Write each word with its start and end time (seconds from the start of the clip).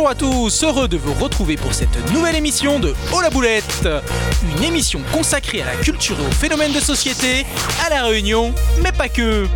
Bonjour 0.00 0.12
à 0.12 0.14
tous, 0.14 0.64
heureux 0.64 0.88
de 0.88 0.96
vous 0.96 1.12
retrouver 1.12 1.56
pour 1.58 1.74
cette 1.74 2.10
nouvelle 2.10 2.34
émission 2.34 2.80
de 2.80 2.94
Oh 3.14 3.20
la 3.20 3.28
boulette. 3.28 3.86
Une 4.56 4.64
émission 4.64 5.02
consacrée 5.12 5.60
à 5.60 5.66
la 5.66 5.76
culture 5.76 6.16
et 6.18 6.26
aux 6.26 6.30
phénomènes 6.30 6.72
de 6.72 6.80
société, 6.80 7.44
à 7.84 7.90
la 7.90 8.04
Réunion, 8.04 8.54
mais 8.82 8.92
pas 8.92 9.10
que. 9.10 9.46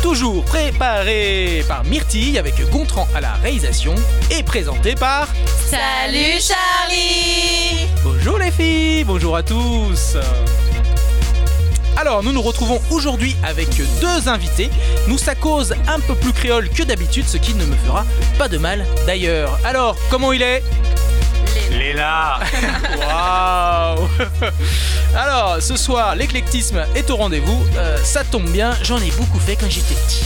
Toujours 0.00 0.44
préparé 0.44 1.64
par 1.66 1.82
Myrtille 1.82 2.38
avec 2.38 2.54
Gontran 2.70 3.08
à 3.16 3.20
la 3.20 3.32
réalisation 3.42 3.96
et 4.30 4.44
présenté 4.44 4.94
par... 4.94 5.26
Salut 5.68 6.38
Charlie. 6.38 7.88
Bonjour 8.04 8.38
les 8.38 8.52
filles, 8.52 9.02
bonjour 9.02 9.34
à 9.34 9.42
tous 9.42 10.16
alors, 12.00 12.22
nous 12.22 12.32
nous 12.32 12.40
retrouvons 12.40 12.80
aujourd'hui 12.90 13.36
avec 13.42 13.68
deux 14.00 14.26
invités. 14.26 14.70
Nous, 15.06 15.18
ça 15.18 15.34
cause 15.34 15.74
un 15.86 16.00
peu 16.00 16.14
plus 16.14 16.32
créole 16.32 16.70
que 16.70 16.82
d'habitude, 16.82 17.28
ce 17.28 17.36
qui 17.36 17.52
ne 17.52 17.66
me 17.66 17.76
fera 17.76 18.06
pas 18.38 18.48
de 18.48 18.56
mal 18.56 18.86
d'ailleurs. 19.06 19.58
Alors, 19.64 19.96
comment 20.08 20.32
il 20.32 20.40
est? 20.40 20.62
Léla 21.70 22.40
Waouh 22.98 24.08
Alors, 25.14 25.58
ce 25.60 25.76
soir, 25.76 26.16
l'éclectisme 26.16 26.86
est 26.94 27.10
au 27.10 27.16
rendez-vous. 27.16 27.62
Euh, 27.76 27.98
ça 28.02 28.24
tombe 28.24 28.48
bien, 28.48 28.72
j'en 28.82 28.98
ai 28.98 29.10
beaucoup 29.10 29.38
fait 29.38 29.56
quand 29.56 29.68
j'étais 29.68 29.94
petit. 29.94 30.24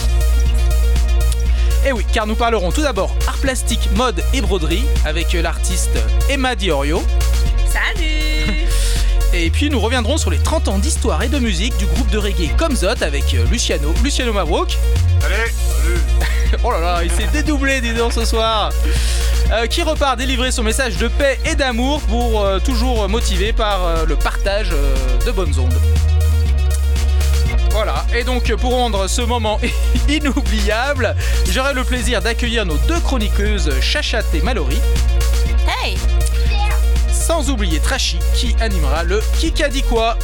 Et 1.87 1.91
oui, 1.91 2.07
car 2.13 2.29
nous 2.29 2.37
parlerons 2.37 2.71
tout 2.71 2.83
d'abord 2.83 3.17
art 3.27 3.39
plastique, 3.39 3.91
mode 3.97 4.23
et 4.33 4.41
broderie 4.41 4.85
avec 5.05 5.33
l'artiste 5.33 5.99
Emma 6.31 6.55
Diorio. 6.55 7.03
Salut 7.67 8.04
Et 9.37 9.51
puis 9.51 9.69
nous 9.69 9.81
reviendrons 9.81 10.17
sur 10.17 10.31
les 10.31 10.39
30 10.39 10.69
ans 10.69 10.79
d'histoire 10.79 11.23
et 11.23 11.29
de 11.29 11.39
musique 11.41 11.77
du 11.77 11.87
groupe 11.87 12.09
de 12.11 12.19
reggae 12.19 12.55
Comzot 12.57 13.03
avec 13.03 13.35
euh, 13.35 13.45
Luciano, 13.51 13.93
Luciano 14.03 14.33
Mavrouk. 14.33 14.79
Allez 15.25 15.51
Oh 16.63 16.71
là 16.71 16.81
là, 16.81 17.01
il 17.03 17.11
s'est 17.11 17.27
dédoublé, 17.33 17.81
dis 17.81 17.95
donc, 17.95 18.13
ce 18.13 18.25
soir. 18.25 18.71
Euh, 19.53 19.67
qui 19.67 19.83
repart 19.83 20.17
délivrer 20.17 20.53
son 20.53 20.63
message 20.63 20.97
de 20.97 21.09
paix 21.09 21.39
et 21.45 21.57
d'amour 21.57 22.01
pour 22.03 22.43
euh, 22.43 22.59
toujours 22.61 23.09
motivé 23.09 23.53
par 23.53 23.85
euh, 23.85 24.07
le 24.07 24.17
partage 24.17 24.71
euh, 24.73 24.95
de 25.27 25.33
bonnes 25.33 25.59
ondes. 25.59 25.75
Voilà, 27.73 28.07
et 28.15 28.23
donc 28.23 28.55
pour 28.55 28.71
rendre 28.71 29.09
ce 29.09 29.21
moment 29.21 29.59
inoubliable, 30.09 31.17
j'aurai 31.51 31.75
le 31.75 31.83
plaisir 31.83 32.23
d'accueillir 32.23 32.65
nos 32.65 32.77
deux 32.89 33.01
chroniqueuses, 33.01 33.81
Chachat 33.81 34.23
et 34.33 34.41
Mallory, 34.43 34.79
Hey 35.83 35.97
sans 37.25 37.49
oublier 37.49 37.81
Trashy 37.81 38.19
qui 38.35 38.55
animera 38.61 39.03
le 39.03 39.23
dit 39.71 39.83
quoi 39.83 40.19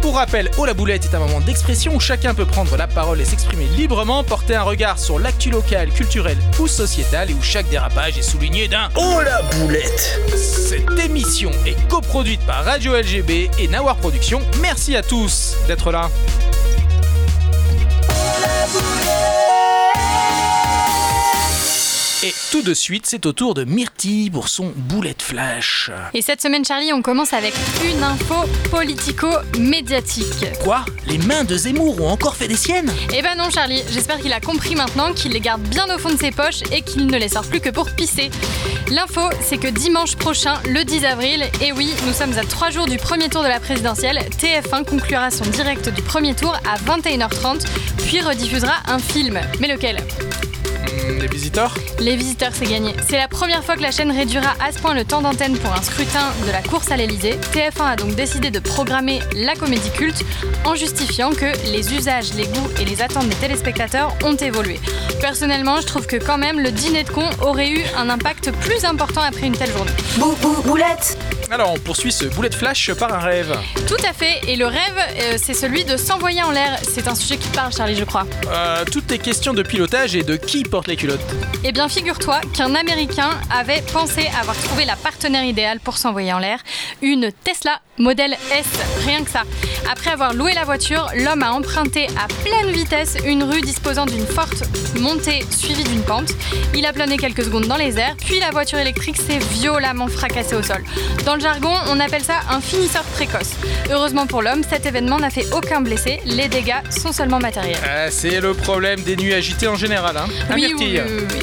Pour 0.00 0.14
rappel, 0.14 0.50
Oh 0.56 0.64
la 0.64 0.72
boulette 0.72 1.04
est 1.04 1.14
un 1.14 1.18
moment 1.18 1.40
d'expression 1.40 1.94
où 1.94 2.00
chacun 2.00 2.32
peut 2.32 2.46
prendre 2.46 2.78
la 2.78 2.86
parole 2.86 3.20
et 3.20 3.26
s'exprimer 3.26 3.66
librement, 3.76 4.24
porter 4.24 4.54
un 4.54 4.62
regard 4.62 4.98
sur 4.98 5.18
l'actu 5.18 5.50
local, 5.50 5.90
culturel 5.90 6.38
ou 6.58 6.66
sociétal 6.66 7.30
et 7.30 7.34
où 7.34 7.42
chaque 7.42 7.68
dérapage 7.68 8.16
est 8.16 8.22
souligné 8.22 8.68
d'un 8.68 8.88
Oh 8.96 9.20
la 9.22 9.42
boulette 9.42 10.18
Cette 10.34 10.98
émission 10.98 11.50
est 11.66 11.76
coproduite 11.88 12.40
par 12.46 12.64
Radio 12.64 12.96
LGB 12.96 13.50
et 13.58 13.68
Nawar 13.68 13.96
Productions. 13.96 14.40
Merci 14.62 14.96
à 14.96 15.02
tous 15.02 15.56
d'être 15.68 15.92
là. 15.92 16.10
Et 22.26 22.34
tout 22.50 22.62
de 22.62 22.74
suite, 22.74 23.06
c'est 23.06 23.24
au 23.24 23.32
tour 23.32 23.54
de 23.54 23.62
Myrtille 23.62 24.30
pour 24.30 24.48
son 24.48 24.72
boulette 24.74 25.22
flash. 25.22 25.92
Et 26.12 26.22
cette 26.22 26.42
semaine 26.42 26.64
Charlie, 26.64 26.92
on 26.92 27.00
commence 27.00 27.32
avec 27.32 27.54
une 27.84 28.02
info 28.02 28.34
politico-médiatique. 28.68 30.44
Quoi? 30.64 30.84
Les 31.06 31.18
mains 31.18 31.44
de 31.44 31.56
Zemmour 31.56 32.00
ont 32.00 32.10
encore 32.10 32.34
fait 32.34 32.48
des 32.48 32.56
siennes? 32.56 32.92
Eh 33.14 33.22
ben 33.22 33.36
non 33.36 33.48
Charlie, 33.48 33.80
j'espère 33.92 34.18
qu'il 34.18 34.32
a 34.32 34.40
compris 34.40 34.74
maintenant 34.74 35.12
qu'il 35.12 35.30
les 35.34 35.40
garde 35.40 35.62
bien 35.68 35.86
au 35.94 35.98
fond 36.00 36.12
de 36.12 36.18
ses 36.18 36.32
poches 36.32 36.62
et 36.72 36.82
qu'il 36.82 37.06
ne 37.06 37.16
les 37.16 37.28
sort 37.28 37.46
plus 37.46 37.60
que 37.60 37.70
pour 37.70 37.88
pisser. 37.90 38.28
L'info, 38.90 39.20
c'est 39.40 39.58
que 39.58 39.68
dimanche 39.68 40.16
prochain, 40.16 40.60
le 40.68 40.82
10 40.82 41.04
avril, 41.04 41.44
et 41.62 41.70
oui, 41.70 41.92
nous 42.08 42.12
sommes 42.12 42.36
à 42.36 42.42
3 42.44 42.70
jours 42.70 42.86
du 42.86 42.96
premier 42.96 43.28
tour 43.28 43.44
de 43.44 43.48
la 43.48 43.60
présidentielle, 43.60 44.18
TF1 44.40 44.84
conclura 44.84 45.30
son 45.30 45.44
direct 45.44 45.90
du 45.90 46.02
premier 46.02 46.34
tour 46.34 46.56
à 46.68 46.76
21h30, 46.78 47.68
puis 47.98 48.20
rediffusera 48.20 48.74
un 48.88 48.98
film. 48.98 49.38
Mais 49.60 49.68
lequel? 49.68 50.02
Les 51.20 51.26
visiteurs 51.26 51.74
Les 52.00 52.16
visiteurs, 52.16 52.52
c'est 52.52 52.66
gagné. 52.66 52.94
C'est 53.08 53.18
la 53.18 53.28
première 53.28 53.64
fois 53.64 53.76
que 53.76 53.82
la 53.82 53.90
chaîne 53.90 54.10
réduira 54.10 54.54
à 54.60 54.72
ce 54.72 54.78
point 54.78 54.94
le 54.94 55.04
temps 55.04 55.22
d'antenne 55.22 55.56
pour 55.58 55.72
un 55.72 55.82
scrutin 55.82 56.32
de 56.46 56.52
la 56.52 56.62
course 56.62 56.90
à 56.90 56.96
l'Elysée. 56.96 57.38
TF1 57.52 57.84
a 57.84 57.96
donc 57.96 58.14
décidé 58.14 58.50
de 58.50 58.58
programmer 58.58 59.20
la 59.34 59.54
comédie 59.54 59.90
culte 59.90 60.24
en 60.64 60.74
justifiant 60.74 61.30
que 61.30 61.46
les 61.70 61.94
usages, 61.94 62.34
les 62.34 62.46
goûts 62.46 62.70
et 62.80 62.84
les 62.84 63.02
attentes 63.02 63.28
des 63.28 63.36
téléspectateurs 63.36 64.16
ont 64.24 64.36
évolué. 64.36 64.80
Personnellement, 65.20 65.80
je 65.80 65.86
trouve 65.86 66.06
que 66.06 66.16
quand 66.16 66.38
même 66.38 66.60
le 66.60 66.70
dîner 66.70 67.04
de 67.04 67.10
con 67.10 67.28
aurait 67.42 67.70
eu 67.70 67.80
un 67.96 68.08
impact 68.10 68.52
plus 68.52 68.84
important 68.84 69.22
après 69.22 69.46
une 69.46 69.56
telle 69.56 69.72
journée. 69.72 69.92
Bou, 70.18 70.34
bou, 70.40 70.62
boulette 70.62 71.16
Alors, 71.50 71.72
on 71.72 71.78
poursuit 71.78 72.10
ce 72.10 72.24
boulette 72.24 72.56
flash 72.56 72.92
par 72.94 73.14
un 73.14 73.20
rêve. 73.20 73.56
Tout 73.86 74.02
à 74.08 74.12
fait, 74.12 74.40
et 74.48 74.56
le 74.56 74.66
rêve, 74.66 74.98
euh, 74.98 75.38
c'est 75.40 75.54
celui 75.54 75.84
de 75.84 75.96
s'envoyer 75.96 76.42
en 76.42 76.50
l'air. 76.50 76.76
C'est 76.82 77.06
un 77.06 77.14
sujet 77.14 77.36
qui 77.36 77.48
te 77.48 77.54
parle, 77.54 77.72
Charlie, 77.72 77.94
je 77.94 78.02
crois. 78.02 78.26
Euh, 78.48 78.84
toutes 78.90 79.08
les 79.10 79.18
questions 79.18 79.54
de 79.54 79.62
pilotage 79.62 80.16
et 80.16 80.24
de 80.24 80.34
qui 80.34 80.64
porte 80.64 80.88
les 80.88 80.96
culottes. 80.96 81.20
Eh 81.62 81.70
bien, 81.70 81.88
figure-toi 81.88 82.40
qu'un 82.52 82.74
Américain 82.74 83.30
avait 83.56 83.82
pensé 83.92 84.28
avoir 84.40 84.56
trouvé 84.56 84.84
la 84.84 84.96
partenaire 84.96 85.44
idéale 85.44 85.78
pour 85.78 85.98
s'envoyer 85.98 86.32
en 86.32 86.40
l'air, 86.40 86.58
une 87.00 87.30
Tesla 87.44 87.80
modèle 87.98 88.36
S, 88.52 88.66
rien 89.06 89.22
que 89.22 89.30
ça. 89.30 89.42
Après 89.90 90.10
avoir 90.10 90.34
loué 90.34 90.52
la 90.52 90.64
voiture, 90.64 91.08
l'homme 91.16 91.42
a 91.42 91.52
emprunté 91.52 92.08
à 92.18 92.26
pleine 92.44 92.70
vitesse 92.72 93.16
une 93.24 93.42
rue 93.42 93.60
disposant 93.60 94.04
d'une 94.04 94.26
forte 94.26 94.64
montée 94.98 95.44
suivie 95.50 95.84
d'une 95.84 96.02
pente. 96.02 96.30
Il 96.74 96.84
a 96.86 96.92
plané 96.92 97.16
quelques 97.16 97.44
secondes 97.44 97.66
dans 97.66 97.76
les 97.76 97.98
airs, 97.98 98.16
puis 98.18 98.40
la 98.40 98.50
voiture 98.50 98.78
électrique 98.78 99.16
s'est 99.16 99.38
violemment 99.38 100.08
fracassée 100.08 100.56
au 100.56 100.62
sol. 100.62 100.84
Dans 101.24 101.35
le 101.36 101.42
jargon, 101.42 101.74
on 101.88 102.00
appelle 102.00 102.24
ça 102.24 102.40
un 102.50 102.60
finisseur 102.60 103.02
précoce. 103.04 103.50
Heureusement 103.90 104.26
pour 104.26 104.42
l'homme, 104.42 104.62
cet 104.68 104.86
événement 104.86 105.18
n'a 105.18 105.28
fait 105.28 105.46
aucun 105.52 105.80
blessé, 105.80 106.20
les 106.24 106.48
dégâts 106.48 106.80
sont 106.90 107.12
seulement 107.12 107.38
matériels. 107.38 107.78
Ah, 107.84 108.10
c'est 108.10 108.40
le 108.40 108.54
problème 108.54 109.00
des 109.02 109.16
nuits 109.16 109.34
agitées 109.34 109.68
en 109.68 109.76
général, 109.76 110.16
hein. 110.16 110.26
Oui. 110.54 110.74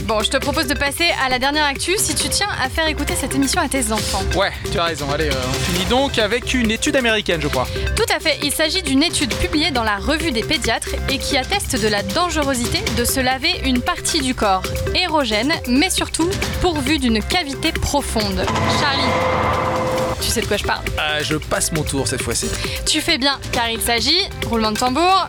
Bon, 0.04 0.22
je 0.22 0.30
te 0.30 0.38
propose 0.38 0.68
de 0.68 0.74
passer 0.74 1.06
à 1.24 1.30
la 1.30 1.38
dernière 1.38 1.66
actu 1.66 1.94
si 1.98 2.16
tu 2.16 2.28
tiens 2.30 2.48
à 2.64 2.70
faire 2.70 2.88
écouter 2.88 3.14
cette 3.20 3.36
émission 3.36 3.62
à 3.62 3.68
tes 3.68 3.92
enfants. 3.92 4.24
Ouais, 4.36 4.52
tu 4.72 4.80
as 4.80 4.86
raison. 4.86 5.08
Allez, 5.14 5.30
euh, 5.30 5.50
on 5.50 5.54
finit 5.54 5.86
donc 5.86 6.18
avec 6.18 6.54
une 6.54 6.72
étude 6.72 6.96
américaine, 6.96 7.42
je 7.42 7.48
crois. 7.48 7.68
Tout 7.96 8.12
à 8.16 8.20
fait, 8.20 8.40
il 8.42 8.52
s'agit 8.52 8.82
d'une 8.82 9.04
étude 9.04 9.34
publiée 9.36 9.72
dans 9.72 9.84
la 9.84 9.98
revue 9.98 10.32
des 10.32 10.44
pédiatres 10.44 10.96
et 11.10 11.20
qui 11.20 11.38
atteste 11.38 11.82
de 11.82 11.88
la 11.88 12.02
dangerosité 12.02 12.80
de 12.98 13.06
se 13.06 13.20
laver 13.20 13.62
une 13.64 13.82
partie 13.82 14.22
du 14.22 14.34
corps 14.34 14.64
érogène, 14.96 15.54
mais 15.68 15.90
surtout 15.90 16.30
pourvue 16.62 16.98
d'une 16.98 17.22
cavité 17.24 17.72
profonde. 17.72 18.46
Charlie, 18.80 19.83
tu 20.24 20.30
sais 20.30 20.42
de 20.42 20.48
quoi 20.48 20.58
je 20.58 20.64
parle. 20.64 20.84
Ah, 20.98 21.22
je 21.22 21.36
passe 21.36 21.72
mon 21.72 21.84
tour 21.84 22.08
cette 22.08 22.22
fois-ci. 22.22 22.48
Tu 22.86 23.02
fais 23.02 23.18
bien, 23.18 23.40
car 23.52 23.70
il 23.70 23.82
s'agit, 23.82 24.22
roulement 24.48 24.72
de 24.72 24.78
tambour, 24.78 25.28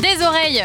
des 0.00 0.24
oreilles. 0.24 0.64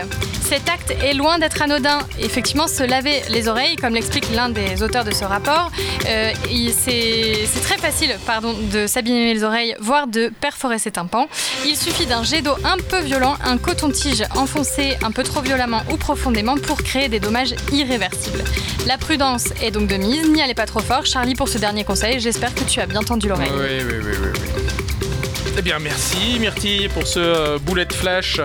Cet 0.52 0.68
acte 0.68 0.92
est 1.02 1.14
loin 1.14 1.40
d'être 1.40 1.62
anodin. 1.62 2.00
Effectivement, 2.20 2.68
se 2.68 2.84
laver 2.84 3.22
les 3.30 3.48
oreilles, 3.48 3.78
comme 3.78 3.94
l'explique 3.94 4.26
l'un 4.36 4.50
des 4.50 4.84
auteurs 4.84 5.06
de 5.06 5.12
ce 5.12 5.24
rapport, 5.24 5.72
euh, 6.08 6.34
c'est 6.78 7.62
très 7.64 7.78
facile 7.78 8.18
pardon, 8.26 8.54
de 8.70 8.86
s'abîmer 8.86 9.34
les 9.34 9.46
oreilles, 9.46 9.76
voire 9.80 10.08
de 10.08 10.28
perforer 10.42 10.78
ses 10.78 10.92
tympans. 10.92 11.30
Il 11.66 11.78
suffit 11.78 12.06
d'un 12.06 12.24
jet 12.24 12.42
d'eau 12.42 12.56
un 12.66 12.76
peu 12.78 13.00
violent, 13.00 13.38
un 13.46 13.58
coton-tige 13.58 14.26
enfoncé 14.36 14.98
un 15.04 15.12
peu 15.12 15.24
trop 15.24 15.40
violemment 15.40 15.84
ou 15.90 15.96
profondément 15.96 16.58
pour 16.58 16.84
créer 16.84 17.08
des 17.08 17.22
dommages 17.22 17.56
irréversibles. 17.72 18.44
La 18.88 18.98
prudence 18.98 19.46
est 19.62 19.72
donc 19.72 19.88
de 19.88 19.96
mise, 19.96 20.28
n'y 20.28 20.42
allez 20.42 20.54
pas 20.54 20.66
trop 20.66 20.82
fort. 20.82 21.06
Charlie, 21.06 21.36
pour 21.36 21.48
ce 21.48 21.60
dernier 21.60 21.86
conseil, 21.86 22.20
j'espère 22.20 22.54
que 22.54 22.66
tu 22.66 22.82
as 22.82 22.88
bien 22.88 23.04
tendu 23.04 23.30
l'oreille. 23.30 23.52
Oui, 23.72 23.78
oui, 23.86 23.94
oui, 24.04 24.12
oui, 24.22 24.28
oui. 24.34 25.12
Eh 25.58 25.62
bien, 25.62 25.80
merci 25.80 26.38
Myrtille 26.40 26.90
pour 26.90 27.08
ce 27.08 27.20
euh, 27.20 27.58
boulette 27.58 27.94
flash. 27.94 28.42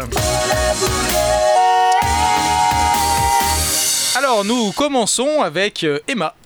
Alors, 4.15 4.45
nous 4.45 4.71
commençons 4.71 5.42
avec 5.42 5.83
euh, 5.83 5.98
Emma. 6.06 6.36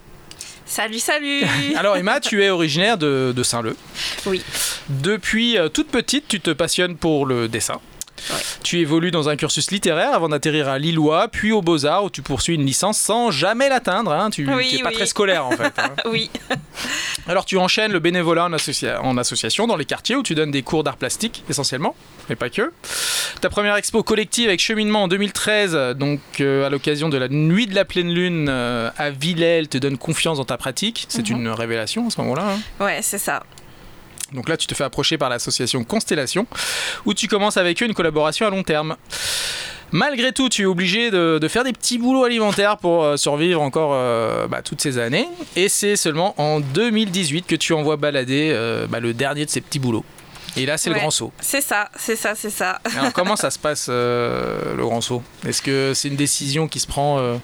Salut, 0.64 0.98
salut 0.98 1.44
Alors, 1.76 1.98
Emma, 1.98 2.20
tu 2.20 2.42
es 2.42 2.48
originaire 2.48 2.96
de, 2.96 3.34
de 3.36 3.42
Saint-Leu. 3.42 3.76
Oui. 4.24 4.42
Depuis 4.88 5.58
euh, 5.58 5.68
toute 5.68 5.88
petite, 5.88 6.26
tu 6.26 6.40
te 6.40 6.50
passionnes 6.50 6.96
pour 6.96 7.26
le 7.26 7.48
dessin. 7.48 7.80
Ouais. 8.30 8.36
Tu 8.62 8.78
évolues 8.80 9.10
dans 9.10 9.28
un 9.28 9.36
cursus 9.36 9.70
littéraire 9.70 10.12
avant 10.14 10.28
d'atterrir 10.28 10.68
à 10.68 10.78
Lillois, 10.78 11.28
puis 11.28 11.52
aux 11.52 11.62
Beaux-Arts 11.62 12.04
où 12.04 12.10
tu 12.10 12.22
poursuis 12.22 12.54
une 12.54 12.66
licence 12.66 12.98
sans 12.98 13.30
jamais 13.30 13.68
l'atteindre. 13.68 14.12
hein. 14.12 14.30
Tu 14.30 14.46
n'es 14.46 14.54
Oui, 14.54 14.80
pas 14.82 14.92
très 14.92 15.06
scolaire 15.06 15.46
en 15.46 15.52
fait. 15.52 15.72
hein. 15.78 15.90
Oui. 16.06 16.30
Alors 17.28 17.44
tu 17.44 17.56
enchaînes 17.58 17.92
le 17.92 17.98
bénévolat 18.00 18.44
en, 18.46 18.52
associa- 18.52 18.98
en 19.00 19.16
association 19.18 19.66
dans 19.66 19.76
les 19.76 19.84
quartiers 19.84 20.16
où 20.16 20.22
tu 20.22 20.34
donnes 20.34 20.50
des 20.50 20.62
cours 20.62 20.84
d'art 20.84 20.96
plastique 20.96 21.44
essentiellement, 21.48 21.94
mais 22.28 22.36
pas 22.36 22.50
que. 22.50 22.72
Ta 23.40 23.48
première 23.50 23.76
expo 23.76 24.02
collective 24.02 24.48
avec 24.48 24.60
cheminement 24.60 25.04
en 25.04 25.08
2013, 25.08 25.74
euh, 25.74 25.94
donc 25.94 26.20
euh, 26.40 26.66
à 26.66 26.70
l'occasion 26.70 27.08
de 27.08 27.16
la 27.16 27.28
nuit 27.28 27.66
de 27.66 27.74
la 27.74 27.84
pleine 27.84 28.12
lune 28.12 28.46
euh, 28.48 28.90
à 28.98 29.10
Villers, 29.10 29.66
te 29.68 29.78
donne 29.78 29.96
confiance 29.98 30.38
dans 30.38 30.44
ta 30.44 30.56
pratique. 30.56 31.06
C'est 31.08 31.30
une 31.30 31.48
révélation 31.48 32.06
à 32.06 32.10
ce 32.10 32.20
moment-là. 32.20 32.54
hein. 32.54 32.84
Ouais, 32.84 33.00
c'est 33.02 33.18
ça. 33.18 33.42
Donc 34.32 34.48
là, 34.48 34.56
tu 34.56 34.66
te 34.66 34.74
fais 34.74 34.84
approcher 34.84 35.18
par 35.18 35.28
l'association 35.28 35.84
Constellation, 35.84 36.46
où 37.04 37.14
tu 37.14 37.28
commences 37.28 37.56
avec 37.56 37.82
eux 37.82 37.86
une 37.86 37.94
collaboration 37.94 38.46
à 38.46 38.50
long 38.50 38.62
terme. 38.62 38.96
Malgré 39.92 40.32
tout, 40.32 40.48
tu 40.48 40.62
es 40.62 40.66
obligé 40.66 41.10
de, 41.10 41.48
faire 41.48 41.64
des 41.64 41.72
petits 41.72 41.98
boulots 41.98 42.24
alimentaires 42.24 42.76
pour 42.76 43.02
euh, 43.02 43.16
survivre 43.16 43.60
encore 43.60 43.90
euh, 43.92 44.46
bah, 44.46 44.62
toutes 44.62 44.80
ces 44.80 44.98
années. 44.98 45.26
Et 45.56 45.68
c'est 45.68 45.96
seulement 45.96 46.34
en 46.40 46.60
2018 46.60 47.46
que 47.46 47.56
tu 47.56 47.72
envoies 47.72 47.96
balader 47.96 48.52
euh, 48.52 48.86
bah, 48.86 49.00
le 49.00 49.14
dernier 49.14 49.44
de 49.44 49.50
ces 49.50 49.60
petits 49.60 49.80
boulots. 49.80 50.04
Et 50.56 50.66
là, 50.66 50.78
c'est 50.78 50.90
le 50.90 50.96
grand 50.96 51.10
saut. 51.10 51.32
C'est 51.40 51.60
ça, 51.60 51.88
c'est 51.96 52.16
ça, 52.16 52.34
c'est 52.34 52.50
ça. 52.50 52.80
Alors, 52.96 53.12
comment 53.12 53.36
ça 53.36 53.50
se 53.50 53.58
passe, 53.58 53.88
le 53.88 54.76
grand 54.78 55.00
saut? 55.00 55.22
Est-ce 55.46 55.62
que 55.62 55.92
c'est 55.94 56.08
une 56.08 56.16
décision 56.16 56.66
qui 56.66 56.80
se 56.80 56.88
prend 56.88 57.38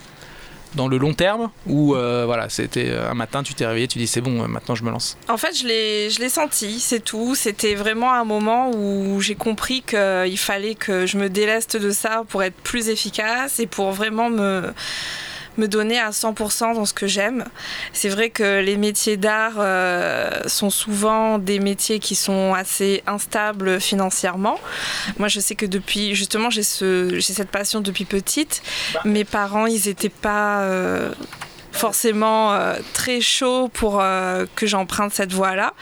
dans 0.76 0.88
le 0.88 0.98
long 0.98 1.14
terme 1.14 1.50
ou 1.66 1.94
euh, 1.94 2.24
voilà 2.26 2.48
c'était 2.48 2.90
euh, 2.90 3.10
un 3.10 3.14
matin 3.14 3.42
tu 3.42 3.54
t'es 3.54 3.66
réveillé 3.66 3.88
tu 3.88 3.98
dis 3.98 4.06
c'est 4.06 4.20
bon 4.20 4.42
euh, 4.42 4.46
maintenant 4.46 4.74
je 4.74 4.84
me 4.84 4.90
lance. 4.90 5.16
En 5.28 5.36
fait 5.36 5.58
je 5.58 5.66
l'ai 5.66 6.10
je 6.10 6.20
l'ai 6.20 6.28
senti 6.28 6.78
c'est 6.78 7.00
tout. 7.00 7.34
C'était 7.34 7.74
vraiment 7.74 8.12
un 8.12 8.24
moment 8.24 8.70
où 8.70 9.20
j'ai 9.20 9.34
compris 9.34 9.82
qu'il 9.82 10.38
fallait 10.38 10.74
que 10.74 11.06
je 11.06 11.16
me 11.16 11.28
déleste 11.28 11.76
de 11.76 11.90
ça 11.90 12.24
pour 12.28 12.42
être 12.42 12.56
plus 12.56 12.88
efficace 12.88 13.58
et 13.58 13.66
pour 13.66 13.90
vraiment 13.92 14.30
me 14.30 14.72
me 15.58 15.68
donner 15.68 15.98
à 15.98 16.10
100% 16.10 16.74
dans 16.74 16.84
ce 16.84 16.94
que 16.94 17.06
j'aime. 17.06 17.44
C'est 17.92 18.08
vrai 18.08 18.30
que 18.30 18.60
les 18.60 18.76
métiers 18.76 19.16
d'art 19.16 19.54
euh, 19.58 20.30
sont 20.46 20.70
souvent 20.70 21.38
des 21.38 21.58
métiers 21.58 21.98
qui 21.98 22.14
sont 22.14 22.54
assez 22.54 23.02
instables 23.06 23.80
financièrement. 23.80 24.58
Moi, 25.18 25.28
je 25.28 25.40
sais 25.40 25.54
que 25.54 25.66
depuis, 25.66 26.14
justement, 26.14 26.50
j'ai 26.50 26.62
ce, 26.62 27.20
cette 27.20 27.50
passion 27.50 27.80
depuis 27.80 28.04
petite. 28.04 28.62
Mes 29.04 29.24
parents, 29.24 29.66
ils 29.66 29.86
n'étaient 29.86 30.08
pas... 30.08 30.60
Euh, 30.62 31.12
forcément 31.76 32.52
euh, 32.52 32.76
très 32.92 33.20
chaud 33.20 33.68
pour 33.68 34.00
euh, 34.00 34.46
que 34.56 34.66
j'emprunte 34.66 35.12
cette 35.12 35.32
voie-là. 35.32 35.74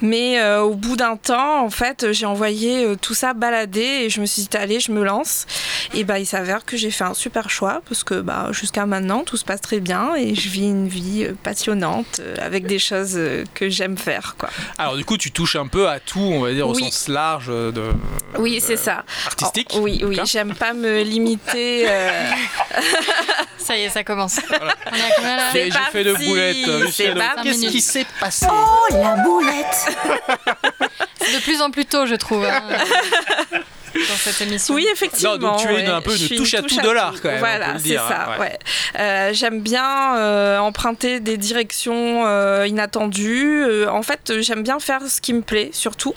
Mais 0.00 0.40
euh, 0.40 0.62
au 0.62 0.74
bout 0.74 0.96
d'un 0.96 1.16
temps, 1.16 1.64
en 1.64 1.70
fait, 1.70 2.12
j'ai 2.12 2.26
envoyé 2.26 2.96
tout 3.00 3.14
ça 3.14 3.34
balader 3.34 3.80
et 3.80 4.10
je 4.10 4.20
me 4.20 4.26
suis 4.26 4.42
dit, 4.42 4.56
allez, 4.56 4.80
je 4.80 4.92
me 4.92 5.04
lance. 5.04 5.46
Et 5.94 6.04
bah, 6.04 6.18
il 6.18 6.26
s'avère 6.26 6.64
que 6.64 6.76
j'ai 6.76 6.90
fait 6.90 7.04
un 7.04 7.14
super 7.14 7.50
choix 7.50 7.82
parce 7.88 8.04
que 8.04 8.20
bah, 8.20 8.48
jusqu'à 8.52 8.86
maintenant, 8.86 9.24
tout 9.24 9.36
se 9.36 9.44
passe 9.44 9.60
très 9.60 9.80
bien 9.80 10.14
et 10.16 10.34
je 10.34 10.48
vis 10.48 10.68
une 10.68 10.88
vie 10.88 11.26
passionnante 11.42 12.20
avec 12.40 12.66
des 12.66 12.78
choses 12.78 13.18
que 13.54 13.68
j'aime 13.68 13.98
faire. 13.98 14.36
Quoi. 14.38 14.48
Alors, 14.78 14.96
du 14.96 15.04
coup, 15.04 15.16
tu 15.16 15.32
touches 15.32 15.56
un 15.56 15.66
peu 15.66 15.88
à 15.88 15.98
tout, 16.00 16.20
on 16.20 16.40
va 16.40 16.52
dire, 16.52 16.68
au 16.68 16.74
sens 16.74 17.08
large 17.08 17.48
de. 17.48 17.92
Oui, 18.38 18.60
c'est 18.62 18.76
ça. 18.76 19.04
Artistique 19.26 19.70
oh, 19.74 19.80
Oui, 19.80 20.02
oui, 20.04 20.18
j'aime 20.24 20.54
pas 20.54 20.72
me 20.72 21.02
limiter. 21.02 21.86
ça 23.58 23.76
y 23.76 23.82
est, 23.82 23.90
ça 23.90 24.04
commence. 24.04 24.40
J'ai 25.52 25.70
fait 25.70 26.04
de 26.04 26.14
boulettes. 26.14 26.92
Qu'est-ce 27.42 27.66
qui 27.70 27.80
s'est 27.80 28.06
passé 28.20 28.46
Oh, 28.50 28.92
la 28.92 29.16
boulette 29.16 29.96
C'est 31.20 31.34
de 31.34 31.42
plus 31.42 31.60
en 31.60 31.70
plus 31.70 31.86
tôt, 31.86 32.06
je 32.06 32.14
trouve. 32.14 32.44
Hein. 32.44 32.62
dans 33.94 34.16
cette 34.16 34.40
émission. 34.40 34.74
Oui, 34.74 34.86
effectivement. 34.92 35.36
donc 35.36 35.58
tu 35.58 35.68
es 35.68 35.86
un 35.86 36.00
peu 36.00 36.16
une 36.16 36.36
touche, 36.36 36.54
à 36.54 36.62
tout 36.62 36.80
de 36.80 36.90
l'art 36.90 37.14
quand 37.20 37.28
même. 37.28 37.38
Voilà, 37.38 37.78
c'est 37.78 37.96
ça. 37.96 38.36
Ouais. 38.38 38.58
Euh, 38.98 39.30
j'aime 39.32 39.60
bien 39.60 40.16
euh, 40.16 40.58
emprunter 40.58 41.20
des 41.20 41.36
directions 41.36 42.26
euh, 42.26 42.66
inattendues. 42.66 43.86
en 43.88 44.02
fait, 44.02 44.40
j'aime 44.40 44.62
bien 44.62 44.78
faire 44.78 45.02
ce 45.06 45.20
qui 45.20 45.32
me 45.32 45.42
plaît, 45.42 45.70
surtout. 45.72 46.14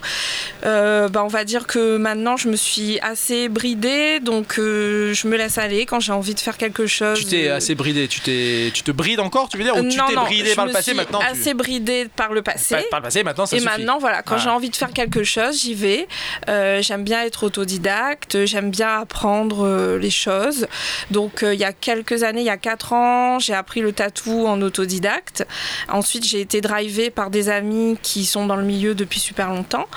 bah, 0.63 1.23
on 1.23 1.27
va 1.27 1.43
dire 1.43 1.67
que 1.67 1.97
maintenant, 1.97 2.37
je 2.37 2.49
me 2.49 2.55
suis 2.55 2.99
assez 2.99 3.49
bridée, 3.49 4.19
donc 4.19 4.55
je 4.57 5.27
me 5.27 5.37
laisse 5.37 5.57
aller 5.57 5.85
quand 5.85 5.99
j'ai 5.99 6.11
envie 6.11 6.35
de 6.35 6.39
faire 6.39 6.57
quelque 6.57 6.87
chose. 6.87 7.19
Tu 7.19 7.25
t'es 7.25 7.49
assez 7.49 7.75
bridée. 7.75 8.07
Tu 8.07 8.21
t'es, 8.21 8.71
tu 8.73 8.83
te 8.83 8.91
brides 8.91 9.19
encore, 9.19 9.49
tu 9.49 9.57
veux 9.57 9.63
dire, 9.63 9.75
ou 9.75 9.83
tu 9.83 9.97
t'es 9.97 10.15
bridée 10.15 10.55
par 10.55 10.65
le 10.65 10.73
passé 10.73 10.93
maintenant 10.93 11.19
Assez 11.19 11.53
bridée 11.53 12.07
par 12.15 12.33
le 12.33 12.41
passé. 12.41 12.75
Par, 12.89 12.99
le 12.99 13.03
passé, 13.03 13.23
maintenant 13.23 13.45
ça 13.45 13.57
Et 13.57 13.61
maintenant, 13.61 13.97
voilà, 13.99 14.21
quand 14.21 14.37
j'ai 14.37 14.49
envie 14.49 14.69
de 14.69 14.75
faire 14.75 14.91
quelque 14.91 15.23
chose, 15.23 15.61
j'y 15.61 15.73
vais. 15.73 16.07
j'aime 16.47 17.03
bien 17.03 17.23
être 17.23 17.43
auto 17.43 17.64
autodidacte, 17.65 18.45
j'aime 18.45 18.69
bien 18.69 18.99
apprendre 18.99 19.65
euh, 19.65 19.97
les 19.97 20.11
choses. 20.11 20.67
Donc 21.09 21.41
euh, 21.41 21.55
il 21.55 21.59
y 21.59 21.63
a 21.63 21.73
quelques 21.73 22.21
années, 22.21 22.41
il 22.41 22.45
y 22.45 22.51
a 22.51 22.57
quatre 22.57 22.93
ans, 22.93 23.39
j'ai 23.39 23.55
appris 23.55 23.81
le 23.81 23.91
tatou 23.91 24.45
en 24.45 24.61
autodidacte. 24.61 25.47
Ensuite, 25.89 26.25
j'ai 26.25 26.41
été 26.41 26.61
drivée 26.61 27.09
par 27.09 27.31
des 27.31 27.49
amis 27.49 27.97
qui 28.03 28.25
sont 28.25 28.45
dans 28.45 28.55
le 28.55 28.63
milieu 28.63 28.93
depuis 28.93 29.19
super 29.19 29.49
longtemps. 29.49 29.87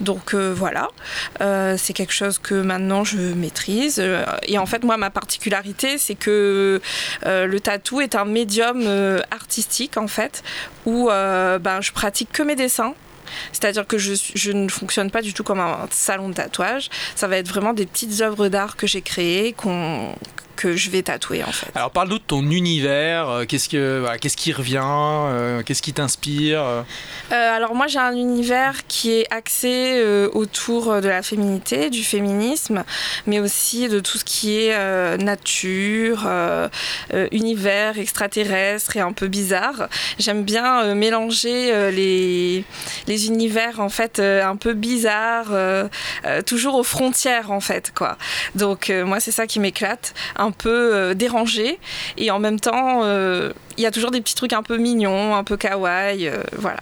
Donc 0.00 0.34
euh, 0.34 0.54
voilà, 0.56 0.88
c'est 1.76 1.92
quelque 1.92 2.12
chose 2.12 2.38
que 2.38 2.54
maintenant 2.54 3.02
je 3.02 3.18
maîtrise. 3.18 4.02
Et 4.46 4.58
en 4.58 4.66
fait, 4.66 4.84
moi, 4.84 4.96
ma 4.96 5.10
particularité, 5.10 5.98
c'est 5.98 6.14
que 6.14 6.80
le 7.24 7.58
tatou 7.60 8.00
est 8.00 8.14
un 8.14 8.24
médium 8.24 8.86
artistique 9.30 9.96
en 9.96 10.06
fait, 10.06 10.42
où 10.84 11.08
ben, 11.08 11.80
je 11.80 11.92
pratique 11.92 12.30
que 12.32 12.42
mes 12.42 12.56
dessins. 12.56 12.94
C'est-à-dire 13.52 13.86
que 13.86 13.98
je, 13.98 14.14
je, 14.34 14.52
ne 14.52 14.68
fonctionne 14.68 15.10
pas 15.10 15.22
du 15.22 15.34
tout 15.34 15.44
comme 15.44 15.60
un 15.60 15.86
salon 15.90 16.28
de 16.28 16.34
tatouage. 16.34 16.88
Ça 17.14 17.28
va 17.28 17.36
être 17.36 17.48
vraiment 17.48 17.72
des 17.72 17.86
petites 17.86 18.20
œuvres 18.20 18.48
d'art 18.48 18.76
que 18.76 18.86
j'ai 18.86 19.02
créées, 19.02 19.52
qu'on 19.52 20.14
que 20.56 20.74
je 20.74 20.90
vais 20.90 21.02
tatouer 21.02 21.44
en 21.44 21.52
fait. 21.52 21.68
Alors 21.74 21.90
parle-nous 21.90 22.18
de 22.18 22.24
ton 22.24 22.50
univers, 22.50 23.28
euh, 23.28 23.44
qu'est-ce, 23.44 23.68
que, 23.68 24.04
qu'est-ce 24.20 24.36
qui 24.36 24.52
revient, 24.52 24.80
euh, 24.82 25.62
qu'est-ce 25.62 25.82
qui 25.82 25.92
t'inspire 25.92 26.62
euh? 26.62 26.82
Alors 27.30 27.74
moi 27.74 27.86
j'ai 27.86 27.98
un 27.98 28.14
univers 28.14 28.86
qui 28.88 29.12
est 29.12 29.26
axé 29.32 30.02
autour 30.32 31.00
de 31.00 31.08
la 31.08 31.22
féminité, 31.22 31.90
du 31.90 32.02
féminisme, 32.02 32.84
mais 33.26 33.38
aussi 33.38 33.88
de 33.88 34.00
tout 34.00 34.16
ce 34.18 34.24
qui 34.24 34.56
est 34.58 35.18
nature, 35.18 36.26
univers 37.32 37.98
extraterrestre 37.98 38.96
et 38.96 39.00
un 39.00 39.12
peu 39.12 39.28
bizarre. 39.28 39.88
J'aime 40.18 40.44
bien 40.44 40.94
mélanger 40.94 41.90
les, 41.90 42.64
les 43.06 43.15
univers 43.16 43.80
en 43.80 43.88
fait 43.88 44.20
un 44.20 44.56
peu 44.56 44.74
bizarres, 44.74 45.52
toujours 46.46 46.74
aux 46.74 46.82
frontières 46.82 47.50
en 47.50 47.60
fait 47.60 47.92
quoi. 47.94 48.16
Donc 48.54 48.90
moi 49.04 49.20
c'est 49.20 49.32
ça 49.32 49.46
qui 49.46 49.60
m'éclate 49.60 50.14
un 50.36 50.50
peu 50.50 50.94
euh, 50.94 51.14
dérangé 51.14 51.78
et 52.16 52.30
en 52.30 52.38
même 52.38 52.60
temps 52.60 53.00
euh, 53.04 53.52
il 53.76 53.82
y 53.82 53.86
a 53.86 53.90
toujours 53.90 54.10
des 54.10 54.20
petits 54.20 54.34
trucs 54.34 54.52
un 54.52 54.62
peu 54.62 54.78
mignons, 54.78 55.34
un 55.34 55.44
peu 55.44 55.56
kawaii, 55.56 56.28
euh, 56.28 56.42
voilà. 56.58 56.78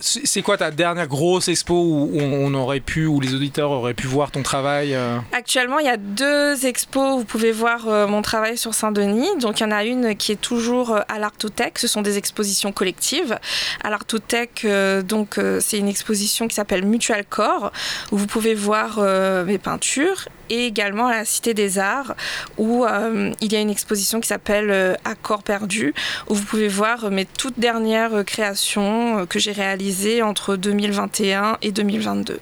c'est 0.00 0.42
quoi 0.42 0.56
ta 0.56 0.70
dernière 0.70 1.06
grosse 1.06 1.48
expo 1.48 1.74
où 1.74 2.18
on 2.20 2.52
aurait 2.54 2.80
pu, 2.80 3.06
où 3.06 3.20
les 3.20 3.34
auditeurs 3.34 3.70
auraient 3.70 3.94
pu 3.94 4.06
voir 4.06 4.30
ton 4.30 4.42
travail 4.42 4.96
Actuellement, 5.32 5.78
il 5.78 5.86
y 5.86 5.90
a 5.90 5.96
deux 5.96 6.66
expos 6.66 7.14
où 7.14 7.18
vous 7.18 7.24
pouvez 7.24 7.52
voir 7.52 7.86
mon 8.08 8.22
travail 8.22 8.58
sur 8.58 8.74
Saint-Denis. 8.74 9.28
Donc 9.40 9.60
il 9.60 9.62
y 9.62 9.66
en 9.66 9.70
a 9.70 9.84
une 9.84 10.16
qui 10.16 10.32
est 10.32 10.40
toujours 10.40 10.96
à 11.08 11.18
l'Artothèque, 11.18 11.78
ce 11.78 11.88
sont 11.88 12.02
des 12.02 12.18
expositions 12.18 12.72
collectives. 12.72 13.38
À 13.82 13.90
l'Artothèque, 13.90 14.66
donc 15.04 15.38
c'est 15.60 15.78
une 15.78 15.88
exposition 15.88 16.48
qui 16.48 16.54
s'appelle 16.54 16.84
Mutual 16.84 17.24
Corps, 17.24 17.72
où 18.12 18.16
vous 18.16 18.26
pouvez 18.26 18.54
voir 18.54 19.00
mes 19.44 19.58
peintures 19.58 20.26
et 20.50 20.66
également 20.66 21.06
à 21.06 21.12
la 21.12 21.24
Cité 21.24 21.54
des 21.54 21.78
Arts 21.78 22.14
où 22.58 22.84
euh, 22.84 23.32
il 23.40 23.52
y 23.52 23.56
a 23.56 23.60
une 23.60 23.70
exposition 23.70 24.20
qui 24.20 24.28
s'appelle 24.28 24.70
euh, 24.70 24.94
Accords 25.04 25.42
perdus 25.42 25.94
où 26.28 26.34
vous 26.34 26.44
pouvez 26.44 26.68
voir 26.68 27.10
mes 27.10 27.24
toutes 27.24 27.58
dernières 27.58 28.24
créations 28.24 29.20
euh, 29.20 29.26
que 29.26 29.38
j'ai 29.38 29.52
réalisées 29.52 30.22
entre 30.22 30.56
2021 30.56 31.58
et 31.62 31.72
2022. 31.72 32.40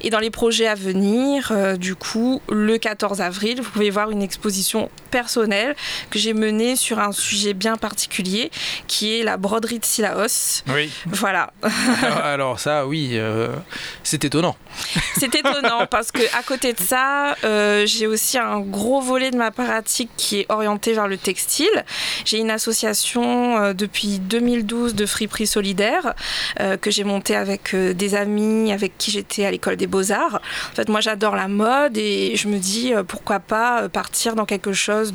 Et 0.00 0.10
dans 0.10 0.18
les 0.18 0.30
projets 0.30 0.66
à 0.66 0.74
venir, 0.74 1.50
euh, 1.50 1.76
du 1.76 1.94
coup, 1.94 2.40
le 2.48 2.78
14 2.78 3.20
avril, 3.20 3.60
vous 3.60 3.70
pouvez 3.70 3.90
voir 3.90 4.10
une 4.10 4.22
exposition 4.22 4.90
personnelle 5.10 5.74
que 6.10 6.18
j'ai 6.18 6.34
menée 6.34 6.76
sur 6.76 6.98
un 6.98 7.12
sujet 7.12 7.54
bien 7.54 7.76
particulier, 7.76 8.50
qui 8.86 9.18
est 9.18 9.22
la 9.22 9.36
broderie 9.36 9.78
de 9.78 9.84
Silaos. 9.84 10.62
Oui. 10.68 10.90
Voilà. 11.06 11.52
alors, 12.22 12.58
ça, 12.58 12.86
oui, 12.86 13.10
euh, 13.12 13.48
c'est 14.02 14.24
étonnant. 14.24 14.56
C'est 15.16 15.34
étonnant 15.34 15.86
parce 15.86 16.10
que 16.10 16.22
à 16.36 16.42
côté 16.42 16.72
de 16.72 16.80
ça, 16.80 17.36
euh, 17.44 17.86
j'ai 17.86 18.06
aussi 18.06 18.38
un 18.38 18.60
gros 18.60 19.00
volet 19.00 19.30
de 19.30 19.36
ma 19.36 19.50
pratique 19.50 20.10
qui 20.16 20.40
est 20.40 20.46
orienté 20.48 20.92
vers 20.94 21.08
le 21.08 21.16
textile. 21.16 21.84
J'ai 22.24 22.38
une 22.38 22.50
association 22.50 23.72
depuis 23.72 24.18
2012 24.18 24.94
de 24.94 25.06
friperie 25.06 25.46
solidaire 25.46 26.14
que 26.80 26.90
j'ai 26.90 27.04
montée 27.04 27.36
avec 27.36 27.74
des 27.74 28.14
amis 28.14 28.72
avec 28.72 28.96
qui 28.98 29.10
j'étais 29.10 29.44
à 29.44 29.50
l'école 29.52 29.76
des 29.76 29.86
beaux-arts. 29.86 30.40
En 30.72 30.74
fait, 30.74 30.88
moi, 30.88 31.00
j'adore 31.00 31.36
la 31.36 31.46
mode 31.46 31.96
et 31.96 32.34
je 32.36 32.48
me 32.48 32.58
dis 32.58 32.92
euh, 32.92 33.04
pourquoi 33.04 33.38
pas 33.38 33.82
euh, 33.82 33.88
partir 33.88 34.34
dans 34.34 34.46
quelque 34.46 34.72
chose 34.72 35.12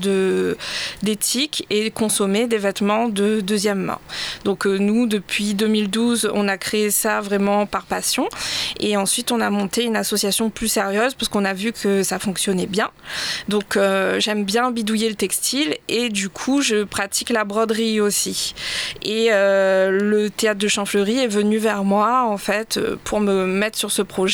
d'éthique 1.02 1.66
et 1.70 1.92
consommer 1.92 2.48
des 2.48 2.58
vêtements 2.58 3.10
de 3.10 3.42
deuxième 3.42 3.80
main. 3.80 4.00
Donc 4.46 4.66
euh, 4.66 4.78
nous, 4.78 5.08
depuis 5.08 5.54
2012, 5.56 6.32
on 6.34 6.48
a 6.48 6.58
créé 6.58 6.92
ça 6.92 7.20
vraiment 7.20 7.66
par 7.66 7.86
passion 7.86 8.30
et 8.80 8.96
ensuite 8.96 9.32
on 9.32 9.42
a 9.42 9.50
monté 9.50 9.84
une 9.84 9.96
association 9.96 10.50
plus 10.50 10.68
sérieuse 10.68 11.16
parce 11.16 11.30
qu'on 11.30 11.46
a 11.46 11.54
vu 11.54 11.74
que 11.74 12.04
ça 12.04 12.20
fonctionnait 12.20 12.68
bien. 12.68 12.92
Donc 13.48 13.80
j'aime 14.20 14.44
bien 14.44 14.72
bidouiller 14.72 15.10
le 15.10 15.16
textile 15.16 15.76
et 15.88 16.10
du 16.10 16.30
coup 16.30 16.62
je 16.62 16.84
pratique 16.84 17.30
la 17.30 17.44
broderie 17.44 18.00
aussi. 18.00 18.54
Et 19.02 19.30
le 19.32 20.28
théâtre 20.30 20.60
de 20.60 20.68
Champfleury 20.68 21.20
est 21.20 21.28
venu 21.28 21.58
vers 21.58 21.84
moi 21.84 22.24
en 22.28 22.38
fait 22.38 22.80
pour 23.04 23.20
me 23.20 23.46
mettre 23.46 23.78
sur 23.78 23.92
ce 23.92 24.02
projet 24.02 24.27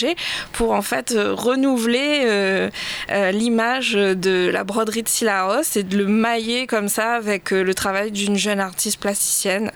pour 0.52 0.72
en 0.72 0.82
fait 0.82 1.12
euh, 1.12 1.34
renouveler 1.34 2.22
euh, 2.26 2.70
euh, 3.12 3.32
l'image 3.32 3.94
de 3.94 4.50
la 4.52 4.64
broderie 4.64 5.04
de 5.04 5.08
Silaos 5.10 5.62
et 5.76 5.84
de 5.84 5.98
le 5.98 6.06
mailler 6.08 6.68
comme 6.68 6.88
ça 6.88 7.14
avec 7.14 7.52
le 7.52 7.74
travail 7.74 8.12
d'une 8.12 8.36
jeune 8.36 8.60
artiste 8.60 9.00
plasticienne 9.00 9.72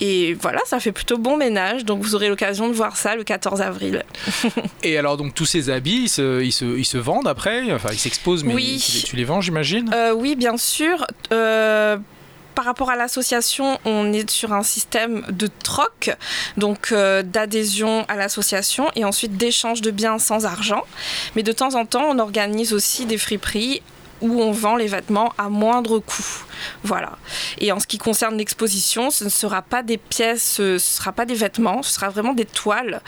Et 0.00 0.34
voilà, 0.34 0.60
ça 0.66 0.78
fait 0.78 0.92
plutôt 0.92 1.18
bon 1.18 1.36
ménage. 1.36 1.84
Donc 1.84 2.02
vous 2.02 2.14
aurez 2.14 2.28
l'occasion 2.28 2.68
de 2.68 2.72
voir 2.74 2.96
ça 2.96 3.16
le 3.16 3.24
14 3.24 3.60
avril. 3.60 4.04
Et 4.84 4.96
alors, 4.96 5.16
donc, 5.16 5.34
tous 5.34 5.46
ces 5.46 5.70
habits, 5.70 6.02
ils 6.04 6.08
se, 6.08 6.40
ils 6.42 6.52
se, 6.52 6.64
ils 6.64 6.84
se 6.84 6.98
vendent 6.98 7.26
après? 7.26 7.72
Enfin, 7.72 7.88
ils 7.92 7.98
s'exposent, 7.98 8.44
mais 8.44 8.54
Oui. 8.54 8.82
tu, 8.84 8.96
les, 8.98 9.02
tu 9.02 9.16
les 9.16 9.24
vends, 9.24 9.40
j'imagine? 9.40 9.90
Euh, 9.92 10.12
oui, 10.12 10.36
bien 10.36 10.56
sûr. 10.56 11.04
Euh, 11.32 11.96
par 12.58 12.64
rapport 12.64 12.90
à 12.90 12.96
l'association, 12.96 13.78
on 13.84 14.12
est 14.12 14.28
sur 14.28 14.52
un 14.52 14.64
système 14.64 15.24
de 15.30 15.46
troc, 15.62 16.10
donc 16.56 16.90
euh, 16.90 17.22
d'adhésion 17.22 18.04
à 18.08 18.16
l'association 18.16 18.90
et 18.96 19.04
ensuite 19.04 19.36
d'échange 19.36 19.80
de 19.80 19.92
biens 19.92 20.18
sans 20.18 20.44
argent. 20.44 20.82
Mais 21.36 21.44
de 21.44 21.52
temps 21.52 21.76
en 21.76 21.86
temps, 21.86 22.02
on 22.08 22.18
organise 22.18 22.72
aussi 22.72 23.06
des 23.06 23.16
friperies 23.16 23.80
où 24.20 24.40
on 24.40 24.52
vend 24.52 24.76
les 24.76 24.86
vêtements 24.86 25.32
à 25.38 25.48
moindre 25.48 25.98
coût. 25.98 26.44
Voilà. 26.82 27.18
Et 27.58 27.70
en 27.72 27.80
ce 27.80 27.86
qui 27.86 27.98
concerne 27.98 28.36
l'exposition, 28.36 29.10
ce 29.10 29.24
ne 29.24 29.28
sera 29.28 29.62
pas 29.62 29.82
des 29.82 29.96
pièces, 29.96 30.58
euh, 30.60 30.78
ce 30.78 30.94
ne 30.94 30.98
sera 30.98 31.12
pas 31.12 31.24
des 31.24 31.34
vêtements, 31.34 31.82
ce 31.82 31.92
sera 31.92 32.08
vraiment 32.08 32.34
des 32.34 32.44
toiles. 32.44 33.00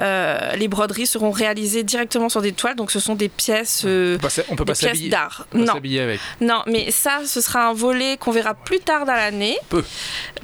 Euh, 0.00 0.52
les 0.56 0.68
broderies 0.68 1.06
seront 1.06 1.30
réalisées 1.30 1.84
directement 1.84 2.28
sur 2.28 2.42
des 2.42 2.52
toiles, 2.52 2.76
donc 2.76 2.90
ce 2.90 3.00
sont 3.00 3.14
des 3.14 3.28
pièces, 3.28 3.82
euh, 3.86 4.18
On 4.50 4.56
peut 4.56 4.64
pas 4.64 4.74
des 4.74 4.90
pièces 4.90 5.08
d'art. 5.08 5.46
Non, 5.54 5.74
avec. 5.74 6.20
non, 6.40 6.62
mais 6.66 6.90
ça, 6.90 7.20
ce 7.26 7.40
sera 7.40 7.68
un 7.68 7.72
volet 7.72 8.16
qu'on 8.18 8.30
verra 8.30 8.54
plus 8.54 8.80
tard 8.80 9.06
dans 9.06 9.14
l'année. 9.14 9.56
Peu. 9.68 9.84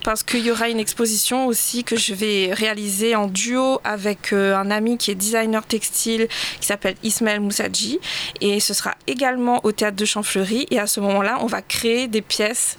Parce 0.04 0.23
qu'il 0.23 0.45
y 0.45 0.50
aura 0.50 0.69
une 0.69 0.81
exposition 0.81 1.47
aussi 1.47 1.83
que 1.83 1.97
je 1.97 2.12
vais 2.12 2.50
réaliser 2.52 3.16
en 3.16 3.26
duo 3.26 3.81
avec 3.85 4.33
euh, 4.33 4.54
un 4.54 4.71
ami 4.71 4.99
qui 4.99 5.11
est 5.11 5.14
designer 5.14 5.64
textile 5.64 6.28
qui 6.61 6.66
s'appelle 6.66 6.95
Ismaël 7.02 7.40
Moussadji. 7.40 7.99
Et 8.40 8.61
ce 8.61 8.75
sera 8.75 8.95
également 9.07 9.61
au 9.64 9.73
théâtre 9.73 9.97
de 9.97 10.04
Champfleury. 10.14 10.66
Et 10.71 10.78
à 10.78 10.87
ce 10.87 11.00
moment-là, 11.00 11.38
on 11.40 11.47
va 11.47 11.61
créer 11.61 12.06
des 12.06 12.23
pièces 12.23 12.78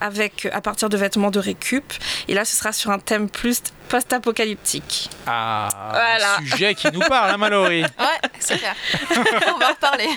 avec, 0.00 0.48
à 0.52 0.60
partir 0.60 0.88
de 0.88 0.96
vêtements 0.96 1.30
de 1.30 1.38
récup. 1.38 1.92
Et 2.28 2.34
là, 2.34 2.44
ce 2.44 2.56
sera 2.56 2.72
sur 2.72 2.90
un 2.90 2.98
thème 2.98 3.28
plus 3.28 3.62
post-apocalyptique. 3.90 5.10
Ah, 5.26 5.68
Voilà. 5.90 6.36
un 6.38 6.46
sujet 6.46 6.74
qui 6.74 6.86
nous 6.92 7.00
parle, 7.00 7.30
hein, 7.32 7.36
Mallory 7.36 7.82
Ouais, 7.98 8.28
c'est 8.38 8.56
clair. 8.58 8.74
On 9.10 9.58
va 9.58 9.66
en 9.66 9.70
reparler. 9.70 10.08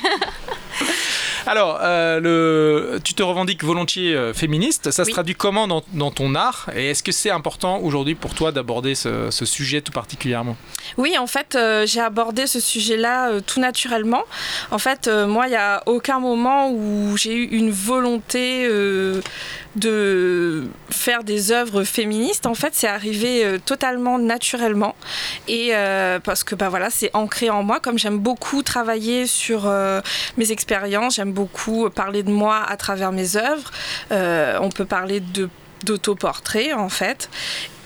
Alors, 1.46 1.80
euh, 1.82 2.20
le... 2.22 3.00
tu 3.04 3.14
te 3.14 3.22
revendiques 3.24 3.64
volontiers 3.64 4.16
euh, 4.16 4.34
féministe. 4.34 4.92
Ça 4.92 5.04
se 5.04 5.12
traduit 5.12 5.36
comment 5.36 5.68
dans, 5.68 5.84
dans 5.92 6.10
ton 6.12 6.36
art? 6.36 6.70
Et 6.74 6.92
est-ce 6.92 7.04
que 7.04 7.12
c'est 7.12 7.32
important 7.32 7.80
aujourd'hui 7.80 8.16
pour 8.16 8.34
toi 8.34 8.52
d'aborder 8.54 8.96
ce, 8.96 9.30
ce 9.30 9.44
sujet 9.46 9.82
tout 9.82 9.92
particulièrement? 9.92 10.56
Oui, 10.98 11.18
en 11.18 11.28
fait, 11.28 11.56
euh, 11.56 11.86
j'ai 11.86 12.00
abordé 12.00 12.48
ce 12.48 12.60
sujet-là 12.62 13.42
tout 13.46 13.60
naturellement. 13.60 14.24
En 14.72 14.80
fait, 14.80 15.08
moi, 15.10 15.48
il 15.48 15.52
n'y 15.52 15.56
a 15.58 15.84
aucun 15.86 16.20
moment 16.20 16.70
où 16.72 17.18
j'ai 17.18 17.34
eu 17.36 17.44
une 17.46 17.72
volonté 17.72 18.68
de 19.76 20.68
faire 20.90 21.24
des 21.24 21.52
œuvres 21.52 21.84
féministes. 21.84 22.46
En 22.46 22.54
fait, 22.56 22.74
c'est 22.74 22.88
arrivé 22.88 23.58
totalement 23.66 24.20
naturellement. 24.20 24.96
Et 25.48 25.70
euh, 25.72 26.20
parce 26.20 26.44
que 26.44 26.56
bah, 26.56 26.70
voilà, 26.70 26.90
c'est 26.90 27.12
ancré 27.14 27.50
en 27.50 27.64
moi. 27.64 27.80
Comme 27.80 27.98
j'aime 27.98 28.20
beaucoup 28.20 28.64
travailler 28.64 29.28
sur 29.28 29.64
euh, 29.66 30.02
mes 30.38 30.52
expériences, 30.52 31.16
j'aime 31.16 31.34
beaucoup 31.34 31.90
parler 31.90 32.24
de 32.24 32.32
moi 32.32 32.64
à 32.68 32.78
travers 32.78 33.12
mes 33.12 33.36
œuvres. 33.36 33.72
Euh, 34.12 34.58
on 34.62 34.70
peut 34.70 34.86
parler 34.86 35.20
de 35.20 35.50
d'autoportrait 35.84 36.72
en 36.72 36.88
fait 36.88 37.30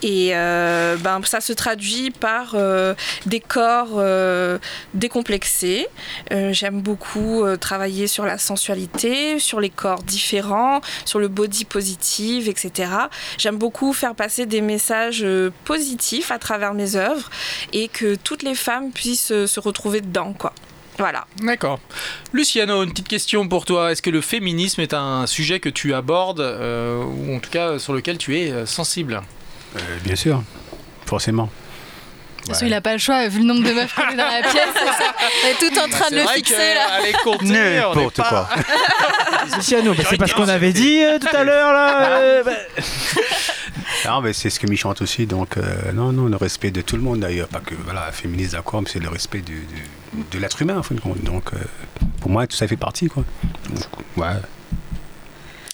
et 0.04 0.32
euh, 0.34 0.96
ben, 0.98 1.22
ça 1.24 1.42
se 1.42 1.54
traduit 1.54 2.12
par 2.12 2.52
euh, 2.54 2.94
des 3.26 3.40
corps 3.40 3.96
euh, 3.96 4.60
décomplexés. 4.94 5.88
J'aime 6.30 6.82
beaucoup 6.82 7.46
travailler 7.60 8.08
sur 8.08 8.26
la 8.26 8.38
sensualité, 8.38 9.40
sur 9.40 9.60
les 9.60 9.70
corps 9.70 10.04
différents, 10.04 10.82
sur 11.06 11.20
le 11.20 11.28
body 11.28 11.66
positive, 11.66 12.50
etc. 12.50 12.92
J'aime 13.38 13.58
beaucoup 13.58 13.94
faire 13.94 14.16
passer 14.16 14.46
des 14.46 14.62
messages 14.62 15.26
positifs 15.66 16.32
à 16.32 16.40
travers 16.40 16.74
mes 16.74 16.96
œuvres 16.96 17.30
et 17.74 17.88
que 17.88 18.16
toutes 18.16 18.44
les 18.44 18.56
femmes 18.56 18.92
puissent 18.92 19.46
se 19.46 19.60
retrouver 19.60 20.02
dedans. 20.02 20.34
Quoi. 20.34 20.54
Voilà. 20.98 21.28
D'accord. 21.42 21.80
Luciano, 22.34 22.84
une 22.84 22.92
petite 22.92 23.08
question 23.08 23.48
pour 23.48 23.66
toi. 23.66 23.92
Est-ce 23.92 24.02
que 24.02 24.10
le 24.10 24.22
féminisme 24.22 24.82
est 24.82 24.94
un 24.94 25.28
sujet 25.28 25.60
que 25.60 25.70
tu 25.70 25.94
abordes, 25.94 26.42
ou 26.42 27.36
en 27.36 27.40
tout 27.40 27.52
cas 27.52 27.80
sur 27.80 27.94
lequel 27.94 28.18
tu 28.18 28.38
es 28.38 28.66
sensible? 28.66 29.22
Bien 30.04 30.16
sûr, 30.16 30.42
forcément. 31.06 31.50
Parce 32.48 32.60
qu'il 32.60 32.74
a 32.74 32.80
pas 32.80 32.94
le 32.94 32.98
choix, 33.00 33.28
vu 33.28 33.40
le 33.40 33.46
nombre 33.46 33.68
de 33.68 33.74
meufs 33.74 33.94
qu'on 33.94 34.08
est 34.08 34.16
dans 34.16 34.24
la 34.30 34.42
pièce. 34.42 34.70
On 34.74 35.48
est 35.50 35.70
tout 35.70 35.78
en 35.80 35.90
train 35.90 36.10
de 36.10 36.16
le 36.16 36.28
fixer 36.28 36.76
là. 36.76 36.88
Allez, 36.94 37.12
compter, 37.22 37.46
on 37.46 37.54
est 37.54 37.80
N'importe 37.82 38.22
quoi. 38.22 38.50
Bah, 39.98 40.04
c'est 40.10 40.18
pas 40.18 40.28
ce 40.28 40.34
qu'on 40.34 40.48
avait 40.48 40.72
dit 40.72 41.04
euh, 41.04 41.20
tout 41.20 41.36
à 41.36 41.44
l'heure 41.44 41.74
là. 41.74 42.08
euh, 42.20 42.44
bah. 42.44 42.52
Non, 44.06 44.22
mais 44.22 44.32
c'est 44.34 44.50
ce 44.50 44.60
que 44.62 44.68
m'y 44.68 44.78
chante 44.78 45.02
aussi. 45.02 45.26
Donc, 45.26 45.58
euh, 45.58 45.92
non, 45.94 46.12
non, 46.14 46.26
le 46.28 46.38
respect 46.38 46.72
de 46.72 46.82
tout 46.82 46.96
le 46.96 47.02
monde 47.02 47.20
d'ailleurs. 47.20 47.48
Pas 47.50 47.60
que, 47.60 47.76
voilà, 47.84 48.12
féministe, 48.14 48.54
d'accord, 48.54 48.82
mais 48.82 48.90
c'est 48.90 49.00
le 49.00 49.10
respect 49.10 49.40
du- 49.42 49.66
du- 49.66 50.24
de 50.32 50.40
l'être 50.40 50.62
humain, 50.62 50.78
en 50.78 50.84
fin 50.84 50.96
de 50.96 51.02
compte. 51.02 51.22
Donc, 51.24 51.52
euh, 51.54 51.58
pour 52.22 52.30
moi, 52.32 52.48
tout 52.48 52.56
ça 52.56 52.68
fait 52.68 52.78
partie, 52.78 53.08
quoi. 53.08 53.24
Donc, 53.70 53.84
ouais. 54.18 54.28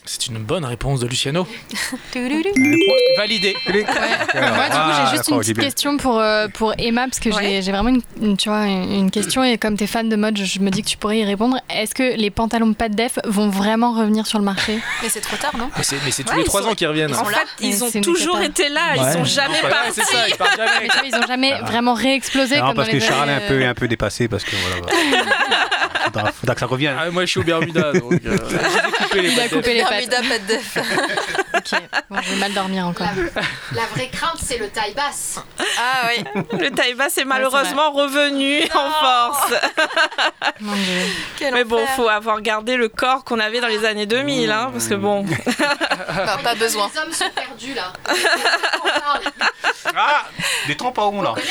C'est 0.06 0.28
une 0.28 0.40
bonne 0.40 0.66
réponse 0.66 1.00
de 1.00 1.08
Luciano. 1.08 1.48
Validé. 3.18 3.56
Ouais. 3.68 3.74
Moi, 3.74 3.84
du 3.84 3.86
coup, 3.86 3.92
Ah, 4.36 5.08
j'ai 5.12 5.18
juste 5.18 5.30
une 5.30 5.40
petite 5.40 5.60
question 5.60 5.96
pour, 5.98 6.20
euh, 6.20 6.48
pour 6.50 6.74
Emma, 6.78 7.06
parce 7.06 7.20
que 7.20 7.32
j'ai- 7.32 7.38
Ouais. 7.38 7.62
j'ai 7.64 7.72
vraiment 7.72 7.90
une, 7.90 8.02
une- 8.22 8.36
tu 8.38 8.50
vois, 8.50 8.66
une, 8.66 9.10
question, 9.12 9.44
et 9.44 9.58
comme 9.58 9.78
tu 9.78 9.86
es 9.86 9.88
fan 9.88 10.10
de 10.10 10.16
mode, 10.18 10.38
je, 10.38 10.44
je 10.44 10.60
me 10.60 10.70
dis 10.72 10.82
que 10.84 10.90
tu 10.90 10.98
pourrais 10.98 11.20
y 11.20 11.26
répondre. 11.26 11.58
Est-ce 11.70 11.96
que 11.96 12.18
les 12.18 12.30
pantalons 12.32 12.74
pas 12.74 12.90
de 12.90 12.96
def 12.96 13.18
vont 13.26 13.50
vraiment 13.50 13.94
revenir 13.94 14.28
sur 14.28 14.40
le 14.40 14.46
marché? 14.46 14.80
Mais 15.02 15.10
c'est 15.10 15.22
trop 15.22 15.38
tard, 15.38 15.56
non? 15.58 15.70
Mais 15.78 15.84
c'est 16.12 16.24
tous 16.24 16.36
les 16.36 16.44
trois 16.44 16.62
sont- 16.64 16.70
ans 16.70 16.74
qu'ils 16.76 16.88
reviennent. 16.88 17.10
ils 17.12 17.16
En 17.16 17.24
sont 17.24 17.30
là. 17.30 17.38
fait, 17.58 17.68
ils 17.68 17.84
ont 17.84 18.02
toujours 18.02 18.42
été 18.42 18.68
là, 18.70 18.96
ils 18.96 19.14
sont 19.14 19.24
jamais 19.26 19.62
Ouais, 19.64 19.70
partis. 19.70 19.92
c'est 19.96 20.04
ça, 20.04 20.28
ils 20.28 20.36
partent 20.36 20.58
jamais. 20.58 20.88
Mais 21.02 21.10
ils 21.10 21.16
ont 21.16 21.28
jamais 21.28 21.54
vraiment 21.62 21.94
réexplosé 21.94 22.58
Non, 22.58 22.68
comme 22.68 22.76
parce 22.76 22.88
dans 22.90 22.94
que 22.94 22.98
les 23.00 23.06
Charles 23.06 23.30
est 23.30 23.34
un 23.34 23.48
peu, 23.48 23.62
euh, 23.62 23.70
un 23.70 23.74
peu 23.74 23.88
dépassé, 23.88 24.28
parce 24.28 24.44
que 24.44 24.56
voilà. 24.56 24.86
faudra, 26.06 26.32
faudra 26.32 26.54
que 26.56 26.60
ça 26.60 26.66
revienne. 26.66 26.96
Ah, 27.00 27.10
moi, 27.12 27.24
je 27.26 27.30
suis 27.32 27.40
au 27.40 27.44
Bermuda, 27.44 27.94
donc 27.94 28.14
euh, 28.26 28.38
j'ai 28.50 29.04
coupé 29.04 29.22
les 29.22 29.32
Il 29.32 29.40
a 29.40 29.48
coupé 29.50 29.74
les 29.76 29.84
pas 30.02 30.40
de 30.40 30.46
def. 30.48 30.78
Ok, 31.56 31.82
bon, 32.10 32.18
je 32.22 32.30
vais 32.32 32.36
mal 32.38 32.54
dormir 32.54 32.88
encore. 32.88 33.08
La, 33.16 33.82
la 33.82 33.88
vraie 33.88 34.10
crainte, 34.10 34.38
c'est 34.44 34.58
le 34.58 34.70
taille 34.70 34.94
basse. 34.94 35.40
Ah 35.78 36.08
oui. 36.10 36.24
Le 36.60 36.70
taille 36.72 36.94
basse 36.96 37.18
est 37.18 37.26
malheureusement 37.26 37.92
revenu 37.92 38.64
en 38.74 38.92
force. 38.92 39.54
Mon 40.60 40.74
Dieu. 40.76 41.02
Quel 41.38 41.54
Mais 41.54 41.64
bon, 41.64 41.82
enfer. 41.82 41.96
faut 41.96 42.10
avoir 42.10 42.42
gardé 42.42 42.76
le 42.76 42.90
corps 42.90 43.24
qu'on 43.24 43.40
avait 43.40 43.62
dans 43.62 43.68
les 43.68 43.86
années 43.86 44.06
2000, 44.06 44.52
hein, 44.52 44.70
parce 44.72 44.88
que 44.88 44.96
bon. 44.96 45.26
Pas 46.44 46.56
besoin. 46.56 46.90
Les 46.94 47.00
hommes 47.02 47.12
sont 47.14 47.30
perdus 47.36 47.74
là. 47.74 47.94
Ah 49.96 50.24
Des 50.68 50.76
tampons, 50.76 51.22
là. 51.22 51.34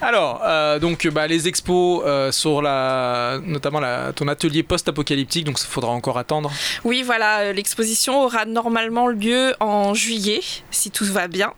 Alors, 0.00 0.42
euh, 0.44 0.78
donc 0.78 1.06
bah, 1.08 1.26
les 1.26 1.48
expos 1.48 2.02
euh, 2.04 2.30
sur 2.30 2.62
la, 2.62 3.40
notamment 3.44 3.80
ton 4.14 4.28
atelier 4.28 4.62
post-apocalyptique, 4.62 5.44
donc 5.44 5.60
il 5.60 5.66
faudra 5.66 5.90
encore 5.90 6.18
attendre. 6.18 6.50
Oui, 6.84 7.02
voilà, 7.02 7.40
euh, 7.40 7.52
l'exposition 7.52 8.22
aura 8.22 8.44
normalement 8.44 9.08
lieu 9.08 9.54
en 9.60 9.94
juillet, 9.94 10.40
si 10.70 10.90
tout 10.90 11.04
va 11.04 11.26
bien. 11.26 11.52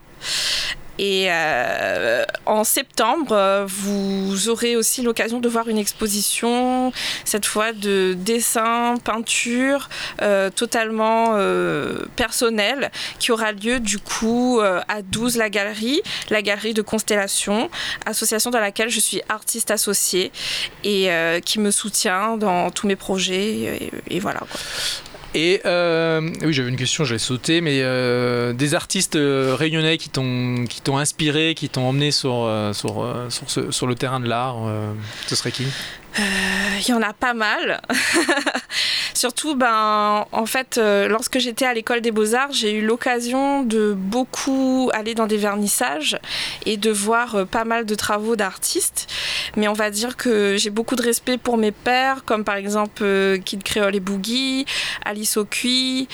Et 1.01 1.29
euh, 1.31 2.23
en 2.45 2.63
septembre, 2.63 3.65
vous 3.67 4.49
aurez 4.49 4.75
aussi 4.75 5.01
l'occasion 5.01 5.39
de 5.39 5.49
voir 5.49 5.67
une 5.67 5.79
exposition, 5.79 6.93
cette 7.25 7.47
fois 7.47 7.73
de 7.73 8.15
dessin, 8.15 8.97
peinture, 9.03 9.89
euh, 10.21 10.51
totalement 10.51 11.31
euh, 11.31 12.05
personnelle, 12.15 12.91
qui 13.17 13.31
aura 13.31 13.51
lieu 13.51 13.79
du 13.79 13.97
coup 13.97 14.59
euh, 14.59 14.79
à 14.87 15.01
12 15.01 15.37
la 15.37 15.49
galerie, 15.49 16.03
la 16.29 16.43
galerie 16.43 16.75
de 16.75 16.83
Constellation, 16.83 17.71
association 18.05 18.51
dans 18.51 18.59
laquelle 18.59 18.89
je 18.89 18.99
suis 18.99 19.23
artiste 19.27 19.71
associée 19.71 20.31
et 20.83 21.09
qui 21.43 21.59
me 21.59 21.71
soutient 21.71 22.37
dans 22.37 22.69
tous 22.69 22.85
mes 22.85 22.95
projets. 22.95 23.49
Et, 23.49 23.91
et 24.07 24.19
voilà. 24.19 24.41
Quoi. 24.41 24.59
Et 25.33 25.61
euh, 25.65 26.29
oui, 26.41 26.51
j'avais 26.51 26.69
une 26.69 26.75
question, 26.75 27.05
j'allais 27.05 27.19
sauter, 27.19 27.61
mais 27.61 27.79
euh, 27.81 28.51
des 28.51 28.75
artistes 28.75 29.15
euh, 29.15 29.55
réunionnais 29.57 29.97
qui 29.97 30.09
t'ont 30.09 30.65
qui 30.69 30.81
t'ont 30.81 30.97
inspiré, 30.97 31.55
qui 31.55 31.69
t'ont 31.69 31.87
emmené 31.87 32.11
sur 32.11 32.43
euh, 32.43 32.73
sur 32.73 33.07
sur, 33.49 33.87
le 33.87 33.95
terrain 33.95 34.19
de 34.19 34.27
l'art, 34.27 34.57
ce 35.27 35.35
serait 35.35 35.51
qui? 35.51 35.65
Il 36.17 36.89
y 36.89 36.93
en 36.93 37.01
a 37.01 37.13
pas 37.13 37.33
mal. 37.33 37.81
Surtout, 39.21 39.53
ben, 39.53 40.25
en 40.31 40.45
fait, 40.47 40.79
euh, 40.79 41.07
lorsque 41.07 41.37
j'étais 41.37 41.65
à 41.65 41.75
l'école 41.75 42.01
des 42.01 42.09
beaux-arts, 42.09 42.53
j'ai 42.53 42.73
eu 42.73 42.81
l'occasion 42.83 43.61
de 43.61 43.93
beaucoup 43.95 44.89
aller 44.95 45.13
dans 45.13 45.27
des 45.27 45.37
vernissages 45.37 46.17
et 46.65 46.75
de 46.75 46.89
voir 46.89 47.35
euh, 47.35 47.45
pas 47.45 47.63
mal 47.63 47.85
de 47.85 47.93
travaux 47.93 48.35
d'artistes. 48.35 49.07
Mais 49.57 49.67
on 49.67 49.73
va 49.73 49.91
dire 49.91 50.17
que 50.17 50.57
j'ai 50.57 50.71
beaucoup 50.71 50.95
de 50.95 51.03
respect 51.03 51.37
pour 51.37 51.57
mes 51.57 51.71
pères, 51.71 52.25
comme 52.25 52.43
par 52.43 52.55
exemple 52.55 53.03
euh, 53.03 53.37
Kid 53.37 53.61
Creole 53.61 53.95
et 53.95 53.99
Boogie, 53.99 54.65
Alice 55.05 55.37
O'Cuy. 55.37 56.07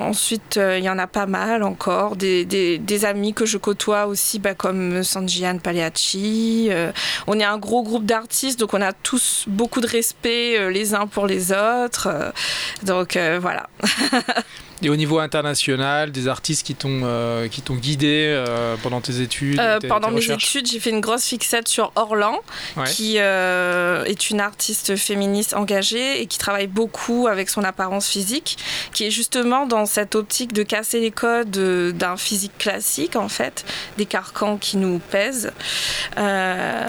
Ensuite, 0.00 0.58
il 0.58 0.82
y 0.82 0.90
en 0.90 0.98
a 0.98 1.06
pas 1.06 1.26
mal 1.26 1.62
encore. 1.62 2.16
Des, 2.16 3.04
amis 3.04 3.34
que 3.34 3.46
je 3.46 3.56
côtoie 3.56 4.06
aussi, 4.06 4.40
bah, 4.40 4.54
comme 4.54 5.04
Sanjian 5.04 5.58
Pagliacci. 5.58 6.68
Euh, 6.70 6.90
on 7.28 7.38
est 7.38 7.44
un 7.44 7.58
gros 7.58 7.84
groupe 7.84 8.04
d'artistes, 8.04 8.58
donc 8.58 8.74
on 8.74 8.80
a 8.80 8.92
tous 8.92 9.44
beaucoup 9.46 9.80
de 9.80 9.86
respect 9.86 10.71
les 10.72 10.94
uns 10.94 11.06
pour 11.06 11.26
les 11.26 11.52
autres. 11.52 12.08
Euh, 12.08 12.30
donc 12.82 13.16
euh, 13.16 13.38
voilà. 13.40 13.68
Et 14.82 14.88
au 14.90 14.96
niveau 14.96 15.18
international, 15.20 16.10
des 16.10 16.26
artistes 16.28 16.66
qui 16.66 16.74
t'ont 16.74 17.02
euh, 17.04 17.46
qui 17.48 17.62
t'ont 17.62 17.76
guidé 17.76 18.26
euh, 18.34 18.74
pendant 18.82 19.00
tes 19.00 19.20
études 19.20 19.60
Euh, 19.60 19.78
tes- 19.78 19.86
pendant 19.86 20.08
tes 20.08 20.14
mes 20.14 20.30
études, 20.32 20.66
j'ai 20.66 20.80
fait 20.80 20.90
une 20.90 21.00
grosse 21.00 21.24
fixette 21.24 21.68
sur 21.68 21.92
Orlan, 21.94 22.36
Ouais. 22.76 22.84
qui 22.84 23.14
euh, 23.18 24.02
est 24.04 24.30
une 24.30 24.40
artiste 24.40 24.96
féministe 24.96 25.54
engagée 25.54 26.20
et 26.20 26.26
qui 26.26 26.38
travaille 26.38 26.66
beaucoup 26.66 27.28
avec 27.28 27.48
son 27.48 27.62
apparence 27.62 28.08
physique, 28.08 28.58
qui 28.92 29.04
est 29.06 29.10
justement 29.10 29.66
dans 29.66 29.86
cette 29.86 30.14
optique 30.16 30.52
de 30.52 30.64
casser 30.64 30.98
les 31.00 31.10
codes 31.12 31.50
d'un 31.96 32.16
physique 32.16 32.56
classique, 32.58 33.14
en 33.16 33.28
fait, 33.28 33.64
des 33.98 34.06
carcans 34.06 34.56
qui 34.56 34.76
nous 34.78 34.98
pèsent. 34.98 35.52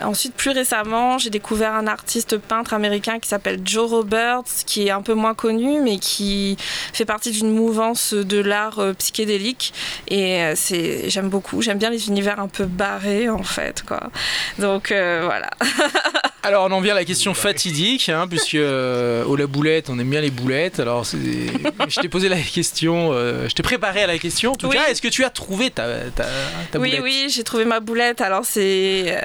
Ensuite, 0.03 0.33
plus 0.35 0.51
récemment, 0.51 1.17
j'ai 1.17 1.29
découvert 1.29 1.73
un 1.73 1.87
artiste 1.87 2.37
peintre 2.37 2.73
américain 2.73 3.19
qui 3.19 3.29
s'appelle 3.29 3.61
Joe 3.63 3.89
Roberts, 3.89 4.43
qui 4.65 4.87
est 4.87 4.91
un 4.91 5.01
peu 5.01 5.13
moins 5.13 5.33
connu, 5.33 5.79
mais 5.81 5.97
qui 5.99 6.57
fait 6.93 7.05
partie 7.05 7.31
d'une 7.31 7.51
mouvance 7.53 7.82
de 7.91 8.39
l'art 8.39 8.79
euh, 8.79 8.93
psychédélique. 8.93 9.73
Et 10.07 10.41
euh, 10.41 10.53
c'est, 10.55 11.09
j'aime 11.09 11.29
beaucoup. 11.29 11.61
J'aime 11.61 11.77
bien 11.77 11.89
les 11.89 12.07
univers 12.07 12.39
un 12.39 12.47
peu 12.47 12.65
barrés, 12.65 13.29
en 13.29 13.43
fait, 13.43 13.83
quoi. 13.83 14.09
Donc 14.57 14.91
euh, 14.91 15.21
voilà. 15.25 15.49
Alors 16.43 16.65
on 16.65 16.71
en 16.71 16.81
vient 16.81 16.93
à 16.93 16.97
la 16.97 17.05
question 17.05 17.33
fatidique, 17.33 18.09
hein, 18.09 18.27
puisque 18.29 18.55
au 18.55 19.35
la 19.37 19.47
boulette, 19.47 19.89
on 19.89 19.97
aime 19.97 20.09
bien 20.09 20.19
les 20.19 20.29
boulettes. 20.31 20.79
Alors 20.81 21.05
je 21.05 21.99
t'ai 22.01 22.09
posé 22.09 22.27
la 22.27 22.37
question, 22.37 23.13
je 23.13 23.53
t'ai 23.53 23.63
préparé 23.63 24.03
à 24.03 24.07
la 24.07 24.17
question. 24.17 24.51
En 24.51 24.55
tout 24.55 24.67
Oui. 24.67 24.75
cas, 24.75 24.87
est-ce 24.89 25.01
que 25.01 25.07
tu 25.07 25.23
as 25.23 25.29
trouvé 25.29 25.71
ta, 25.71 25.85
ta, 26.13 26.25
ta 26.71 26.79
oui, 26.79 26.89
boulette? 26.89 27.01
oui, 27.01 27.25
j'ai 27.29 27.43
trouvé 27.45 27.63
ma 27.63 27.79
boulette. 27.79 28.19
Alors, 28.19 28.43
c'est 28.43 29.17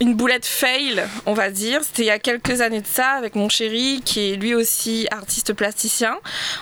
une 0.00 0.14
boulette 0.14 0.46
fail, 0.46 1.02
on 1.26 1.34
va 1.34 1.50
dire. 1.50 1.80
C'était 1.82 2.02
il 2.02 2.06
y 2.06 2.10
a 2.10 2.20
quelques 2.20 2.60
années 2.60 2.82
de 2.82 2.86
ça 2.86 3.08
avec 3.18 3.34
mon 3.34 3.48
chéri, 3.48 4.00
qui 4.04 4.30
est 4.32 4.36
lui 4.36 4.54
aussi 4.54 5.08
artiste 5.10 5.52
plasticien. 5.54 6.16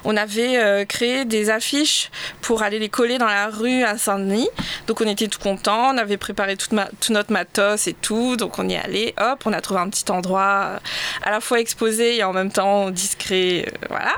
On 0.04 0.16
avait 0.16 0.56
euh, 0.56 0.84
créé 0.96 1.24
des 1.26 1.50
affiches 1.50 2.10
pour 2.40 2.62
aller 2.62 2.78
les 2.78 2.88
coller 2.88 3.18
dans 3.18 3.26
la 3.26 3.48
rue 3.48 3.82
à 3.82 3.98
Saint-Denis. 3.98 4.48
Donc, 4.86 5.00
on 5.02 5.06
était 5.08 5.28
tout 5.28 5.38
contents. 5.38 5.90
On 5.94 5.98
avait 5.98 6.16
préparé 6.16 6.56
ma- 6.72 6.88
tout 7.00 7.12
notre 7.12 7.32
matos 7.32 7.86
et 7.86 7.92
tout. 7.92 8.36
Donc, 8.36 8.58
on 8.58 8.66
y 8.68 8.76
allé. 8.76 9.14
Hop, 9.20 9.42
on 9.44 9.52
a 9.52 9.60
trouvé 9.60 9.80
un 9.80 9.90
petit 9.90 10.10
endroit 10.10 10.62
euh, 10.64 10.78
à 11.22 11.30
la 11.32 11.40
fois 11.40 11.60
exposé 11.60 12.16
et 12.16 12.24
en 12.24 12.32
même 12.32 12.50
temps 12.50 12.90
discret. 12.90 13.66
euh, 13.66 13.86
voilà. 13.90 14.14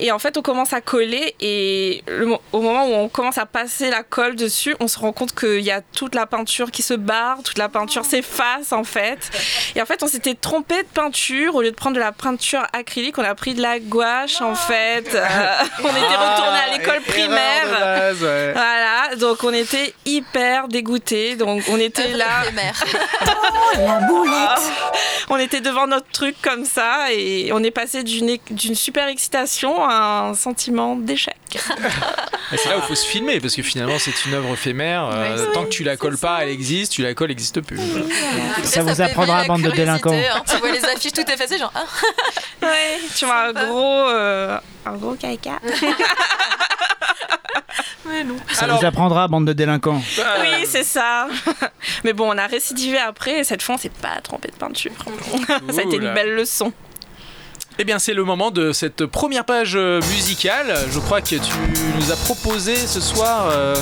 Et 0.00 0.10
en 0.10 0.18
fait, 0.18 0.36
on 0.36 0.42
commence 0.42 0.72
à 0.72 0.80
coller 0.80 1.36
et 1.40 2.02
le 2.08 2.26
au 2.52 2.60
moment 2.62 2.86
où 2.86 2.92
on 2.94 3.08
commence 3.08 3.38
à 3.38 3.46
passer 3.46 3.90
la 3.90 4.02
colle 4.02 4.34
dessus, 4.36 4.74
on 4.80 4.88
se 4.88 4.98
rend 4.98 5.12
compte 5.12 5.34
qu'il 5.38 5.60
y 5.60 5.70
a 5.70 5.82
toute 5.82 6.14
la 6.14 6.26
peinture 6.26 6.70
qui 6.70 6.82
se 6.82 6.94
barre, 6.94 7.42
toute 7.44 7.58
la 7.58 7.68
peinture 7.68 8.04
s'efface 8.04 8.72
en 8.72 8.84
fait. 8.84 9.30
Et 9.76 9.82
en 9.82 9.86
fait, 9.86 10.02
on 10.02 10.06
s'était 10.08 10.34
trompé 10.34 10.76
de 10.82 10.88
peinture. 10.88 11.54
Au 11.54 11.62
lieu 11.62 11.70
de 11.70 11.76
prendre 11.76 11.94
de 11.94 12.00
la 12.00 12.10
peinture 12.12 12.66
acrylique, 12.72 13.18
on 13.18 13.22
a 13.24 13.34
pris 13.34 13.54
de 13.54 13.60
la 13.62 13.78
gouache 13.78 14.40
en 14.40 14.54
fait. 14.54 15.14
Euh, 15.14 15.46
était 15.96 16.16
retourné 16.16 16.58
à 16.58 16.76
l'école 16.76 17.00
Ah, 17.06 17.10
primaire. 17.10 17.80
base, 17.80 18.22
ouais. 18.22 18.52
Voilà, 18.52 19.16
donc 19.16 19.42
on 19.44 19.52
était 19.52 19.94
hyper 20.04 20.68
dégoûtés. 20.68 21.36
Donc 21.36 21.62
on 21.70 21.78
était 21.78 22.08
là. 22.12 22.42
Éphémère. 22.44 22.84
On 25.30 25.38
était 25.38 25.60
devant 25.60 25.86
notre 25.86 26.08
truc 26.08 26.36
comme 26.42 26.64
ça 26.66 27.10
et 27.12 27.50
on 27.52 27.62
est 27.62 27.70
passé 27.70 28.02
d'une 28.02 28.38
super 28.74 29.08
excitation 29.08 29.82
à 29.88 30.26
un 30.28 30.34
sentiment 30.34 30.94
d'échec. 30.96 31.36
C'est 31.60 32.68
là 32.68 32.76
où 32.76 32.80
il 32.80 32.86
faut 32.86 32.94
se 32.94 33.06
filmer, 33.06 33.40
parce 33.40 33.54
que 33.56 33.62
finalement 33.62 33.98
c'est 33.98 34.24
une 34.26 34.34
œuvre 34.34 34.52
éphémère. 34.52 35.08
euh, 35.12 35.46
tant 35.52 35.64
que 35.64 35.70
tu 35.70 35.84
la 35.84 35.96
colles 35.96 36.18
pas, 36.18 36.40
elle 36.42 36.50
existe. 36.50 36.92
Tu 36.92 37.02
la 37.02 37.14
colles, 37.14 37.30
elle 37.30 37.36
n'existe 37.36 37.60
plus. 37.62 37.78
Ça 38.64 38.82
vous 38.82 39.00
apprendra, 39.00 39.44
bande 39.44 39.62
de 39.62 39.70
délinquants. 39.70 40.12
hein. 40.12 40.42
Tu 40.48 40.56
vois 40.58 40.70
les 40.72 40.84
affiches 40.84 41.12
tout 41.12 41.30
effacées, 41.30 41.58
genre 41.58 41.72
ah, 41.74 41.84
Ouais, 42.62 42.98
tu 43.16 43.24
vois 43.24 43.46
un 43.48 43.52
gros, 43.52 44.08
euh, 44.08 44.58
un 44.86 44.92
gros 44.96 45.14
caca. 45.14 45.58
mais 48.06 48.24
non. 48.24 48.36
Ça 48.52 48.64
Alors- 48.64 48.78
vous 48.80 48.84
apprendra, 48.86 49.28
bande 49.28 49.46
de 49.46 49.52
délinquants. 49.52 50.02
Oui, 50.18 50.66
c'est 50.66 50.84
ça. 50.84 51.28
Mais 52.04 52.12
bon, 52.12 52.28
on 52.34 52.38
a 52.38 52.46
récidivé 52.46 52.98
après 52.98 53.38
et 53.40 53.44
cette 53.44 53.62
fois 53.62 53.76
on 53.76 53.78
s'est 53.78 53.88
pas 53.90 54.20
trompé 54.22 54.48
de 54.48 54.56
peinture. 54.56 54.92
ça 55.70 55.80
a 55.80 55.82
été 55.82 55.96
une 55.96 56.12
belle 56.12 56.34
leçon. 56.34 56.72
Eh 57.78 57.84
bien, 57.84 57.98
c'est 57.98 58.14
le 58.14 58.24
moment 58.24 58.50
de 58.50 58.72
cette 58.72 59.06
première 59.06 59.44
page 59.44 59.72
euh, 59.76 60.00
musicale. 60.12 60.74
Je 60.92 60.98
crois 60.98 61.20
que 61.20 61.28
tu 61.36 61.40
nous 61.98 62.12
as 62.12 62.16
proposé 62.16 62.76
ce 62.76 63.00
soir 63.00 63.46
euh, 63.50 63.74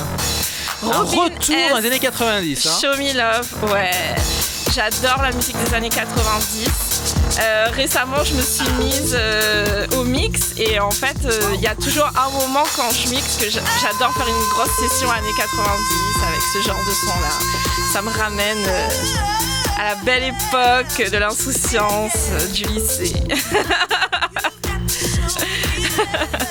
un 0.85 1.03
retour 1.03 1.55
S. 1.55 1.71
dans 1.71 1.79
les 1.79 1.87
années 1.87 1.99
90. 1.99 2.67
hein. 2.67 2.71
Show 2.81 2.97
Me 2.99 3.13
Love, 3.17 3.73
ouais. 3.73 3.91
J'adore 4.75 5.23
la 5.23 5.33
musique 5.33 5.57
des 5.65 5.75
années 5.75 5.89
90. 5.89 6.69
Euh, 7.41 7.67
récemment, 7.75 8.23
je 8.25 8.35
me 8.35 8.43
suis 8.43 8.71
mise 8.79 9.17
euh, 9.19 9.87
au 9.99 10.05
mix 10.05 10.53
et 10.57 10.79
en 10.79 10.91
fait, 10.91 11.17
il 11.55 11.61
y 11.61 11.67
a 11.67 11.75
toujours 11.75 12.07
un 12.17 12.31
moment 12.31 12.63
quand 12.77 12.91
je 12.93 13.09
mixe 13.11 13.37
que 13.39 13.51
j'a- 13.51 13.61
j'adore 13.83 14.13
faire 14.15 14.29
une 14.29 14.49
grosse 14.55 14.71
session 14.91 15.11
années 15.11 15.27
90 15.37 16.23
avec 16.29 16.41
ce 16.55 16.69
genre 16.69 16.79
de 16.87 16.93
son-là. 16.93 17.39
Ça 17.93 18.03
me 18.03 18.11
ramène 18.11 18.65
à 19.81 19.85
la 19.85 19.95
belle 20.05 20.25
époque 20.25 21.11
de 21.11 21.17
l'insouciance 21.17 22.29
du 22.53 22.65
lycée. 22.65 23.15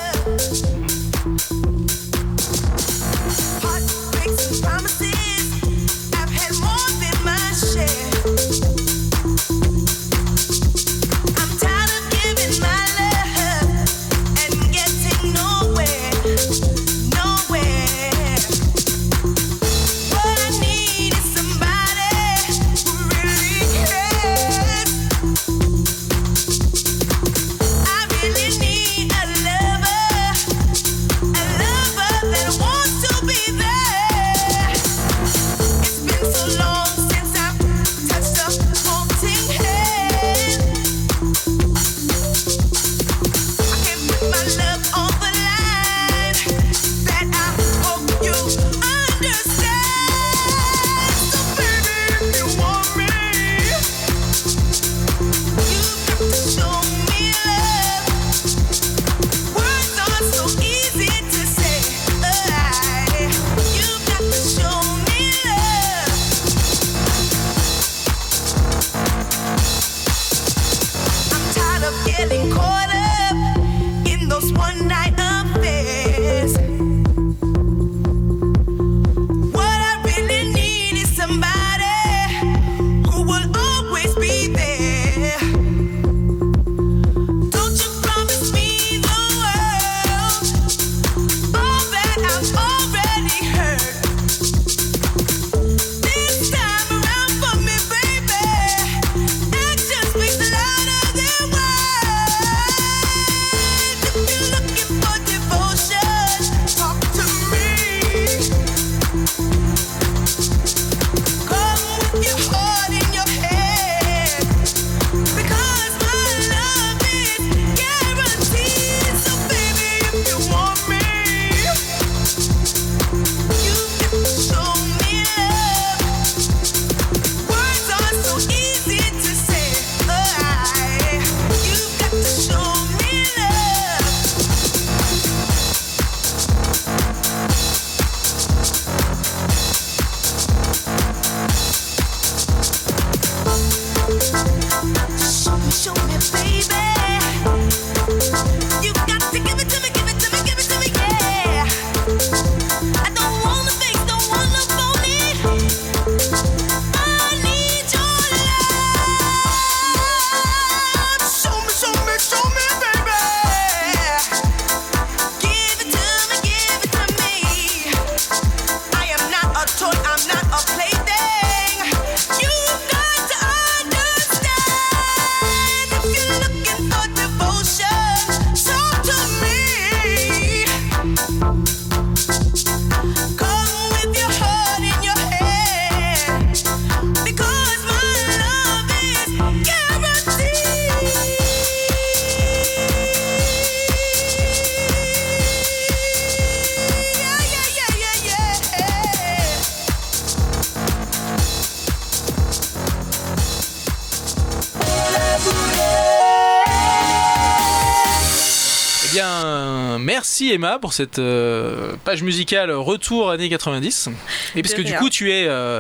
Emma 210.60 210.78
pour 210.78 210.92
cette 210.92 211.20
euh, 211.20 211.94
page 212.04 212.22
musicale 212.22 212.70
retour 212.72 213.32
années 213.32 213.48
90. 213.48 214.10
Et 214.58 214.62
parce 214.62 214.74
que 214.74 214.82
du 214.82 214.94
coup, 214.96 215.10
tu 215.10 215.32
es 215.32 215.48
euh, 215.48 215.80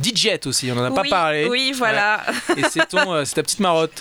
DJ 0.00 0.28
aussi, 0.46 0.70
on 0.70 0.78
en 0.78 0.84
a 0.84 0.90
pas 0.92 1.02
parlé. 1.02 1.48
Oui, 1.48 1.72
voilà. 1.76 2.20
Ouais. 2.48 2.54
Et 2.58 2.62
c'est 2.70 2.94
euh, 2.94 3.24
c'est 3.24 3.34
ta 3.34 3.42
petite 3.42 3.58
marotte. 3.58 4.00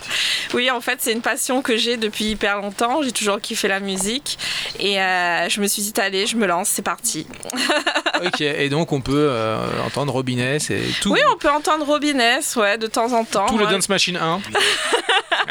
Oui, 0.54 0.70
en 0.70 0.80
fait, 0.80 1.00
c'est 1.00 1.12
une 1.12 1.22
passion 1.22 1.64
que 1.64 1.76
j'ai 1.76 1.98
depuis 1.98 2.26
hyper 2.26 2.58
longtemps. 2.58 3.02
J'ai 3.02 3.12
toujours 3.12 3.42
kiffé 3.42 3.68
la 3.68 3.80
musique. 3.80 4.38
Et 4.80 5.02
euh, 5.02 5.50
je 5.50 5.60
me 5.60 5.66
suis 5.66 5.82
dit, 5.82 5.94
allez, 6.00 6.28
je 6.28 6.38
me 6.38 6.46
lance, 6.46 6.70
c'est 6.70 6.84
parti. 6.84 7.26
ok, 8.24 8.42
et 8.42 8.70
donc 8.70 8.92
on 8.92 9.02
peut 9.02 9.34
entendre 9.84 10.14
Robinet, 10.14 10.60
c'est 10.60 10.82
tout. 11.02 11.12
Oui, 11.12 11.20
on 11.34 11.38
peut 11.38 11.50
entendre 11.50 11.84
Robiness, 11.86 12.56
ouais, 12.58 12.78
de 12.78 12.86
temps 12.86 13.12
en 13.14 13.26
temps. 13.26 13.48
Tout 13.48 13.58
le 13.58 13.64
Moi, 13.64 13.74
Dance 13.74 13.90
Machine 13.90 14.18
1. 14.18 14.42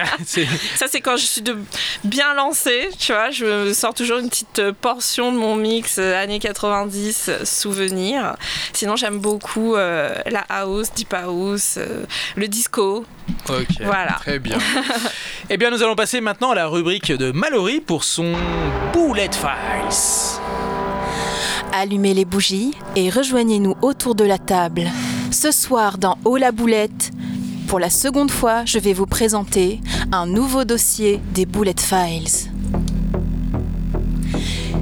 C'est- 0.27 0.47
Ça, 0.77 0.87
c'est 0.89 1.01
quand 1.01 1.17
je 1.17 1.25
suis 1.27 1.43
de 1.43 1.57
bien 2.05 2.35
lancée, 2.35 2.89
tu 2.99 3.13
vois. 3.13 3.31
Je 3.31 3.73
sors 3.73 3.95
toujours 3.95 4.19
une 4.19 4.29
petite 4.29 4.71
portion 4.81 5.33
de 5.33 5.39
mon 5.39 5.57
mix 5.57 5.97
euh, 5.99 6.21
années 6.23 6.39
90 6.39 7.27
euh, 7.29 7.45
souvenirs. 7.45 8.37
Sinon, 8.73 8.97
j'aime 8.97 9.19
beaucoup 9.19 9.75
euh, 9.77 10.15
la 10.31 10.45
house, 10.49 10.93
deep 10.95 11.13
house, 11.15 11.75
euh, 11.79 12.05
le 12.37 12.49
disco. 12.49 13.05
Ok, 13.49 13.67
Voilà. 13.85 14.13
très 14.21 14.39
bien. 14.39 14.59
eh 15.51 15.57
bien, 15.57 15.71
nous 15.71 15.83
allons 15.83 15.95
passer 15.97 16.21
maintenant 16.21 16.51
à 16.51 16.55
la 16.55 16.67
rubrique 16.67 17.13
de 17.13 17.31
Mallory 17.33 17.81
pour 17.81 18.05
son 18.05 18.35
Bullet 18.93 19.31
Files. 19.33 20.41
Allumez 21.73 22.15
les 22.15 22.25
bougies 22.25 22.73
et 22.97 23.11
rejoignez-nous 23.11 23.77
autour 23.83 24.15
de 24.15 24.25
la 24.25 24.39
table. 24.39 24.91
Ce 25.31 25.53
soir 25.53 25.99
dans 25.99 26.19
Oh 26.25 26.37
la 26.37 26.51
boulette, 26.51 27.11
pour 27.71 27.79
la 27.79 27.89
seconde 27.89 28.33
fois, 28.33 28.65
je 28.65 28.81
vais 28.81 28.93
vous 28.93 29.07
présenter 29.07 29.81
un 30.11 30.27
nouveau 30.27 30.65
dossier 30.65 31.21
des 31.33 31.47
Bullet 31.47 31.77
Files. 31.79 32.51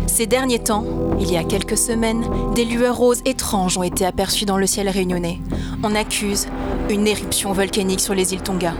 Ces 0.06 0.26
derniers 0.26 0.60
temps, 0.60 0.86
il 1.20 1.30
y 1.30 1.36
a 1.36 1.44
quelques 1.44 1.76
semaines, 1.76 2.24
des 2.54 2.64
lueurs 2.64 2.96
roses 2.96 3.20
étranges 3.26 3.76
ont 3.76 3.82
été 3.82 4.06
aperçues 4.06 4.46
dans 4.46 4.56
le 4.56 4.66
ciel 4.66 4.88
réunionnais. 4.88 5.38
On 5.82 5.94
accuse 5.94 6.46
une 6.88 7.06
éruption 7.06 7.52
volcanique 7.52 8.00
sur 8.00 8.14
les 8.14 8.32
îles 8.32 8.42
Tonga. 8.42 8.72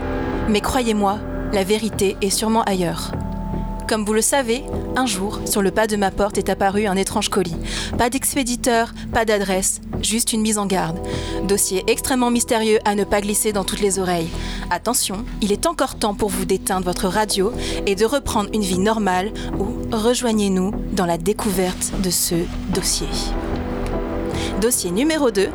Mais 0.49 0.61
croyez-moi, 0.61 1.19
la 1.53 1.63
vérité 1.63 2.17
est 2.23 2.31
sûrement 2.31 2.63
ailleurs. 2.63 3.11
Comme 3.89 4.05
vous 4.05 4.13
le 4.13 4.21
savez, 4.21 4.63
un 4.95 5.07
jour, 5.07 5.39
sur 5.45 5.63
le 5.63 5.71
pas 5.71 5.87
de 5.87 5.95
ma 5.95 6.11
porte 6.11 6.37
est 6.37 6.49
apparu 6.49 6.85
un 6.85 6.95
étrange 6.95 7.29
colis. 7.29 7.55
Pas 7.97 8.11
d'expéditeur, 8.11 8.93
pas 9.11 9.25
d'adresse, 9.25 9.81
juste 10.03 10.31
une 10.31 10.41
mise 10.41 10.59
en 10.59 10.67
garde. 10.67 10.99
Dossier 11.47 11.83
extrêmement 11.87 12.29
mystérieux 12.29 12.77
à 12.85 12.93
ne 12.93 13.03
pas 13.03 13.19
glisser 13.19 13.51
dans 13.51 13.63
toutes 13.63 13.79
les 13.79 13.97
oreilles. 13.97 14.29
Attention, 14.69 15.25
il 15.41 15.51
est 15.51 15.65
encore 15.65 15.95
temps 15.95 16.13
pour 16.13 16.29
vous 16.29 16.45
d'éteindre 16.45 16.85
votre 16.85 17.07
radio 17.07 17.51
et 17.87 17.95
de 17.95 18.05
reprendre 18.05 18.51
une 18.53 18.61
vie 18.61 18.77
normale 18.77 19.31
ou 19.57 19.65
rejoignez-nous 19.91 20.71
dans 20.91 21.07
la 21.07 21.17
découverte 21.17 21.91
de 22.03 22.11
ce 22.11 22.35
dossier. 22.71 23.07
Dossier 24.61 24.91
numéro 24.91 25.31
2, 25.31 25.49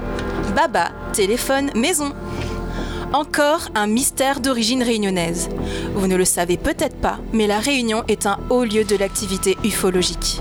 Baba, 0.57 0.91
téléphone 1.13 1.71
maison. 1.77 2.13
Encore 3.13 3.69
un 3.75 3.87
mystère 3.87 4.41
d'origine 4.41 4.83
réunionnaise. 4.83 5.49
Vous 5.95 6.07
ne 6.07 6.17
le 6.17 6.25
savez 6.25 6.57
peut-être 6.57 6.97
pas, 6.97 7.19
mais 7.33 7.47
la 7.47 7.59
Réunion 7.59 8.03
est 8.09 8.27
un 8.27 8.39
haut 8.51 8.65
lieu 8.65 8.85
de 8.85 8.97
l'activité 8.97 9.57
ufologique. 9.63 10.41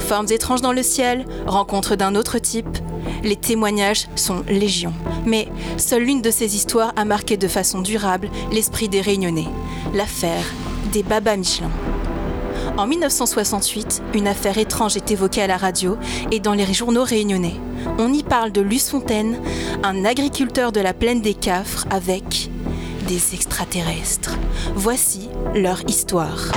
Formes 0.00 0.26
étranges 0.30 0.60
dans 0.60 0.72
le 0.72 0.82
ciel, 0.82 1.24
rencontres 1.46 1.96
d'un 1.96 2.14
autre 2.14 2.38
type, 2.38 2.78
les 3.22 3.36
témoignages 3.36 4.08
sont 4.16 4.44
légion. 4.48 4.92
Mais 5.26 5.48
seule 5.76 6.02
l'une 6.02 6.22
de 6.22 6.30
ces 6.30 6.56
histoires 6.56 6.92
a 6.96 7.04
marqué 7.04 7.36
de 7.36 7.48
façon 7.48 7.80
durable 7.80 8.28
l'esprit 8.52 8.88
des 8.88 9.00
Réunionnais, 9.00 9.48
l'affaire 9.94 10.44
des 10.92 11.02
Baba 11.02 11.36
Michelin. 11.36 11.70
En 12.78 12.86
1968, 12.86 14.02
une 14.14 14.26
affaire 14.26 14.56
étrange 14.56 14.96
est 14.96 15.10
évoquée 15.10 15.42
à 15.42 15.46
la 15.46 15.58
radio 15.58 15.98
et 16.30 16.40
dans 16.40 16.54
les 16.54 16.72
journaux 16.72 17.04
réunionnais. 17.04 17.54
On 17.98 18.12
y 18.12 18.22
parle 18.22 18.50
de 18.50 18.62
Luce 18.62 18.88
Fontaine, 18.88 19.38
un 19.82 20.06
agriculteur 20.06 20.72
de 20.72 20.80
la 20.80 20.94
plaine 20.94 21.20
des 21.20 21.34
Cafres 21.34 21.84
avec 21.90 22.50
des 23.08 23.34
extraterrestres. 23.34 24.38
Voici 24.74 25.28
leur 25.54 25.82
histoire. 25.86 26.52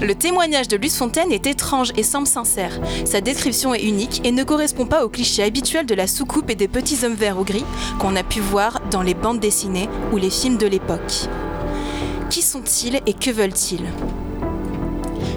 Le 0.00 0.14
témoignage 0.14 0.68
de 0.68 0.76
Luce 0.76 0.96
Fontaine 0.96 1.32
est 1.32 1.46
étrange 1.46 1.92
et 1.96 2.04
semble 2.04 2.26
sincère. 2.26 2.80
Sa 3.04 3.20
description 3.20 3.74
est 3.74 3.82
unique 3.82 4.22
et 4.24 4.32
ne 4.32 4.44
correspond 4.44 4.86
pas 4.86 5.04
au 5.04 5.10
cliché 5.10 5.42
habituel 5.42 5.84
de 5.84 5.94
la 5.94 6.06
soucoupe 6.06 6.48
et 6.48 6.54
des 6.54 6.68
petits 6.68 7.04
hommes 7.04 7.14
verts 7.14 7.38
ou 7.38 7.44
gris 7.44 7.64
qu'on 7.98 8.16
a 8.16 8.22
pu 8.22 8.40
voir 8.40 8.80
dans 8.90 9.02
les 9.02 9.14
bandes 9.14 9.40
dessinées 9.40 9.90
ou 10.12 10.16
les 10.16 10.30
films 10.30 10.56
de 10.56 10.66
l'époque. 10.66 11.28
Qui 12.30 12.42
sont-ils 12.42 13.00
et 13.06 13.14
que 13.14 13.30
veulent-ils? 13.30 13.84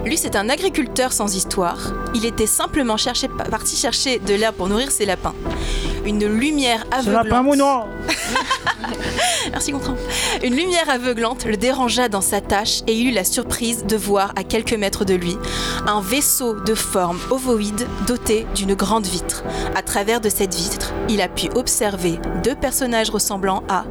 Luce 0.06 0.25
est 0.25 0.36
un 0.36 0.49
agriculteur 0.49 1.13
sans 1.13 1.34
histoire. 1.36 1.77
Il 2.15 2.25
était 2.25 2.47
simplement 2.47 2.97
cherché- 2.97 3.30
parti 3.30 3.75
chercher 3.75 4.19
de 4.19 4.34
l'herbe 4.34 4.56
pour 4.56 4.67
nourrir 4.67 4.91
ses 4.91 5.06
lapins. 5.06 5.34
Une 6.06 6.25
lumière 6.25 6.84
C'est 6.89 6.97
aveuglante. 6.97 7.25
lapin 7.25 7.41
mounant 7.43 7.88
Merci 9.51 9.71
Gontran. 9.71 9.95
Une 10.43 10.55
lumière 10.55 10.89
aveuglante 10.89 11.45
le 11.45 11.57
dérangea 11.57 12.10
dans 12.10 12.21
sa 12.21 12.41
tâche 12.41 12.81
et 12.88 12.93
il 12.93 13.07
eut 13.10 13.13
la 13.13 13.23
surprise 13.23 13.86
de 13.86 13.95
voir 13.95 14.34
à 14.36 14.43
quelques 14.43 14.73
mètres 14.73 15.05
de 15.05 15.13
lui 15.13 15.38
un 15.88 16.01
vaisseau 16.01 16.60
de 16.60 16.75
forme 16.75 17.19
ovoïde 17.29 17.88
doté 18.07 18.45
d'une 18.55 18.73
grande 18.73 19.05
vitre. 19.05 19.43
À 19.75 19.81
travers 19.81 20.21
de 20.21 20.29
cette 20.29 20.55
vitre, 20.55 20.93
il 21.10 21.21
a 21.21 21.27
pu 21.27 21.49
observer 21.55 22.19
deux 22.43 22.55
personnages 22.55 23.10
ressemblant 23.10 23.63
à, 23.69 23.86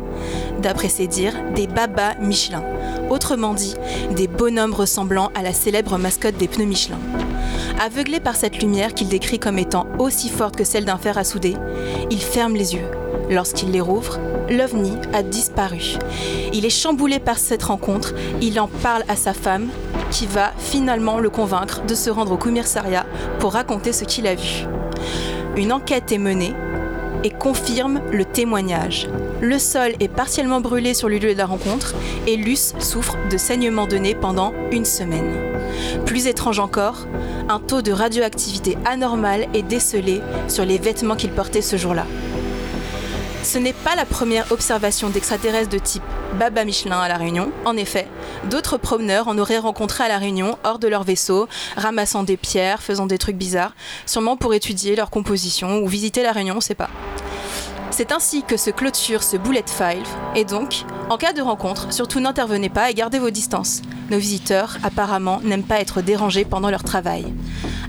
d'après 0.60 0.88
ses 0.88 1.06
dires, 1.06 1.34
des 1.54 1.66
babas 1.66 2.14
Michelin. 2.20 2.64
Autrement 3.10 3.54
dit, 3.54 3.74
des 4.12 4.28
bonhommes 4.28 4.74
ressemblant 4.74 5.30
à 5.34 5.42
la 5.42 5.52
célèbre 5.52 5.98
mascotte 5.98 6.36
des 6.36 6.48
pneus 6.48 6.66
Michelin. 6.66 6.98
Aveuglé 7.80 8.20
par 8.20 8.36
cette 8.36 8.60
lumière 8.60 8.94
qu'il 8.94 9.08
décrit 9.08 9.38
comme 9.38 9.58
étant 9.58 9.86
aussi 9.98 10.28
forte 10.28 10.56
que 10.56 10.64
celle 10.64 10.84
d'un 10.84 10.98
fer 10.98 11.16
à 11.18 11.24
souder, 11.24 11.56
il 12.10 12.20
ferme 12.20 12.54
les 12.54 12.74
yeux. 12.74 12.90
Lorsqu'il 13.30 13.70
les 13.70 13.80
rouvre, 13.80 14.18
l'ovni 14.50 14.92
a 15.12 15.22
disparu. 15.22 15.96
Il 16.52 16.66
est 16.66 16.70
chamboulé 16.70 17.18
par 17.18 17.38
cette 17.38 17.62
rencontre, 17.62 18.14
il 18.42 18.60
en 18.60 18.66
parle 18.66 19.04
à 19.08 19.16
sa 19.16 19.32
femme, 19.32 19.68
qui 20.10 20.26
va 20.26 20.52
finalement 20.58 21.18
le 21.20 21.30
convaincre 21.30 21.82
de 21.86 21.94
se 21.94 22.10
rendre 22.10 22.32
au 22.32 22.36
commissariat 22.36 23.06
pour 23.38 23.52
raconter 23.52 23.92
ce 23.92 24.04
qu'il 24.04 24.26
a 24.26 24.34
vu. 24.34 24.66
Une 25.56 25.72
enquête 25.72 26.12
est 26.12 26.18
menée 26.18 26.52
et 27.22 27.30
confirme 27.30 28.00
le 28.12 28.24
témoignage. 28.24 29.08
Le 29.40 29.58
sol 29.58 29.92
est 30.00 30.08
partiellement 30.08 30.60
brûlé 30.60 30.94
sur 30.94 31.08
le 31.08 31.18
lieu 31.18 31.32
de 31.32 31.38
la 31.38 31.46
rencontre 31.46 31.94
et 32.26 32.36
Luce 32.36 32.74
souffre 32.78 33.16
de 33.30 33.36
saignements 33.36 33.86
de 33.86 33.96
nez 33.96 34.14
pendant 34.14 34.52
une 34.70 34.84
semaine. 34.84 35.34
Plus 36.04 36.26
étrange 36.26 36.58
encore, 36.58 37.06
un 37.48 37.58
taux 37.58 37.82
de 37.82 37.92
radioactivité 37.92 38.76
anormal 38.84 39.46
est 39.54 39.62
décelé 39.62 40.20
sur 40.48 40.64
les 40.64 40.78
vêtements 40.78 41.16
qu'il 41.16 41.30
portait 41.30 41.62
ce 41.62 41.76
jour-là. 41.76 42.06
Ce 43.42 43.58
n'est 43.58 43.72
pas 43.72 43.96
la 43.96 44.04
première 44.04 44.52
observation 44.52 45.08
d'extraterrestres 45.08 45.70
de 45.70 45.78
type 45.78 46.02
Baba 46.38 46.64
Michelin 46.64 47.00
à 47.00 47.08
La 47.08 47.16
Réunion. 47.16 47.50
En 47.64 47.76
effet, 47.76 48.06
d'autres 48.44 48.76
promeneurs 48.76 49.28
en 49.28 49.38
auraient 49.38 49.58
rencontré 49.58 50.04
à 50.04 50.08
La 50.08 50.18
Réunion 50.18 50.58
hors 50.62 50.78
de 50.78 50.88
leur 50.88 51.04
vaisseau, 51.04 51.48
ramassant 51.76 52.22
des 52.22 52.36
pierres, 52.36 52.82
faisant 52.82 53.06
des 53.06 53.18
trucs 53.18 53.36
bizarres, 53.36 53.74
sûrement 54.06 54.36
pour 54.36 54.54
étudier 54.54 54.94
leur 54.94 55.10
composition 55.10 55.78
ou 55.78 55.88
visiter 55.88 56.22
La 56.22 56.32
Réunion, 56.32 56.56
on 56.58 56.60
sait 56.60 56.74
pas. 56.74 56.90
C'est 57.90 58.12
ainsi 58.12 58.44
que 58.44 58.56
se 58.56 58.70
clôture 58.70 59.22
ce 59.22 59.36
bullet 59.36 59.64
file, 59.66 60.04
et 60.36 60.44
donc, 60.44 60.84
en 61.08 61.16
cas 61.16 61.32
de 61.32 61.42
rencontre, 61.42 61.92
surtout 61.92 62.20
n'intervenez 62.20 62.68
pas 62.68 62.90
et 62.90 62.94
gardez 62.94 63.18
vos 63.18 63.30
distances. 63.30 63.82
Nos 64.10 64.18
visiteurs, 64.18 64.76
apparemment, 64.82 65.40
n'aiment 65.42 65.64
pas 65.64 65.80
être 65.80 66.02
dérangés 66.02 66.44
pendant 66.44 66.70
leur 66.70 66.84
travail. 66.84 67.26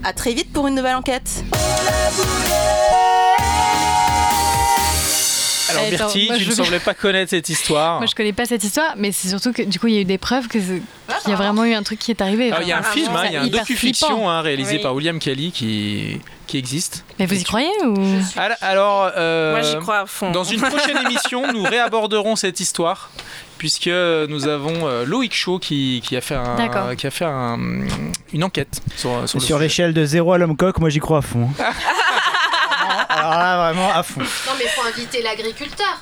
À 0.02 0.12
très 0.12 0.32
vite 0.32 0.52
pour 0.52 0.66
une 0.66 0.74
nouvelle 0.74 0.96
enquête. 0.96 1.44
Alors, 5.72 5.84
Attends, 5.86 5.96
Bertie, 5.96 6.26
moi, 6.28 6.36
tu 6.38 6.44
je 6.44 6.50
ne 6.50 6.54
semblais 6.54 6.78
pas 6.80 6.94
connaître 6.94 7.30
cette 7.30 7.48
histoire. 7.48 7.98
Moi, 7.98 8.06
je 8.06 8.14
connais 8.14 8.32
pas 8.32 8.44
cette 8.46 8.62
histoire, 8.64 8.94
mais 8.96 9.12
c'est 9.12 9.28
surtout 9.28 9.52
que 9.52 9.62
du 9.62 9.78
coup, 9.80 9.86
il 9.88 9.94
y 9.94 9.98
a 9.98 10.00
eu 10.00 10.04
des 10.04 10.18
preuves 10.18 10.48
que 10.48 10.58
qu'il 10.58 11.30
y 11.30 11.32
a 11.32 11.36
vraiment 11.36 11.64
eu 11.64 11.74
un 11.74 11.82
truc 11.82 11.98
qui 11.98 12.10
est 12.10 12.20
arrivé. 12.22 12.48
Alors, 12.50 12.62
il 12.62 12.68
y 12.68 12.72
a 12.72 12.78
un 12.78 12.82
film, 12.82 13.14
hein, 13.14 13.22
il 13.26 13.32
y 13.32 13.36
a 13.36 13.42
un 13.42 13.46
docu-fiction 13.48 14.28
hein, 14.30 14.40
réalisé 14.40 14.76
Oui. 14.76 14.82
par 14.82 14.94
William 14.94 15.18
Kelly 15.18 15.52
qui, 15.52 16.20
qui 16.46 16.58
existe. 16.58 17.04
Mais 17.18 17.26
vous 17.26 17.38
y 17.38 17.44
croyez 17.44 17.68
ou 17.84 17.94
Al- 18.36 18.56
Alors, 18.60 19.10
euh, 19.16 19.52
Moi, 19.52 19.62
j'y 19.62 19.76
crois 19.78 20.00
à 20.00 20.06
fond. 20.06 20.30
dans 20.30 20.44
une 20.44 20.60
prochaine 20.60 20.98
émission, 21.06 21.52
nous 21.52 21.62
réaborderons 21.62 22.36
cette 22.36 22.60
histoire. 22.60 23.10
Puisque 23.58 23.86
nous 23.86 24.48
avons 24.48 24.88
euh, 24.88 25.04
Loïc 25.04 25.32
Chaud 25.32 25.60
qui, 25.60 26.02
qui 26.04 26.16
a 26.16 26.20
fait, 26.20 26.34
un, 26.34 26.56
D'accord. 26.56 26.96
qui 26.96 27.06
a 27.06 27.10
fait 27.12 27.24
un- 27.26 27.58
une 28.32 28.42
enquête 28.42 28.80
sur, 28.96 29.58
l'échelle 29.60 29.94
de 29.94 30.04
0 30.04 30.32
à 30.32 30.38
l'homme 30.38 30.56
coq, 30.56 30.78
moi 30.80 30.88
j'y 30.90 30.98
crois 30.98 31.18
à 31.18 31.22
fond. 31.22 31.48
Alors 33.18 33.34
là, 33.38 33.56
vraiment 33.72 33.92
à 33.92 34.02
fond. 34.02 34.20
Non, 34.20 34.52
mais 34.58 34.66
faut 34.68 34.86
inviter 34.86 35.22
l'agriculteur. 35.22 36.00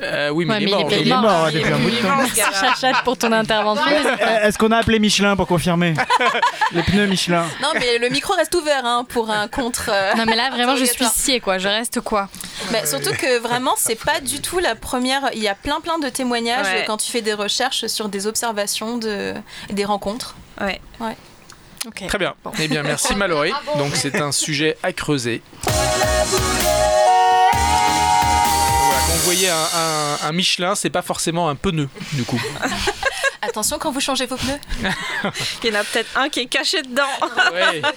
Euh, 0.00 0.28
oui, 0.30 0.44
mais 0.44 0.54
Ouais, 0.54 0.62
il 0.62 0.68
est 0.68 0.70
mais 0.70 0.78
mort. 0.82 0.88
il 0.90 0.94
est. 0.94 1.00
Il 1.02 1.06
est 1.08 1.10
mort, 1.10 1.22
mort 1.22 1.44
hein, 1.46 1.50
depuis 1.52 1.72
un 1.72 1.78
bout 1.78 1.90
de 1.90 1.96
temps. 1.96 2.22
Gars-là. 2.36 2.74
Chachat 2.80 3.02
pour 3.02 3.18
ton 3.18 3.32
intervention. 3.32 3.84
Euh, 3.90 4.46
Est-ce 4.46 4.56
qu'on 4.56 4.70
a 4.70 4.76
appelé 4.76 5.00
Michelin 5.00 5.34
pour 5.34 5.48
confirmer 5.48 5.94
Les 6.72 6.84
pneus 6.84 7.06
Michelin. 7.08 7.44
Non, 7.60 7.70
mais 7.74 7.98
le 7.98 8.08
micro 8.08 8.32
reste 8.34 8.54
ouvert 8.54 8.84
hein, 8.84 9.04
pour 9.08 9.28
un 9.28 9.48
contre. 9.48 9.90
euh, 9.92 10.14
Non 10.14 10.24
mais 10.24 10.36
là 10.36 10.50
vraiment 10.50 10.76
je 10.76 10.84
suis 10.84 10.90
interrogatoire. 10.92 11.12
sciée 11.12 11.40
quoi, 11.40 11.58
je 11.58 11.66
reste 11.66 12.00
quoi? 12.00 12.28
Bah, 12.70 12.86
surtout 12.86 13.10
que 13.12 13.38
vraiment, 13.40 13.74
c'est 13.76 13.96
pas 14.00 14.20
du 14.20 14.40
tout 14.40 14.60
la 14.60 14.76
première. 14.76 15.30
Il 15.34 15.42
y 15.42 15.48
a 15.48 15.56
plein 15.56 15.80
plein 15.80 15.98
de 15.98 16.08
témoignages 16.08 16.66
Ouais. 16.66 16.82
euh, 16.82 16.84
quand 16.86 16.98
tu 16.98 17.10
fais 17.10 17.22
des 17.22 17.34
recherches 17.34 17.86
sur 17.88 18.08
des 18.08 18.28
observations, 18.28 18.98
de, 18.98 19.34
des 19.70 19.84
rencontres. 19.84 20.36
Ouais. 20.60 20.80
Très 22.08 22.18
bien. 22.18 22.34
Eh 22.58 22.68
bien, 22.68 22.82
merci 22.82 23.14
Mallory. 23.14 23.52
Donc, 23.76 23.94
c'est 23.96 24.20
un 24.20 24.32
sujet 24.32 24.76
à 24.82 24.92
creuser. 24.92 25.42
Voilà, 25.62 26.24
quand 29.06 29.12
vous 29.12 29.24
voyez 29.24 29.48
un, 29.50 29.68
un- 29.74 30.18
un 30.28 30.32
Michelin, 30.32 30.74
c'est 30.74 30.90
pas 30.90 31.02
forcément 31.02 31.48
un 31.48 31.54
pneu, 31.54 31.88
du 32.12 32.24
coup. 32.24 32.40
Attention 33.42 33.78
quand 33.78 33.90
vous 33.92 34.00
changez 34.00 34.26
vos 34.26 34.36
pneus. 34.36 34.58
Il 35.62 35.72
y 35.72 35.76
en 35.76 35.80
a 35.80 35.84
peut-être 35.84 36.10
un 36.18 36.28
qui 36.28 36.40
est 36.40 36.46
caché 36.46 36.82
dedans. 36.82 37.02
Ouais. 37.52 37.80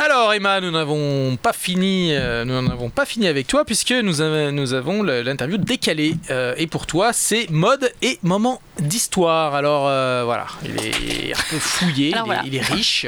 Alors 0.00 0.32
Emma, 0.32 0.60
nous 0.60 0.70
n'avons 0.70 1.36
pas 1.36 1.52
fini, 1.52 2.10
euh, 2.12 2.44
nous 2.44 2.54
n'en 2.60 2.70
avons 2.70 2.88
pas 2.88 3.04
fini 3.04 3.26
avec 3.26 3.48
toi 3.48 3.64
puisque 3.64 3.90
nous, 3.90 4.20
avons- 4.20 4.52
nous 4.52 4.72
avons 4.72 5.02
le- 5.02 5.22
l'interview 5.22 5.58
décalée 5.58 6.14
Euh, 6.30 6.54
et 6.56 6.66
pour 6.68 6.86
toi 6.86 7.12
c'est 7.12 7.50
mode 7.50 7.92
et 8.00 8.18
moment 8.22 8.62
d'histoire. 8.78 9.54
Alors 9.56 9.88
euh, 9.88 10.22
voilà, 10.24 10.46
il 10.64 11.30
est 11.30 11.32
un 11.32 11.42
peu 11.50 11.58
fouillé, 11.58 12.14
Alors 12.14 12.26
il, 12.26 12.30
est, 12.30 12.34
voilà. 12.34 12.42
il 12.46 12.54
est 12.54 12.60
riche 12.62 13.06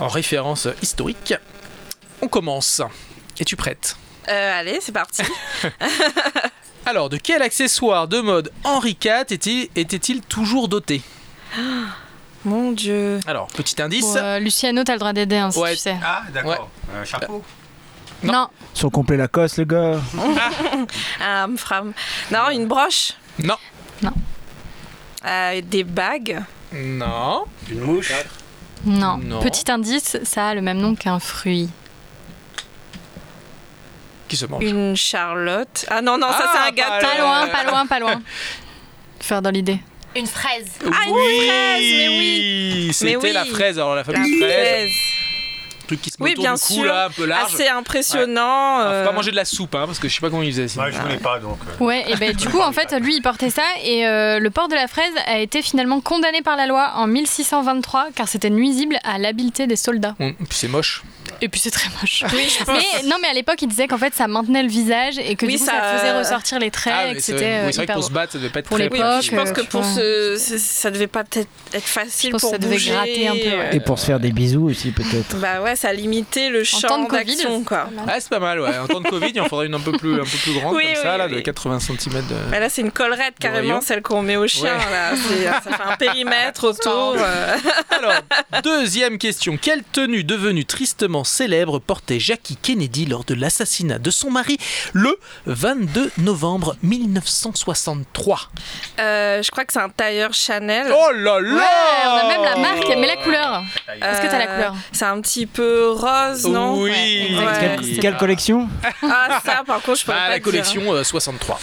en 0.00 0.08
références 0.08 0.66
historiques. 0.82 1.34
On 2.22 2.28
commence. 2.28 2.82
Es-tu 3.38 3.54
prête? 3.56 3.96
Allez, 4.26 4.78
c'est 4.80 4.92
parti. 4.92 5.22
Alors, 6.86 7.08
de 7.08 7.16
quel 7.18 7.42
accessoire 7.42 8.08
de 8.08 8.20
mode 8.20 8.50
Henri 8.64 8.96
IV 9.02 9.26
était- 9.32 9.70
était-il 9.76 10.20
toujours 10.22 10.68
doté? 10.68 11.02
Mon 12.46 12.70
Dieu. 12.72 13.18
Alors, 13.26 13.48
petit 13.48 13.80
indice. 13.82 14.04
Bon, 14.04 14.16
euh, 14.16 14.38
Luciano, 14.38 14.84
t'as 14.84 14.92
le 14.94 14.98
droit 15.00 15.12
d'aider 15.12 15.36
hein, 15.36 15.50
si 15.50 15.58
Ouais. 15.58 15.72
tu 15.72 15.78
sais. 15.80 15.96
Ah, 16.02 16.22
d'accord. 16.32 16.70
Euh, 16.94 17.04
chapeau. 17.04 17.44
non. 18.22 18.32
Non. 18.32 18.48
Son 18.72 18.88
complet 18.88 19.16
Lacoste, 19.16 19.58
le 19.58 19.64
gars. 19.64 20.00
Un 21.20 21.56
fram. 21.56 21.92
Non, 22.30 22.48
une 22.50 22.66
broche. 22.66 23.12
Non. 23.42 23.56
Euh, 25.26 25.60
des 25.60 25.82
bagues. 25.82 26.40
Non. 26.72 27.44
Une 27.68 27.80
mouche. 27.80 28.12
non, 28.84 29.16
Non. 29.18 29.40
Petit 29.40 29.68
indice, 29.70 30.16
ça 30.22 30.48
a 30.48 30.54
le 30.54 30.60
même 30.62 30.78
nom 30.78 30.94
qu'un 30.94 31.18
fruit. 31.18 31.68
Qui 34.28 34.36
se 34.36 34.46
mange? 34.46 34.62
Une 34.64 34.94
charlotte. 34.96 35.84
Ah 35.88 36.00
non, 36.00 36.16
non, 36.16 36.28
ça 36.30 36.44
Ah, 36.44 36.50
c'est 36.52 36.58
un 36.58 36.64
pas 36.64 36.70
gâteau. 36.72 37.06
Pas 37.06 37.18
loin, 37.20 37.48
pas 37.48 37.64
loin, 37.64 37.86
pas 37.86 37.98
loin. 38.00 38.22
Faire 39.20 39.42
dans 39.42 39.50
l'idée. 39.50 39.80
Une 40.16 40.26
fraise. 40.26 40.64
Ah, 40.80 41.08
une 41.08 41.14
fraise, 41.14 41.94
mais 41.98 42.08
oui. 42.08 42.90
C'était 42.92 43.16
oui. 43.16 43.32
la 43.32 43.44
fraise, 43.44 43.78
alors 43.78 43.94
la 43.94 43.96
La 43.96 44.04
fameuse 44.04 44.40
fraise. 44.40 44.90
Truc 45.86 46.00
qui 46.02 46.10
se 46.10 46.16
met 46.18 46.24
Oui, 46.24 46.30
autour 46.32 46.44
bien 46.44 46.54
du 46.54 46.60
cou, 46.60 46.72
sûr. 46.74 46.84
là, 46.84 47.06
un 47.06 47.10
peu 47.10 47.24
large. 47.26 47.54
Assez 47.54 47.68
impressionnant. 47.68 48.78
Alors, 48.78 48.90
euh, 48.92 49.04
faut 49.04 49.10
pas 49.10 49.14
manger 49.16 49.30
de 49.30 49.36
la 49.36 49.44
soupe, 49.44 49.74
hein, 49.74 49.84
parce 49.86 49.98
que 49.98 50.08
je 50.08 50.14
sais 50.14 50.20
pas 50.20 50.30
comment 50.30 50.42
ils 50.42 50.52
faisaient 50.52 50.68
sinon. 50.68 50.84
Moi, 50.84 50.92
je 50.92 51.00
connais 51.00 51.18
pas, 51.18 51.38
donc. 51.38 51.58
euh, 51.80 51.84
Ouais, 51.84 52.04
et 52.10 52.16
ben 52.16 52.32
du 52.34 52.48
coup, 52.48 52.60
en 52.60 52.72
fait, 52.72 52.92
lui, 53.00 53.16
il 53.16 53.22
portait 53.22 53.50
ça 53.50 53.62
et 53.84 54.06
euh, 54.06 54.38
le 54.38 54.50
port 54.50 54.68
de 54.68 54.74
la 54.74 54.88
fraise 54.88 55.12
a 55.26 55.38
été 55.38 55.62
finalement 55.62 56.00
condamné 56.00 56.42
par 56.42 56.56
la 56.56 56.66
loi 56.66 56.92
en 56.96 57.06
1623 57.06 58.08
car 58.14 58.28
c'était 58.28 58.50
nuisible 58.50 58.98
à 59.04 59.18
l'habileté 59.18 59.66
des 59.66 59.76
soldats. 59.76 60.14
Hum, 60.20 60.34
puis 60.34 60.46
c'est 60.50 60.68
moche. 60.68 61.02
Et 61.42 61.48
puis 61.48 61.60
c'est 61.60 61.70
très 61.70 61.88
moche. 62.00 62.24
Oui, 62.32 62.48
je 62.58 62.64
pense. 62.64 62.76
Mais 62.78 63.08
non, 63.08 63.16
mais 63.20 63.28
à 63.28 63.32
l'époque, 63.34 63.60
il 63.60 63.68
disait 63.68 63.86
qu'en 63.88 63.98
fait, 63.98 64.14
ça 64.14 64.26
maintenait 64.26 64.62
le 64.62 64.68
visage 64.70 65.18
et 65.18 65.36
que 65.36 65.44
Oui, 65.44 65.54
du 65.54 65.58
coup, 65.58 65.66
ça, 65.66 65.72
ça- 65.72 65.98
faisait 65.98 66.12
ressortir 66.18 66.58
les 66.58 66.70
traits 66.70 66.94
Ah, 66.96 67.04
et 67.04 67.08
mais 67.08 67.14
que 67.16 67.20
c'est 67.20 67.32
c'était 67.32 67.44
oui, 67.44 67.50
euh, 67.50 67.58
c'est 67.58 67.62
vrai 67.62 67.72
que 67.72 67.82
hyper 67.82 67.94
pour 67.96 68.02
beau. 68.02 68.08
se 68.08 68.12
battre, 68.12 68.32
ça 68.32 68.38
devait 68.38 68.50
pas 68.50 68.58
être 68.60 68.68
Pour 68.68 68.76
très 68.78 68.84
l'époque, 68.88 69.22
je 69.22 69.30
pense 69.36 69.48
euh, 69.48 69.52
que 69.52 69.60
tu 69.60 69.66
pour 69.66 69.82
vois. 69.82 69.94
ce, 69.96 70.36
ça 70.58 70.90
devait 70.90 71.06
pas 71.08 71.20
être, 71.20 71.46
être 71.74 71.84
facile 71.86 72.28
Je 72.28 72.32
pense 72.32 72.40
pour 72.42 72.50
ça 72.52 72.58
devait 72.58 72.76
bouger. 72.76 72.90
gratter 72.92 73.28
un 73.28 73.32
peu, 73.34 73.38
ouais. 73.58 73.70
Et 73.76 73.80
pour 73.80 73.98
se 73.98 74.06
faire 74.06 74.18
des 74.20 74.32
bisous 74.32 74.68
aussi, 74.70 74.92
peut-être. 74.92 75.36
Bah 75.36 75.60
ouais, 75.62 75.75
ça 75.76 75.92
limitait 75.92 76.48
le 76.48 76.62
temps 76.64 76.78
champ 76.88 77.02
de 77.04 77.08
Covid, 77.08 77.24
d'action, 77.36 77.62
quoi. 77.64 77.88
Ah, 78.08 78.14
c'est 78.18 78.28
pas 78.30 78.38
mal, 78.38 78.60
ouais. 78.60 78.76
En 78.78 78.86
temps 78.86 79.00
de 79.00 79.08
Covid, 79.08 79.30
il 79.34 79.40
en 79.40 79.48
faudrait 79.48 79.66
une 79.66 79.74
un 79.74 79.80
peu 79.80 79.92
plus, 79.92 80.14
un 80.14 80.24
peu 80.24 80.38
plus 80.42 80.54
grande, 80.58 80.74
Oui, 80.74 80.82
comme 80.84 80.92
oui, 80.92 80.98
ça, 81.02 81.16
là, 81.16 81.28
de 81.28 81.36
oui. 81.36 81.42
80 81.42 81.80
cm 81.80 81.96
de. 82.26 82.50
Bah 82.50 82.58
là, 82.60 82.68
c'est 82.68 82.82
une 82.82 82.90
collerette 82.90 83.34
carrément, 83.38 83.68
rayon. 83.68 83.80
celle 83.80 84.02
qu'on 84.02 84.22
met 84.22 84.36
au 84.36 84.46
chien. 84.46 84.74
Ouais. 84.76 84.90
Là. 84.90 85.10
C'est- 85.16 85.44
Ça 85.70 85.76
fait 85.76 85.82
un 85.92 85.96
périmètre 85.96 86.64
autour. 86.68 87.16
euh. 87.18 87.56
Alors, 87.90 88.14
deuxième 88.62 89.18
question. 89.18 89.56
Quelle 89.60 89.82
tenue 89.84 90.24
devenue 90.24 90.64
tristement 90.64 91.24
célèbre 91.24 91.78
portait 91.78 92.18
Jackie 92.20 92.56
Kennedy 92.56 93.06
lors 93.06 93.24
de 93.24 93.34
l'assassinat 93.34 93.98
de 93.98 94.10
son 94.10 94.30
mari 94.30 94.56
le 94.92 95.18
22 95.46 96.10
novembre 96.18 96.76
1963 96.82 98.38
Euh, 99.00 99.42
je 99.42 99.50
crois 99.50 99.64
que 99.64 99.72
c'est 99.72 99.80
un 99.80 99.88
tailleur 99.88 100.32
Chanel. 100.32 100.86
Oh 100.92 101.12
là 101.12 101.40
là 101.40 101.54
Ouais, 101.54 102.06
on 102.06 102.10
a 102.26 102.28
même 102.28 102.42
la 102.42 102.56
marque, 102.56 102.88
mais 102.88 103.06
la 103.06 103.16
couleur. 103.16 103.62
Est-ce 104.00 104.20
que 104.22 104.26
t'as 104.26 104.38
la 104.38 104.44
Euh, 104.50 104.54
couleur? 104.54 104.74
C'est 104.92 105.04
un 105.04 105.20
petit 105.20 105.46
peu 105.46 105.65
rose, 105.94 106.46
non 106.46 106.80
Oui 106.82 106.90
Ouais. 106.90 107.76
Quelle, 107.78 107.98
quelle 108.00 108.16
collection 108.16 108.68
Ah, 109.02 109.40
ça, 109.44 109.62
par 109.66 109.82
contre, 109.82 109.98
je 109.98 110.04
pourrais 110.04 110.16
Ah, 110.18 110.26
pas 110.26 110.28
la 110.30 110.38
te 110.38 110.44
collection 110.44 110.92
euh, 110.92 111.04
63. 111.04 111.58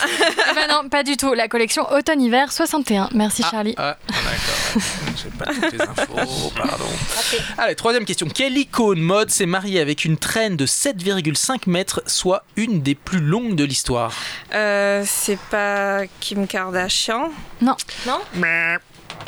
Eh 0.51 0.55
ben 0.55 0.67
non, 0.69 0.89
pas 0.89 1.03
du 1.03 1.15
dire. 1.15 1.35
La 1.35 1.47
collection 1.47 1.91
automne-hiver 1.91 2.51
61. 2.51 3.09
Merci 3.13 3.43
Charlie. 3.49 3.75
Ah, 3.77 3.97
d'accord. 4.07 4.83
J'ai 5.23 5.29
pas 5.29 5.45
toutes 5.45 5.71
les 5.73 5.81
infos, 5.81 6.51
pardon. 6.55 6.85
Allez, 7.57 7.75
troisième 7.75 8.05
question. 8.05 8.27
Quelle 8.27 8.57
icône 8.57 8.99
mode 8.99 9.29
s'est 9.29 9.45
mariée 9.45 9.79
avec 9.79 10.05
une 10.05 10.17
traîne 10.17 10.55
de 10.57 10.65
7,5 10.65 11.69
mètres, 11.69 12.01
soit 12.05 12.43
une 12.55 12.81
des 12.81 12.95
plus 12.95 13.19
longues 13.19 13.55
de 13.55 13.63
l'histoire? 13.63 14.11
Euh, 14.53 15.03
c'est 15.05 15.39
pas 15.39 16.01
Kim 16.19 16.47
Kardashian? 16.47 17.29
Non. 17.61 17.75
Non? 18.05 18.19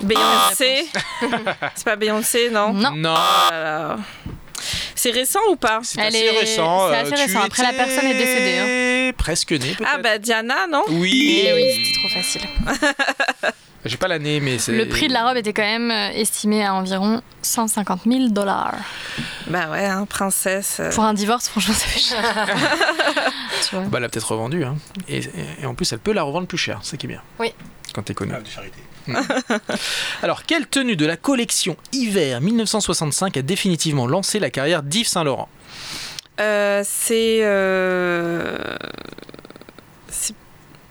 Beyoncé? 0.03 0.87
C'est 1.75 1.85
pas 1.85 1.95
Beyoncé, 1.95 2.49
non? 2.49 2.73
Non. 2.73 2.91
Non. 2.95 3.15
Ah 3.15 3.49
là. 3.51 3.97
C'est 4.95 5.11
récent 5.11 5.39
ou 5.51 5.55
pas 5.55 5.79
C'est 5.83 6.01
assez 6.01 6.17
est- 6.17 6.39
récent. 6.39 6.87
c'est 6.89 6.95
euh, 6.95 7.01
assez 7.03 7.15
récent. 7.15 7.41
Après, 7.41 7.63
la 7.63 7.73
personne 7.73 8.05
est 8.05 8.13
décédée, 8.13 9.13
Presque 9.17 9.51
né, 9.51 9.57
peut-être. 9.77 9.89
Ah 9.93 9.97
bah 9.99 10.17
Diana, 10.17 10.67
non 10.71 10.83
Oui. 10.89 11.43
Eh 11.45 11.53
oui, 11.53 11.63
c'était 11.71 11.99
trop 11.99 12.09
facile. 12.21 13.51
J'ai 13.85 13.97
pas 13.97 14.07
l'année, 14.07 14.39
mais 14.39 14.57
c'est. 14.57 14.71
Le 14.71 14.87
prix 14.87 15.07
de 15.07 15.13
la 15.13 15.27
robe 15.27 15.37
était 15.37 15.53
quand 15.53 15.61
même 15.61 15.91
euh, 15.91 16.09
estimé 16.15 16.65
à 16.65 16.73
environ 16.73 17.21
150 17.43 18.01
000 18.07 18.29
dollars. 18.29 18.73
Bah 19.45 19.69
ouais, 19.69 19.85
hein, 19.85 20.07
princesse. 20.09 20.77
euh. 20.79 20.89
Pour 20.91 21.03
un 21.03 21.13
divorce, 21.13 21.47
franchement, 21.49 21.75
ça 21.75 21.85
fait 21.85 21.99
cher. 21.99 22.47
tu 23.69 23.75
vois. 23.75 23.85
Bah, 23.85 23.99
elle 23.99 24.05
a 24.05 24.09
peut-être 24.09 24.31
revendu. 24.31 24.63
Hein. 24.63 24.75
Et, 25.07 25.19
et 25.61 25.65
en 25.67 25.75
plus, 25.75 25.93
elle 25.93 25.99
peut 25.99 26.13
la 26.13 26.23
revendre 26.23 26.47
plus 26.47 26.57
cher, 26.57 26.79
c'est 26.81 26.91
ça 26.91 26.97
qui 26.97 27.05
est 27.05 27.09
bien. 27.09 27.21
Oui. 27.39 27.53
Quand 27.93 28.01
t'es 28.01 28.15
connu. 28.15 28.33
Ah, 28.35 28.41
de 28.41 28.47
charité. 28.49 28.79
Alors, 30.23 30.43
quelle 30.43 30.67
tenue 30.67 30.95
de 30.95 31.05
la 31.05 31.17
collection 31.17 31.77
hiver 31.91 32.41
1965 32.41 33.37
a 33.37 33.41
définitivement 33.41 34.07
lancé 34.07 34.39
la 34.39 34.49
carrière 34.49 34.83
d'Yves 34.83 35.07
Saint-Laurent? 35.07 35.49
Euh, 36.39 36.81
c'est. 36.85 37.39
euh, 37.43 38.57
c'est- 40.09 40.33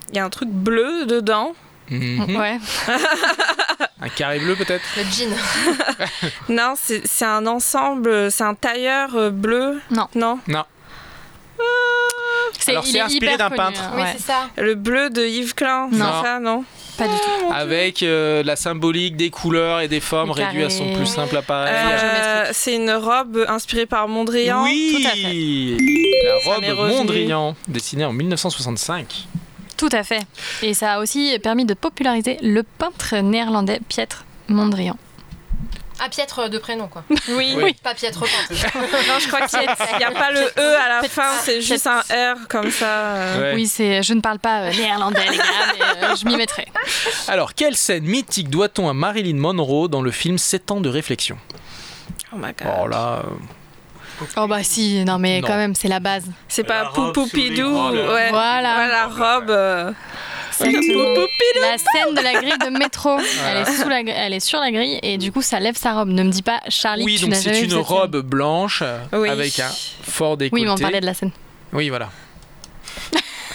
Il 0.09 0.15
y 0.15 0.19
a 0.19 0.25
un 0.25 0.29
truc 0.29 0.49
bleu 0.49 1.05
dedans. 1.05 1.53
Mhm. 1.89 2.35
Ouais. 2.35 2.59
Un 4.01 4.09
carré 4.09 4.39
bleu, 4.39 4.55
peut-être? 4.55 4.83
Le 4.97 5.03
jean. 5.03 5.29
Non, 6.49 6.73
c'est 6.75 7.25
un 7.25 7.45
ensemble, 7.47 8.31
c'est 8.31 8.43
un 8.43 8.53
tailleur 8.55 9.15
euh, 9.15 9.29
bleu. 9.29 9.79
Non. 9.91 10.07
Non? 10.15 10.39
Alors, 12.67 12.83
il 12.85 12.91
c'est 12.91 12.97
est 12.97 13.01
inspiré 13.01 13.37
d'un 13.37 13.49
peintre. 13.49 13.81
hein, 13.81 13.91
Oui, 13.95 14.01
ouais. 14.01 14.13
c'est 14.17 14.23
ça. 14.23 14.49
Le 14.57 14.75
bleu 14.75 15.09
de 15.09 15.25
Yves 15.25 15.53
Klein, 15.55 15.89
c'est 15.91 15.97
Non. 15.97 16.23
ça, 16.23 16.39
non 16.39 16.63
Pas 16.97 17.07
du 17.07 17.13
tout. 17.15 17.51
Avec 17.53 18.01
euh, 18.03 18.41
la 18.43 18.55
symbolique 18.55 19.15
des 19.15 19.29
couleurs 19.29 19.81
et 19.81 19.87
des 19.87 19.99
formes 19.99 20.31
réduites 20.31 20.65
à 20.65 20.69
son 20.69 20.93
plus 20.93 21.05
simple 21.05 21.37
appareil. 21.37 21.73
Euh, 21.75 22.49
c'est 22.53 22.75
une 22.75 22.91
robe 22.91 23.45
inspirée 23.47 23.85
par 23.85 24.07
Mondrian. 24.07 24.63
oui, 24.63 24.95
tout 25.01 25.07
à 25.07 25.11
fait. 25.11 25.77
la 26.65 26.73
robe. 26.73 26.89
Mondrian, 26.89 27.55
dessinée 27.67 28.05
en 28.05 28.13
1965. 28.13 29.27
Tout 29.77 29.89
à 29.91 30.03
fait. 30.03 30.21
Et 30.61 30.73
ça 30.73 30.93
a 30.93 30.99
aussi 30.99 31.37
permis 31.43 31.65
de 31.65 31.73
populariser 31.73 32.37
le 32.41 32.63
peintre 32.63 33.15
néerlandais 33.17 33.81
Pietre 33.89 34.23
Mondrian. 34.47 34.97
Ah, 35.99 36.09
piètre 36.09 36.49
de 36.49 36.57
prénom, 36.57 36.87
quoi. 36.87 37.03
Oui. 37.29 37.55
Oui. 37.55 37.73
Pas 37.81 37.93
piètre 37.93 38.19
non, 38.21 39.19
je 39.19 39.27
crois 39.27 39.47
qu'il 39.47 39.59
n'y 39.59 40.03
a, 40.03 40.11
pas 40.11 40.31
le 40.31 40.41
E 40.57 40.75
à 40.77 41.01
la 41.01 41.07
fin, 41.07 41.29
c'est 41.41 41.61
juste 41.61 41.87
un 41.87 41.99
R 42.01 42.47
comme 42.49 42.69
ça. 42.69 42.85
euh. 42.85 43.41
Ouais. 43.51 43.55
Oui, 43.55 43.67
c'est. 43.67 44.03
Je 44.03 44.13
ne 44.13 44.21
parle 44.21 44.39
pas 44.39 44.63
euh, 44.63 44.71
néerlandais, 44.71 45.25
les 45.31 45.37
gars, 45.37 45.43
mais 45.73 46.03
euh, 46.03 46.15
je 46.15 46.25
m'y 46.25 46.35
mettrai. 46.35 46.67
Alors, 47.27 47.53
quelle 47.53 47.75
scène 47.75 48.03
mythique 48.03 48.49
doit-on 48.49 48.89
à 48.89 48.93
Marilyn 48.93 49.37
Monroe 49.37 49.87
dans 49.87 50.01
le 50.01 50.11
film 50.11 50.37
7 50.37 50.71
ans 50.71 50.81
de 50.81 50.89
réflexion? 50.89 51.37
Oh 52.33 52.37
my 52.37 52.51
god. 52.53 52.67
Oh 52.81 52.87
là, 52.87 53.21
euh, 53.25 53.29
Oh 54.37 54.47
bah 54.47 54.63
si, 54.63 55.03
non 55.05 55.17
mais 55.19 55.41
Non. 55.41 55.47
quand 55.47 55.55
même, 55.57 55.75
c'est 55.75 55.87
la 55.87 55.99
base. 55.99 56.25
C'est 56.47 56.63
pas 56.63 56.91
Poupoupidou. 56.93 57.67
Ouais. 57.67 58.29
Voilà. 58.29 58.87
La 58.87 59.07
robe. 59.07 59.49
euh. 59.49 59.91
Poupoupidou. 60.57 60.99
La 61.61 61.77
scène 61.77 62.15
de 62.15 62.21
la 62.21 62.33
grille 62.33 62.57
de 62.57 62.77
métro, 62.77 63.17
elle 63.49 63.57
est, 63.57 63.65
sous 63.81 63.89
la, 63.89 64.03
gr- 64.03 64.13
elle 64.15 64.33
est 64.33 64.39
sur 64.39 64.59
la 64.59 64.71
grille 64.71 64.99
et 65.03 65.17
du 65.17 65.31
coup 65.31 65.41
ça 65.41 65.59
lève 65.59 65.75
sa 65.75 65.93
robe. 65.93 66.09
Ne 66.09 66.23
me 66.23 66.29
dis 66.29 66.41
pas, 66.43 66.61
Charlie, 66.69 67.03
oui, 67.03 67.15
tu 67.15 67.23
donc 67.25 67.31
n'as 67.31 67.41
c'est 67.41 67.61
une 67.61 67.73
robe 67.75 68.17
blanche 68.21 68.81
euh, 68.81 68.99
Oui. 69.13 69.27
avec 69.29 69.59
un 69.59 69.69
fort 70.03 70.37
décolleté. 70.37 70.61
Oui, 70.61 70.65
mais 70.65 70.71
on 70.71 70.81
parlait 70.81 71.01
de 71.01 71.05
la 71.05 71.13
scène. 71.13 71.31
Oui, 71.73 71.89
voilà. 71.89 72.09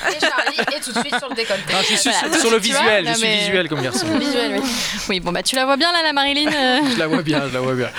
Et 0.08 0.20
Charlie 0.20 0.58
est 0.76 0.80
tout 0.80 0.92
de 0.92 0.98
suite 1.00 1.18
sur 1.18 1.28
le 1.28 1.34
décolleté. 1.34 1.72
Non, 1.72 1.78
je 1.80 1.94
suis 1.96 2.10
Voilà. 2.10 2.32
sur, 2.34 2.40
sur 2.40 2.50
le 2.50 2.58
visuel, 2.58 3.04
Non, 3.04 3.12
je 3.12 3.18
suis 3.18 3.28
mais- 3.28 3.36
visuel 3.38 3.68
comme 3.68 3.82
garçon. 3.82 4.06
Visuel, 4.18 4.52
oui. 4.56 4.70
Oui, 5.08 5.20
bon 5.20 5.32
bah 5.32 5.42
tu 5.42 5.56
la 5.56 5.64
vois 5.64 5.76
bien 5.76 5.92
là, 5.92 5.98
la 6.02 6.12
Marilyn 6.12 6.50
euh. 6.50 6.78
Je 6.94 6.98
la 6.98 7.06
vois 7.06 7.22
bien, 7.22 7.42
je 7.48 7.54
la 7.54 7.60
vois 7.60 7.74
bien. 7.74 7.90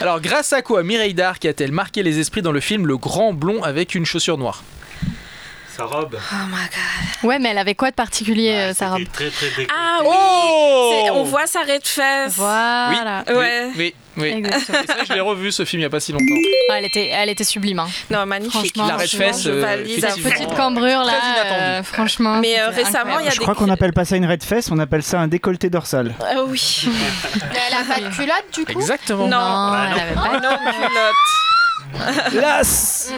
Alors, 0.00 0.20
grâce 0.20 0.52
à 0.52 0.62
quoi 0.62 0.82
Mireille 0.82 1.14
Darc 1.14 1.44
a-t-elle 1.44 1.72
marqué 1.72 2.02
les 2.02 2.18
esprits 2.18 2.42
dans 2.42 2.52
le 2.52 2.60
film 2.60 2.86
Le 2.86 2.96
Grand 2.96 3.32
Blond 3.32 3.62
avec 3.62 3.94
une 3.94 4.06
chaussure 4.06 4.38
noire? 4.38 4.62
Sa 5.80 5.86
robe. 5.86 6.14
Oh 6.14 6.34
my 6.48 6.56
god. 6.56 7.28
Ouais, 7.30 7.38
mais 7.38 7.48
elle 7.48 7.58
avait 7.58 7.74
quoi 7.74 7.90
de 7.90 7.94
particulier, 7.94 8.50
euh, 8.50 8.74
sa 8.74 8.90
robe 8.90 9.04
très 9.10 9.30
très 9.30 9.46
décolleté. 9.46 9.72
Ah 9.74 10.00
oui. 10.02 10.08
Oh 10.10 11.08
On 11.14 11.22
voit 11.22 11.46
sa 11.46 11.60
raie 11.62 11.78
de 11.78 11.86
fesse. 11.86 12.34
Voilà. 12.36 13.24
Ouais. 13.26 13.70
Oui, 13.78 13.94
oui. 14.18 14.44
Ça, 14.66 14.74
je 15.08 15.14
l'ai 15.14 15.20
revu 15.20 15.50
ce 15.52 15.64
film 15.64 15.80
il 15.80 15.84
n'y 15.84 15.86
a 15.86 15.90
pas 15.90 16.00
si 16.00 16.12
longtemps. 16.12 16.24
Ah, 16.70 16.74
elle, 16.78 16.84
était, 16.84 17.08
elle 17.08 17.30
était 17.30 17.44
sublime. 17.44 17.78
Hein. 17.78 17.88
Non, 18.10 18.26
magnifique. 18.26 18.76
La 18.76 18.96
raie 18.96 19.04
de 19.04 19.08
Franchement, 19.08 19.26
fesse, 19.26 19.42
je 19.42 19.50
euh, 19.50 19.60
valide 19.62 20.04
à 20.04 20.08
effectivement. 20.08 20.30
Petite 20.30 20.54
cambrure 20.54 21.02
là, 21.02 21.12
euh, 21.46 21.82
franchement. 21.82 22.40
Mais 22.40 22.60
euh, 22.60 22.68
récemment, 22.68 23.18
il 23.18 23.24
y 23.24 23.28
a. 23.28 23.30
Je 23.30 23.38
des 23.38 23.42
crois 23.42 23.54
qu'on 23.54 23.66
n'appelle 23.66 23.94
pas 23.94 24.04
ça 24.04 24.16
une 24.16 24.26
raide 24.26 24.42
fesse, 24.42 24.70
on 24.70 24.78
appelle 24.78 25.02
ça 25.02 25.20
un 25.20 25.28
décolleté 25.28 25.70
dorsal. 25.70 26.14
Ah 26.20 26.42
oui. 26.46 26.82
Mais 27.34 27.58
elle 27.68 27.74
a 27.74 27.94
pas 27.94 28.00
de 28.00 28.14
culotte, 28.14 28.44
du 28.52 28.66
coup? 28.66 28.80
Exactement. 28.80 29.28
Non. 29.28 29.38
Non, 29.38 29.74
elle 29.94 30.00
avait 30.02 30.14
pas. 30.14 30.40
Non, 30.40 30.56
culotte. 30.58 31.39
Las 32.34 33.12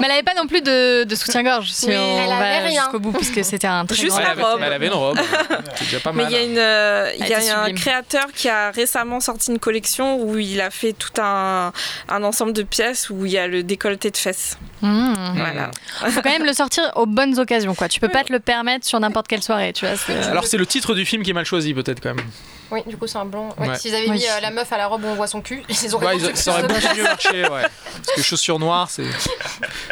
Mais 0.00 0.06
elle 0.06 0.10
avait 0.10 0.22
pas 0.22 0.34
non 0.34 0.46
plus 0.46 0.60
de, 0.62 1.04
de 1.04 1.14
soutien-gorge 1.14 1.70
si 1.70 1.86
Oui, 1.86 1.94
on 1.96 2.18
elle 2.22 2.28
va 2.28 2.36
avait 2.36 2.66
rien. 2.68 2.82
jusqu'au 2.82 2.98
bout, 3.00 3.12
puisque 3.12 3.44
c'était 3.44 3.66
un 3.66 3.84
très 3.86 3.96
Juste 3.96 4.08
grand- 4.08 4.18
elle, 4.18 4.24
la 4.24 4.30
avait, 4.32 4.42
robe. 4.42 4.60
elle 4.64 4.72
avait 4.72 4.86
une 4.86 4.92
robe. 4.92 5.18
C'est 5.76 5.84
déjà 5.84 6.00
pas 6.00 6.12
Mais 6.12 6.24
mal. 6.24 6.32
il 6.32 6.36
y 6.36 6.40
a, 6.40 6.44
une, 6.44 6.58
euh, 6.58 7.10
il 7.14 7.20
y 7.20 7.22
a 7.32 7.38
était 7.40 7.50
un 7.50 7.56
sublime. 7.64 7.76
créateur 7.76 8.26
qui 8.34 8.48
a 8.48 8.70
récemment 8.70 9.20
sorti 9.20 9.50
une 9.50 9.58
collection 9.58 10.20
où 10.20 10.38
il 10.38 10.60
a 10.60 10.70
fait 10.70 10.92
tout 10.92 11.20
un, 11.20 11.72
un 12.08 12.22
ensemble 12.24 12.52
de 12.52 12.62
pièces 12.62 13.10
où 13.10 13.24
il 13.26 13.32
y 13.32 13.38
a 13.38 13.46
le 13.46 13.62
décolleté 13.62 14.10
de 14.10 14.16
fesses. 14.16 14.58
Mmh. 14.82 15.12
Voilà. 15.36 15.70
Faut 16.10 16.20
quand 16.22 16.30
même 16.30 16.44
le 16.44 16.52
sortir 16.52 16.90
aux 16.96 17.06
bonnes 17.06 17.38
occasions, 17.38 17.74
quoi. 17.74 17.88
Tu 17.88 18.00
peux 18.00 18.08
pas 18.08 18.24
te 18.24 18.32
le 18.32 18.40
permettre 18.40 18.86
sur 18.86 19.00
n'importe 19.00 19.26
quelle 19.28 19.42
soirée, 19.42 19.72
tu 19.72 19.86
vois. 19.86 19.96
c'est- 19.96 20.28
Alors, 20.30 20.46
c'est 20.46 20.58
le 20.58 20.66
titre 20.66 20.94
du 20.94 21.04
film 21.04 21.22
qui 21.22 21.30
est 21.30 21.34
mal 21.34 21.44
choisi, 21.46 21.72
peut-être 21.74 22.00
quand 22.02 22.14
même. 22.14 22.24
Oui, 22.72 22.80
du 22.86 22.96
coup, 22.96 23.06
c'est 23.06 23.18
un 23.18 23.24
blond. 23.24 23.50
Ouais, 23.58 23.68
Ouais. 23.68 23.78
S'ils 23.78 23.94
avaient 23.94 24.08
mis 24.08 24.24
euh, 24.26 24.40
la 24.40 24.50
meuf 24.50 24.72
à 24.72 24.76
la 24.76 24.88
robe 24.88 25.04
où 25.04 25.06
on 25.06 25.14
voit 25.14 25.28
son 25.28 25.40
cul, 25.40 25.62
ils 25.68 25.94
auraient 25.94 26.16
ils- 26.16 26.36
ça 26.36 26.50
aurait 26.52 26.62
beaucoup 26.66 26.96
mieux 26.96 27.02
marché, 27.04 27.42
ouais. 27.42 27.48
Parce 28.04 28.16
que 28.16 28.22
chaussures 28.22 28.58
noires, 28.58 28.90
c'est. 28.90 29.04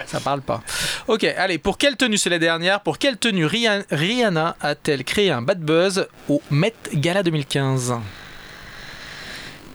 Ça 0.06 0.18
parle 0.20 0.40
pas. 0.42 0.60
Ok, 1.06 1.22
allez, 1.24 1.58
pour 1.58 1.78
quelle 1.78 1.96
tenue, 1.96 2.18
c'est 2.18 2.30
la 2.30 2.38
dernière, 2.40 2.80
pour 2.80 2.98
quelle 2.98 3.16
tenue 3.16 3.46
Rihanna, 3.46 3.84
Rihanna 3.90 4.56
a-t-elle 4.60 5.04
créé 5.04 5.30
un 5.30 5.40
bad 5.42 5.60
buzz 5.60 6.08
au 6.28 6.42
Met 6.50 6.74
Gala 6.94 7.22
2015 7.22 7.94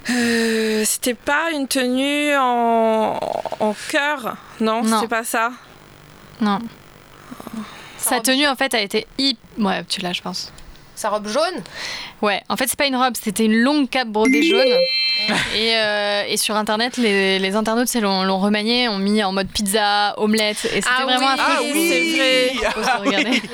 Euh, 0.09 0.83
c'était 0.85 1.13
pas 1.13 1.51
une 1.53 1.67
tenue 1.67 2.35
en, 2.35 3.19
en 3.59 3.75
cœur? 3.89 4.35
Non, 4.59 4.83
Non. 4.83 4.97
c'était 4.97 5.07
pas 5.09 5.23
ça? 5.23 5.51
Non. 6.41 6.59
Sa 7.97 8.19
tenue, 8.21 8.47
en 8.47 8.55
fait, 8.55 8.73
a 8.73 8.79
été 8.81 9.05
hip. 9.17 9.37
Ouais, 9.57 9.83
tu 9.85 10.01
l'as, 10.01 10.13
je 10.13 10.21
pense. 10.21 10.51
Sa 10.99 11.07
robe 11.09 11.29
jaune 11.29 11.63
Ouais, 12.21 12.41
en 12.49 12.57
fait, 12.57 12.65
c'est 12.67 12.77
pas 12.77 12.85
une 12.87 12.97
robe, 12.97 13.13
c'était 13.21 13.45
une 13.45 13.55
longue 13.55 13.89
cape 13.89 14.09
brodée 14.09 14.43
jaune. 14.43 14.67
Et, 15.55 15.75
euh, 15.77 16.23
et 16.27 16.35
sur 16.35 16.55
internet, 16.57 16.97
les, 16.97 17.39
les 17.39 17.55
internautes 17.55 17.93
l'ont, 17.95 18.23
l'ont 18.23 18.39
remanié, 18.39 18.89
ont 18.89 18.97
mis 18.97 19.23
en 19.23 19.31
mode 19.31 19.47
pizza, 19.47 20.13
omelette. 20.17 20.65
Et 20.65 20.81
c'était 20.81 20.87
Ah 20.99 21.03
vraiment 21.03 21.19
oui, 21.19 21.31
un 21.31 21.37
truc. 21.37 21.55
ah 21.57 21.61
oui, 21.73 21.89
c'est 21.89 22.59
vrai. 22.59 22.71
Faut 22.71 22.83
se 22.83 22.97
regarder. 23.07 23.41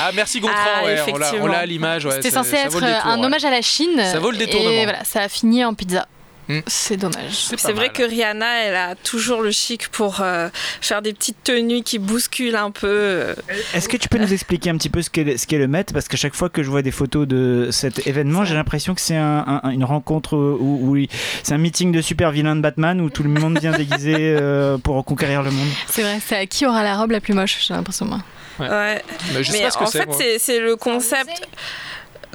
Ah, 0.00 0.10
merci 0.14 0.38
Gontran, 0.40 0.56
Ah, 0.56 0.84
ouais, 0.84 0.92
on 0.92 0.94
l'a- 0.94 1.02
on 1.14 1.18
effectivement. 1.18 1.46
l'a 1.48 1.58
à 1.58 1.66
l'image. 1.66 2.04
Ouais, 2.04 2.12
C'était 2.12 2.30
censé 2.30 2.50
ça 2.52 2.58
être 2.66 2.80
détour, 2.80 2.84
un 3.06 3.18
ouais. 3.18 3.26
hommage 3.26 3.44
à 3.44 3.50
la 3.50 3.62
Chine. 3.62 4.00
Ça 4.04 4.20
vaut 4.20 4.30
le 4.30 4.36
détournement. 4.36 4.70
Et 4.70 4.84
voilà, 4.84 5.02
ça 5.04 5.22
a 5.22 5.28
fini 5.28 5.64
en 5.64 5.74
pizza. 5.74 6.06
Hmm. 6.48 6.60
C'est 6.66 6.96
dommage. 6.96 7.34
C'est 7.58 7.72
vrai 7.72 7.74
mal. 7.88 7.92
que 7.92 8.02
Rihanna, 8.02 8.64
elle 8.64 8.76
a 8.76 8.94
toujours 8.94 9.42
le 9.42 9.50
chic 9.50 9.88
pour 9.88 10.22
euh, 10.22 10.48
faire 10.80 11.02
des 11.02 11.12
petites 11.12 11.42
tenues 11.44 11.82
qui 11.82 11.98
bousculent 11.98 12.56
un 12.56 12.70
peu. 12.70 12.86
euh. 12.88 13.34
Est-ce 13.74 13.86
que 13.88 13.98
tu 13.98 14.08
peux 14.08 14.16
nous 14.16 14.32
expliquer 14.32 14.70
un 14.70 14.78
petit 14.78 14.88
peu 14.88 15.02
ce 15.02 15.10
qu'est, 15.10 15.58
le 15.58 15.68
Met 15.68 15.84
Parce 15.92 16.08
qu'à 16.08 16.16
chaque 16.16 16.34
fois 16.34 16.48
que 16.48 16.62
je 16.62 16.70
vois 16.70 16.80
des 16.80 16.90
photos 16.90 17.28
de 17.28 17.68
cet 17.70 18.06
événement, 18.06 18.46
j'ai 18.46 18.54
l'impression 18.54 18.94
que 18.94 19.00
c'est 19.02 19.16
un- 19.16 19.60
un- 19.62 19.70
une 19.70 19.84
rencontre 19.84 20.36
où, 20.36 20.96
c'est 21.42 21.52
un 21.52 21.58
meeting 21.58 21.92
de 21.92 22.00
super 22.00 22.30
vilains 22.30 22.56
de 22.56 22.62
Batman 22.62 23.00
où 23.02 23.10
tout 23.10 23.22
le 23.22 23.28
monde 23.28 23.58
vient 23.58 23.72
déguisé 23.72 24.14
euh, 24.40 24.78
pour 24.78 25.04
conquérir 25.04 25.42
le 25.42 25.50
monde. 25.50 25.68
C'est 25.88 26.02
vrai, 26.02 26.18
c'est 26.24 26.36
à 26.36 26.46
qui 26.46 26.64
aura 26.64 26.82
la 26.82 26.96
robe 26.96 27.10
la 27.10 27.20
plus 27.20 27.34
moche, 27.34 27.58
j'ai 27.60 27.74
l'impression. 27.74 28.06
moi. 28.06 28.20
Ouais. 28.58 28.68
Ouais. 28.70 29.02
Mais 29.34 29.44
je 29.44 29.52
sais 29.52 29.58
Mais 29.58 29.64
pas 29.64 29.70
ce 29.70 29.78
que 29.78 29.84
en 29.84 29.86
c'est. 29.86 30.10
fait, 30.14 30.38
c'est, 30.38 30.60
le 30.60 30.76
concept. 30.76 31.46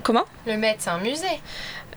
Comment? 0.04 0.26
Le 0.45 0.58
Met, 0.58 0.76
c'est 0.80 0.89
un 0.89 0.99
musée. 0.99 1.26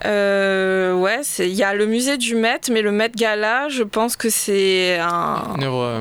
Euh, 0.04 0.94
ouais, 0.94 1.20
il 1.38 1.52
y 1.54 1.62
a 1.62 1.74
le 1.74 1.86
musée 1.86 2.16
du 2.18 2.34
Met, 2.34 2.60
mais 2.70 2.82
le 2.82 2.92
Met 2.92 3.10
Gala, 3.14 3.68
je 3.68 3.82
pense 3.82 4.16
que 4.16 4.28
c'est 4.30 4.98
un, 4.98 5.42
Une 5.56 5.64
œuvre. 5.64 5.82
euh, 5.82 6.00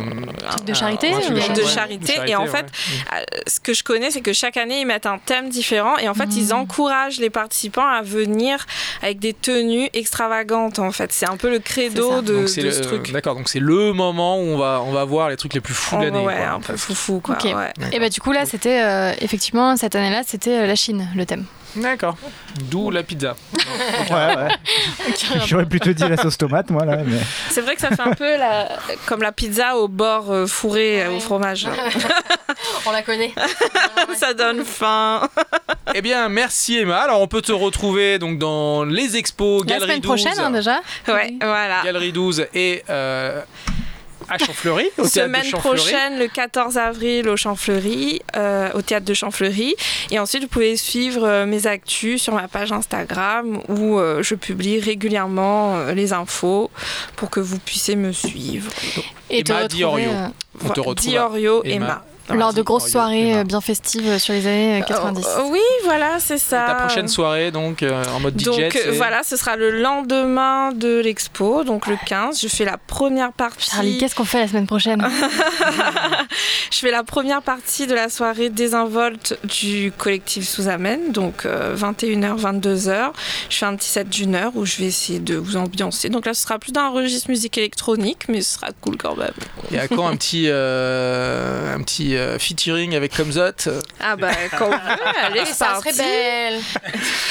de 0.65 0.71
un- 0.71 0.73
charité, 0.73 1.13
un 1.13 1.19
truc 1.19 1.37
ou- 1.37 1.41
cha- 1.41 1.53
de 1.53 1.63
charité, 1.63 2.13
et 2.27 2.35
en 2.35 2.43
ouais. 2.43 2.47
fait, 2.47 2.65
Euh, 3.13 3.21
ce 3.47 3.59
que 3.59 3.73
je 3.73 3.83
connais, 3.83 4.11
c'est 4.11 4.21
que 4.21 4.33
chaque 4.33 4.57
année, 4.57 4.81
ils 4.81 4.85
mettent 4.85 5.05
un 5.05 5.17
thème 5.17 5.49
différent 5.49 5.97
et 5.97 6.09
en 6.09 6.13
fait, 6.13 6.29
ils 6.35 6.53
encouragent 6.53 7.19
les 7.19 7.29
participants 7.29 7.87
à 7.87 8.01
venir 8.01 8.65
avec 9.01 9.19
des 9.19 9.33
tenues 9.33 9.89
extravagantes. 9.93 10.79
En 10.79 10.91
fait, 10.91 11.11
c'est 11.11 11.27
un 11.29 11.37
peu 11.37 11.49
le 11.49 11.59
credo 11.59 12.21
de, 12.21 12.33
Donc 12.39 12.49
c'est 12.49 12.61
de 12.61 12.67
le- 12.67 12.71
ce 12.73 12.81
truc. 12.81 13.11
D'accord, 13.11 13.35
donc 13.35 13.49
c'est 13.49 13.59
le 13.59 13.93
moment 13.93 14.37
où 14.37 14.41
on 14.43 14.57
va, 14.57 14.81
on 14.85 14.91
va 14.91 15.03
voir 15.05 15.29
les 15.29 15.37
trucs 15.37 15.53
les 15.53 15.61
plus 15.61 15.73
fous 15.73 15.95
de 15.95 16.01
Oh, 16.01 16.03
l'année. 16.05 16.19
ouais, 16.25 16.35
quoi, 16.35 16.47
un 16.47 16.59
peu 16.59 16.75
foufou, 16.77 17.19
quoi. 17.19 17.37
Et 17.91 17.99
bah 17.99 18.09
du 18.09 18.19
coup 18.21 18.31
là, 18.31 18.45
c'était 18.45 18.81
euh, 18.83 19.11
effectivement 19.21 19.75
cette 19.77 19.95
année-là, 19.95 20.21
c'était 20.25 20.59
euh, 20.63 20.67
la 20.67 20.75
Chine, 20.75 21.07
le 21.15 21.25
thème. 21.25 21.45
D'accord. 21.75 22.15
D'où 22.69 22.89
la 22.91 23.03
pizza. 23.03 23.35
Ouais, 24.09 24.35
ouais. 24.35 24.47
J'aurais 25.47 25.65
plutôt 25.65 25.91
dit 25.91 26.07
la 26.07 26.17
sauce 26.17 26.37
tomate, 26.37 26.69
moi, 26.69 26.85
là. 26.85 26.97
Mais... 27.05 27.17
C'est 27.49 27.61
vrai 27.61 27.75
que 27.75 27.81
ça 27.81 27.89
fait 27.89 28.01
un 28.01 28.11
peu 28.13 28.37
la- 28.37 28.67
comme 29.05 29.21
la 29.21 29.31
pizza 29.31 29.75
au 29.77 29.87
bord 29.87 30.31
euh, 30.31 30.45
fourré 30.47 31.03
euh, 31.03 31.11
au 31.11 31.19
fromage. 31.19 31.67
On 32.85 32.91
la 32.91 33.01
connaît. 33.01 33.33
ça 34.15 34.33
donne 34.33 34.63
faim. 34.63 35.27
Eh 35.93 36.01
bien, 36.01 36.29
merci 36.29 36.77
Emma. 36.77 36.97
Alors, 36.99 37.21
on 37.21 37.27
peut 37.27 37.41
te 37.41 37.51
retrouver 37.51 38.19
donc 38.19 38.37
dans 38.39 38.83
les 38.83 39.17
expos 39.17 39.61
La 39.61 39.73
Galerie 39.75 39.81
semaine 39.87 40.01
12. 40.01 40.07
prochaine 40.23 40.39
hein, 40.43 40.51
déjà. 40.51 40.79
Ouais, 41.07 41.33
voilà. 41.41 41.81
Galerie 41.83 42.11
12 42.11 42.47
et 42.53 42.83
euh, 42.89 43.41
à 44.29 44.37
Champfleury, 44.37 44.85
au 44.97 45.03
théâtre 45.03 45.03
de 45.03 45.07
Semaine 45.09 45.43
Champfleury. 45.45 45.77
prochaine, 45.77 46.19
le 46.19 46.27
14 46.27 46.77
avril, 46.77 47.29
au 47.29 47.35
Champfleury, 47.37 48.21
euh, 48.35 48.69
au 48.73 48.81
théâtre 48.81 49.05
de 49.05 49.13
Champfleury. 49.13 49.75
Et 50.11 50.19
ensuite, 50.19 50.43
vous 50.43 50.47
pouvez 50.49 50.77
suivre 50.77 51.23
euh, 51.25 51.45
mes 51.45 51.67
actus 51.67 52.21
sur 52.21 52.33
ma 52.33 52.47
page 52.47 52.71
Instagram 52.71 53.61
où 53.69 53.99
euh, 53.99 54.23
je 54.23 54.35
publie 54.35 54.79
régulièrement 54.79 55.75
euh, 55.77 55.93
les 55.93 56.13
infos 56.13 56.71
pour 57.15 57.29
que 57.29 57.39
vous 57.39 57.59
puissiez 57.59 57.95
me 57.95 58.11
suivre. 58.11 58.71
Et 59.29 59.43
Emma 59.47 59.67
Diorio. 59.67 60.09
euh, 60.11 60.27
On 60.63 60.69
te 60.69 60.79
retrouve. 60.79 60.95
Diorio, 61.09 61.61
Emma. 61.63 61.75
Emma. 61.75 62.05
Lors 62.33 62.53
de 62.53 62.61
grosses 62.61 62.89
Diorio, 62.89 62.91
soirées 63.23 63.37
euh, 63.39 63.43
bien 63.43 63.61
festives 63.61 64.07
euh, 64.07 64.19
sur 64.19 64.33
les 64.33 64.47
années 64.47 64.81
euh, 64.81 64.85
90. 64.85 65.25
Euh, 65.25 65.41
oui, 65.49 65.59
voilà, 65.83 66.19
c'est 66.19 66.35
Et 66.35 66.37
ça. 66.39 66.65
ta 66.67 66.73
prochaine 66.75 67.07
soirée, 67.07 67.51
donc, 67.51 67.83
euh, 67.83 68.03
en 68.15 68.19
mode 68.19 68.39
DJ. 68.39 68.45
Donc 68.45 68.77
voilà, 68.93 69.23
ce 69.23 69.37
sera 69.37 69.55
le 69.55 69.69
lendemain 69.81 70.71
de 70.71 70.99
l'expo, 70.99 71.63
donc 71.63 71.87
le 71.87 71.97
15. 72.05 72.41
Je 72.41 72.47
fais 72.47 72.65
la 72.65 72.77
première 72.77 73.31
partie. 73.31 73.69
Charlie, 73.69 73.97
qu'est-ce 73.97 74.15
qu'on 74.15 74.25
fait 74.25 74.39
la 74.39 74.47
semaine 74.47 74.67
prochaine? 74.67 75.05
Je 76.71 76.79
fais 76.79 76.91
la 76.91 77.03
première 77.03 77.41
partie 77.41 77.87
de 77.87 77.93
la 77.93 78.09
soirée 78.09 78.49
désinvolte 78.49 79.37
du 79.43 79.91
collectif 79.97 80.47
sous 80.47 80.67
Amen, 80.67 81.11
donc 81.11 81.45
euh, 81.45 81.75
21h, 81.75 82.37
22h. 82.39 83.11
Je 83.49 83.57
fais 83.57 83.65
un 83.65 83.75
petit 83.75 83.89
set 83.89 84.09
d'une 84.09 84.35
heure 84.35 84.51
où 84.55 84.65
je 84.65 84.77
vais 84.77 84.85
essayer 84.85 85.19
de 85.19 85.35
vous 85.35 85.55
ambiancer. 85.57 86.09
Donc 86.09 86.25
là, 86.25 86.33
ce 86.33 86.41
sera 86.41 86.59
plus 86.59 86.71
d'un 86.71 86.89
registre 86.89 87.29
musique 87.29 87.57
électronique, 87.57 88.23
mais 88.27 88.41
ce 88.41 88.55
sera 88.55 88.67
cool 88.81 88.97
quand 88.97 89.15
même. 89.15 89.31
Et 89.71 89.79
à 89.79 89.87
quand 89.87 90.07
un 90.07 90.15
petit, 90.15 90.45
euh, 90.47 91.75
un 91.75 91.81
petit 91.81 92.14
petit 92.15 92.17
euh, 92.17 92.39
featuring 92.39 92.95
avec 92.95 93.15
Comzot. 93.15 93.67
euh, 93.67 93.81
Ah 93.99 94.15
bah 94.15 94.29
quand 94.57 94.65
vous 94.65 94.71
voulez, 94.71 95.17
allez, 95.23 95.39
Et 95.41 95.45
c'est 95.45 95.53
ça 95.53 95.79
serait 95.79 95.93
belle. 95.93 96.59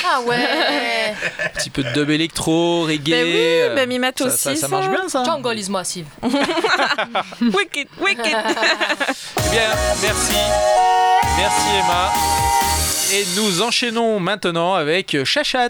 Ah 0.07 0.21
ouais. 0.23 1.15
un 1.45 1.49
petit 1.59 1.71
peu 1.71 1.83
de 1.83 1.91
dub 1.93 2.11
électro, 2.11 2.83
reggae. 2.85 3.11
Ben 3.11 3.25
oui, 3.25 3.33
euh, 3.35 3.75
ben 3.75 3.89
m'y 3.89 3.99
mettre 3.99 4.29
ça, 4.29 4.35
aussi. 4.51 4.57
ça, 4.57 4.57
ça 4.57 4.69
marche 4.69 4.89
bien 4.89 5.09
ça. 5.09 5.25
Jungle 5.25 5.59
is 5.59 5.71
massive. 5.71 6.07
Wicked, 6.23 7.89
wicked. 8.01 8.27
Eh 8.27 9.51
bien, 9.51 9.71
merci. 10.03 10.35
Merci 11.37 11.69
Emma. 11.79 12.13
Et 13.13 13.25
nous 13.37 13.63
enchaînons 13.63 14.19
maintenant 14.21 14.75
avec 14.75 15.17
Chachat. 15.25 15.69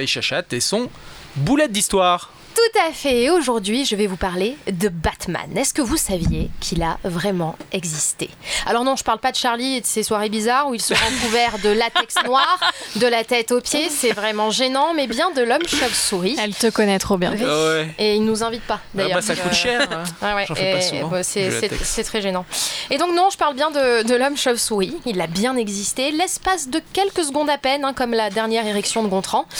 Et 0.00 0.06
Chachat 0.06 0.42
et 0.52 0.60
son 0.60 0.90
boulette 1.36 1.72
d'histoire. 1.72 2.30
Tout 2.54 2.78
à 2.88 2.92
fait. 2.92 3.22
Et 3.22 3.30
aujourd'hui, 3.30 3.84
je 3.84 3.96
vais 3.96 4.06
vous 4.06 4.16
parler 4.16 4.56
de 4.70 4.88
Batman. 4.88 5.56
Est-ce 5.56 5.72
que 5.74 5.82
vous 5.82 5.96
saviez 5.96 6.50
qu'il 6.60 6.82
a 6.82 6.98
vraiment 7.04 7.56
existé? 7.72 8.30
Alors 8.66 8.84
non, 8.84 8.96
je 8.96 9.04
parle 9.04 9.18
pas 9.18 9.30
de 9.32 9.36
Charlie 9.36 9.76
et 9.76 9.80
de 9.80 9.86
ses 9.86 10.02
soirées 10.02 10.28
bizarres 10.28 10.68
où 10.68 10.74
il 10.74 10.80
se 10.80 10.92
rend 10.94 11.10
couvert 11.22 11.58
de 11.58 11.70
latex 11.70 12.14
noir, 12.24 12.58
de 12.96 13.06
la 13.06 13.24
tête 13.24 13.52
aux 13.52 13.60
pieds, 13.60 13.88
c'est 13.88 14.12
vraiment 14.12 14.50
gênant, 14.50 14.92
mais 14.94 15.06
bien 15.06 15.30
de 15.30 15.42
l'homme 15.42 15.66
chauve-souris. 15.66 16.36
Elle 16.40 16.54
te 16.54 16.68
connaît 16.68 16.98
trop 16.98 17.16
bien. 17.16 17.32
Oui. 17.32 17.40
Ah 17.44 17.64
ouais. 17.66 17.94
Et 17.98 18.16
il 18.16 18.24
nous 18.24 18.42
invite 18.42 18.62
pas, 18.62 18.80
Ah 18.82 18.88
d'ailleurs. 18.94 19.16
bah, 19.16 19.22
ça 19.22 19.34
coûte 19.36 19.52
cher. 19.54 19.88
hein. 19.90 20.04
Ouais, 20.20 20.34
ouais. 20.34 20.44
J'en 20.46 20.54
fais 20.54 20.72
pas 20.72 20.78
Et- 20.78 20.82
souvent, 20.82 21.08
bah, 21.08 21.22
c'est- 21.22 22.04
très 22.04 22.20
gênant. 22.22 22.44
Et 22.90 22.98
donc 22.98 23.14
non, 23.14 23.28
je 23.30 23.36
parle 23.38 23.54
bien 23.54 23.70
de, 23.70 24.02
de 24.02 24.14
l'homme 24.14 24.36
chauve-souris. 24.36 24.94
Il 25.06 25.20
a 25.20 25.26
bien 25.26 25.56
existé, 25.56 26.10
l'espace 26.10 26.68
de 26.68 26.80
quelques 26.92 27.24
secondes 27.24 27.48
à 27.50 27.58
peine, 27.58 27.84
hein, 27.84 27.92
comme 27.94 28.12
la 28.12 28.28
dernière 28.30 28.66
érection 28.66 29.02
de 29.02 29.08
Gontran. 29.08 29.46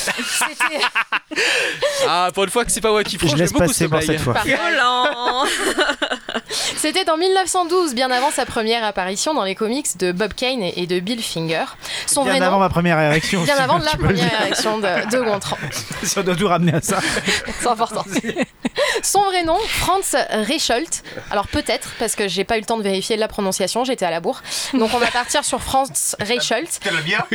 Ah, 2.06 2.30
pour 2.34 2.44
une 2.44 2.50
fois 2.50 2.64
que 2.64 2.70
c'est 2.72 2.80
pas 2.82 2.90
moi 2.90 3.04
qui 3.04 3.18
Je 3.18 3.36
laisse 3.36 3.52
beaucoup 3.52 3.66
passer 3.66 3.88
pour 3.88 4.02
cette 4.02 4.20
fois. 4.20 4.34
c'était 6.76 7.08
en 7.10 7.16
1912, 7.16 7.94
bien 7.94 8.10
avant 8.10 8.30
sa 8.30 8.46
première 8.46 8.84
apparition 8.84 9.34
dans 9.34 9.44
les 9.44 9.54
comics 9.54 9.96
de 9.98 10.12
Bob 10.12 10.34
Kane 10.34 10.62
et 10.62 10.86
de 10.86 11.00
Bill 11.00 11.22
Finger. 11.22 11.64
Son 12.06 12.24
Bien 12.24 12.32
vrai 12.34 12.42
avant 12.42 12.56
nom, 12.56 12.60
ma 12.60 12.68
première 12.68 12.98
érection. 13.00 13.42
bien 13.42 13.56
avant 13.56 13.78
de 13.78 13.84
la 13.84 13.92
première 13.96 14.32
érection 14.42 14.78
de, 14.78 15.10
de 15.10 15.20
Gontran. 15.20 15.56
Si 16.02 16.18
on 16.18 16.22
doit 16.22 16.34
tout 16.36 16.48
ramener 16.48 16.74
à 16.74 16.80
ça. 16.80 16.98
C'est 17.60 17.66
important. 17.68 18.04
Son 19.02 19.22
vrai 19.22 19.44
nom, 19.44 19.58
Franz 19.68 20.16
Reichelt. 20.30 21.02
Alors 21.30 21.46
peut-être, 21.48 21.90
parce 21.98 22.14
que 22.16 22.26
j'ai 22.28 22.44
pas 22.44 22.56
eu 22.56 22.60
le 22.60 22.66
temps 22.66 22.76
de 22.76 22.82
vérifier 22.82 23.16
la 23.16 23.28
prononciation, 23.28 23.84
j'étais 23.84 24.04
à 24.04 24.10
la 24.10 24.20
bourre. 24.20 24.42
Donc 24.74 24.90
on 24.94 24.98
va 24.98 25.06
partir 25.08 25.44
sur 25.44 25.62
Franz 25.62 26.16
Reichelt. 26.20 26.80
C'est 26.82 26.90
la 26.92 27.00
bière 27.00 27.26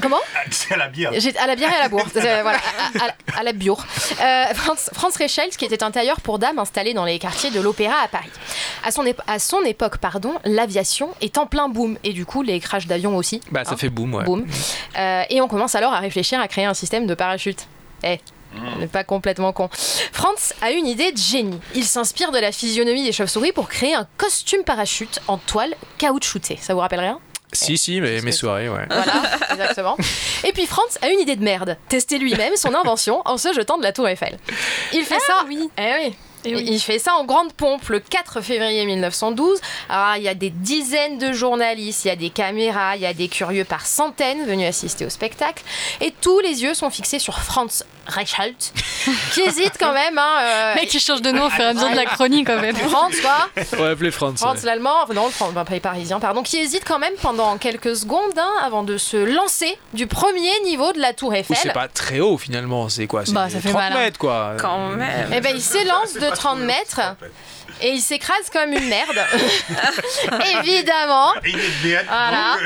Comment? 0.00 0.20
C'est 0.50 0.76
la 0.76 0.88
bière. 0.88 1.10
À 1.40 1.46
la 1.46 1.56
bière 1.56 1.70
et 1.72 1.76
à 1.76 1.82
la 1.82 1.88
bourre. 1.88 2.06
Euh, 2.16 2.38
voilà, 2.42 2.58
à, 3.00 3.04
à- 3.06 3.40
à 3.40 3.42
la 3.42 3.52
biure. 3.52 3.84
Euh, 4.20 4.44
Franz, 4.54 4.90
Franz 4.92 5.16
Reichelt, 5.18 5.56
qui 5.56 5.64
était 5.64 5.82
un 5.82 5.90
tailleur 5.90 6.20
pour 6.20 6.38
dames 6.38 6.58
installé 6.58 6.94
dans 6.94 7.04
les 7.04 7.18
quartiers 7.18 7.50
de 7.50 7.60
l'Opéra 7.60 7.96
à 8.04 8.08
Paris. 8.08 8.30
À 8.84 8.90
son, 8.90 9.04
ép- 9.04 9.20
à 9.26 9.38
son 9.38 9.62
époque, 9.62 9.98
pardon, 9.98 10.34
l'aviation 10.44 11.10
est 11.20 11.38
en 11.38 11.46
plein 11.46 11.68
boom 11.68 11.98
et 12.04 12.12
du 12.12 12.26
coup 12.26 12.42
les 12.42 12.58
crashs 12.60 12.86
d'avions 12.86 13.16
aussi. 13.16 13.40
Bah, 13.50 13.64
ça 13.64 13.72
Hein 13.72 13.76
fait 13.76 13.88
boom, 13.88 14.14
ouais. 14.14 14.24
Boom. 14.24 14.46
Euh, 14.98 15.22
et 15.30 15.40
on 15.40 15.48
commence 15.48 15.74
alors 15.74 15.92
à 15.92 15.98
réfléchir 16.00 16.40
à 16.40 16.48
créer 16.48 16.64
un 16.64 16.74
système 16.74 17.06
de 17.06 17.14
parachute. 17.14 17.66
Eh, 18.04 18.18
on 18.54 18.78
n'est 18.80 18.86
pas 18.86 19.04
complètement 19.04 19.52
con. 19.52 19.68
Franz 19.72 20.52
a 20.60 20.72
une 20.72 20.86
idée 20.86 21.12
de 21.12 21.16
génie. 21.16 21.58
Il 21.74 21.84
s'inspire 21.84 22.32
de 22.32 22.38
la 22.38 22.52
physionomie 22.52 23.04
des 23.04 23.12
chauves-souris 23.12 23.52
pour 23.52 23.68
créer 23.68 23.94
un 23.94 24.06
costume 24.18 24.62
parachute 24.64 25.20
en 25.28 25.38
toile 25.38 25.74
caoutchoutée. 25.98 26.58
Ça 26.60 26.74
vous 26.74 26.80
rappelle 26.80 27.00
rien? 27.00 27.18
Si, 27.54 27.76
si, 27.78 28.00
mais 28.00 28.20
mes 28.22 28.32
soirées, 28.32 28.68
ouais. 28.70 28.86
Voilà, 28.90 29.12
exactement. 29.52 29.96
Et 30.44 30.52
puis 30.52 30.66
Franz 30.66 30.98
a 31.02 31.08
une 31.10 31.20
idée 31.20 31.36
de 31.36 31.44
merde. 31.44 31.76
Tester 31.88 32.18
lui-même 32.18 32.56
son 32.56 32.74
invention 32.74 33.20
en 33.26 33.36
se 33.38 33.52
jetant 33.52 33.76
de 33.78 33.82
la 33.82 33.92
tour 33.92 34.08
Eiffel. 34.08 34.38
Il 34.94 35.04
fait 35.04 35.20
ça. 35.20 35.44
Oui. 35.46 35.70
Eh 35.78 35.92
oui. 36.08 36.14
Oui. 36.44 36.64
Il 36.66 36.80
fait 36.80 36.98
ça 36.98 37.14
en 37.14 37.24
grande 37.24 37.52
pompe 37.52 37.88
le 37.88 38.00
4 38.00 38.40
février 38.40 38.84
1912. 38.84 39.60
Alors, 39.88 40.16
il 40.16 40.22
y 40.22 40.28
a 40.28 40.34
des 40.34 40.50
dizaines 40.50 41.18
de 41.18 41.32
journalistes, 41.32 42.04
il 42.04 42.08
y 42.08 42.10
a 42.10 42.16
des 42.16 42.30
caméras, 42.30 42.96
il 42.96 43.02
y 43.02 43.06
a 43.06 43.14
des 43.14 43.28
curieux 43.28 43.64
par 43.64 43.86
centaines 43.86 44.44
venus 44.46 44.66
assister 44.68 45.04
au 45.06 45.10
spectacle. 45.10 45.62
Et 46.00 46.12
tous 46.20 46.40
les 46.40 46.62
yeux 46.62 46.74
sont 46.74 46.90
fixés 46.90 47.18
sur 47.18 47.38
Franz 47.38 47.84
Reichelt, 48.06 48.72
qui 49.32 49.40
hésite 49.46 49.74
quand 49.78 49.92
même. 49.92 50.18
Hein, 50.18 50.30
euh, 50.42 50.74
Mec, 50.74 50.92
il 50.92 51.00
change 51.00 51.22
de 51.22 51.30
nom 51.30 51.46
au 51.46 51.50
fur 51.50 51.64
et 51.64 51.68
à 51.68 51.72
mesure 51.74 51.90
de 51.90 51.96
la 51.96 52.04
chronique 52.04 52.50
en 52.50 52.58
fait. 52.58 52.72
Franz, 52.72 53.20
quoi 53.20 53.48
On 53.78 53.82
va 53.82 53.90
appeler 53.90 54.10
France. 54.10 54.40
Franz 54.40 54.64
l'allemand, 54.64 55.02
enfin 55.02 55.14
non, 55.14 55.28
le 55.48 55.52
bah, 55.52 55.64
pas 55.64 55.74
les 55.74 55.80
parisiens, 55.80 56.18
pardon, 56.18 56.42
qui 56.42 56.56
hésite 56.58 56.82
quand 56.84 56.98
même 56.98 57.14
pendant 57.22 57.56
quelques 57.58 57.94
secondes 57.96 58.36
hein, 58.36 58.50
avant 58.62 58.82
de 58.82 58.96
se 58.98 59.16
lancer 59.16 59.78
du 59.94 60.06
premier 60.06 60.50
niveau 60.64 60.92
de 60.92 60.98
la 61.00 61.12
tour 61.12 61.30
Ou 61.30 61.34
Eiffel. 61.34 61.56
c'est 61.60 61.72
pas 61.72 61.88
très 61.88 62.20
haut 62.20 62.38
finalement, 62.38 62.88
c'est 62.88 63.06
quoi 63.06 63.24
C'est 63.24 63.32
Bah, 63.32 63.48
ça 63.48 63.60
fait 63.60 63.68
30 63.70 63.80
mal, 63.80 63.92
hein. 63.92 63.98
mètres 64.00 64.18
quoi. 64.18 64.54
Quand 64.60 64.88
même. 64.90 65.30
Eh 65.34 65.40
ben, 65.40 65.52
il 65.54 65.62
s'élance 65.62 66.14
de 66.14 66.31
30 66.34 66.58
mètres 66.60 67.00
et 67.80 67.90
il 67.90 68.00
s'écrase 68.00 68.48
comme 68.52 68.72
une 68.72 68.86
merde. 68.88 69.18
Évidemment. 70.60 71.32
Voilà. 72.08 72.56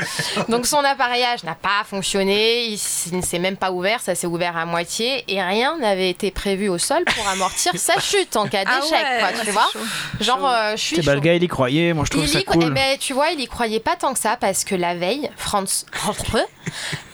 Donc 0.49 0.65
son 0.67 0.83
appareillage 0.83 1.43
n'a 1.43 1.55
pas 1.55 1.83
fonctionné, 1.89 2.65
il 2.65 2.79
ne 3.13 3.21
s'est 3.21 3.39
même 3.39 3.57
pas 3.57 3.71
ouvert, 3.71 3.99
ça 4.01 4.15
s'est 4.15 4.27
ouvert 4.27 4.55
à 4.57 4.65
moitié 4.65 5.23
et 5.27 5.41
rien 5.41 5.77
n'avait 5.77 6.09
été 6.09 6.31
prévu 6.31 6.67
au 6.69 6.77
sol 6.77 7.03
pour 7.05 7.27
amortir 7.27 7.73
sa 7.77 7.99
chute 7.99 8.35
en 8.35 8.47
cas 8.47 8.63
Ah 8.65 8.79
d'échec, 8.79 8.91
ouais, 8.93 9.19
quoi, 9.19 9.27
ouais, 9.29 9.45
tu 9.45 9.51
vois. 9.51 9.67
chaud. 9.73 9.79
Genre, 10.21 10.47
euh, 10.49 10.71
je 10.75 10.81
suis 10.81 11.01
bah, 11.01 11.15
le 11.15 11.21
gars, 11.21 11.33
il 11.33 11.43
y 11.43 11.47
croyait. 11.47 11.93
Moi, 11.93 12.05
je 12.05 12.11
trouve 12.11 12.23
Il 12.23 12.29
ça 12.29 12.39
y 12.39 12.43
cro- 12.43 12.53
eh 12.57 12.65
cool. 12.65 12.73
ben, 12.73 12.97
tu 12.99 13.13
vois, 13.13 13.29
il 13.31 13.39
y 13.39 13.47
croyait 13.47 13.79
pas 13.79 13.95
tant 13.95 14.13
que 14.13 14.19
ça 14.19 14.37
parce 14.39 14.63
que 14.63 14.75
la 14.75 14.95
veille, 14.95 15.29
Franz 15.37 15.85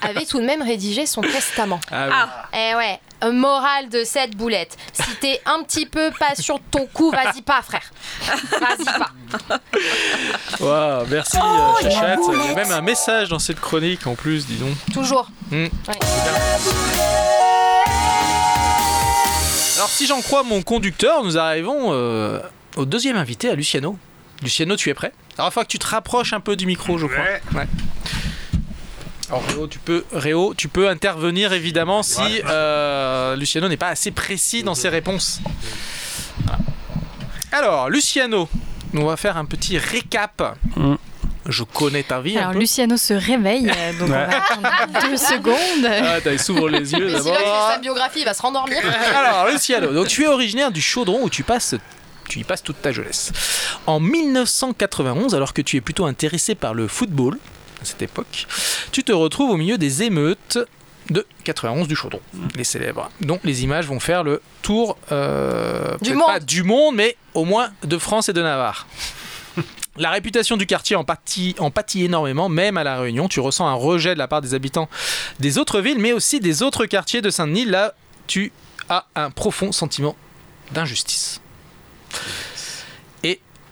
avait 0.02 0.26
tout 0.26 0.40
de 0.40 0.46
même 0.46 0.62
rédigé 0.62 1.06
son 1.06 1.22
testament. 1.22 1.80
Ah, 1.92 2.06
oui. 2.08 2.14
Ah, 2.16 2.48
Eh 2.54 2.76
ouais, 2.76 3.00
un 3.24 3.32
moral 3.32 3.90
de 3.90 4.04
cette 4.04 4.36
boulette. 4.36 4.78
Si 4.92 5.16
t'es 5.22 5.42
un 5.46 5.64
petit 5.64 5.86
peu 5.86 6.12
pas 6.20 6.36
sur 6.36 6.60
ton 6.60 6.86
coup, 6.88 7.10
vas-y 7.10 7.42
pas, 7.42 7.62
frère. 7.62 7.90
Vas-y 8.60 8.86
pas. 8.86 9.60
Waouh, 10.60 11.08
merci 11.10 11.38
Oh, 11.42 11.76
euh, 11.78 11.82
Chachat. 11.84 12.18
Il 12.34 12.50
y 12.50 12.52
a 12.52 12.56
même 12.56 12.72
un 12.72 12.82
message 12.82 13.30
dans 13.30 13.40
cette 13.40 13.60
chronique 13.62 14.06
en 14.08 14.16
plus, 14.16 14.46
dis 14.46 14.58
donc. 14.58 14.76
Toujours. 14.94 15.30
Hmm. 15.52 15.64
Ouais. 15.88 16.00
Alors 19.78 19.90
si 19.90 20.06
j'en 20.06 20.22
crois 20.22 20.44
mon 20.44 20.62
conducteur, 20.62 21.24
nous 21.24 21.38
arrivons 21.38 21.94
euh, 21.94 22.40
au 22.76 22.86
deuxième 22.86 23.16
invité, 23.16 23.50
à 23.50 23.56
Luciano. 23.56 23.98
Luciano, 24.42 24.76
tu 24.76 24.90
es 24.90 24.94
prêt? 24.94 25.14
Alors 25.38 25.50
il 25.50 25.54
faut 25.54 25.62
que 25.62 25.68
tu 25.68 25.80
te 25.80 25.88
rapproches 25.88 26.34
un 26.34 26.40
peu 26.42 26.56
du 26.56 26.66
micro, 26.66 26.98
je 26.98 27.08
crois. 27.08 27.24
Ouais. 27.56 27.68
Alors 29.34 29.48
Réo, 29.48 29.66
tu 29.66 29.80
peux, 29.80 30.04
Réo, 30.12 30.54
tu 30.56 30.68
peux 30.68 30.88
intervenir 30.88 31.54
évidemment 31.54 32.04
si 32.04 32.22
euh, 32.46 33.36
Luciano 33.36 33.68
n'est 33.68 33.78
pas 33.78 33.88
assez 33.88 34.12
précis 34.12 34.62
dans 34.62 34.76
ses 34.76 34.90
réponses. 34.90 35.40
Voilà. 36.44 36.60
Alors 37.52 37.90
Luciano, 37.90 38.48
on 38.94 39.06
va 39.06 39.18
faire 39.18 39.38
un 39.38 39.46
petit 39.46 39.80
récap. 39.80 40.56
Mm. 40.76 40.94
Je 41.48 41.64
connais 41.64 42.04
ta 42.04 42.22
vie 42.22 42.38
un 42.38 42.42
Alors 42.42 42.54
peu. 42.54 42.60
Luciano 42.60 42.96
se 42.96 43.16
réveille, 43.16 43.72
euh, 43.76 43.94
donc 43.94 44.10
on 44.10 44.12
va 44.12 44.38
attendre 44.38 44.70
deux 45.02 45.18
secondes. 45.18 45.88
Ah, 45.92 46.22
t'as 46.24 46.38
s'ouvre 46.38 46.70
les 46.70 46.94
yeux 46.94 47.12
d'abord. 47.12 47.72
sa 47.72 47.80
biographie, 47.80 48.20
il 48.20 48.26
va 48.26 48.36
se 48.36 48.42
rendormir. 48.44 48.78
Alors, 49.16 49.48
Luciano, 49.52 49.92
donc 49.94 50.10
tu 50.10 50.26
es 50.26 50.28
originaire 50.28 50.72
du 50.72 50.80
Chaudron 50.80 51.24
où 51.24 51.30
tu 51.32 51.42
passes 51.42 51.74
tu 52.30 52.40
y 52.40 52.44
passes 52.44 52.64
toute 52.64 52.82
ta 52.82 52.92
jeunesse. 52.92 53.32
En 53.88 54.00
1991, 54.00 55.36
alors 55.36 55.54
que 55.54 55.62
tu 55.62 55.76
es 55.78 55.82
plutôt 55.82 56.06
intéressé 56.06 56.56
par 56.56 56.74
le 56.74 56.88
football 56.88 57.38
à 57.84 57.86
cette 57.86 58.02
époque, 58.02 58.48
tu 58.92 59.04
te 59.04 59.12
retrouves 59.12 59.52
au 59.52 59.58
milieu 59.58 59.78
des 59.78 60.04
émeutes 60.04 60.58
de 61.10 61.26
91 61.44 61.88
du 61.88 61.96
Chaudron, 61.96 62.22
les 62.56 62.64
célèbres, 62.64 63.10
dont 63.20 63.40
les 63.44 63.64
images 63.64 63.86
vont 63.88 64.00
faire 64.00 64.24
le 64.24 64.42
tour 64.62 64.98
euh, 65.12 65.92
Du 65.98 66.12
peut-être 66.12 66.16
monde. 66.16 66.28
pas 66.28 66.40
du 66.40 66.64
monde, 66.64 66.96
mais 66.96 67.18
au 67.34 67.44
moins 67.44 67.72
de 67.84 67.98
France 67.98 68.30
et 68.30 68.34
de 68.34 68.42
Navarre. 68.42 68.88
La 69.98 70.10
réputation 70.12 70.56
du 70.56 70.66
quartier 70.66 70.96
en 70.96 71.04
pâtit, 71.04 71.56
en 71.60 71.72
pâtit 71.72 72.06
énormément, 72.06 72.48
même 72.50 72.78
à 72.78 72.84
La 72.86 73.00
Réunion. 73.00 73.28
Tu 73.28 73.42
ressens 73.42 73.68
un 73.68 73.74
rejet 73.74 74.14
de 74.14 74.20
la 74.20 74.28
part 74.28 74.42
des 74.42 74.54
habitants 74.54 74.90
des 75.40 75.58
autres 75.58 75.82
villes, 75.82 76.00
mais 76.00 76.14
aussi 76.14 76.40
des 76.40 76.64
autres 76.64 76.86
quartiers 76.86 77.22
de 77.22 77.30
Saint-Denis. 77.30 77.66
Là, 77.66 77.94
tu 78.26 78.52
as 78.90 79.06
un 79.16 79.30
profond 79.30 79.72
sentiment 79.74 80.16
d'injustice. 80.72 81.42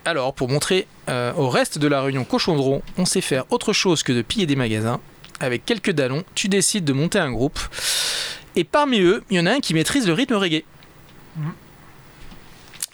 Alors, 0.06 0.34
pour 0.34 0.50
montrer 0.50 0.88
euh, 1.10 1.32
au 1.34 1.50
reste 1.50 1.78
de 1.78 1.88
La 1.88 2.02
Réunion 2.02 2.24
Cochondron, 2.24 2.82
on 2.98 3.06
sait 3.06 3.22
faire 3.22 3.46
autre 3.52 3.72
chose 3.74 4.02
que 4.04 4.12
de 4.12 4.22
piller 4.22 4.46
des 4.46 4.56
magasins. 4.56 5.00
Avec 5.40 5.66
quelques 5.66 5.92
dallons, 5.92 6.24
tu 6.36 6.48
décides 6.50 6.86
de 6.86 6.94
monter 6.94 7.20
un 7.20 7.32
groupe. 7.32 7.60
Et 8.56 8.64
parmi 8.64 9.00
eux, 9.00 9.24
il 9.30 9.38
y 9.38 9.40
en 9.40 9.46
a 9.46 9.52
un 9.54 9.60
qui 9.60 9.74
maîtrise 9.74 10.08
le 10.08 10.14
rythme 10.14 10.36
reggae. 10.36 10.64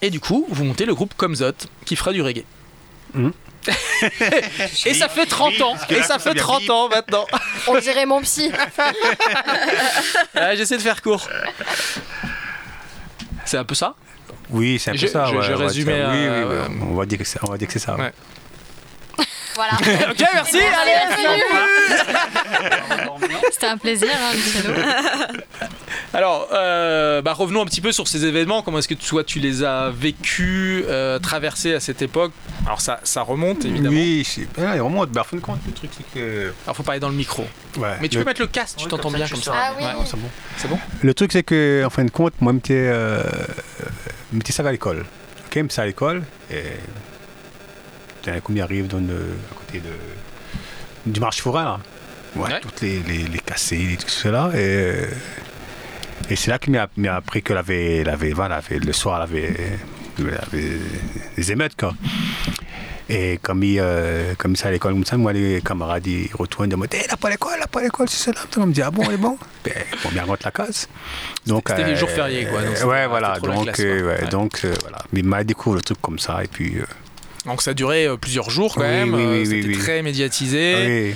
Et 0.01 0.09
du 0.09 0.19
coup, 0.19 0.45
vous 0.49 0.63
montez 0.63 0.85
le 0.85 0.93
groupe 0.93 1.13
Comzot, 1.15 1.53
qui 1.85 1.95
fera 1.95 2.11
du 2.13 2.21
reggae. 2.21 2.43
Mhm. 3.13 3.33
et 4.85 4.93
ça 4.93 5.09
fait 5.09 5.25
30 5.25 5.59
ans. 5.61 5.75
Et 5.89 6.01
ça 6.03 6.19
fait 6.19 6.29
devient 6.29 6.39
30 6.41 6.61
bip. 6.61 6.69
ans 6.69 6.89
maintenant. 6.89 7.25
On 7.67 7.77
dirait 7.79 8.05
mon 8.05 8.21
psy. 8.21 8.51
Ah, 10.35 10.55
J'essaie 10.55 10.77
de 10.77 10.81
faire 10.81 11.01
court. 11.01 11.27
C'est 13.45 13.57
un 13.57 13.63
peu 13.65 13.75
ça? 13.75 13.95
Oui, 14.49 14.79
c'est 14.79 14.91
un 14.91 14.93
peu 14.93 14.99
Je- 14.99 15.07
ça. 15.07 15.25
je- 15.25 15.35
ouais, 15.35 15.43
je 15.43 15.51
on 15.53 15.57
va 15.57 15.67
résumais, 15.67 15.97
dire 15.97 16.05
ça. 16.07 16.13
Oui, 16.69 16.77
on 16.89 16.95
va 16.95 17.05
dire 17.05 17.17
que 17.17 17.23
c'est, 17.25 17.39
on 17.43 17.51
va 17.51 17.57
dire 17.57 17.67
que 17.67 17.73
c'est 17.73 17.79
ça. 17.79 17.95
Ouais. 17.95 18.13
Voilà. 19.55 19.71
ok, 20.11 20.23
merci. 20.35 20.57
Allez, 20.59 21.17
C'était 23.51 23.65
un 23.65 23.77
plaisir, 23.77 24.09
hein. 24.11 25.27
Alors, 26.13 26.47
euh, 26.53 27.21
bah, 27.23 27.33
revenons 27.33 27.61
un 27.63 27.65
petit 27.65 27.81
peu 27.81 27.91
sur 27.91 28.07
ces 28.07 28.23
événements. 28.25 28.61
Comment 28.61 28.77
est-ce 28.79 28.87
que 28.87 28.93
toi 28.93 29.23
tu 29.23 29.39
les 29.39 29.63
as 29.63 29.89
vécus, 29.89 30.83
euh, 30.87 31.17
traversés 31.19 31.73
à 31.73 31.79
cette 31.79 32.01
époque? 32.03 32.31
Alors 32.65 32.81
ça, 32.81 32.99
ça 33.03 33.21
remonte 33.23 33.65
évidemment. 33.65 33.95
Oui, 33.95 34.23
c'est- 34.25 34.47
ben, 34.57 34.75
il 34.75 34.81
remonte. 34.81 35.15
En 35.17 35.23
fin 35.23 35.37
de 35.37 35.41
compte, 35.41 35.59
le 35.65 35.73
truc, 35.73 35.89
c'est 35.97 36.05
que. 36.19 36.53
Alors 36.65 36.75
faut 36.75 36.83
parler 36.83 36.99
dans 36.99 37.09
le 37.09 37.15
micro. 37.15 37.45
Ouais, 37.77 37.95
Mais 38.01 38.09
tu 38.09 38.17
le- 38.17 38.23
peux 38.23 38.29
mettre 38.29 38.41
le 38.41 38.47
casque, 38.47 38.77
tu 38.77 38.83
Ouais, 38.85 38.89
t'entends 38.91 39.11
bien 39.11 39.25
je 39.25 39.33
comme 39.33 39.41
ça. 39.43 39.53
Ah 39.55 39.71
oui. 39.77 39.83
Ouais, 39.83 39.91
c'est 40.05 40.17
bon. 40.19 40.29
C'est 40.57 40.67
bon? 40.67 40.77
Le 41.01 41.13
truc, 41.13 41.31
c'est 41.31 41.43
que, 41.43 41.83
en 41.85 41.89
fin 41.89 42.03
de 42.05 42.11
compte, 42.11 42.33
moi, 42.41 42.53
j'étais 42.53 42.73
euh, 42.75 43.23
j'étais 44.34 44.51
ça 44.51 44.67
à 44.67 44.71
l'école. 44.71 44.99
Ok, 45.45 45.53
j'étais 45.53 45.80
à 45.82 45.86
l'école. 45.86 46.23
Et. 46.51 46.63
D'un 48.25 48.39
coup, 48.41 48.51
il 48.53 48.61
arrive 48.61 48.88
dans 48.88 48.97
le, 48.99 49.38
à 49.51 49.55
côté 49.55 49.80
de, 49.80 51.11
du 51.11 51.19
marché 51.19 51.41
forain, 51.41 51.63
là? 51.63 51.80
Ouais, 52.36 52.51
Ouais. 52.51 52.59
toutes 52.59 52.82
les, 52.82 52.99
les, 53.03 53.23
les 53.23 53.39
cassés, 53.39 53.93
et 53.93 53.97
tout 53.97 54.09
cela. 54.09 54.51
Et, 54.53 55.05
et 56.30 56.36
c'est 56.36 56.51
là 56.51 56.59
qu'il 56.59 56.73
m'a 56.73 57.15
appris 57.15 57.41
que 57.41 57.53
avait, 57.53 58.05
avait, 58.07 58.34
voilà, 58.34 58.61
le 58.69 58.91
soir, 58.93 59.17
elle 59.17 59.23
avait, 59.23 59.55
elle 60.19 60.39
avait 60.51 60.78
des 61.38 61.51
émeutes, 61.53 61.78
quoi. 61.80 61.93
Et 63.09 63.39
comme 63.41 63.63
il, 63.63 63.79
euh, 63.79 64.33
comme 64.37 64.55
ça 64.57 64.67
à 64.67 64.71
l'école, 64.71 64.91
comme 64.93 65.05
ça, 65.05 65.15
moi, 65.17 65.31
les 65.31 65.61
camarades, 65.61 66.05
ils 66.07 66.29
retournent, 66.33 66.69
ils 66.69 66.75
me 66.77 66.87
disent, 66.87 67.01
Eh, 67.05 67.07
là, 67.07 67.15
pas 67.15 67.29
l'école, 67.29 67.57
là, 67.59 67.65
pas 67.67 67.81
l'école, 67.81 68.09
c'est 68.09 68.31
cela. 68.31 68.41
On 68.57 68.65
me 68.65 68.73
dit, 68.73 68.81
ah 68.81 68.91
bon, 68.91 69.03
elle 69.07 69.13
est 69.13 69.17
bon? 69.17 69.37
Ben, 69.63 69.73
bon, 70.03 70.09
bien 70.11 70.23
rentre 70.25 70.41
la 70.45 70.51
case. 70.51 70.87
Donc, 71.45 71.65
C'était 71.69 71.85
les 71.85 71.95
jours 71.95 72.09
fériés, 72.09 72.45
quoi, 72.47 72.61
donc 72.63 72.75
euh, 72.81 72.85
ouais, 72.85 73.07
voilà. 73.07 73.39
Donc, 73.39 73.63
classe, 73.63 73.79
euh, 73.79 74.01
quoi. 74.01 74.11
ouais, 74.13 74.21
Ouais. 74.23 74.27
donc 74.29 74.59
euh, 74.65 74.73
voilà. 74.81 74.97
Mais 75.13 75.19
il 75.21 75.25
m'a 75.25 75.43
découvert 75.43 75.75
le 75.77 75.81
truc 75.81 76.01
comme 76.01 76.19
ça, 76.19 76.43
et 76.43 76.47
puis. 76.47 76.77
euh, 76.79 76.85
Donc 77.45 77.61
ça 77.61 77.71
a 77.71 77.73
duré 77.73 78.05
euh, 78.07 78.17
plusieurs 78.17 78.49
jours 78.49 78.75
quand 78.75 78.81
Oui, 78.81 78.87
même. 78.87 79.13
oui, 79.13 79.21
euh, 79.23 79.39
oui, 79.39 79.45
C'était 79.63 79.77
très 79.79 80.01
médiatisé. 80.01 81.15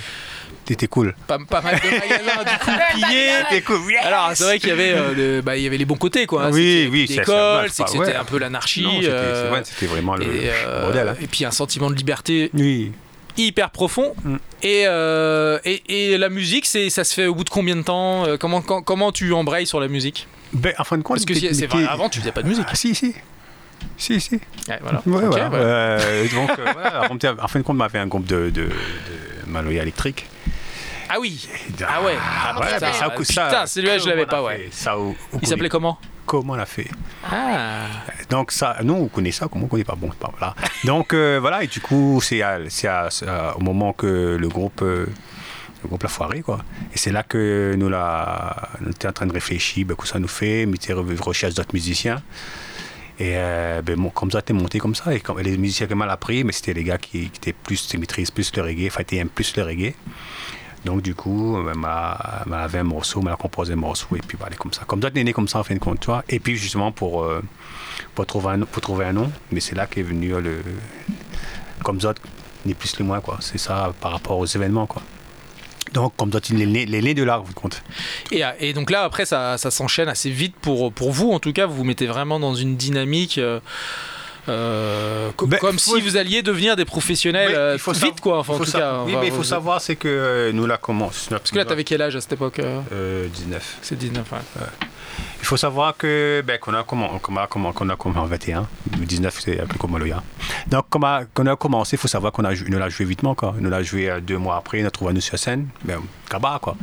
Oui, 0.62 0.74
c'était 0.74 0.86
cool. 0.86 1.14
Pas, 1.26 1.38
pas 1.38 1.60
mal 1.60 1.74
de 1.76 1.90
magasins 1.90 2.42
du 2.44 2.58
coup 2.64 2.70
pillés. 2.94 3.28
C'était 3.50 3.62
cool, 3.62 3.80
yes 3.90 4.04
Alors 4.04 4.30
c'est 4.34 4.44
vrai 4.44 4.58
qu'il 4.58 4.68
y 4.68 4.72
avait, 4.72 4.92
euh, 4.94 5.42
bah, 5.42 5.56
il 5.56 5.62
y 5.62 5.66
avait 5.66 5.76
les 5.78 5.84
bons 5.84 5.96
côtés 5.96 6.26
quoi. 6.26 6.48
Oui, 6.50 6.62
y 6.62 6.80
avait 6.82 6.90
oui, 6.90 7.06
des 7.06 7.14
c'est- 7.14 7.22
que 7.22 7.68
c'était 7.68 7.98
ouais. 7.98 8.14
un 8.16 8.24
peu 8.24 8.38
l'anarchie. 8.38 8.86
C'était 9.00 9.06
euh, 9.10 9.52
ouais, 9.52 9.60
c'était 9.64 9.86
vraiment 9.86 10.14
le, 10.16 10.24
et, 10.24 10.50
euh, 10.66 10.86
modèle. 10.86 11.08
hein. 11.08 11.16
et 11.20 11.26
puis 11.26 11.44
un 11.44 11.50
sentiment 11.50 11.90
de 11.90 11.94
liberté 11.96 12.50
Oui. 12.54 12.92
hyper 13.36 13.70
profond. 13.70 14.14
Mm. 14.24 14.36
Et, 14.62 14.84
euh, 14.86 15.58
et, 15.64 16.12
et 16.12 16.18
la 16.18 16.28
musique, 16.28 16.66
c'est, 16.66 16.88
ça 16.90 17.02
se 17.04 17.14
fait 17.14 17.26
au 17.26 17.34
bout 17.34 17.44
de 17.44 17.50
combien 17.50 17.74
de 17.76 17.82
temps 17.82 18.26
Euh, 18.26 18.36
comment, 18.36 18.62
quand- 18.62 18.82
comment 18.82 19.10
tu 19.12 19.32
embrayes 19.32 19.66
sur 19.66 19.80
la 19.80 19.88
musique? 19.88 20.28
Ben, 20.52 20.72
en 20.78 20.84
fin 20.84 20.98
de 20.98 21.02
compte, 21.02 21.16
Parce 21.16 21.24
que 21.24 21.32
t'es- 21.32 21.54
c'est, 21.54 21.66
vrai, 21.66 21.84
avant 21.88 22.08
tu 22.08 22.20
faisais 22.20 22.30
pas 22.32 22.42
de 22.42 22.48
musique. 22.48 22.66
Ah, 22.68 22.74
si, 22.74 22.94
si. 22.94 23.14
Si, 23.96 24.20
si. 24.20 24.34
Ouais, 24.68 24.78
voilà. 24.80 25.02
Ouais, 25.06 25.16
Ok, 25.24 25.30
voilà. 25.30 25.48
ouais. 25.48 25.56
Euh, 25.58 26.24
donc, 26.32 26.50
euh, 26.50 26.64
voilà, 26.72 27.08
on 27.10 27.16
était- 27.16 27.28
en 27.28 27.48
fin 27.48 27.58
de 27.58 27.64
compte, 27.64 27.76
on 27.78 27.80
avait 27.80 27.98
un 27.98 28.06
groupe 28.06 28.26
de, 28.26 28.50
de, 28.50 28.64
de 28.66 28.70
Maloya 29.48 29.82
électrique. 29.82 30.26
Ah 31.08 31.16
oui. 31.20 31.48
Ah 31.86 32.02
ouais. 32.02 32.14
Ah, 32.20 32.52
Comment 32.54 32.60
ouais, 32.66 32.70
ça 32.78 32.92
s'appelle 32.92 33.24
ça, 33.26 33.46
Putain, 33.46 33.66
celui-là, 33.66 33.98
je 33.98 34.08
l'avais 34.08 34.26
pas, 34.26 34.42
ouais. 34.42 34.56
fait 34.58 34.68
Ça, 34.72 34.98
au- 34.98 35.10
au 35.10 35.16
Il 35.40 35.46
s'appelait 35.48 35.68
comment? 35.68 35.98
Comment 36.24 36.54
on 36.54 36.58
a 36.58 36.66
fait? 36.66 36.88
Ah. 37.30 37.86
Donc 38.30 38.52
ça, 38.52 38.76
nous 38.82 38.94
on 38.94 39.08
connaît 39.08 39.32
ça, 39.32 39.48
comment 39.50 39.64
on 39.64 39.68
connaît 39.68 39.84
pas? 39.84 39.96
Bon, 39.96 40.08
c'est 40.12 40.18
pas 40.18 40.30
voilà. 40.38 40.54
Donc 40.84 41.12
euh, 41.14 41.38
voilà 41.40 41.64
et 41.64 41.66
du 41.66 41.80
coup 41.80 42.20
c'est 42.22 42.40
à- 42.42 42.60
c'est 42.68 42.86
à- 42.88 43.08
c'est 43.10 43.26
à- 43.28 43.56
au 43.56 43.60
moment 43.60 43.92
que 43.92 44.36
le 44.40 44.48
groupe 44.48 44.80
euh, 44.82 45.06
le 45.82 45.88
groupe 45.88 46.02
l'a 46.04 46.08
foiré 46.08 46.40
quoi. 46.40 46.58
Et 46.94 46.98
c'est 46.98 47.10
là 47.10 47.24
que 47.24 47.74
nous 47.76 47.88
la, 47.88 48.56
on 48.86 48.90
était 48.90 49.08
en 49.08 49.12
train 49.12 49.26
de 49.26 49.32
réfléchir, 49.32 49.84
ben, 49.84 49.96
que 49.96 50.06
ça 50.06 50.20
nous 50.20 50.28
fait, 50.28 50.64
mais 50.64 50.78
tu 50.78 50.92
recherche 50.94 51.54
d'autres 51.54 51.74
musiciens. 51.74 52.22
Et 53.18 53.32
euh, 53.36 53.82
ben, 53.82 53.96
mon- 53.98 54.10
comme 54.10 54.30
ça, 54.30 54.42
t'es 54.42 54.52
monté 54.52 54.78
comme 54.78 54.94
ça. 54.94 55.12
Et 55.12 55.20
comme, 55.20 55.40
les 55.40 55.58
musiciens 55.58 55.86
qui 55.88 55.94
mal 55.94 56.08
appris, 56.10 56.44
mais 56.44 56.52
c'était 56.52 56.72
les 56.72 56.84
gars 56.84 56.98
qui, 56.98 57.28
qui 57.30 57.36
étaient 57.36 57.52
plus, 57.52 57.82
qui 57.82 57.98
maîtrisent 57.98 58.30
plus 58.30 58.50
le 58.56 58.62
reggae, 58.62 58.86
enfin, 58.86 59.02
qui 59.02 59.16
aiment 59.16 59.28
plus 59.28 59.54
le 59.56 59.64
reggae. 59.64 59.94
Donc, 60.84 61.02
du 61.02 61.14
coup, 61.14 61.58
ben, 61.64 61.74
m'a 61.74 62.12
avait 62.52 62.80
un 62.80 62.84
morceau, 62.84 63.20
m'a 63.22 63.36
composé 63.36 63.74
un 63.74 63.76
morceau, 63.76 64.08
et 64.16 64.20
puis 64.26 64.36
voilà, 64.38 64.56
comme 64.56 64.72
ça. 64.72 64.82
Comme 64.86 65.00
ça, 65.00 65.10
t'es 65.10 65.22
né 65.22 65.32
comme 65.32 65.48
ça, 65.48 65.60
en 65.60 65.64
fin 65.64 65.74
de 65.74 65.78
compte, 65.78 66.00
tu 66.00 66.06
vois. 66.06 66.24
Et 66.28 66.40
puis, 66.40 66.56
justement, 66.56 66.90
pour, 66.90 67.22
euh, 67.22 67.42
pour, 68.14 68.26
trouver 68.26 68.50
un, 68.50 68.60
trouver 68.80 69.04
un 69.06 69.12
nom, 69.12 69.30
mais 69.52 69.60
c'est 69.60 69.76
là 69.76 69.86
qu'est 69.86 70.02
venu 70.02 70.34
euh, 70.34 70.40
le. 70.40 70.62
Comme 71.84 72.00
ça, 72.00 72.14
ni 72.66 72.74
plus 72.74 72.98
ni 72.98 73.06
moins, 73.06 73.20
quoi. 73.20 73.38
C'est 73.40 73.58
ça 73.58 73.92
par 74.00 74.12
rapport 74.12 74.38
aux 74.38 74.46
événements, 74.46 74.86
quoi. 74.86 75.02
Donc, 75.92 76.16
comme 76.16 76.30
nés 76.52 76.86
les 76.86 77.02
nés 77.02 77.14
de 77.14 77.22
là, 77.22 77.38
vous 77.38 77.52
compte. 77.52 77.82
Et, 78.30 78.44
euh, 78.44 78.50
et 78.58 78.72
donc 78.72 78.90
là, 78.90 79.02
après, 79.04 79.26
ça, 79.26 79.58
ça 79.58 79.70
s'enchaîne 79.70 80.08
assez 80.08 80.30
vite 80.30 80.54
pour, 80.60 80.92
pour 80.92 81.12
vous. 81.12 81.32
En 81.32 81.38
tout 81.38 81.52
cas, 81.52 81.66
vous 81.66 81.74
vous 81.74 81.84
mettez 81.84 82.06
vraiment 82.06 82.40
dans 82.40 82.54
une 82.54 82.76
dynamique. 82.76 83.38
euh, 83.38 83.60
euh, 84.48 85.30
co- 85.36 85.46
Ben, 85.46 85.58
comme 85.58 85.78
faut- 85.78 85.96
si 85.96 86.00
vous 86.00 86.16
alliez 86.16 86.42
devenir 86.42 86.76
des 86.76 86.84
professionnels 86.84 87.54
euh, 87.54 87.74
il 87.74 87.78
faut 87.78 87.92
vite, 87.92 88.20
quoi. 88.20 88.38
Enfin, 88.38 88.54
en 88.54 88.58
tout 88.58 88.70
cas, 88.70 89.02
oui, 89.06 89.14
mais 89.20 89.26
il 89.26 89.30
faut 89.30 89.38
vous- 89.38 89.44
savoir, 89.44 89.80
c'est 89.80 89.96
que 89.96 90.08
euh, 90.08 90.52
nous 90.52 90.66
la 90.66 90.76
commence. 90.78 91.28
Parce 91.30 91.50
que 91.50 91.56
là, 91.58 91.64
t'avais 91.64 91.84
quel 91.84 92.02
âge 92.02 92.16
à 92.16 92.20
cette 92.20 92.32
époque 92.32 92.58
euh 92.58 92.80
euh, 92.92 93.26
19. 93.28 93.78
C'est 93.82 93.96
19, 93.96 94.30
ouais. 94.32 94.38
Il 95.42 95.46
faut 95.46 95.56
savoir 95.56 95.96
que 95.96 96.42
ben, 96.46 96.58
qu'on 96.58 96.72
a 96.72 96.84
comment 96.84 97.18
qu'on 97.18 97.36
a 97.36 97.46
commencé 97.46 98.18
en 98.18 98.24
21, 98.26 98.66
19 98.86 99.40
c'est 99.40 99.60
un 99.60 99.66
peu 99.66 99.76
comme 99.76 99.98
le 99.98 100.06
gars. 100.06 100.22
Donc 100.68 100.88
qu'on 100.88 101.02
a, 101.02 101.24
a 101.52 101.56
commencé, 101.56 101.96
il 101.96 101.98
faut 101.98 102.08
savoir 102.08 102.32
qu'on 102.32 102.44
a 102.44 102.54
nous 102.54 102.78
l'a 102.78 102.88
joué 102.88 103.04
vitement 103.04 103.34
quoi. 103.34 103.54
Nous 103.58 103.68
l'a 103.68 103.82
joué 103.82 104.08
euh, 104.08 104.20
deux 104.20 104.38
mois 104.38 104.56
après, 104.56 104.82
on 104.82 104.86
a 104.86 104.90
trouvé 104.90 105.10
à 105.10 105.14
nous 105.14 105.20
sur 105.20 105.38
scène, 105.38 105.68
ben 105.84 106.00
Kaba 106.30 106.58
quoi. 106.62 106.76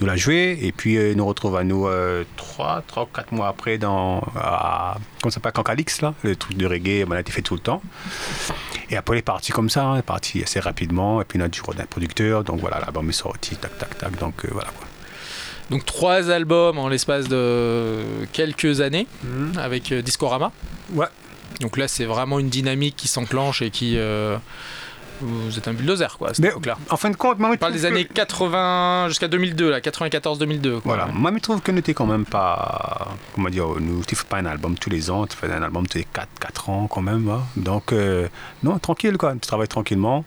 Nous 0.00 0.06
l'a 0.06 0.16
joué 0.16 0.58
et 0.60 0.72
puis 0.72 0.96
euh, 0.96 1.14
nous 1.14 1.24
retrouve 1.24 1.56
à 1.56 1.64
nous 1.64 1.86
euh, 1.86 2.24
trois, 2.36 2.82
trois, 2.86 3.08
quatre 3.14 3.32
mois 3.32 3.48
après 3.48 3.78
dans 3.78 4.20
à, 4.36 4.96
comment 5.22 5.30
ça 5.30 5.36
s'appelle 5.36 5.52
Cancalix 5.52 6.02
là, 6.02 6.12
le 6.22 6.36
truc 6.36 6.56
de 6.56 6.66
reggae, 6.66 7.04
on 7.08 7.12
a 7.12 7.20
été 7.20 7.32
fait 7.32 7.42
tout 7.42 7.54
le 7.54 7.60
temps. 7.60 7.80
Et 8.90 8.96
après, 8.96 9.16
il 9.16 9.18
est 9.20 9.22
parti 9.22 9.52
comme 9.52 9.70
ça, 9.70 9.84
hein, 9.84 10.02
parti 10.02 10.42
assez 10.42 10.58
rapidement. 10.58 11.20
Et 11.20 11.24
puis, 11.24 11.38
on 11.40 11.44
a 11.44 11.48
du 11.48 11.60
rôle 11.60 11.76
d'un 11.76 11.86
producteur. 11.86 12.42
Donc 12.42 12.60
voilà, 12.60 12.80
l'album 12.80 13.08
est 13.08 13.12
sorti, 13.12 13.56
tac, 13.56 13.78
tac, 13.78 13.96
tac. 13.96 14.18
Donc 14.18 14.44
euh, 14.44 14.48
voilà 14.52 14.70
quoi. 14.70 14.89
Donc 15.70 15.84
trois 15.86 16.30
albums 16.30 16.78
en 16.78 16.88
l'espace 16.88 17.28
de 17.28 17.98
quelques 18.32 18.80
années 18.80 19.06
avec 19.58 19.92
euh, 19.92 20.02
Discorama. 20.02 20.52
Ouais. 20.92 21.06
Donc 21.60 21.76
là, 21.76 21.86
c'est 21.88 22.04
vraiment 22.06 22.38
une 22.38 22.48
dynamique 22.48 22.96
qui 22.96 23.08
s'enclenche 23.08 23.62
et 23.62 23.70
qui. 23.70 23.94
euh, 23.96 24.36
vous 25.22 25.58
êtes 25.58 25.68
un 25.68 25.74
bulldozer, 25.74 26.16
quoi, 26.16 26.30
Mais 26.38 26.48
époque-là. 26.48 26.78
en 26.88 26.96
fin 26.96 27.10
de 27.10 27.16
compte, 27.16 27.38
moi, 27.38 27.50
On 27.52 27.56
parle 27.58 27.74
des 27.74 27.84
années 27.84 28.06
80 28.06 29.08
jusqu'à 29.08 29.28
2002, 29.28 29.68
là, 29.70 29.80
94-2002. 29.80 30.80
quoi. 30.80 30.80
Voilà, 30.96 31.06
moi, 31.12 31.30
je 31.34 31.40
trouve 31.40 31.60
que 31.60 31.70
nous 31.72 31.76
n'étions 31.76 31.92
quand 31.92 32.06
même 32.06 32.24
pas. 32.24 33.08
Comment 33.34 33.50
dire, 33.50 33.66
nous, 33.80 34.02
tu 34.06 34.16
fais 34.16 34.24
pas 34.24 34.38
un 34.38 34.46
album 34.46 34.76
tous 34.78 34.88
les 34.88 35.10
ans, 35.10 35.26
tu 35.26 35.36
fais 35.36 35.52
un 35.52 35.62
album 35.62 35.86
tous 35.86 35.98
les 35.98 36.04
4, 36.10 36.26
4 36.40 36.70
ans 36.70 36.86
quand 36.88 37.02
même. 37.02 37.28
hein. 37.28 37.42
Donc, 37.56 37.92
euh, 37.92 38.28
non, 38.62 38.78
tranquille, 38.78 39.18
quoi. 39.18 39.34
Tu 39.34 39.40
travailles 39.40 39.68
tranquillement. 39.68 40.24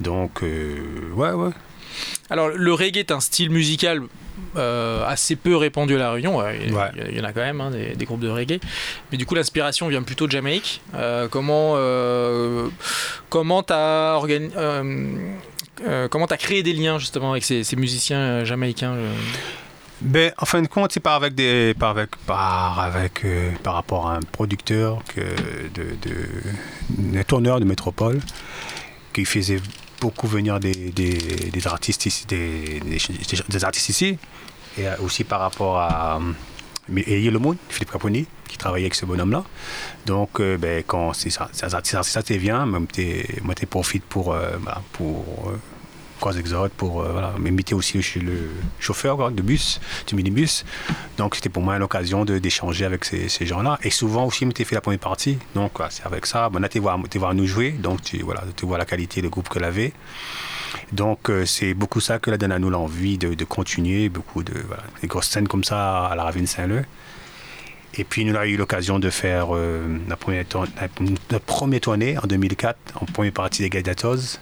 Donc, 0.00 0.42
euh, 0.42 0.76
ouais, 1.14 1.30
ouais. 1.30 1.50
Alors, 2.30 2.48
le 2.48 2.72
reggae 2.72 2.98
est 2.98 3.10
un 3.10 3.20
style 3.20 3.50
musical 3.50 4.02
euh, 4.56 5.04
assez 5.06 5.36
peu 5.36 5.56
répandu 5.56 5.94
à 5.94 5.98
La 5.98 6.12
Réunion. 6.12 6.36
Ouais, 6.38 6.58
Il 6.62 6.70
y, 6.70 6.74
Ouais. 6.74 6.90
il 7.10 7.16
y 7.16 7.20
en 7.20 7.24
a 7.24 7.32
quand 7.32 7.40
même, 7.40 7.60
hein, 7.60 7.70
des, 7.70 7.94
des 7.94 8.04
groupes 8.04 8.20
de 8.20 8.28
reggae. 8.28 8.58
Mais 9.12 9.18
du 9.18 9.26
coup, 9.26 9.34
l'inspiration 9.34 9.88
vient 9.88 10.02
plutôt 10.02 10.26
de 10.26 10.32
Jamaïque. 10.32 10.80
Euh, 10.94 11.28
comment 11.28 11.74
euh, 11.76 12.68
comment 13.28 13.62
t'as 13.62 14.18
organi- 14.18 14.50
euh, 14.56 16.08
comment 16.08 16.26
t'as 16.26 16.36
créé 16.38 16.62
des 16.62 16.72
liens 16.72 16.98
justement 16.98 17.32
avec 17.32 17.44
ces, 17.44 17.62
ces 17.64 17.76
musiciens 17.76 18.44
jamaïcains 18.44 18.96
Ben, 20.00 20.32
en 20.38 20.44
fin 20.46 20.60
de 20.62 20.68
compte, 20.68 20.92
c'est 20.92 21.00
pas 21.00 21.14
avec 21.14 21.34
des, 21.34 21.74
pas 21.78 21.90
avec, 21.90 22.16
par 22.26 22.80
avec, 22.80 23.24
euh, 23.24 23.50
par 23.62 23.74
rapport 23.74 24.08
à 24.08 24.16
un 24.16 24.20
producteur 24.20 25.02
que 25.14 25.20
de, 25.74 25.86
de, 26.02 27.22
tourneur 27.22 27.60
de 27.60 27.64
métropole 27.64 28.20
qui 29.12 29.24
faisait 29.24 29.60
beaucoup 30.00 30.26
venir 30.26 30.60
des, 30.60 30.74
des, 30.92 31.66
artistes 31.66 32.06
ici, 32.06 32.26
artistes 33.64 33.88
ici, 33.88 34.18
et 34.78 34.86
euh, 34.86 34.96
aussi 35.02 35.24
par 35.24 35.40
rapport 35.40 35.78
à 35.78 36.20
et 36.94 37.30
le 37.30 37.38
monde, 37.40 37.56
Philippe 37.68 37.90
Caponi, 37.90 38.26
qui 38.48 38.58
travaillait 38.58 38.86
avec 38.86 38.94
ce 38.94 39.04
bonhomme-là. 39.06 39.42
Donc, 40.06 40.38
euh, 40.38 40.56
ben, 40.56 40.84
quand 40.86 41.12
t'es 42.22 42.38
bien, 42.38 42.64
même 42.64 42.86
t'es, 42.86 43.26
moi, 43.42 43.56
t'es 43.56 43.66
profite 43.66 44.04
pour, 44.04 44.36
Croix 46.20 46.36
Exode, 46.36 46.70
pour 46.72 47.02
euh, 47.02 47.22
m'imiter 47.38 47.74
aussi 47.74 48.02
chez 48.02 48.20
le 48.20 48.50
chauffeur 48.78 49.30
de 49.30 49.42
bus, 49.42 49.80
du 50.06 50.14
minibus. 50.14 50.64
Donc, 51.18 51.34
c'était 51.34 51.48
pour 51.48 51.62
moi 51.62 51.78
l'occasion 51.78 52.24
de, 52.24 52.38
d'échanger 52.38 52.84
avec 52.84 53.04
ces, 53.04 53.28
gens-là. 53.46 53.78
Et 53.82 53.90
souvent 53.90 54.26
aussi, 54.26 54.40
je 54.40 54.46
m'étais 54.46 54.64
fait 54.64 54.74
la 54.74 54.80
première 54.80 55.00
partie. 55.00 55.38
Donc, 55.54 55.72
c'est 55.90 56.04
avec 56.06 56.26
ça. 56.26 56.48
Bon, 56.48 56.60
là, 56.60 56.68
tu 56.68 56.78
vois, 56.78 56.98
tu 57.10 57.18
vois 57.18 57.34
nous 57.34 57.46
jouer. 57.46 57.72
Donc, 57.72 58.02
tu, 58.02 58.22
voilà, 58.22 58.42
tu 58.56 58.66
vois 58.66 58.78
la 58.78 58.86
qualité 58.86 59.22
du 59.22 59.28
groupe 59.28 59.48
qu'elle 59.48 59.64
avait. 59.64 59.92
Donc, 60.92 61.30
euh, 61.30 61.44
c'est 61.44 61.74
beaucoup 61.74 62.00
ça 62.00 62.18
que 62.18 62.30
la 62.30 62.38
donne 62.38 62.52
à 62.52 62.58
nous 62.58 62.70
l'envie 62.70 63.18
de, 63.18 63.34
de 63.34 63.44
continuer. 63.44 64.08
Beaucoup 64.08 64.42
de 64.42 64.54
grosses 65.04 65.28
scènes 65.28 65.48
comme 65.48 65.64
ça 65.64 66.06
à 66.06 66.14
la 66.14 66.24
Ravine 66.24 66.46
Saint-Leu. 66.46 66.84
Et 67.98 68.04
puis, 68.04 68.24
nous 68.24 68.34
avons 68.34 68.44
eu 68.44 68.56
l'occasion 68.56 68.98
de 68.98 69.08
faire 69.08 69.56
euh, 69.56 69.86
notre 70.06 71.44
première 71.44 71.80
tournée 71.80 72.18
en 72.18 72.26
2004, 72.26 72.78
en 73.00 73.06
première 73.06 73.32
partie 73.32 73.62
des 73.62 73.70
Gladiators. 73.70 74.38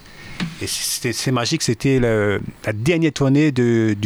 Et 0.63 0.67
c'était- 0.67 1.13
c'est 1.13 1.33
magique, 1.33 1.63
c'était 1.63 1.99
le- 1.99 2.41
la 2.65 2.73
dernière 2.73 3.13
tournée 3.13 3.53
du, 3.53 3.97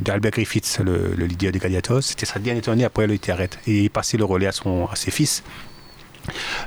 d'Albert 0.00 0.30
Griffiths, 0.32 0.80
le, 0.84 1.14
le 1.16 1.26
leader 1.26 1.52
des 1.52 1.58
Gladiators. 1.58 2.02
C'était 2.02 2.26
sa 2.26 2.38
dernière 2.38 2.62
tournée, 2.62 2.84
après 2.84 3.04
il 3.04 3.10
a 3.10 3.14
été 3.14 3.32
arrêté. 3.32 3.58
Et 3.66 3.82
il 3.84 3.90
passait 3.90 4.16
le 4.16 4.24
relais 4.24 4.46
à, 4.46 4.52
son, 4.52 4.86
à 4.86 4.96
ses 4.96 5.10
fils. 5.10 5.42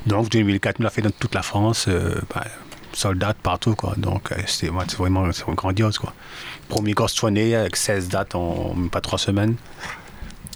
Donc 0.06 0.30
2004, 0.30 0.80
nous 0.80 0.84
l'a 0.86 0.90
fait 0.90 1.02
dans 1.02 1.12
toute 1.12 1.36
la 1.36 1.42
France. 1.42 1.86
euh, 1.88 2.16
bah, 2.34 2.46
sold 2.94 3.24
out 3.24 3.36
partout, 3.44 3.76
quoi. 3.76 3.94
Donc, 3.98 4.32
euh, 4.32 4.36
c'était 4.48 4.72
vraiment 4.98 5.32
c'est 5.32 5.46
grandiose, 5.54 5.98
quoi. 6.00 6.14
Premier 6.70 6.94
grosse 6.94 7.14
tournée 7.14 7.56
avec 7.56 7.76
16 7.76 8.10
dates 8.10 8.34
en 8.36 8.74
même 8.74 8.90
pas 8.90 9.00
3 9.02 9.20
semaines. 9.20 9.56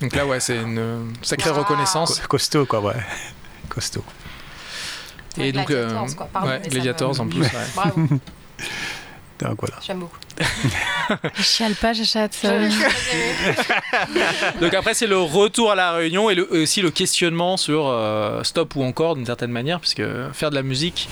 Donc 0.02 0.16
là, 0.16 0.26
ouais, 0.26 0.40
c'est 0.40 0.58
une 0.62 0.78
euh, 0.80 1.04
sacrée 1.22 1.52
reconnaissance. 1.52 2.20
Co- 2.22 2.28
Costaud, 2.30 2.66
quoi, 2.66 2.82
ouais. 2.82 2.94
Costaud. 3.70 4.04
Et 5.38 5.52
donc, 5.52 5.70
euh, 5.72 5.88
Gladiators, 5.90 6.16
quoi. 6.16 6.30
Pardon, 6.32 6.48
ouais, 6.50 6.58
mais 6.60 6.64
ça 6.66 6.70
Gladiators 6.70 7.16
me- 7.16 7.20
en 7.22 7.28
plus. 7.28 7.42
ouais. 7.42 7.50
Bravo, 7.76 8.02
Donc, 9.40 9.60
voilà. 9.60 9.76
j'aime 9.86 10.00
beaucoup. 10.00 10.18
Chiale 11.42 11.74
pas, 11.76 11.92
j'achète. 11.94 12.38
Donc 14.62 14.74
après, 14.74 14.94
c'est 14.94 15.08
le 15.08 15.18
retour 15.18 15.72
à 15.72 15.76
la 15.76 15.92
réunion 15.94 16.30
et 16.30 16.36
le- 16.36 16.50
aussi 16.62 16.82
le 16.82 16.92
questionnement 16.92 17.58
sur 17.58 17.88
euh, 17.88 18.44
stop 18.44 18.76
ou 18.76 18.84
encore 18.84 19.16
d'une 19.16 19.26
certaine 19.26 19.52
manière, 19.52 19.80
puisque 19.80 20.04
faire 20.34 20.50
de 20.50 20.56
la 20.56 20.64
musique, 20.64 21.10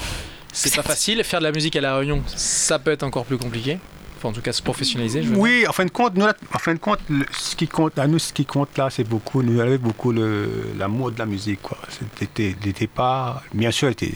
c'est 0.54 0.74
pas 0.76 0.84
facile. 0.84 1.24
Faire 1.24 1.40
de 1.40 1.46
la 1.46 1.52
musique 1.52 1.76
à 1.76 1.82
la 1.82 1.98
réunion, 1.98 2.22
ça 2.28 2.80
peut 2.80 2.92
être 2.92 3.04
encore 3.04 3.26
plus 3.26 3.38
compliqué. 3.38 3.80
Enfin, 4.22 4.30
en 4.30 4.34
tout 4.34 4.42
cas, 4.42 4.52
se 4.54 4.62
professionnaliser. 4.62 5.24
Je. 5.24 5.34
Oui, 5.34 5.66
en 5.68 5.72
fin 5.74 5.84
de 5.84 5.90
compte, 5.90 6.16
nous, 6.16 6.26
en 6.26 6.60
fin 6.60 6.76
de 6.76 6.80
compte, 6.80 7.00
le- 7.10 7.26
ce 7.32 7.56
qui 7.56 7.68
compte, 7.68 7.98
à 7.98 8.06
nous, 8.06 8.20
ce 8.20 8.32
qui 8.34 8.46
compte 8.46 8.78
là, 8.78 8.90
c'est 8.92 9.04
beaucoup, 9.04 9.42
nous 9.42 9.60
avait 9.60 9.80
beaucoup 9.80 10.12
l'amour 10.12 11.12
de 11.12 11.18
la 11.18 11.26
musique, 11.26 11.60
quoi. 11.64 11.78
C'était, 12.20 12.54
pas, 12.88 13.42
bien 13.54 13.72
sûr, 13.72 13.90
était, 13.90 14.12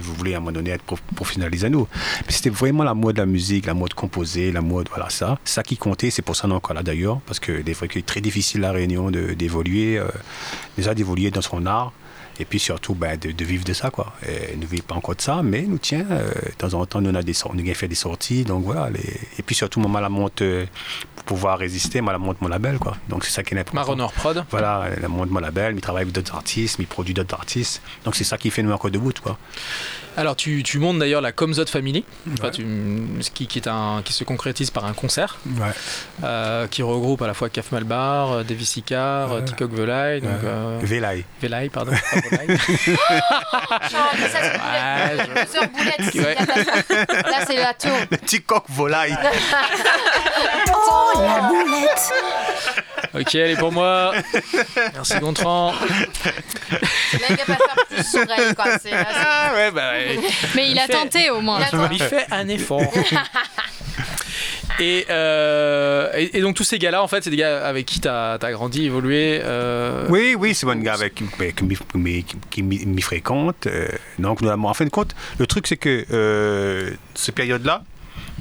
vous 0.00 0.14
voulez 0.14 0.32
à 0.32 0.38
un 0.38 0.40
moment 0.40 0.52
donné 0.52 0.70
être 0.70 0.82
prof- 0.84 1.02
professionnalisé 1.14 1.66
à 1.66 1.70
nous, 1.70 1.86
mais 2.26 2.32
c'était 2.32 2.48
vraiment 2.48 2.82
l'amour 2.82 3.12
de 3.12 3.18
la 3.18 3.26
musique, 3.26 3.66
l'amour 3.66 3.88
de 3.90 3.94
composer, 3.94 4.52
l'amour 4.52 4.84
de, 4.84 4.88
voilà, 4.88 5.10
ça. 5.10 5.38
Ça 5.44 5.62
qui 5.62 5.76
comptait, 5.76 6.08
c'est 6.10 6.22
pour 6.22 6.34
ça 6.34 6.44
qu'on 6.48 6.52
est 6.52 6.56
encore 6.56 6.74
là 6.74 6.82
d'ailleurs, 6.82 7.20
parce 7.26 7.38
que 7.38 7.60
des 7.60 7.74
fois, 7.74 7.86
c'est 7.92 8.06
très 8.06 8.22
difficile 8.22 8.62
la 8.62 8.72
réunion 8.72 9.10
de, 9.10 9.34
d'évoluer, 9.34 9.98
euh, 9.98 10.06
déjà 10.78 10.94
d'évoluer 10.94 11.30
dans 11.30 11.42
son 11.42 11.66
art. 11.66 11.92
Et 12.40 12.44
puis 12.44 12.58
surtout, 12.58 12.94
ben, 12.94 13.18
de, 13.18 13.30
de 13.30 13.44
vivre 13.44 13.64
de 13.64 13.72
ça, 13.72 13.90
quoi. 13.90 14.12
Et 14.26 14.56
ne 14.56 14.66
vivre 14.66 14.84
pas 14.84 14.94
encore 14.94 15.16
de 15.16 15.20
ça, 15.20 15.42
mais 15.42 15.62
nous 15.62 15.78
tient, 15.78 16.06
euh, 16.10 16.32
de 16.32 16.52
temps 16.56 16.74
en 16.74 16.86
temps, 16.86 17.00
nous 17.00 17.10
on 17.10 17.14
a 17.14 17.22
des 17.22 17.34
nous 17.52 17.60
avons 17.60 17.74
fait 17.74 17.88
des 17.88 17.94
sorties, 17.94 18.44
donc 18.44 18.64
voilà. 18.64 18.90
Les... 18.90 19.00
Et 19.38 19.42
puis 19.42 19.54
surtout, 19.54 19.80
moi, 19.80 20.00
la 20.00 20.08
monte, 20.08 20.42
euh, 20.42 20.66
pour 21.16 21.24
pouvoir 21.24 21.58
résister, 21.58 22.00
moi, 22.00 22.12
la 22.12 22.18
monte 22.18 22.40
mon 22.40 22.48
label, 22.48 22.78
quoi. 22.78 22.96
Donc 23.08 23.24
c'est 23.24 23.30
ça 23.30 23.42
qui 23.42 23.54
est 23.54 23.58
important. 23.58 23.96
Marronner 23.96 24.06
Prod. 24.16 24.44
Voilà, 24.50 24.86
la 25.00 25.08
monte 25.08 25.30
mon 25.30 25.40
label, 25.40 25.74
il 25.74 25.80
travaille 25.80 26.02
avec 26.02 26.14
d'autres 26.14 26.34
artistes, 26.34 26.76
il 26.78 26.86
produit 26.86 27.14
d'autres 27.14 27.34
artistes. 27.34 27.82
Donc 28.04 28.16
c'est 28.16 28.24
ça 28.24 28.38
qui 28.38 28.50
fait 28.50 28.62
nous 28.62 28.72
encore 28.72 28.90
debout, 28.90 29.12
quoi. 29.22 29.38
Alors, 30.16 30.36
tu, 30.36 30.62
tu 30.62 30.78
montes 30.78 30.98
d'ailleurs 30.98 31.20
la 31.22 31.32
Comzot 31.32 31.66
Family, 31.66 32.04
enfin, 32.38 32.50
tu- 32.50 32.66
ce 33.20 33.30
qui, 33.30 33.46
qui, 33.46 33.58
est 33.58 33.66
un, 33.68 34.02
qui 34.04 34.12
se 34.12 34.24
concrétise 34.24 34.70
par 34.70 34.84
un 34.84 34.92
concert 34.92 35.38
Ouais. 35.46 35.68
euh, 36.24 36.66
qui 36.66 36.82
regroupe 36.82 37.22
à 37.22 37.26
la 37.26 37.34
fois 37.34 37.48
Caf 37.48 37.72
Malbar, 37.72 38.44
Davis 38.44 38.76
Icar, 38.76 39.32
Ouais. 39.32 39.44
Tikok 39.44 39.72
Velaï, 39.72 40.20
donc 40.20 40.30
Ouais. 40.30 40.38
euh, 40.44 40.78
Velaï. 40.82 41.24
Velaï, 41.40 41.68
pardon. 41.70 41.92
pas 42.12 42.20
Velaï. 42.30 42.46
Ouais, 43.92 45.16
je- 45.18 45.42
Plusieurs 45.42 45.68
boulettes. 45.68 46.14
Ouais. 46.14 46.36
Là, 47.30 47.44
c'est 47.46 47.56
la 47.56 47.74
tour. 47.74 47.90
Le 48.10 48.38
coq 48.40 48.64
volaille. 48.68 49.16
Oh, 50.74 51.12
la 51.20 51.48
boulette 51.48 52.10
Ok, 53.14 53.34
elle 53.34 53.50
est 53.52 53.56
pour 53.56 53.72
moi. 53.72 54.12
Merci 54.94 55.18
Gontran. 55.20 55.74
Qu'il 57.10 57.20
va 57.20 57.26
faire 57.36 57.58
plus 57.88 58.02
c'est- 58.82 58.90
Ah 58.92 59.52
ouais, 59.54 59.70
bah, 59.70 59.92
ouais. 59.92 60.18
Mais 60.54 60.70
il 60.70 60.78
a 60.78 60.86
fait- 60.86 60.92
tenté 60.94 61.30
au 61.30 61.40
moins. 61.40 61.60
Il. 61.90 61.92
Il 61.92 62.02
fait 62.02 62.26
un 62.30 62.48
effort. 62.48 62.80
Et, 64.80 65.04
euh, 65.10 66.10
et, 66.16 66.38
et 66.38 66.40
donc 66.40 66.56
tous 66.56 66.64
ces 66.64 66.78
gars-là, 66.78 67.02
en 67.02 67.06
fait, 67.08 67.22
c'est 67.22 67.30
des 67.30 67.36
gars 67.36 67.66
avec 67.66 67.84
qui 67.84 68.00
tu 68.00 68.08
as, 68.08 68.38
grandi, 68.52 68.86
évolué. 68.86 69.40
euh, 69.44 70.06
Oui, 70.08 70.34
oui, 70.36 70.54
c'est 70.54 70.66
un 70.66 70.76
gars 70.76 70.94
avec, 70.94 71.14
qui, 71.14 71.24
qui, 71.54 71.64
m'y- 71.94 72.24
qui 72.50 72.62
m'y 72.62 72.86
m'y 72.86 73.02
fréquente. 73.02 73.66
euh, 73.66 73.86
donc, 74.18 74.40
nous, 74.40 74.48
en 74.48 74.74
fin 74.74 74.84
de 74.86 74.90
compte, 74.90 75.14
le 75.38 75.46
truc, 75.46 75.66
c'est 75.66 75.76
que 75.76 76.06
euh, 76.10 76.90
cette 77.14 77.34
période-là, 77.34 77.82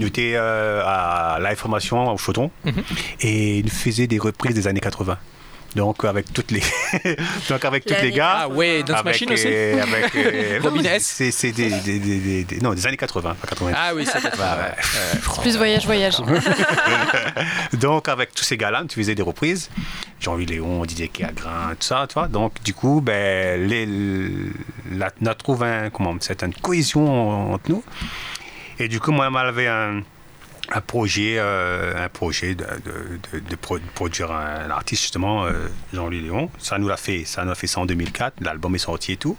nous 0.01 0.07
étions 0.07 0.21
euh, 0.35 0.83
à 0.85 1.37
la 1.39 1.55
formation 1.55 2.11
au 2.13 2.17
Chaudron 2.17 2.51
Mhm. 2.65 2.73
et 3.21 3.63
nous 3.63 3.69
faisions 3.69 4.05
des 4.05 4.19
reprises 4.19 4.55
des 4.55 4.67
années 4.67 4.79
80. 4.81 5.17
Donc, 5.73 6.03
avec 6.03 6.33
toutes 6.33 6.51
les, 6.51 6.59
donc 7.49 7.63
avec 7.63 7.85
tous 7.85 7.93
les 8.01 8.11
gars. 8.11 8.39
Ah 8.41 8.49
ouais, 8.49 8.83
Dance 8.83 9.05
Machine 9.05 9.31
aussi 9.31 9.47
euh, 9.47 9.81
avec, 9.81 10.13
euh, 10.17 10.59
Robin 10.63 10.81
non, 10.81 10.89
S. 10.89 11.03
C'est 11.15 11.31
c'est 11.31 11.53
des, 11.53 11.69
des, 11.69 11.97
des, 11.97 12.17
des- 12.19 12.43
des- 12.43 12.59
non, 12.59 12.73
des 12.73 12.85
années 12.87 12.97
80, 12.97 13.35
pas 13.39 13.47
90. 13.47 13.77
Ah 13.79 13.91
oui, 13.95 14.05
c'est 14.05 14.21
Ouais, 14.21 14.29
ouais. 14.33 15.41
Plus 15.41 15.55
voyage, 15.55 15.85
voyage. 15.85 16.17
Donc, 17.79 18.09
avec 18.09 18.33
tous 18.35 18.43
ces 18.43 18.57
gars-là, 18.57 18.83
tu 18.87 18.95
faisais 18.99 19.15
des 19.15 19.21
reprises. 19.21 19.69
Jean-Louis 20.19 20.45
Léon, 20.45 20.83
Didier 20.85 21.07
Kéagrin, 21.07 21.69
tout 21.79 21.87
ça, 21.87 22.05
tu 22.07 22.13
vois. 22.15 22.27
Donc, 22.27 22.61
du 22.63 22.73
coup, 22.73 23.01
ben, 23.01 23.65
les, 23.67 23.85
la, 24.91 25.09
on 25.21 25.25
a 25.25 25.35
trouvé 25.35 25.67
un, 25.67 25.89
comment, 25.89 26.11
une 26.11 26.21
certaine 26.21 26.53
cohésion 26.53 27.53
entre 27.53 27.69
nous. 27.69 27.83
Et 28.82 28.88
du 28.88 28.99
coup, 28.99 29.11
moi, 29.11 29.29
j'avais 29.32 29.67
un, 29.67 30.01
un 30.71 30.82
projet, 30.82 31.36
euh, 31.38 32.03
un 32.05 32.09
projet 32.09 32.55
de, 32.55 32.63
de, 32.63 33.19
de- 33.39 33.39
de 33.47 33.55
pro- 33.55 33.77
de 33.77 33.84
produire 33.93 34.32
un, 34.32 34.69
artiste, 34.71 35.03
justement, 35.03 35.45
euh, 35.45 35.67
Jean-Louis 35.93 36.21
Léon. 36.21 36.49
Ça 36.57 36.77
nous 36.79 36.88
l'a 36.88 36.97
fait, 36.97 37.23
ça 37.25 37.45
nous 37.45 37.51
a 37.51 37.55
fait 37.55 37.67
ça 37.67 37.79
en 37.82 37.86
2004. 37.86 38.41
L'album 38.41 38.73
est 38.73 38.79
sorti 38.79 39.11
et 39.11 39.17
tout. 39.17 39.38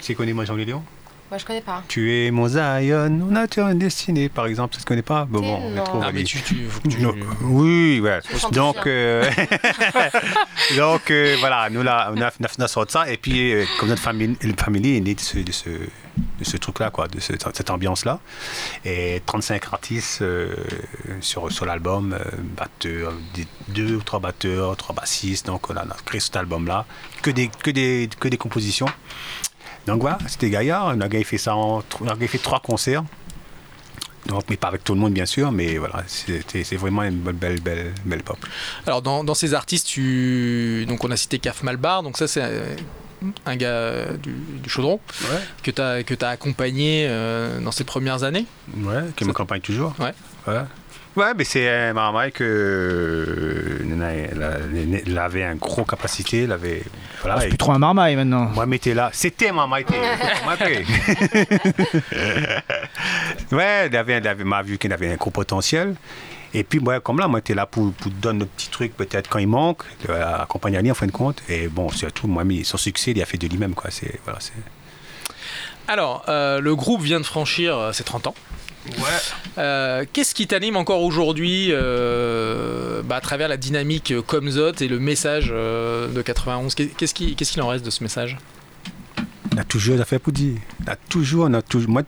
Tu 0.00 0.14
connais 0.14 0.32
moi 0.32 0.44
Jean-Louis 0.44 0.64
Léon? 0.66 0.84
Moi, 1.30 1.36
je 1.38 1.44
connais 1.44 1.60
pas. 1.60 1.82
Tu 1.88 2.14
es 2.14 2.30
mon 2.30 2.46
Zion, 2.48 3.20
on 3.30 3.34
a 3.36 3.46
une 3.72 3.78
destinée, 3.78 4.28
par 4.30 4.46
exemple. 4.46 4.74
Tu 4.76 4.80
ne 4.80 4.86
connais 4.86 5.02
pas? 5.02 5.26
Bon, 5.28 5.40
bon, 5.40 5.60
on 5.76 5.82
trouve 5.82 6.02
Ah, 6.06 6.10
mais 6.14 6.22
tu, 6.22 6.40
tu, 6.40 6.56
tu- 6.88 7.00
non, 7.02 7.14
oui, 7.42 8.00
ouais. 8.00 8.20
Donc, 8.52 8.76
euh, 8.86 9.28
donc 10.76 11.10
euh, 11.10 11.36
voilà, 11.40 11.68
nous 11.70 11.82
là, 11.82 12.10
on 12.14 12.20
a, 12.22 12.30
on 12.58 12.62
a- 12.64 12.68
sorti 12.68 12.92
ça. 12.92 13.10
Et 13.10 13.16
puis, 13.18 13.52
euh, 13.52 13.64
comme 13.78 13.88
notre 13.90 14.00
famille, 14.00 14.36
la 14.42 14.54
famille 14.56 14.96
est 14.96 15.00
née 15.00 15.14
de 15.14 15.20
ce, 15.20 15.38
de 15.38 15.52
ce, 15.52 15.68
de 16.38 16.44
ce 16.44 16.56
truc-là, 16.56 16.90
quoi, 16.90 17.08
de 17.08 17.20
ce- 17.20 17.32
cette 17.52 17.70
ambiance-là. 17.70 18.20
Et 18.84 19.22
35 19.26 19.72
artistes 19.72 20.22
euh, 20.22 20.54
sur, 21.20 21.50
sur 21.50 21.64
l'album, 21.66 22.12
euh, 22.12 22.18
batteurs, 22.56 23.12
des- 23.34 23.46
deux 23.68 23.96
ou 23.96 24.02
trois 24.02 24.20
batteurs, 24.20 24.76
trois 24.76 24.94
bassistes. 24.94 25.46
Donc, 25.46 25.68
on 25.70 25.76
a, 25.76 25.84
créé 26.04 26.20
cet 26.20 26.36
album-là. 26.36 26.86
Que 27.22 27.30
des, 27.30 27.48
que, 27.48 27.70
des, 27.70 28.08
que 28.18 28.28
des 28.28 28.36
compositions. 28.36 28.86
Donc 29.86 30.02
voilà, 30.02 30.18
c'était 30.28 30.50
gaillard. 30.50 30.92
On 30.94 31.00
a 31.00 31.08
fait 31.24 31.38
ça 31.38 31.56
en, 31.56 31.80
fait 31.80 32.38
trois 32.38 32.60
concerts. 32.60 33.04
Donc, 34.26 34.44
mais 34.50 34.56
pas 34.58 34.68
avec 34.68 34.84
tout 34.84 34.92
le 34.94 35.00
monde, 35.00 35.14
bien 35.14 35.24
sûr, 35.24 35.50
mais 35.52 35.78
voilà, 35.78 36.02
c'est 36.06 36.76
vraiment 36.76 37.02
une 37.02 37.16
belle, 37.18 37.60
belle, 37.60 37.94
belle, 38.04 38.22
pop. 38.22 38.36
Alors, 38.86 39.00
dans, 39.00 39.24
dans 39.24 39.34
ces 39.34 39.54
artistes, 39.54 39.86
tu... 39.86 40.84
donc 40.86 41.02
on 41.04 41.10
a 41.10 41.16
cité 41.16 41.38
Caf 41.38 41.62
Malbar, 41.62 42.02
donc 42.02 42.18
ça, 42.18 42.28
c'est 42.28 42.42
euh, 42.42 42.76
un 43.46 43.56
gars 43.56 43.68
euh, 43.68 44.16
du, 44.16 44.32
du 44.62 44.70
Chaudron 44.70 45.00
Ouais. 45.22 45.38
que 45.62 45.70
tu 45.70 45.82
as, 45.82 46.02
que 46.02 46.14
as 46.24 46.28
accompagné 46.28 47.06
euh, 47.08 47.60
dans 47.60 47.72
ces 47.72 47.84
premières 47.84 48.24
années. 48.24 48.46
Ouais, 48.76 49.02
qui 49.16 49.24
m'accompagne 49.24 49.60
toujours. 49.60 49.94
Ouais. 49.98 50.12
Ouais. 50.46 50.62
Ouais, 51.16 51.32
mais 51.36 51.42
c'est 51.42 51.68
un 51.68 51.94
maman 51.94 52.30
que 52.32 52.44
euh, 52.44 53.78
elle, 55.04 55.18
avait 55.18 55.42
une 55.42 55.58
grosse 55.58 55.88
capacité, 55.88 56.44
elle 56.44 56.52
avait 56.52 56.82
voilà. 57.22 57.40
C'est 57.40 57.48
plus 57.48 57.58
trop 57.58 57.72
un 57.72 57.78
marmaille 57.78 58.14
maintenant. 58.14 58.50
moi, 58.54 58.66
mettez 58.66 58.94
là, 58.94 59.10
c'était 59.12 59.48
était. 59.48 59.94
ouais, 63.52 63.86
elle 63.86 63.96
avait, 63.96 64.12
elle 64.12 64.28
avait 64.28 64.44
m'a 64.44 64.62
vu 64.62 64.78
qu'elle 64.78 64.92
avait 64.92 65.12
un 65.12 65.16
gros 65.16 65.30
potentiel. 65.30 65.94
Et 66.54 66.64
puis, 66.64 66.80
moi, 66.80 67.00
comme 67.00 67.18
là, 67.18 67.28
moi, 67.28 67.40
j'étais 67.40 67.54
là 67.54 67.66
pour, 67.66 67.92
pour 67.92 68.10
donner 68.10 68.40
le 68.40 68.46
petit 68.46 68.68
truc, 68.70 68.96
peut-être 68.96 69.28
quand 69.28 69.38
il 69.38 69.48
manque, 69.48 69.82
euh, 70.08 70.42
accompagner 70.42 70.78
Ali 70.78 70.90
en 70.90 70.94
fin 70.94 71.06
de 71.06 71.12
compte. 71.12 71.42
Et 71.48 71.68
bon, 71.68 71.90
surtout, 71.90 72.26
moi, 72.26 72.44
mais 72.44 72.64
son 72.64 72.78
succès, 72.78 73.10
il 73.10 73.20
a 73.22 73.26
fait 73.26 73.36
de 73.38 73.46
lui-même, 73.46 73.74
quoi. 73.74 73.90
C'est, 73.90 74.18
voilà, 74.24 74.40
c'est... 74.40 74.52
Alors, 75.86 76.24
euh, 76.28 76.60
le 76.60 76.74
groupe 76.76 77.02
vient 77.02 77.20
de 77.20 77.24
franchir 77.26 77.76
euh, 77.76 77.92
ses 77.92 78.04
30 78.04 78.26
ans. 78.28 78.34
Ouais. 78.86 78.94
Euh, 79.58 80.04
Qu'est-ce 80.12 80.34
qui 80.34 80.46
t'anime 80.46 80.76
encore 80.76 81.02
aujourd'hui 81.02 81.68
euh, 81.72 83.02
bah, 83.04 83.16
à 83.16 83.20
travers 83.20 83.48
la 83.48 83.56
dynamique 83.56 84.14
Comzot 84.26 84.72
et 84.80 84.88
le 84.88 84.98
message 84.98 85.50
euh, 85.52 86.08
de 86.08 86.22
91 86.22 86.74
Qu'est- 86.74 86.94
Qu'est-ce 86.96 87.12
qui- 87.14 87.34
qu'est-ce 87.36 87.52
qu'il 87.52 87.62
en 87.62 87.68
reste 87.68 87.84
de 87.84 87.90
ce 87.90 88.02
message? 88.02 88.38
On 89.58 89.60
a 89.62 89.64
toujours 89.64 89.96
des 89.96 90.02
affaires 90.02 90.20
pour 90.20 90.32
dire. 90.32 90.54
On 90.86 90.92
a 90.92 90.94
toujours, 90.94 91.46
on 91.50 91.54
a 91.54 91.62
toujours, 91.62 91.90
moi, 91.90 92.02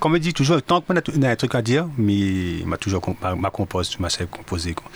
comme 0.00 0.14
je 0.14 0.18
dis 0.18 0.32
toujours, 0.34 0.60
tant 0.60 0.80
que 0.80 0.92
moi, 0.92 1.00
on 1.16 1.22
a 1.22 1.30
un 1.30 1.36
truc 1.36 1.54
à 1.54 1.62
dire, 1.62 1.86
mais 1.96 2.64
m'a 2.66 2.76
toujours 2.78 3.00
ma, 3.38 3.50
compose, 3.50 3.96
ma 4.00 4.10
sais 4.10 4.26
composer. 4.28 4.74
quoi. 4.74 4.90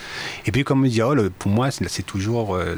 Et 0.45 0.51
puis, 0.51 0.65
comme 0.65 0.85
je 0.87 0.91
dis, 0.91 1.03
oh, 1.03 1.15
pour 1.39 1.53
moi, 1.53 1.71
c'est 1.71 2.03
toujours 2.03 2.57
euh, 2.57 2.75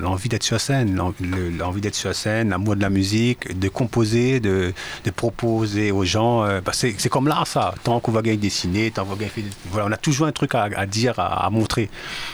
l'envie 0.00 0.30
d'être 0.30 0.44
sur 0.44 0.58
scène, 0.58 0.96
l'en- 0.96 1.12
le- 1.20 1.50
l'envie 1.50 1.82
d'être 1.82 1.94
sur 1.94 2.14
scène, 2.14 2.48
l'amour 2.48 2.74
de 2.74 2.80
la 2.80 2.88
musique, 2.88 3.58
de 3.58 3.68
composer, 3.68 4.40
de, 4.40 4.72
proposer 5.14 5.92
aux 5.92 6.06
gens. 6.06 6.44
euh, 6.44 6.62
que 6.62 6.72
c'est 6.72 7.08
comme 7.10 7.28
l'art, 7.28 7.46
ça. 7.46 7.74
Tant 7.84 8.00
qu'on 8.00 8.12
va 8.12 8.22
gagner 8.22 8.38
dessiner, 8.38 8.90
tant 8.92 9.04
qu'on 9.04 9.10
va 9.14 9.16
gagner. 9.26 9.44
Voilà, 9.70 9.88
on 9.88 9.92
a 9.92 9.98
toujours 9.98 10.26
un 10.26 10.32
truc 10.32 10.54
à, 10.54 10.86
dire, 10.86 11.18
à, 11.18 11.50
montrer. 11.50 11.90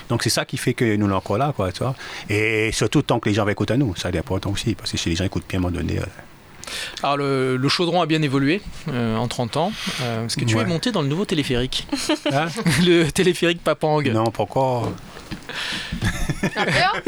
Donc, 0.09 0.23
c'est 0.23 0.31
ça 0.31 0.45
qui 0.45 0.59
fait 0.59 0.75
que 0.75 0.95
nous 0.95 1.07
sommes 1.07 1.17
encore 1.17 1.39
là, 1.39 1.53
quoi. 1.57 1.71
Et 2.31 2.71
surtout, 2.73 3.03
tant 3.03 3.19
que 3.19 3.29
les 3.29 3.35
gens 3.35 3.45
vont 3.45 3.51
écouter 3.51 3.75
à 3.75 3.77
nous, 3.77 3.97
ça 3.97 4.11
c'est 4.13 4.19
important 4.19 4.53
aussi, 4.53 4.77
parce 4.77 4.93
que 4.93 4.97
si 4.97 5.09
les 5.09 5.17
gens 5.17 5.25
écoutent 5.25 5.49
bien 5.49 5.59
à 5.59 5.67
un 5.67 5.67
moment 5.71 5.77
donné. 5.77 5.99
Alors, 7.03 7.17
le, 7.17 7.57
le 7.57 7.69
chaudron 7.69 8.01
a 8.03 8.07
bien 8.07 8.23
évolué 8.23 8.61
euh, 8.89 9.17
en 9.17 9.29
30 9.29 9.57
ans. 9.57 9.73
Euh, 10.03 10.27
Est-ce 10.27 10.37
que 10.37 10.45
tu 10.45 10.57
Ouais. 10.57 10.63
es 10.63 10.67
monté 10.67 10.93
dans 10.93 11.03
le 11.03 11.09
nouveau 11.09 11.25
téléphérique 11.25 11.87
Hein 12.33 12.47
Le 12.87 13.11
téléphérique 13.11 13.63
Papang. 13.63 14.03
Non, 14.03 14.25
encore. 14.39 14.91
La 16.55 16.65
peur 16.65 17.03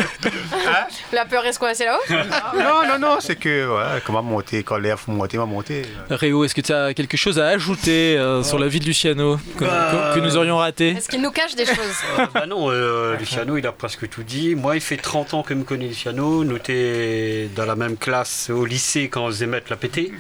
La 1.13 1.25
peur 1.25 1.43
reste 1.43 1.59
coincée 1.59 1.85
là-haut 1.85 2.15
non, 2.57 2.87
non, 2.89 2.99
non, 2.99 3.17
c'est 3.21 3.37
que, 3.37 3.69
comment 4.05 4.23
monter, 4.23 4.63
quand 4.63 4.77
l'air 4.79 4.99
faut 4.99 5.13
monter, 5.13 5.39
on 5.39 5.43
va 5.43 5.47
monter. 5.47 5.83
Réo, 6.11 6.45
est-ce 6.45 6.55
que 6.55 6.61
tu 6.61 6.73
as 6.73 6.95
quelque 6.95 7.17
chose 7.17 7.39
à 7.39 7.49
ajouter 7.49 8.17
euh, 8.19 8.43
sur 8.43 8.59
la 8.59 8.69
vie 8.69 8.81
de 8.81 8.85
Luciano 8.87 9.39
que, 9.59 9.65
Bah, 9.65 10.11
que- 10.13 10.19
que 10.19 10.25
nous 10.25 10.37
aurions 10.37 10.57
raté? 10.59 10.91
Est-ce 10.91 11.09
qu'il 11.09 11.21
nous 11.23 11.31
cache 11.31 11.55
des 11.55 11.67
choses? 11.67 11.77
Euh, 12.19 12.27
bah 12.35 12.47
non, 12.47 12.71
euh, 12.71 13.17
Luciano, 13.17 13.57
il 13.57 13.67
a 13.67 13.73
presque 13.73 14.09
tout 14.09 14.23
dit. 14.23 14.55
Moi, 14.55 14.77
il 14.77 14.81
fait 14.81 14.97
30 14.97 15.35
ans 15.35 15.43
que 15.43 15.55
me 15.55 15.65
connaît 15.65 15.87
Luciano. 15.89 16.45
Nous 16.45 16.57
étions 16.57 17.51
dans 17.55 17.67
la 17.67 17.77
même 17.77 17.97
classe 17.97 18.51
au 18.51 18.65
lycée 18.65 19.09
quand 19.09 19.25
on 19.25 19.29
faisait 19.29 19.47
mettre 19.47 19.67
la 19.71 19.77
pété. 19.77 20.13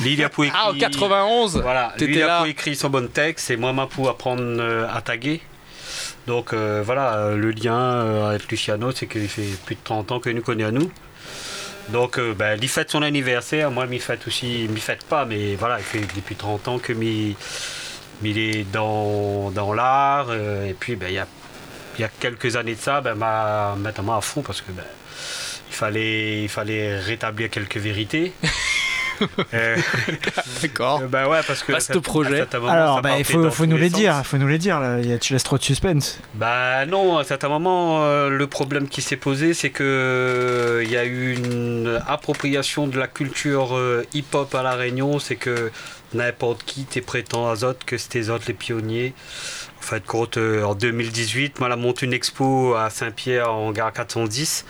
Lui, 0.00 0.12
il 0.14 0.24
a 0.24 0.28
pu 0.28 0.46
écrire... 0.46 0.60
Ah, 0.64 0.70
en 0.70 0.74
91 0.78 1.60
Voilà, 1.62 1.92
lui, 1.96 2.06
T'étais 2.06 2.18
il 2.20 2.22
a 2.22 2.26
là. 2.26 2.42
pu 2.44 2.50
écrire 2.50 2.76
son 2.76 2.90
bon 2.90 3.08
texte 3.08 3.50
et 3.50 3.56
moi, 3.56 3.72
m'a 3.72 3.86
pu 3.86 4.06
apprendre 4.06 4.62
à 4.92 5.00
taguer. 5.00 5.40
Donc 6.28 6.52
euh, 6.52 6.82
voilà, 6.84 7.16
euh, 7.16 7.36
le 7.36 7.52
lien 7.52 7.74
euh, 7.74 8.28
avec 8.28 8.50
Luciano, 8.50 8.92
c'est 8.92 9.06
qu'il 9.06 9.26
fait 9.28 9.48
plus 9.64 9.76
de 9.76 9.80
30 9.82 10.12
ans 10.12 10.20
qu'il 10.20 10.34
nous 10.36 10.42
connaît 10.42 10.64
à 10.64 10.70
nous. 10.70 10.92
Donc, 11.88 12.20
ben, 12.20 12.58
il 12.60 12.68
fête 12.68 12.90
son 12.90 13.00
anniversaire. 13.00 13.70
Moi, 13.70 13.86
il 13.90 13.98
fête 13.98 14.26
aussi, 14.26 14.64
il 14.64 14.78
fête 14.78 15.04
pas, 15.04 15.24
mais 15.24 15.54
voilà, 15.54 15.78
il 15.78 15.84
fait 15.84 16.00
depuis 16.14 16.36
30 16.36 16.68
ans 16.68 16.78
que 16.78 16.92
il 16.92 17.34
est 18.38 18.70
dans, 18.70 19.50
dans 19.50 19.72
l'art. 19.72 20.34
et 20.34 20.76
puis, 20.78 20.96
ben, 20.96 21.06
il 21.08 21.14
y 21.14 21.18
a, 21.18 21.26
y 21.98 22.04
a 22.04 22.08
quelques 22.08 22.56
années 22.56 22.74
de 22.74 22.80
ça, 22.80 23.00
ben, 23.00 23.14
m'a 23.14 23.74
maintenant 23.78 24.18
à 24.18 24.20
fond 24.20 24.42
parce 24.42 24.60
que 24.60 24.70
il, 24.70 25.74
fallait, 25.74 26.42
il 26.42 26.50
fallait 26.50 26.98
rétablir 26.98 27.48
quelques 27.48 27.78
vérités. 27.78 28.34
Euh, 29.54 29.76
D'accord. 30.62 31.00
euh, 31.02 31.06
ben 31.06 31.26
ouais, 31.28 31.40
parce 31.46 31.62
que. 31.62 31.72
Vaste 31.72 31.92
cet- 31.92 32.02
projet. 32.02 32.34
à 32.34 32.36
certain 32.38 32.58
moment, 32.60 32.72
Alors, 32.72 32.96
ça 32.96 33.02
bah, 33.02 33.18
il 33.18 33.24
faut, 33.24 33.50
faut 33.50 33.66
nous 33.66 33.76
les 33.76 33.88
sens. 33.90 33.98
dire, 33.98 34.22
faut 34.26 34.36
nous 34.38 34.46
les 34.48 34.58
dire. 34.58 34.78
Là. 34.80 34.98
Il 35.00 35.08
y 35.08 35.12
a- 35.12 35.18
Tu 35.18 35.32
laisses 35.32 35.42
trop 35.44 35.58
de 35.58 35.62
suspense. 35.62 36.18
Bah 36.34 36.86
non, 36.86 37.18
à 37.18 37.24
certain 37.24 37.48
moment, 37.48 38.04
euh, 38.04 38.28
le 38.28 38.46
problème 38.46 38.88
qui 38.88 39.02
s'est 39.02 39.16
posé, 39.16 39.54
c'est 39.54 39.70
que 39.70 39.82
euh, 39.84 40.82
il 40.84 40.90
y 40.90 40.96
a 40.96 41.04
eu 41.04 41.34
une 41.34 42.00
appropriation 42.06 42.86
de 42.86 42.98
la 42.98 43.06
culture 43.08 43.76
euh, 43.76 44.04
hip-hop 44.14 44.54
à 44.54 44.62
La 44.62 44.72
Réunion. 44.74 45.18
C'est 45.18 45.36
que 45.36 45.70
n'importe 46.14 46.62
qui 46.64 46.84
t'es 46.84 47.00
prétend 47.00 47.48
à 47.50 47.54
autres 47.64 47.84
que 47.84 47.98
c'était 47.98 48.20
eux 48.20 48.30
autres 48.30 48.44
les 48.48 48.54
pionniers. 48.54 49.14
En 49.78 49.82
fait, 49.82 50.04
compte, 50.04 50.36
euh, 50.38 50.64
en 50.64 50.74
2018, 50.74 51.58
moi, 51.60 51.68
elle 51.68 51.72
a 51.74 51.76
monté 51.76 52.04
une 52.06 52.12
expo 52.12 52.74
à 52.74 52.90
Saint-Pierre 52.90 53.52
en 53.52 53.70
gare 53.72 53.92
410. 53.92 54.64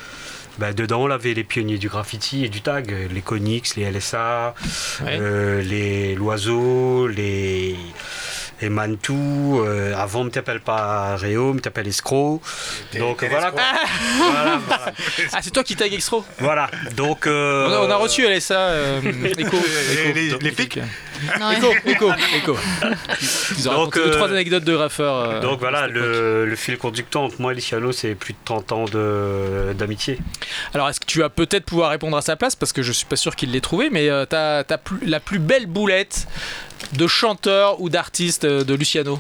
Bah, 0.58 0.72
dedans, 0.72 1.02
on 1.02 1.10
avait 1.10 1.34
les 1.34 1.44
pionniers 1.44 1.78
du 1.78 1.88
graffiti 1.88 2.44
et 2.44 2.48
du 2.48 2.60
tag, 2.60 2.92
les 3.12 3.20
Conix, 3.20 3.76
les 3.76 3.84
LSA, 3.90 4.54
Ouais. 5.04 5.16
euh, 5.20 5.62
les 5.62 6.14
Loiseaux, 6.16 7.06
les, 7.06 7.76
Mantou. 8.62 9.60
euh, 9.64 9.94
avant, 9.96 10.24
ne 10.24 10.30
t'appelle 10.30 10.58
pas 10.60 11.14
Réo, 11.16 11.52
me 11.54 11.60
t'appelle 11.60 11.86
Escroc. 11.86 12.40
Donc 12.98 13.22
voilà, 13.24 13.52
quoi. 13.52 13.62
voilà, 14.16 14.58
voilà. 14.66 14.92
Ah, 15.32 15.38
c'est 15.42 15.52
toi 15.52 15.62
qui 15.62 15.76
tag 15.76 15.92
extro 15.94 16.24
Voilà. 16.40 16.68
Donc. 16.96 17.26
euh, 17.28 17.68
on, 17.68 17.72
a, 17.72 17.86
on 17.86 17.90
a 17.90 17.96
reçu 17.96 18.26
LSA, 18.28 19.00
Echo. 19.38 19.56
Les- 19.94 20.12
les- 20.12 20.28
Echo. 20.30 20.38
les 20.40 20.50
flics 20.50 20.80
Non, 21.40 21.50
Echo, 21.50 21.72
Echo, 21.86 22.10
Echo. 22.36 22.56
Ils 23.58 23.68
ont 23.68 23.72
Donc, 23.74 23.94
deux, 23.94 24.06
euh, 24.08 24.14
trois 24.16 24.28
anecdotes 24.30 24.64
de 24.64 24.74
graffeurs. 24.74 25.14
euh, 25.16 25.40
Donc 25.40 25.58
voilà, 25.60 25.86
le, 25.86 26.46
le 26.46 26.56
fil 26.56 26.76
conducteur 26.78 27.22
entre 27.22 27.40
moi 27.40 27.52
et 27.52 27.54
Luciano, 27.54 27.92
c'est 27.92 28.14
plus 28.14 28.34
de 28.34 28.38
30 28.44 28.72
ans 28.72 28.84
de- 28.86 29.72
d'amitié. 29.74 30.18
Alors, 30.74 30.88
est-ce 30.88 31.00
que 31.00 31.06
tu 31.06 31.20
vas 31.20 31.28
peut-être 31.28 31.64
pouvoir 31.64 31.90
répondre 31.90 32.16
à 32.16 32.22
sa 32.22 32.36
place? 32.36 32.54
Parce 32.56 32.72
que 32.72 32.82
je 32.82 32.92
suis 32.92 33.06
pas 33.06 33.16
sûr 33.16 33.34
qu'il 33.36 33.50
l'ait 33.52 33.60
trouvé, 33.60 33.90
mais 33.90 34.08
euh, 34.08 34.24
t'as 34.26 34.64
t'as 34.64 34.78
plus- 34.78 35.04
la 35.06 35.20
plus 35.20 35.38
belle 35.38 35.66
boulette 35.66 36.26
de 36.92 37.06
chanteur 37.06 37.80
ou 37.80 37.88
d'artiste 37.90 38.44
euh, 38.44 38.64
de 38.64 38.74
Luciano 38.74 39.18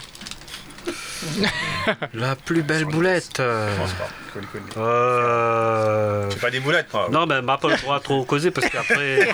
La 2.14 2.36
plus 2.36 2.62
belle 2.62 2.84
boulette. 2.84 3.40
euh, 3.40 3.70
Je 3.74 3.80
pense 3.80 3.92
pas. 3.92 4.08
Je 4.34 4.40
le 4.40 4.46
connais. 4.46 4.64
euh, 4.76 6.26
C'est 6.30 6.40
pas 6.40 6.50
des 6.50 6.60
boulettes, 6.60 6.92
moi. 6.92 7.08
Non, 7.10 7.26
mais 7.26 7.40
m'a 7.42 7.56
pas 7.58 7.68
le 7.68 7.76
droit 7.76 7.98
trop 8.00 8.24
causer 8.24 8.50
parce 8.50 8.68
qu'après, 8.68 9.28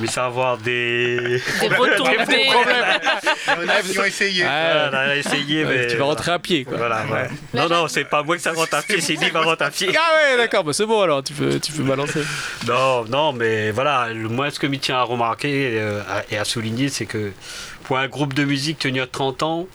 mais 0.00 0.06
ça 0.08 0.22
va 0.22 0.26
avoir 0.26 0.58
des. 0.58 1.40
Des 1.60 1.68
retombées. 1.68 2.48
En 3.48 3.68
a 3.68 3.82
qui 3.82 3.98
ont 3.98 4.04
essayé. 4.04 4.44
Ah, 4.46 4.90
on 4.90 4.96
a 4.96 5.16
essayé, 5.16 5.64
ouais, 5.64 5.76
mais. 5.82 5.86
Tu 5.86 5.96
vas 5.96 6.04
rentrer 6.04 6.32
à 6.32 6.38
pied, 6.38 6.64
quoi. 6.64 6.76
Voilà, 6.76 7.02
voilà. 7.06 7.28
Non, 7.54 7.68
non, 7.68 7.88
c'est 7.88 8.04
pas 8.04 8.22
moi 8.22 8.36
que 8.36 8.42
ça 8.42 8.52
rentre 8.52 8.74
à 8.74 8.82
pied, 8.82 9.00
c'est 9.00 9.12
lui 9.14 9.26
qui 9.26 9.30
va 9.30 9.42
rentrer 9.42 9.64
à 9.66 9.70
pied. 9.70 9.88
Ah 9.94 10.14
ouais, 10.32 10.36
d'accord, 10.36 10.64
bah 10.64 10.72
c'est 10.72 10.86
bon 10.86 11.00
alors, 11.02 11.22
tu 11.22 11.32
peux, 11.32 11.58
tu 11.60 11.72
peux 11.72 11.82
balancer. 11.84 12.22
Non, 12.66 13.04
non, 13.04 13.32
mais 13.32 13.70
voilà, 13.70 14.08
le- 14.12 14.28
moi, 14.28 14.50
ce 14.50 14.58
que 14.58 14.66
m'y 14.66 14.78
tient 14.78 14.96
à 14.96 15.02
remarquer 15.02 15.78
euh, 15.80 16.00
et 16.30 16.36
à 16.38 16.44
souligner, 16.44 16.88
c'est 16.88 17.06
que 17.06 17.32
pour 17.84 17.98
un 17.98 18.08
groupe 18.08 18.34
de 18.34 18.44
musique 18.44 18.78
tenir 18.80 19.10
30 19.10 19.42
ans, 19.42 19.66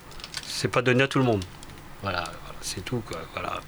c'est 0.58 0.68
pas 0.70 0.82
donné 0.82 1.04
à 1.04 1.08
tout 1.08 1.20
le 1.20 1.24
monde. 1.24 1.46
Voilà, 2.02 2.24
voilà, 2.24 2.56
c'est 2.62 2.84
tout, 2.84 3.04
quoi. 3.08 3.20
Voilà. 3.34 3.60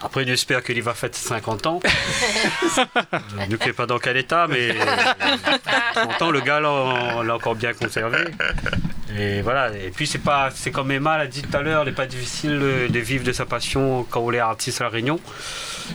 Après, 0.00 0.24
j'espère 0.24 0.62
qu'il 0.62 0.80
va 0.80 0.94
fêter 0.94 1.18
50 1.18 1.66
ans. 1.66 1.80
Euh, 1.84 2.84
Nous 3.48 3.56
ne 3.58 3.62
sais 3.62 3.72
pas 3.72 3.86
dans 3.86 3.98
quel 3.98 4.16
état, 4.16 4.46
mais 4.48 4.74
30 5.94 6.22
ans, 6.22 6.30
le 6.30 6.40
gars 6.40 6.60
l'a 6.60 7.22
l'a 7.24 7.34
encore 7.34 7.56
bien 7.56 7.72
conservé. 7.72 8.18
Et 9.18 9.42
voilà. 9.42 9.76
Et 9.76 9.90
puis, 9.90 10.06
c'est 10.06 10.18
pas, 10.18 10.50
c'est 10.54 10.70
comme 10.70 10.92
Emma 10.92 11.18
l'a 11.18 11.26
dit 11.26 11.42
tout 11.42 11.56
à 11.56 11.62
l'heure, 11.62 11.82
il 11.82 11.86
n'est 11.86 11.94
pas 11.96 12.06
difficile 12.06 12.58
de 12.88 12.98
vivre 13.00 13.24
de 13.24 13.32
sa 13.32 13.44
passion 13.44 14.06
quand 14.08 14.20
on 14.20 14.32
est 14.32 14.38
artiste 14.38 14.80
à 14.80 14.84
La 14.84 14.90
Réunion. 14.90 15.18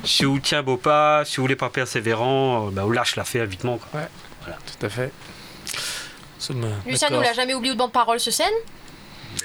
Si 0.03 0.25
vous 0.25 0.39
tient 0.39 0.63
beau 0.63 0.77
pas, 0.77 1.23
si 1.23 1.37
vous 1.37 1.43
voulez 1.43 1.55
pas 1.55 1.69
persévérant, 1.69 2.67
bah, 2.71 2.83
on 2.85 2.91
lâche 2.91 3.15
l'affaire 3.15 3.45
vitement. 3.45 3.77
Quoi. 3.77 4.01
Tout 4.45 4.85
à 4.85 4.89
fait. 4.89 5.11
Luciano 6.85 7.15
d'accord. 7.15 7.21
l'a 7.21 7.33
jamais 7.33 7.53
oublié 7.53 7.73
de 7.73 7.79
bonnes 7.79 7.89
paroles 7.89 8.19
sur 8.19 8.33
scène 8.33 8.53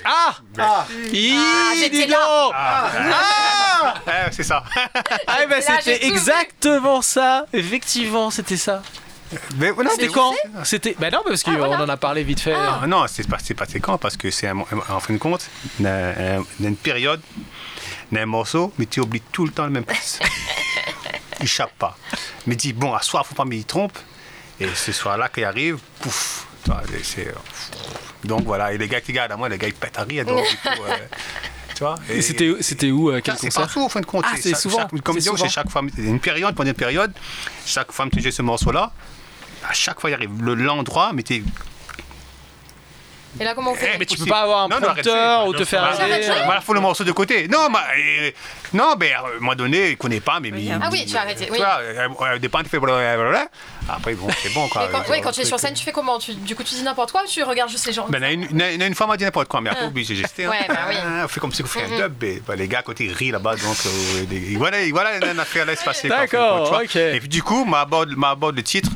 Ah 0.05 0.37
Ah 0.59 0.87
Hi, 1.13 1.37
j'étais 1.79 1.91
dis 1.91 2.07
là. 2.07 2.17
donc 2.17 2.53
Ah, 2.55 4.31
c'est 4.31 4.43
ça. 4.43 4.65
Ah, 5.27 5.47
bah, 5.49 5.57
Là, 5.59 5.61
j'ai 5.61 5.95
c'était 5.95 5.99
tout 5.99 6.07
vu. 6.07 6.11
exactement 6.13 7.03
ça. 7.03 7.47
Effectivement, 7.53 8.31
c'était 8.31 8.57
ça. 8.57 8.83
Mais 9.57 9.71
voilà, 9.71 9.91
C'était 9.91 10.09
quand? 10.09 10.35
C'était. 10.65 10.97
Bah 10.99 11.09
non, 11.11 11.21
parce 11.25 11.45
qu'on 11.45 11.53
voilà. 11.53 11.81
en 11.83 11.89
a 11.89 11.97
parlé 11.97 12.25
vite 12.25 12.41
fait. 12.41 12.53
Ah 12.55 12.85
non, 12.89 13.05
c'est 13.07 13.29
pas, 13.29 13.39
c'est 13.43 13.55
passé 13.55 13.79
quand? 13.79 13.97
Parce 13.97 14.17
que 14.17 14.29
c'est 14.31 14.49
un- 14.49 14.59
en 14.59 15.01
fin 15.01 15.15
de 15.15 15.19
compte, 15.19 15.47
il 15.79 15.85
y 15.85 15.89
a 15.89 15.93
un- 16.39 16.45
il 16.59 16.63
y 16.63 16.67
a 16.67 16.69
une 16.69 16.77
période, 16.77 17.21
il 18.11 18.17
y 18.17 18.19
a 18.19 18.23
un 18.23 18.27
morceau, 18.27 18.73
mais 18.77 18.87
tu 18.87 18.99
oublies 19.01 19.23
tout 19.31 19.45
le 19.47 19.53
temps 19.53 19.65
le 19.65 19.71
même 19.71 19.85
place. 19.85 20.19
il 21.39 21.45
échappe 21.45 21.73
pas. 21.79 21.97
Mais 22.47 22.57
dis, 22.57 22.73
bon, 22.73 22.93
à 22.93 23.03
soir, 23.03 23.25
faut 23.25 23.37
pas 23.37 23.45
m'y 23.45 23.65
trompe. 23.65 23.97
Et 24.59 24.67
ce 24.75 24.91
soir-là, 24.91 25.29
qu'il 25.29 25.45
arrive, 25.45 25.79
pouf. 26.01 26.47
c'est- 27.05 27.29
euh, 27.29 27.33
donc 28.25 28.43
voilà, 28.45 28.73
et 28.73 28.79
les 28.79 28.89
gars 28.89 29.01
qui 29.01 29.13
regardent 29.13 29.33
à 29.33 29.37
moi, 29.37 29.49
les 29.49 29.59
gars 29.59 29.69
ils 29.69 29.75
pètent 29.75 29.99
à 29.99 30.03
rire. 30.05 30.25
Donc, 30.25 30.45
du 30.49 30.57
coup, 30.57 30.85
euh, 30.89 30.97
tu 31.75 31.81
vois. 31.81 31.95
Et 32.11 32.21
c'était 32.23 32.53
c'était 32.61 32.91
où 32.91 33.11
à 33.11 33.21
quel 33.21 33.37
C'est 33.39 33.53
partout, 33.55 33.81
en 33.83 33.89
fin 33.89 34.01
de 34.01 34.07
compte. 34.07 34.25
Ah, 34.29 34.35
c'est 34.41 34.55
souvent, 34.55 34.79
chaque- 34.79 35.01
comme 35.03 35.21
c'est 35.21 35.31
chaque 35.49 35.71
a 35.71 35.81
une 35.99 36.21
période, 36.21 36.55
pendant 36.55 36.69
une 36.71 36.75
période, 36.77 37.13
chaque 37.67 37.93
fois 37.93 38.07
que 38.07 38.17
tu 38.17 38.23
joues 38.23 38.31
ce 38.31 38.43
morceau-là, 38.43 38.93
à 39.69 39.73
chaque 39.73 40.01
fois, 40.01 40.11
il 40.11 40.15
arrive 40.15 40.31
le- 40.43 40.55
l'endroit, 40.55 41.13
mais 41.15 41.23
t'es 41.23 41.43
Et 43.39 43.45
là, 43.45 43.55
comment 43.55 43.73
on 43.73 43.75
fait 43.75 43.97
Mais 43.99 44.07
tu 44.07 44.19
peux 44.19 44.27
pas 44.27 44.41
avoir 44.43 44.65
un 44.65 44.69
Non, 44.69 44.81
non, 44.81 44.89
arrête, 44.89 45.05
prompteur 45.05 45.47
ou 45.47 45.55
te 45.55 45.65
faire. 45.65 45.85
Arrête, 45.85 46.31
Voilà, 46.45 46.61
faut 46.61 46.75
le 46.75 46.81
morceau 46.81 47.05
de 47.05 47.13
côté. 47.13 47.47
Non, 47.47 47.69
mais, 47.71 47.79
euh, 48.29 48.31
non, 48.73 48.95
mais 48.99 49.13
à 49.13 49.21
un 49.21 49.35
moment 49.41 49.55
donné, 49.55 49.91
il 49.91 49.97
connaît 49.97 50.21
pas, 50.21 50.41
mais. 50.41 50.51
mais- 50.51 50.69
Ah 50.83 50.89
oui, 50.91 51.07
tu 51.07 51.17
as 51.17 51.21
arrêté, 51.21 51.47
Tu 51.47 51.53
oui. 51.53 51.59
vois, 51.59 51.79
euh, 51.81 52.09
euh, 52.21 52.35
au 52.37 52.39
départ, 52.39 52.63
tu 52.65 52.69
fais 52.69 52.79
blablabla. 52.81 53.47
Après, 53.89 54.15
bon, 54.15 54.27
c'est 54.43 54.53
bon, 54.53 54.67
quoi. 54.69 54.83
Mais 54.87 54.93
quand, 54.93 54.99
Euh, 55.01 55.13
oui, 55.13 55.21
quand 55.21 55.31
tu 55.33 55.41
es 55.41 55.45
sur 55.45 55.61
scène, 55.61 55.75
tu 55.75 55.85
fais 55.85 55.93
comment 55.93 56.19
tu, 56.19 56.35
Du 56.35 56.55
coup, 56.57 56.63
tu 56.65 56.75
dis 56.75 56.83
n'importe 56.83 57.13
quoi 57.13 57.23
ou 57.23 57.27
tu 57.29 57.43
regardes 57.43 57.71
juste 57.71 57.87
les 57.87 57.93
gens 57.93 58.07
Ben, 58.09 58.19
il 58.19 58.43
y 58.51 58.55
en 58.55 58.61
a 58.61 58.71
une, 58.73 58.83
a 58.83 58.87
une 58.87 58.95
fois, 58.95 59.07
m'a 59.07 59.17
dit 59.17 59.25
n'importe 59.25 59.49
quoi, 59.49 59.61
mais 59.61 59.71
après, 59.71 59.87
Ah. 59.87 60.03
gester. 60.03 60.45
hein. 60.47 60.51
Ouais, 60.51 60.67
bah 60.69 60.75
oui. 60.89 60.97
Ah, 61.01 61.23
On 61.25 61.29
fait 61.29 61.41
comme 61.41 61.53
si 61.53 61.63
on 61.63 61.67
fait 61.67 61.87
Mhm. 61.87 61.93
un 61.95 62.09
dub. 62.09 62.25
Et, 62.25 62.43
ben, 62.47 62.57
les 62.57 62.69
gars 62.69 62.81
à 62.81 62.83
côté 62.83 63.09
rient 63.13 63.31
là-bas, 63.31 63.55
donc 63.57 63.77
euh, 63.87 64.25
des- 64.25 64.57
voilà, 64.57 64.79
voilà 64.91 65.17
une 65.33 65.39
affaire 65.39 65.67
là 65.67 65.77
se 65.77 65.85
passer. 65.85 66.09
D'accord, 66.09 66.59
compte, 66.59 66.65
tu 66.67 66.71
vois. 66.71 66.83
ok. 66.85 67.15
Et 67.15 67.21
puis 67.21 67.29
du 67.29 67.43
coup, 67.43 67.65
m'aborde 67.65 68.11
m'aborde 68.17 68.57
le 68.57 68.63
titre. 68.63 68.91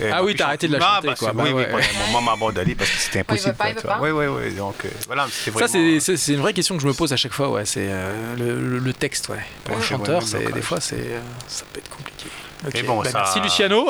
Et 0.00 0.10
Ah 0.10 0.22
oui, 0.22 0.34
t'as 0.36 0.46
arrêté 0.46 0.68
de 0.68 0.72
la 0.74 0.78
chante- 0.78 0.88
chanter, 1.04 1.08
Ah, 1.08 1.10
bah, 1.10 1.16
quoi. 1.18 1.32
Bah 1.32 1.42
oui, 1.46 1.52
oui, 1.52 1.62
ouais. 1.74 1.82
moment, 2.12 2.52
d'aller 2.52 2.74
parce 2.74 2.88
que 2.90 2.96
c'était 2.98 3.18
il 3.18 3.22
veut 3.22 3.30
impossible. 3.32 3.56
il 3.68 3.74
veut 3.74 3.80
pas. 3.82 3.98
Oui, 4.00 4.10
oui, 4.10 4.26
oui. 4.26 4.54
Donc 4.54 4.76
euh, 4.84 4.88
voilà, 5.06 5.26
c'était 5.30 5.58
Ça, 5.58 5.66
vraiment. 5.66 6.00
c'est- 6.00 6.32
une 6.32 6.40
vraie 6.40 6.52
question 6.52 6.76
que 6.76 6.82
je 6.82 6.86
me 6.88 6.92
pose 6.92 7.12
à 7.12 7.16
chaque 7.16 7.32
fois. 7.32 7.48
Ouais, 7.50 7.64
c'est 7.64 7.88
euh, 7.88 8.78
le, 8.78 8.92
texte, 8.92 9.28
ouais. 9.28 9.38
Pour 9.64 9.76
un 9.76 9.80
chanteur, 9.82 10.20
ouais, 10.20 10.26
c'est 10.26 10.52
des 10.52 10.62
fois, 10.62 10.80
c'est 10.80 10.96
euh, 10.96 11.20
ça 11.48 11.64
peut 11.72 11.80
être 11.80 11.90
compliqué. 11.90 12.26
Ok. 12.66 12.72
Mais 12.74 12.82
bon, 12.82 13.02
Bah, 13.02 13.10
ça- 13.10 13.18
Merci 13.18 13.40
Luciano. 13.40 13.88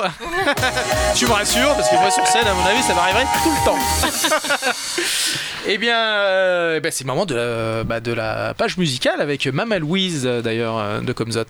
tu 1.17 1.27
me 1.27 1.33
rassures 1.33 1.75
parce 1.75 1.89
que 1.89 1.95
moi 1.97 2.11
sur 2.11 2.27
scène, 2.27 2.47
à 2.47 2.53
mon 2.55 2.65
avis, 2.67 2.83
ça 2.83 2.95
m'arriverait 2.95 3.25
tout 3.43 3.51
le 3.51 3.65
temps. 3.65 3.79
eh 5.67 5.79
bien, 5.79 5.97
euh, 5.99 6.77
eh 6.77 6.81
ben, 6.81 6.93
c'est 6.93 7.05
le 7.05 7.09
moment 7.09 7.25
de 7.27 7.35
la, 7.35 7.85
bah, 7.85 8.01
de 8.01 8.13
la 8.13 8.55
page 8.55 8.77
musicale 8.77 9.21
avec 9.21 9.47
Mama 9.47 9.79
Louise 9.79 10.25
d'ailleurs 10.25 11.01
de 11.03 11.13
Comzot. 11.13 11.45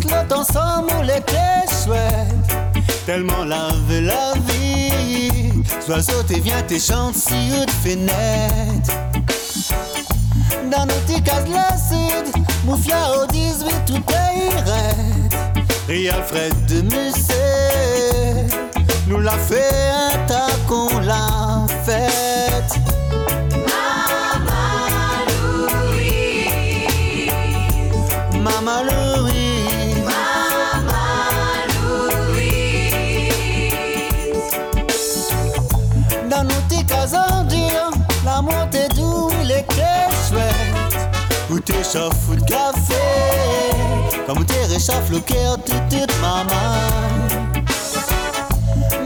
Que 0.00 0.08
le 0.08 0.28
temps 0.28 0.44
sans 0.44 0.82
clés 0.82 1.64
chouettes. 1.84 2.84
Tellement 3.06 3.44
laver 3.44 4.00
la 4.00 4.32
vie. 4.48 5.52
Sois 5.84 6.02
sauté, 6.02 6.40
viens 6.40 6.62
tes 6.62 6.78
chantes 6.78 7.16
si 7.16 7.50
de 7.50 7.70
fenêtre. 7.70 8.90
Dans 10.70 10.86
nos 10.86 10.94
petits 11.06 11.22
cases 11.22 11.48
l'acide, 11.48 12.34
Moufia 12.64 13.22
au 13.22 13.26
18, 13.26 13.68
tout 13.86 14.02
est 14.10 14.48
red. 14.60 15.34
Et 15.88 16.08
Alfred 16.08 16.54
de 16.66 16.80
Musset 16.82 18.46
nous 19.06 19.20
l'a 19.20 19.38
fait 19.38 20.03
Ou 41.96 42.34
de 42.34 42.40
café, 42.40 43.00
comme 44.26 44.44
t'es 44.44 44.64
réchauffe 44.64 45.10
le 45.12 45.20
cœur 45.20 45.56
tout 45.64 45.72
toute 45.88 46.12
maman. 46.20 46.50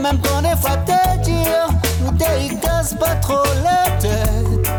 Même 0.01 0.17
quand 0.23 0.41
des 0.41 0.57
fois 0.59 0.75
ou 2.03 2.11
t'es 2.17 2.45
y 2.45 2.59
casse 2.59 2.95
pas 2.95 3.13
trop 3.21 3.43
la 3.63 3.91
tête. 3.99 4.71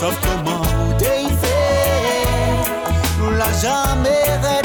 Sauf 0.00 0.18
comment 0.22 0.62
y 1.20 1.28
fait, 1.28 2.64
nous 3.20 3.32
l'a 3.36 3.52
jamais 3.60 4.24
raide 4.42 4.57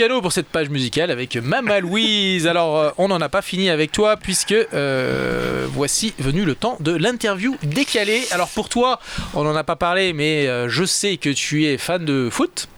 Luciano 0.00 0.22
pour 0.22 0.32
cette 0.32 0.46
page 0.48 0.70
musicale 0.70 1.10
avec 1.10 1.36
Mama 1.36 1.78
Louise. 1.80 2.46
Alors, 2.46 2.78
euh, 2.78 2.90
on 2.96 3.08
n'en 3.08 3.20
a 3.20 3.28
pas 3.28 3.42
fini 3.42 3.68
avec 3.68 3.92
toi 3.92 4.16
puisque 4.16 4.52
euh, 4.52 5.66
voici 5.68 6.14
venu 6.18 6.46
le 6.46 6.54
temps 6.54 6.78
de 6.80 6.96
l'interview 6.96 7.58
décalée. 7.62 8.22
Alors 8.30 8.48
pour 8.48 8.70
toi, 8.70 8.98
on 9.34 9.44
n'en 9.44 9.54
a 9.54 9.62
pas 9.62 9.76
parlé, 9.76 10.14
mais 10.14 10.46
euh, 10.46 10.70
je 10.70 10.84
sais 10.84 11.18
que 11.18 11.28
tu 11.28 11.66
es 11.66 11.76
fan 11.76 12.02
de 12.06 12.30
foot. 12.32 12.68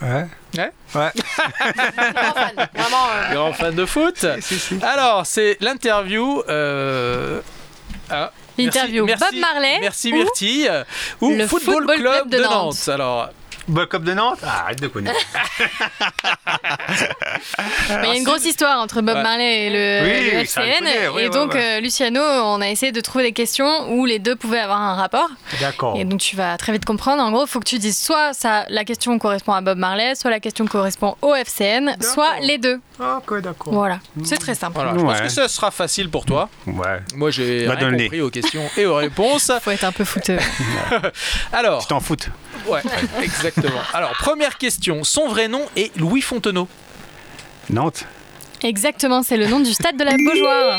Ouais. 0.00 0.24
Ouais. 0.56 0.72
Ouais. 0.94 1.10
Grand 2.14 2.32
fan, 2.32 2.68
vraiment. 2.74 3.06
euh, 3.16 3.34
Grand 3.34 3.52
fan 3.52 3.74
de 3.74 3.84
foot. 3.84 4.26
Alors, 4.80 5.26
c'est 5.26 5.58
l'interview. 5.60 6.42
euh, 6.48 7.42
ah, 8.08 8.32
merci- 8.56 8.78
Interview 8.78 9.04
merci- 9.04 9.24
Bob 9.30 9.40
Marley 9.40 9.78
Merci 9.82 10.10
ou 10.10 10.16
Myrtille. 10.16 10.70
Ou 11.20 11.34
le 11.34 11.46
Football, 11.46 11.74
Football 11.74 11.96
Club, 11.98 12.12
Club 12.14 12.28
de 12.30 12.36
de 12.38 12.42
Nantes. 12.42 12.52
Nantes. 12.64 12.88
Alors, 12.88 13.28
Ball 13.68 13.86
Cup 13.88 14.02
de 14.02 14.14
Nantes 14.14 14.38
Ah, 14.42 14.62
Arrête 14.64 14.80
de 14.80 14.88
connaître. 14.88 15.18
Il 17.90 18.08
y 18.08 18.10
a 18.10 18.14
une 18.16 18.24
grosse 18.24 18.44
histoire 18.44 18.80
entre 18.80 19.00
Bob. 19.02 19.16
Marley 19.22 19.66
et 19.66 19.70
le, 19.70 20.04
Oui, 20.04 20.28
FCN. 20.44 20.60
connais, 20.78 21.08
oui, 21.08 21.22
et 21.22 21.28
ouais, 21.28 21.30
donc, 21.30 21.54
ouais. 21.54 21.76
euh, 21.78 21.80
Luciano, 21.80 22.20
on 22.20 22.60
a 22.60 22.68
essayé 22.68 22.92
de 22.92 23.00
trouver 23.00 23.24
des 23.24 23.32
questions 23.32 23.92
où 23.92 24.04
les 24.06 24.18
deux 24.18 24.34
pouvaient 24.36 24.58
avoir 24.60 24.80
un 24.80 24.94
rapport. 24.94 25.28
D'accord. 25.60 25.96
Et 25.98 26.04
donc, 26.04 26.20
tu 26.20 26.34
vas 26.36 26.56
très 26.56 26.72
vite 26.72 26.84
comprendre. 26.84 27.22
En 27.22 27.30
gros, 27.30 27.44
il 27.44 27.48
faut 27.48 27.60
que 27.60 27.68
tu 27.68 27.78
dises 27.78 27.98
soit 27.98 28.32
ça, 28.32 28.64
la 28.68 28.84
question 28.84 29.18
correspond 29.18 29.52
à 29.52 29.60
Bob 29.60 29.78
Marley, 29.78 30.14
soit 30.14 30.30
la 30.30 30.40
question 30.40 30.66
correspond 30.66 31.16
au 31.22 31.34
FCN, 31.34 31.96
soit 32.00 32.40
les 32.40 32.58
deux. 32.58 32.80
Ok, 32.98 33.40
d'accord. 33.40 33.72
Voilà. 33.72 33.98
C'est 34.24 34.38
très 34.38 34.54
simple. 34.54 34.74
voilà, 34.74 34.92
je 34.96 35.02
pense 35.04 35.20
que 35.20 35.28
ça 35.28 35.48
sera 35.48 35.70
facile 35.70 36.08
pour 36.10 36.24
toi. 36.24 36.48
Ouais. 36.66 37.00
Moi, 37.14 37.30
j'ai 37.30 37.66
Bah, 37.66 37.74
rien 37.78 37.90
compris 37.92 38.20
aux 38.20 38.30
questions 38.30 38.62
et 38.76 38.86
aux 38.86 38.94
réponses. 38.96 39.50
Faut 39.62 39.70
être 39.70 39.84
un 39.84 39.92
peu 39.92 40.04
fouteux. 40.04 40.38
Alors, 41.52 41.82
Tu 41.82 41.88
t'en 41.88 42.00
foutes. 42.00 42.28
Ouais, 42.66 42.82
exactement. 43.22 43.80
Alors, 43.94 44.12
première 44.12 44.58
question. 44.58 45.04
Son 45.04 45.28
vrai 45.28 45.48
nom 45.48 45.64
est 45.76 45.94
Louis 45.96 46.20
Fontenot. 46.22 46.68
Nantes 47.70 48.04
Exactement, 48.64 49.22
c'est 49.24 49.36
le 49.36 49.46
nom 49.48 49.58
du 49.60 49.72
stade 49.72 49.96
de 49.96 50.04
la 50.04 50.12
Beaujoire. 50.16 50.78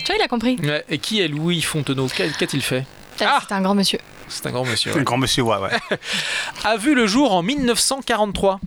Tu 0.00 0.06
vois, 0.06 0.16
il 0.16 0.22
a 0.22 0.28
compris. 0.28 0.56
Ouais, 0.62 0.84
Et 0.88 0.98
qui 0.98 1.20
est 1.20 1.28
Louis 1.28 1.60
Fontenot? 1.60 2.08
Qu'a- 2.08 2.28
Qu'a-t-il 2.28 2.62
fait? 2.62 2.84
Ah, 3.20 3.40
C'est 3.46 3.52
un 3.54 3.60
grand 3.60 3.74
monsieur. 3.74 3.98
C'est 4.28 4.46
un 4.46 4.50
grand 4.50 4.64
monsieur. 4.64 4.92
Un 4.92 4.96
ouais. 4.96 5.02
grand 5.04 5.18
monsieur, 5.18 5.42
ouais, 5.42 5.56
ouais. 5.58 5.98
A 6.64 6.76
vu 6.78 6.94
le 6.94 7.06
jour 7.06 7.34
en 7.34 7.42
1943. 7.42 8.60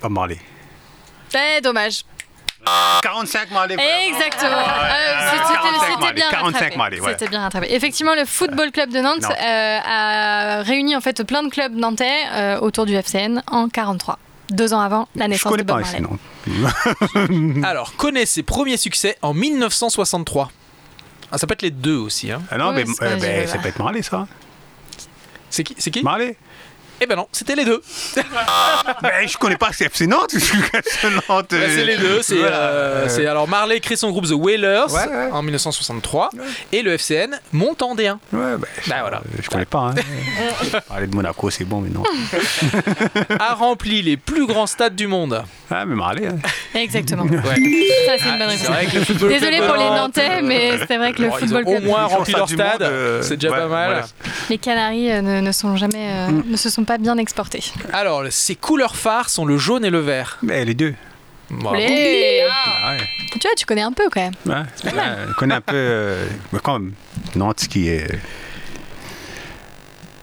Pas 0.00 0.08
Marley. 0.10 0.38
Eh, 1.34 1.60
dommage. 1.62 2.02
45 3.02 3.50
Marley. 3.52 3.76
Exactement. 4.08 4.50
Ah, 4.54 4.86
Euh, 4.86 5.30
c'était- 5.30 5.54
45 5.54 5.80
C'était 5.80 6.00
Marley, 6.00 6.14
bien 6.14 6.30
45 6.30 6.74
rattrapé. 6.74 7.00
Ouais. 7.00 7.12
C'était 7.12 7.28
bien 7.28 7.40
rattrapé. 7.40 7.66
Effectivement, 7.70 8.14
le 8.14 8.24
Football 8.24 8.70
Club 8.72 8.90
de 8.90 9.00
Nantes 9.00 9.24
euh, 9.24 9.78
a 9.84 10.62
réuni 10.62 10.96
en 10.96 11.00
fait 11.00 11.22
plein 11.24 11.42
de 11.42 11.48
clubs 11.48 11.74
nantais 11.74 12.10
euh, 12.32 12.58
autour 12.60 12.86
du 12.86 12.94
FCN 12.94 13.42
en 13.46 13.68
43. 13.68 14.18
Deux 14.50 14.72
ans 14.74 14.80
avant 14.80 15.08
la 15.16 15.24
Je 15.26 15.30
naissance 15.30 15.50
connais 15.52 15.64
de 15.64 15.68
Bob 15.68 15.82
pas 15.82 15.88
Marley. 15.90 16.00
ici, 16.00 17.60
non. 17.60 17.62
Alors, 17.68 17.94
connaît 17.96 18.26
ses 18.26 18.42
premiers 18.44 18.76
succès 18.76 19.16
en 19.22 19.34
1963. 19.34 20.50
Ah, 21.32 21.38
ça 21.38 21.46
peut 21.48 21.54
être 21.54 21.62
les 21.62 21.70
deux 21.72 21.96
aussi. 21.96 22.30
Hein. 22.30 22.42
Ah 22.50 22.56
non, 22.58 22.68
Ouais, 22.68 22.84
mais 22.84 22.92
c'est 22.94 23.02
euh, 23.04 23.42
je- 23.46 23.50
ça 23.50 23.58
peut 23.58 23.68
être 23.68 23.78
Marley, 23.80 24.02
ça. 24.02 24.26
C'est 25.50 25.64
qui, 25.64 25.74
c'est 25.78 25.90
qui? 25.90 26.02
Marley 26.02 26.36
Eh 27.00 27.06
ben 27.06 27.16
non, 27.16 27.26
c'était 27.32 27.54
les 27.54 27.64
deux. 27.64 27.80
Ben, 29.02 29.26
je 29.28 29.36
connais 29.36 29.56
pas 29.56 29.70
FC 29.78 30.06
Nantes. 30.06 30.34
Nantes, 31.28 31.52
Ouais, 31.52 31.68
c'est 31.68 31.84
les 31.84 31.96
deux. 31.96 32.22
C'est, 32.22 32.36
voilà. 32.36 32.56
euh, 32.56 33.08
c'est- 33.08 33.26
alors 33.26 33.46
Marley 33.48 33.80
crée 33.80 33.96
son 33.96 34.10
groupe 34.10 34.26
The 34.26 34.32
Wailers 34.32 34.84
Ouais, 34.90 35.06
ouais. 35.08 35.30
en 35.32 35.42
1963 35.42 36.30
et 36.72 36.82
le 36.82 36.92
FCN 36.96 37.38
monte 37.52 37.82
en 37.82 37.94
D1. 37.94 38.12
Ouais, 38.12 38.18
ben, 38.32 38.60
Bah 38.86 38.96
voilà. 39.00 39.18
euh, 39.18 39.38
je 39.42 39.48
connais 39.50 39.64
pas. 39.66 39.92
Hein. 39.92 40.80
Parler 40.88 41.06
de 41.08 41.14
Monaco, 41.14 41.50
c'est 41.50 41.64
bon, 41.64 41.80
mais 41.80 41.90
non. 41.90 42.02
A 43.38 43.54
rempli 43.54 44.02
les 44.02 44.16
plus 44.16 44.46
grands 44.46 44.66
stades 44.66 44.94
du 44.96 45.06
monde. 45.06 45.42
Ah, 45.70 45.84
mais 45.84 45.94
Marley. 45.94 46.26
hein. 46.28 46.36
Exactement. 46.74 47.24
Ouais. 47.24 47.36
Ça, 47.42 48.12
c'est 48.18 48.28
une 48.28 48.38
bonne 48.38 48.56
vrai 48.56 48.86
réponse. 48.86 49.16
Désolé 49.28 49.58
pour 49.58 49.76
les 49.76 49.84
Nantes, 49.84 50.16
Nantais, 50.16 50.42
mais 50.42 50.78
c'est 50.86 50.96
vrai 50.96 51.12
que 51.12 51.22
le 51.22 51.28
bon, 51.28 51.34
ils 51.40 51.44
ont 51.54 51.58
Football 51.58 51.76
au 51.76 51.80
moins 51.82 52.04
rempli 52.04 52.32
leur 52.32 52.48
stade. 52.48 52.82
euh, 52.82 53.22
c'est 53.22 53.36
déjà 53.36 53.50
ouais, 53.52 53.58
pas 53.58 53.66
mal. 53.68 53.90
voilà. 53.90 54.06
Les 54.48 54.58
Canaries 54.58 55.10
euh, 55.12 55.20
ne, 55.22 55.40
ne 55.40 55.52
sont 55.52 55.76
jamais, 55.76 56.08
euh, 56.10 56.26
Mm. 56.30 56.42
ne 56.50 56.56
se 56.56 56.70
sont 56.70 56.84
pas 56.86 56.98
bien 56.98 57.18
exportés. 57.18 57.62
Alors, 57.92 58.22
ses 58.30 58.54
couleurs 58.56 58.96
phares 58.96 59.28
sont 59.28 59.44
le 59.44 59.58
jaune 59.58 59.84
et 59.84 59.90
le 59.90 60.00
vert. 60.00 60.38
Mais 60.42 60.64
les 60.64 60.74
deux. 60.74 60.94
Bravo. 61.50 61.76
Ah, 61.78 62.92
ouais. 62.92 62.98
Tu 63.32 63.38
vois, 63.46 63.54
tu 63.56 63.66
connais 63.66 63.82
un 63.82 63.92
peu 63.92 64.08
quand 64.10 64.20
même. 64.20 64.34
Ouais, 64.46 64.62
je 64.84 65.34
connais 65.34 65.54
un 65.54 65.60
peu. 65.60 65.74
euh, 65.76 66.26
comme 66.62 66.92
Nantes 67.36 67.66
qui 67.68 67.88
est. 67.88 68.08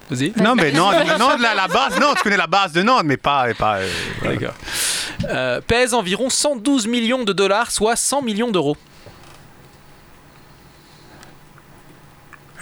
Vas-y. 0.10 0.34
Non, 0.36 0.56
mais 0.56 0.72
Nantes, 0.72 0.96
Nantes, 1.18 1.40
la, 1.40 1.56
la 1.56 1.68
base, 1.68 1.98
non, 2.00 2.14
tu 2.16 2.24
connais 2.24 2.38
la 2.38 2.48
base 2.48 2.74
de 2.74 2.82
Nantes, 2.82 3.04
mais 3.06 3.18
pas. 3.18 3.48
pas 3.58 3.78
euh, 3.78 3.90
voilà. 4.20 4.36
D'accord. 4.36 4.56
Euh, 5.30 5.62
pèse 5.62 5.94
environ 5.94 6.30
112 6.30 6.88
millions 6.88 7.24
de 7.24 7.32
dollars, 7.34 7.72
soit 7.72 7.96
100 7.96 8.22
millions 8.24 8.52
d'euros. 8.52 8.76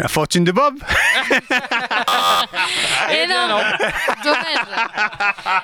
La 0.01 0.07
fortune 0.07 0.43
de 0.43 0.51
Bob 0.51 0.79
Et 3.11 3.27
non, 3.27 3.59
Dommage. 4.23 4.65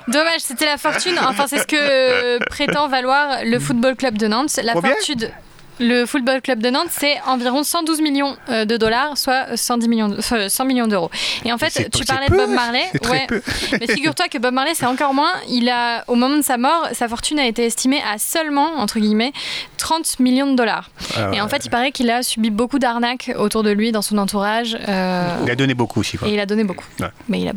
Dommage, 0.08 0.42
c'était 0.42 0.68
la 0.68 0.78
fortune. 0.78 1.18
Enfin, 1.20 1.46
c'est 1.48 1.58
ce 1.58 1.66
que 1.66 1.76
euh, 1.76 2.38
prétend 2.48 2.88
valoir 2.88 3.40
le 3.44 3.58
Football 3.60 3.96
Club 3.96 4.16
de 4.20 4.28
Nantes. 4.28 4.60
La 4.64 4.74
Combien 4.74 4.92
fortune. 4.94 5.32
Le 5.80 6.06
Football 6.06 6.42
Club 6.42 6.60
de 6.60 6.70
Nantes, 6.70 6.88
c'est 6.90 7.18
environ 7.28 7.64
112 7.64 8.02
millions 8.02 8.36
euh, 8.50 8.66
de 8.66 8.78
dollars, 8.78 9.18
soit 9.18 9.56
110 9.56 9.88
millions, 9.88 10.08
de- 10.10 10.18
enfin, 10.18 10.50
100 10.50 10.66
millions 10.66 10.88
d'euros. 10.88 11.12
Et 11.46 11.52
en 11.54 11.58
fait, 11.58 11.90
tu 11.92 12.04
parlais 12.06 12.28
de 12.28 12.36
Bob 12.36 12.50
Marley. 12.50 12.84
peu. 13.28 13.42
Mais 13.80 13.88
figure-toi 13.88 14.28
que 14.28 14.38
Bob 14.40 14.54
Marley, 14.54 14.74
c'est 14.74 14.86
encore 14.88 15.14
moins. 15.14 15.32
Il 15.50 15.70
a, 15.70 16.04
au 16.08 16.16
moment 16.16 16.36
de 16.38 16.42
sa 16.42 16.58
mort, 16.58 16.88
sa 16.94 17.08
fortune 17.08 17.38
a 17.40 17.46
été 17.46 17.66
estimée 17.66 18.02
à 18.12 18.18
seulement, 18.18 18.78
entre 18.78 19.00
guillemets, 19.00 19.34
30 19.78 20.20
millions 20.20 20.50
de 20.52 20.56
dollars. 20.56 20.90
Ah 21.16 21.32
Et 21.34 21.42
en 21.42 21.48
fait, 21.48 21.66
il 21.66 21.70
paraît 21.70 21.92
qu'il 21.92 22.10
a 22.10 22.24
subi 22.24 22.50
beaucoup 22.50 22.80
d'arnaques 22.80 23.32
autour 23.38 23.64
de 23.64 23.70
lui, 23.72 23.92
dans 23.92 24.02
son 24.02 24.18
entourage. 24.18 24.78
euh, 24.88 25.28
Il 25.46 25.52
a 25.52 25.56
donné 25.56 25.74
beaucoup 25.74 26.00
aussi. 26.00 26.18
Quoi. 26.18 26.28
et 26.28 26.34
il 26.34 26.40
a 26.40 26.46
donné 26.46 26.64
beaucoup. 26.64 26.86
Ouais. 27.00 27.08
Mais 27.30 27.42
il, 27.42 27.48
a... 27.50 27.54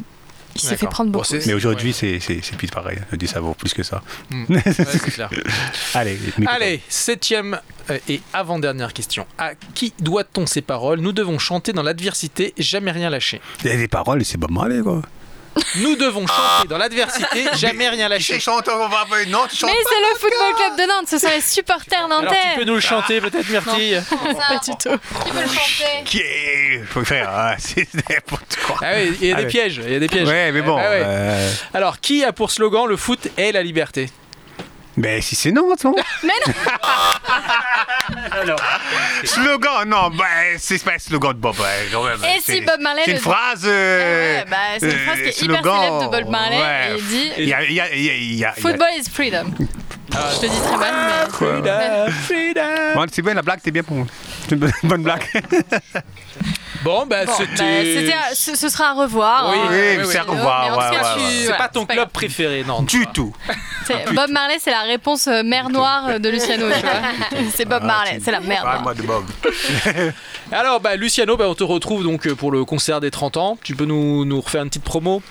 il 0.55 0.61
s'est 0.61 0.77
fait 0.77 0.87
prendre 0.87 1.11
beaucoup. 1.11 1.27
Mais 1.47 1.53
aujourd'hui, 1.55 1.93
c'est 1.93 2.21
c'est- 2.21 2.41
c'est 2.43 2.57
plus 2.57 2.69
pareil. 2.69 2.99
Je 3.11 3.17
dis 3.17 3.27
ça 3.27 3.41
vaut 3.41 3.55
plus 3.55 3.73
que 3.75 3.83
ça. 3.83 4.03
Hmm. 4.31 4.45
Ouais, 4.49 4.63
c'est 4.67 5.11
clair. 5.13 5.31
Allez, 6.47 6.81
septième 6.89 7.59
euh, 7.91 7.99
et 8.09 8.21
avant-dernière 8.33 8.93
question. 8.93 9.27
À 9.39 9.53
qui 9.75 9.93
doit-on 10.01 10.47
ces 10.47 10.63
paroles? 10.63 11.01
Nous 11.01 11.13
devons 11.13 11.39
chanter 11.39 11.73
dans 11.73 11.83
l'adversité, 11.83 12.53
jamais 12.59 12.91
rien 12.93 13.11
lâcher. 13.11 13.41
Il 13.65 13.71
y 13.71 13.73
a 13.73 13.77
des 13.77 13.89
paroles, 13.89 14.25
c'est 14.25 14.39
Bob 14.39 14.51
Marley, 14.51 14.81
quoi. 14.81 15.03
Nous 15.77 15.97
devons 15.97 16.27
chanter 16.27 16.69
dans 16.69 16.79
l'adversité, 16.79 17.47
jamais 17.57 17.89
rien 17.89 18.09
lâcher. 18.09 18.39
chanteur, 18.41 18.77
on 18.81 18.89
va 18.89 19.05
pas. 19.09 19.25
Non, 19.27 19.47
tu 19.53 19.65
Mais 19.67 19.73
c'est 19.73 20.01
le 20.01 20.19
Football 20.19 20.55
Club 20.57 20.79
de 20.79 20.93
Nantes, 20.93 21.09
ce 21.09 21.19
sont 21.19 21.29
les 21.29 21.41
supporters 21.41 22.05
Alors 22.05 22.21
tu 22.21 22.25
nantais. 22.27 22.37
peux 22.57 22.65
nous 22.65 22.75
le 22.75 22.81
chanter 22.81 23.21
peut-être 23.21 23.49
Myrtille 23.49 24.03
Pas 24.11 24.59
du 24.65 24.71
tout. 24.71 24.99
Qui 25.25 25.31
veut 25.33 25.43
le 25.43 25.49
chanter 25.49 26.05
Qui 26.05 26.19
est. 26.21 26.83
Faut 26.89 27.05
faire. 27.05 27.29
ah, 27.33 27.55
c'est 27.59 27.87
n'importe 27.95 28.57
quoi. 28.67 28.77
Ah 28.83 28.93
oui, 28.97 29.17
il 29.21 29.29
y 29.29 29.33
a 29.33 29.37
des 29.37 29.47
pièges, 29.47 29.81
il 29.85 29.93
y 29.93 29.97
a 29.97 29.99
des 29.99 30.09
pièges. 30.09 30.29
Ouais, 30.29 30.53
mais 30.53 30.63
bon. 30.63 30.77
Ah 30.79 30.91
ouais. 30.91 31.03
euh, 31.05 31.51
Alors, 31.75 32.01
qui 32.01 32.25
a 32.25 32.33
pour 32.33 32.51
slogan 32.51 32.87
le 32.87 32.97
foot 32.97 33.29
est 33.37 33.53
la 33.53 33.63
liberté? 33.63 34.11
Mais 35.03 35.21
si 35.23 35.35
c'est 35.35 35.51
Nantes, 35.51 35.83
non 35.85 35.95
Alors, 38.33 38.61
Slogan, 39.25 39.89
non, 39.89 40.11
bah, 40.11 40.25
c'est 40.59 40.83
pas 40.85 40.93
un 40.95 40.99
slogan 40.99 41.33
de 41.33 41.39
Bob. 41.39 41.59
ouais, 41.59 41.89
quand 41.91 42.05
même. 42.05 42.23
Et 42.25 42.41
C'est- 42.41 42.57
si 42.57 42.61
Bob 42.61 42.81
Marley 42.81 43.03
C'est 43.05 43.11
une 43.13 43.17
le- 43.17 43.23
phrase. 43.23 43.63
euh, 43.65 44.39
Ouais, 44.41 44.45
bah, 44.51 44.57
c'est 44.79 44.91
une 44.91 44.99
phrase 44.99 45.17
qui 45.17 45.23
est 45.23 45.43
hyper 45.43 45.57
slogan, 45.61 45.81
célèbre 45.81 46.03
de 46.11 46.17
Bob 46.23 46.31
Marley, 46.31 46.57
ouais. 46.61 46.91
et 46.93 46.99
il 46.99 47.07
dit- 47.07 47.31
Il 47.39 47.49
y 47.49 47.55
a. 47.55 47.63
il 47.65 47.73
y 47.73 47.81
a- 47.81 47.95
il 47.95 48.03
y 48.03 48.11
a- 48.11 48.15
il 48.15 48.35
y 48.35 48.45
a- 48.45 48.53
Football 48.53 48.89
is 48.99 49.09
freedom. 49.11 49.53
Je 50.13 50.41
te 50.41 50.47
dis 50.47 50.61
très 50.61 50.77
mal, 50.77 50.95
mais. 51.07 51.31
Freedom, 51.33 52.13
freedom. 52.27 52.95
Bon, 52.95 53.07
c'est 53.11 53.23
bien, 53.23 53.35
la 53.35 53.43
blague, 53.43 53.61
t'es 53.63 53.71
bien 53.71 53.83
pour 53.83 53.97
moi. 53.97 54.07
C'est 54.45 54.53
une 54.55 54.59
bonne- 54.59 54.73
bonne 54.83 55.03
blague. 55.03 55.25
Bon, 56.83 57.07
bah 57.07 57.25
Bon, 57.27 57.33
bah, 57.33 57.35
c'était. 57.39 58.13
à- 58.13 58.35
ce, 58.35 58.55
ce 58.57 58.69
sera 58.69 58.91
à 58.91 58.93
revoir. 58.95 59.51
Oui, 59.51 59.59
hein. 59.63 59.97
oui, 60.01 60.05
c'est 60.11 60.19
à 60.19 60.23
revoir. 60.23 60.65
Ouais, 60.79 60.97
ouais. 60.97 61.01
C'est 61.19 61.43
voilà, 61.45 61.59
pas 61.59 61.69
ton 61.69 61.85
club 61.85 61.97
grave. 61.99 62.09
préféré, 62.13 62.65
non 62.67 62.83
Du 62.83 63.07
tout. 63.09 63.35
Bob 64.15 64.31
Marley, 64.31 64.57
c'est 64.61 64.71
la 64.71 64.83
réponse 64.83 65.27
euh, 65.27 65.43
mer 65.43 65.69
noire 65.69 66.21
de 66.21 66.29
Luciano, 66.29 66.67
tu 66.73 66.81
vois. 66.81 67.41
C'est 67.55 67.65
Bob 67.65 67.81
Ah, 67.83 67.87
Marley, 67.87 68.19
c'est 68.23 68.31
la 68.31 68.41
merde. 68.41 68.65
Parle-moi 68.65 68.95
de 68.95 69.03
Bob. 69.03 69.25
Alors, 70.53 70.81
bah, 70.81 70.97
Luciano, 70.97 71.37
bah, 71.37 71.47
on 71.49 71.55
te 71.55 71.65
retrouve 71.65 72.03
donc 72.03 72.27
euh, 72.27 72.35
pour 72.35 72.51
le 72.53 72.65
concert 72.65 73.01
des 73.01 73.11
30 73.11 73.37
ans. 73.37 73.59
Tu 73.63 73.75
peux 73.75 73.85
nous, 73.85 74.25
nous 74.25 74.41
refaire 74.41 74.63
une 74.63 74.69
petite 74.69 74.85
promo? 74.85 75.23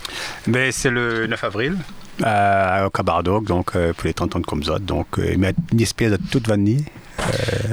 Mais 0.47 0.71
c'est 0.71 0.89
le 0.89 1.27
9 1.27 1.43
avril. 1.43 1.77
Euh, 2.25 2.85
au 2.85 2.89
Cabardoc, 2.89 3.45
donc 3.45 3.75
euh, 3.75 3.93
pour 3.93 4.05
les 4.07 4.13
30 4.13 4.35
ans 4.35 4.39
de 4.39 4.45
Comzot. 4.45 4.79
Donc, 4.79 5.07
euh, 5.19 5.35
une 5.71 5.81
espèce 5.81 6.11
de 6.11 6.19
toute 6.31 6.47
vanille 6.47 6.85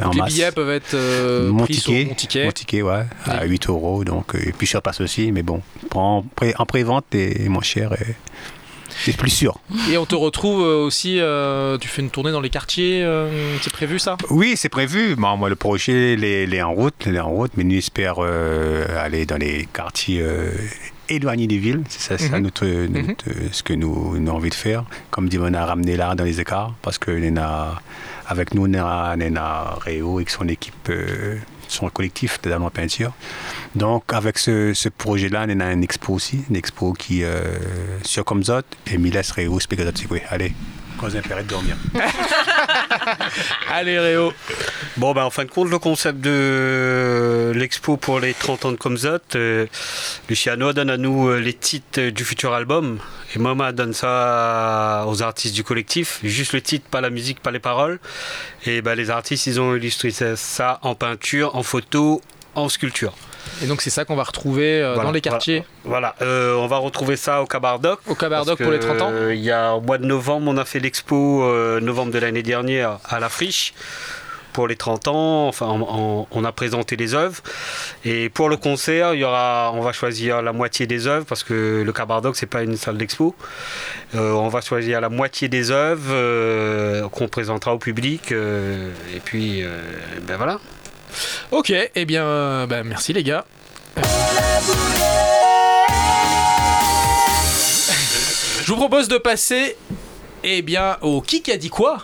en 0.04 0.10
Les 0.10 0.18
masse. 0.18 0.32
billets 0.34 0.52
peuvent 0.52 0.70
être 0.70 0.94
euh, 0.94 1.50
mon 1.50 1.64
pris 1.64 1.74
ticket, 1.74 2.00
sur 2.00 2.08
mon 2.08 2.14
ticket. 2.14 2.44
mon 2.44 2.50
ticket, 2.52 2.82
ouais, 2.82 3.04
à 3.26 3.42
Oui. 3.42 3.50
8 3.50 3.68
euros. 3.68 4.04
Donc, 4.04 4.34
euh, 4.34 4.38
et 4.48 4.52
puis 4.52 4.66
sur 4.66 4.82
passe 4.82 5.00
aussi, 5.00 5.32
mais 5.32 5.42
bon, 5.42 5.62
en, 5.94 6.22
pré- 6.22 6.54
en 6.58 6.66
pré-vente, 6.66 7.06
est 7.14 7.48
moins 7.48 7.62
cher 7.62 7.92
et 7.94 8.14
c'est 9.04 9.16
plus 9.16 9.30
sûr. 9.30 9.58
Et 9.90 9.98
on 9.98 10.06
te 10.06 10.14
retrouve 10.14 10.62
euh, 10.62 10.84
aussi, 10.84 11.18
euh, 11.20 11.76
tu 11.78 11.86
fais 11.88 12.00
une 12.02 12.10
tournée 12.10 12.32
dans 12.32 12.40
les 12.40 12.48
quartiers, 12.50 13.02
euh, 13.04 13.56
c'est 13.60 13.72
prévu 13.72 13.98
ça? 13.98 14.16
Oui, 14.30 14.54
c'est 14.56 14.68
prévu. 14.70 15.16
Bon, 15.16 15.36
moi, 15.36 15.48
le 15.50 15.56
projet, 15.56 16.14
il 16.14 16.24
est, 16.24 16.44
il 16.44 16.54
est 16.54 16.62
en 16.62 16.72
route, 16.72 16.94
il 17.06 17.14
est 17.14 17.20
en 17.20 17.28
route, 17.28 17.52
mais 17.56 17.64
nous 17.64 17.76
espérons 17.76 18.22
euh, 18.24 18.86
aller 18.98 19.26
dans 19.26 19.36
les 19.36 19.68
quartiers 19.72 20.20
euh, 20.22 20.50
éloignés 21.10 21.46
des 21.46 21.58
villes. 21.58 21.82
C'est 21.88 22.18
ça, 22.18 22.36
Mhm. 22.38 22.42
notre, 22.44 22.64
ce 23.52 23.62
que 23.62 23.74
nous, 23.74 24.18
nous 24.18 24.28
avons 24.28 24.38
envie 24.38 24.50
de 24.50 24.54
faire. 24.54 24.84
Comme 25.10 25.28
dit, 25.28 25.38
on 25.40 25.52
a 25.52 25.66
ramené 25.66 25.96
l'art 25.96 26.16
dans 26.16 26.24
les 26.24 26.40
écarts 26.40 26.72
parce 26.82 26.96
que 26.98 27.10
on 27.10 27.36
a, 27.36 27.80
avec 28.28 28.54
nous, 28.54 28.66
on 28.66 28.74
a, 28.74 29.16
on 29.16 29.36
a 29.36 29.78
Réo 29.80 30.20
et 30.20 30.24
son 30.28 30.48
équipe, 30.48 30.88
euh, 30.88 31.38
son 31.68 31.88
collectif 31.88 32.40
de 32.42 32.50
la 32.50 32.58
peinture. 32.70 33.12
Donc, 33.74 34.12
avec 34.12 34.38
ce, 34.38 34.88
projet-là, 34.88 35.46
on 35.48 35.60
a 35.60 35.72
une 35.72 35.84
expo 35.84 36.14
aussi, 36.14 36.44
une 36.50 36.56
expo 36.56 36.92
qui 36.92 37.22
euh, 37.24 37.58
sur 38.02 38.24
Comzot 38.24 38.62
et 38.86 38.98
Miles 38.98 39.20
Réo, 39.34 39.60
Spégadat 39.60 39.92
Allez, 40.96 41.12
cause 41.12 41.16
intérêt 41.16 41.42
de 41.42 41.48
dormir. 41.48 41.76
Allez 43.70 43.98
Réo 43.98 44.32
Bon, 44.96 45.12
ben, 45.12 45.24
en 45.24 45.30
fin 45.30 45.44
de 45.44 45.50
compte, 45.50 45.68
le 45.68 45.78
concept 45.78 46.20
de 46.20 47.52
l'expo 47.54 47.96
pour 47.96 48.20
les 48.20 48.32
30 48.34 48.64
ans 48.64 48.72
de 48.72 48.76
Comzot, 48.76 49.18
euh, 49.34 49.66
Luciano 50.28 50.72
donne 50.72 50.90
à 50.90 50.96
nous 50.96 51.28
euh, 51.28 51.38
les 51.38 51.52
titres 51.52 52.00
euh, 52.00 52.10
du 52.10 52.24
futur 52.24 52.54
album. 52.54 52.98
Et 53.34 53.38
Mama 53.38 53.72
donne 53.72 53.92
ça 53.92 55.04
aux 55.06 55.22
artistes 55.22 55.54
du 55.54 55.64
collectif. 55.64 56.20
Juste 56.22 56.52
le 56.52 56.62
titre, 56.62 56.86
pas 56.88 57.00
la 57.00 57.10
musique, 57.10 57.40
pas 57.40 57.50
les 57.50 57.58
paroles. 57.58 57.98
Et 58.64 58.80
ben, 58.80 58.94
les 58.94 59.10
artistes, 59.10 59.46
ils 59.46 59.60
ont 59.60 59.74
illustré 59.74 60.10
ça 60.10 60.78
en 60.82 60.94
peinture, 60.94 61.54
en 61.56 61.62
photo, 61.62 62.22
en 62.54 62.68
sculpture. 62.68 63.14
Et 63.62 63.66
donc 63.66 63.80
c'est 63.82 63.90
ça 63.90 64.04
qu'on 64.04 64.16
va 64.16 64.24
retrouver 64.24 64.80
euh, 64.80 64.94
Voilà, 64.94 65.08
dans 65.08 65.12
les 65.12 65.20
quartiers 65.20 65.64
Voilà, 65.84 66.14
Euh, 66.22 66.54
on 66.54 66.66
va 66.66 66.78
retrouver 66.78 67.16
ça 67.16 67.42
au 67.42 67.46
Cabardoc. 67.46 68.00
Au 68.06 68.14
Cabardoc 68.14 68.60
pour 68.60 68.72
les 68.72 68.78
que, 68.78 68.86
30 68.86 69.02
ans 69.02 69.10
euh, 69.12 69.34
Il 69.34 69.42
y 69.42 69.50
a 69.50 69.74
au 69.74 69.80
mois 69.80 69.98
de 69.98 70.06
novembre, 70.06 70.50
on 70.50 70.56
a 70.56 70.64
fait 70.64 70.80
l'expo 70.80 71.44
novembre 71.80 72.12
de 72.12 72.18
l'année 72.18 72.42
dernière 72.42 72.98
à 73.08 73.20
la 73.20 73.28
Friche 73.28 73.74
pour 74.56 74.66
les 74.68 74.76
30 74.76 75.08
ans. 75.08 75.48
Enfin, 75.48 75.66
on, 75.68 76.44
a 76.44 76.52
présenté 76.52 76.96
les 76.96 77.14
œuvres. 77.14 77.42
Et 78.06 78.30
pour 78.30 78.48
le 78.48 78.56
concert, 78.56 79.12
il 79.12 79.20
y 79.20 79.24
aura, 79.24 79.70
on 79.74 79.82
va 79.82 79.92
choisir 79.92 80.40
la 80.40 80.54
moitié 80.54 80.86
des 80.86 81.06
œuvres 81.06 81.26
parce 81.26 81.44
que 81.44 81.82
le 81.84 81.92
Cabardoc 81.92 82.36
c'est 82.36 82.46
pas 82.46 82.62
une 82.62 82.78
salle 82.78 82.96
d'expo. 82.96 83.34
Euh, 84.14 84.32
on 84.32 84.48
va 84.48 84.62
choisir 84.62 85.02
la 85.02 85.10
moitié 85.10 85.48
des 85.48 85.70
œuvres 85.70 86.10
euh, 86.10 87.06
qu'on 87.10 87.28
présentera 87.28 87.74
au 87.74 87.78
public. 87.78 88.32
euh, 88.32 88.90
et 89.14 89.20
puis, 89.20 89.62
ben 90.26 90.38
voilà. 90.38 90.58
Ok, 91.52 91.72
eh 91.94 92.04
bien, 92.04 92.24
euh, 92.24 92.66
bah, 92.66 92.82
merci 92.84 93.12
les 93.12 93.22
gars. 93.22 93.44
Je 98.62 98.72
vous 98.72 98.76
propose 98.76 99.08
de 99.08 99.18
passer, 99.18 99.76
eh 100.42 100.62
bien, 100.62 100.96
au 101.00 101.20
qui 101.20 101.42
a 101.52 101.56
dit 101.56 101.70
quoi 101.70 101.98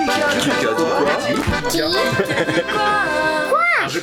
Qui 1.69 1.81
a 1.83 1.89
dit 1.89 2.63
quoi 2.73 3.64
j'ai 3.89 4.01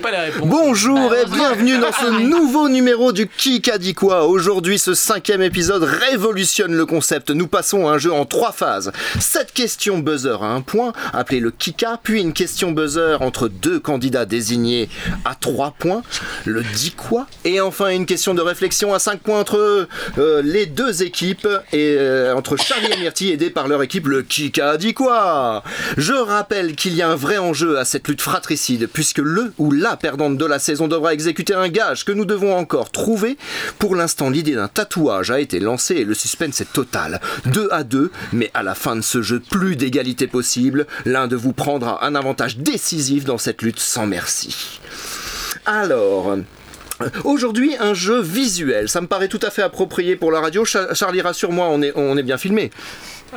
pas 0.00 0.10
les 0.10 0.16
réponses. 0.16 0.48
Bonjour 0.48 1.14
et 1.14 1.24
bienvenue 1.30 1.78
dans 1.78 1.92
ce 1.92 2.10
nouveau 2.28 2.68
numéro 2.68 3.12
du 3.12 3.26
Qui 3.26 3.62
a 3.70 3.78
dit 3.78 3.94
quoi 3.94 4.26
Aujourd'hui, 4.26 4.78
ce 4.78 4.94
cinquième 4.94 5.42
épisode 5.42 5.82
révolutionne 5.82 6.74
le 6.74 6.86
concept. 6.86 7.30
Nous 7.30 7.46
passons 7.48 7.88
à 7.88 7.92
un 7.92 7.98
jeu 7.98 8.12
en 8.12 8.24
trois 8.24 8.52
phases. 8.52 8.92
Cette 9.18 9.52
question 9.52 9.98
buzzer 9.98 10.42
à 10.42 10.48
un 10.48 10.60
point, 10.60 10.92
appelée 11.12 11.40
le 11.40 11.50
Kika, 11.50 11.98
puis 12.02 12.20
une 12.20 12.32
question 12.32 12.70
buzzer 12.70 13.20
entre 13.20 13.48
deux 13.48 13.80
candidats 13.80 14.26
désignés 14.26 14.88
à 15.24 15.34
trois 15.34 15.74
points, 15.76 16.02
le 16.44 16.62
dit 16.62 16.92
quoi 16.92 17.26
Et 17.44 17.60
enfin 17.60 17.90
une 17.90 18.06
question 18.06 18.34
de 18.34 18.42
réflexion 18.42 18.94
à 18.94 18.98
cinq 18.98 19.20
points 19.20 19.40
entre 19.40 19.88
euh, 20.18 20.42
les 20.42 20.66
deux 20.66 21.02
équipes 21.02 21.48
et 21.72 21.96
euh, 21.98 22.34
entre 22.36 22.56
Charlie 22.56 22.92
et 22.92 23.00
Myrtille 23.00 23.32
aidés 23.32 23.50
par 23.50 23.66
leur 23.66 23.82
équipe, 23.82 24.06
le 24.06 24.22
Kika 24.22 24.70
a 24.72 24.76
dit 24.76 24.94
quoi 24.94 25.64
Je 25.96 26.12
rappelle 26.12 26.76
qu'il 26.76 26.94
y 26.94 27.02
a 27.02 27.08
un 27.08 27.16
vrai 27.16 27.38
enjeu 27.38 27.78
à 27.78 27.84
cette 27.84 28.06
lutte 28.06 28.20
fratricide 28.20 28.88
puisque 29.00 29.16
le 29.16 29.54
ou 29.56 29.72
la 29.72 29.96
perdante 29.96 30.36
de 30.36 30.44
la 30.44 30.58
saison 30.58 30.86
devra 30.86 31.14
exécuter 31.14 31.54
un 31.54 31.70
gage 31.70 32.04
que 32.04 32.12
nous 32.12 32.26
devons 32.26 32.54
encore 32.54 32.90
trouver. 32.90 33.38
Pour 33.78 33.96
l'instant, 33.96 34.28
l'idée 34.28 34.54
d'un 34.54 34.68
tatouage 34.68 35.30
a 35.30 35.40
été 35.40 35.58
lancée 35.58 35.94
et 35.94 36.04
le 36.04 36.12
suspense 36.12 36.60
est 36.60 36.70
total. 36.70 37.18
2 37.46 37.68
à 37.70 37.82
2, 37.82 38.12
mais 38.34 38.50
à 38.52 38.62
la 38.62 38.74
fin 38.74 38.96
de 38.96 39.00
ce 39.00 39.22
jeu, 39.22 39.40
plus 39.40 39.74
d'égalité 39.74 40.26
possible. 40.26 40.86
L'un 41.06 41.28
de 41.28 41.36
vous 41.36 41.54
prendra 41.54 42.04
un 42.04 42.14
avantage 42.14 42.58
décisif 42.58 43.24
dans 43.24 43.38
cette 43.38 43.62
lutte 43.62 43.80
sans 43.80 44.04
merci. 44.04 44.80
Alors... 45.64 46.36
Aujourd'hui, 47.24 47.74
un 47.80 47.94
jeu 47.94 48.20
visuel. 48.20 48.90
Ça 48.90 49.00
me 49.00 49.06
paraît 49.06 49.28
tout 49.28 49.40
à 49.42 49.48
fait 49.48 49.62
approprié 49.62 50.16
pour 50.16 50.30
la 50.30 50.40
radio. 50.40 50.66
Cha- 50.66 50.92
Charlie, 50.92 51.22
rassure-moi, 51.22 51.66
on 51.70 51.80
est, 51.80 51.92
on 51.96 52.14
est 52.18 52.22
bien 52.22 52.36
filmé. 52.36 52.70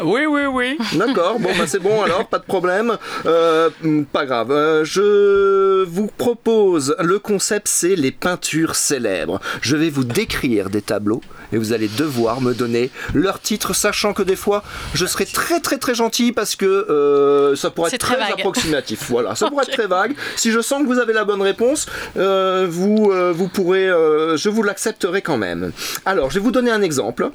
Oui, 0.02 0.26
oui, 0.26 0.46
oui. 0.46 0.78
D'accord, 0.94 1.40
bon 1.40 1.50
bah 1.58 1.66
c'est 1.68 1.80
bon 1.80 2.02
alors, 2.02 2.26
pas 2.28 2.40
de 2.40 2.46
problème. 2.46 2.98
Euh, 3.26 3.70
hmm, 3.84 4.04
pas 4.04 4.26
grave. 4.26 4.52
Euh, 4.52 4.84
je 4.84 5.84
vous 5.84 6.08
propose, 6.08 6.96
le 7.00 7.20
concept 7.20 7.68
c'est 7.68 7.96
les 7.96 8.12
peintures 8.12 8.76
célèbres. 8.76 9.40
Je 9.62 9.76
vais 9.76 9.90
vous 9.90 10.04
décrire 10.04 10.70
des 10.70 10.82
tableaux 10.82 11.22
et 11.52 11.58
vous 11.58 11.74
allez 11.74 11.88
devoir 11.88 12.42
me 12.42 12.54
donner 12.54 12.90
leur 13.14 13.40
titre, 13.40 13.76
sachant 13.76 14.14
que 14.14 14.24
des 14.24 14.36
fois 14.36 14.64
je 14.94 15.06
serai 15.06 15.26
très 15.26 15.60
très 15.60 15.78
très 15.78 15.96
gentil 15.96 16.32
parce 16.32 16.56
que 16.56 16.66
euh, 16.66 17.56
ça 17.56 17.70
pourrait 17.70 17.92
être 17.94 18.00
très, 18.00 18.20
approximatif. 18.20 19.10
Voilà, 19.10 19.36
ça 19.36 19.48
pourrait 19.50 19.66
être 19.68 19.74
très 19.74 19.88
vague. 19.88 20.16
Si 20.36 20.52
je 20.52 20.62
sens 20.62 20.82
que 20.82 20.88
vous 20.88 21.00
avez 21.00 21.14
la 21.14 21.26
bonne 21.26 21.42
réponse, 21.42 21.86
euh, 22.18 22.68
vous, 22.70 23.12
euh, 23.12 23.32
vous 23.34 23.48
pourrez, 23.48 23.88
euh, 23.88 24.38
je 24.38 24.50
vous 24.50 24.64
l'accepterai 24.64 25.22
quand 25.22 25.38
même. 25.38 25.72
Alors, 26.06 26.32
je 26.32 26.36
vais 26.40 26.44
vous 26.44 26.52
donner 26.52 26.72
un 26.72 26.82
exemple. 26.82 27.30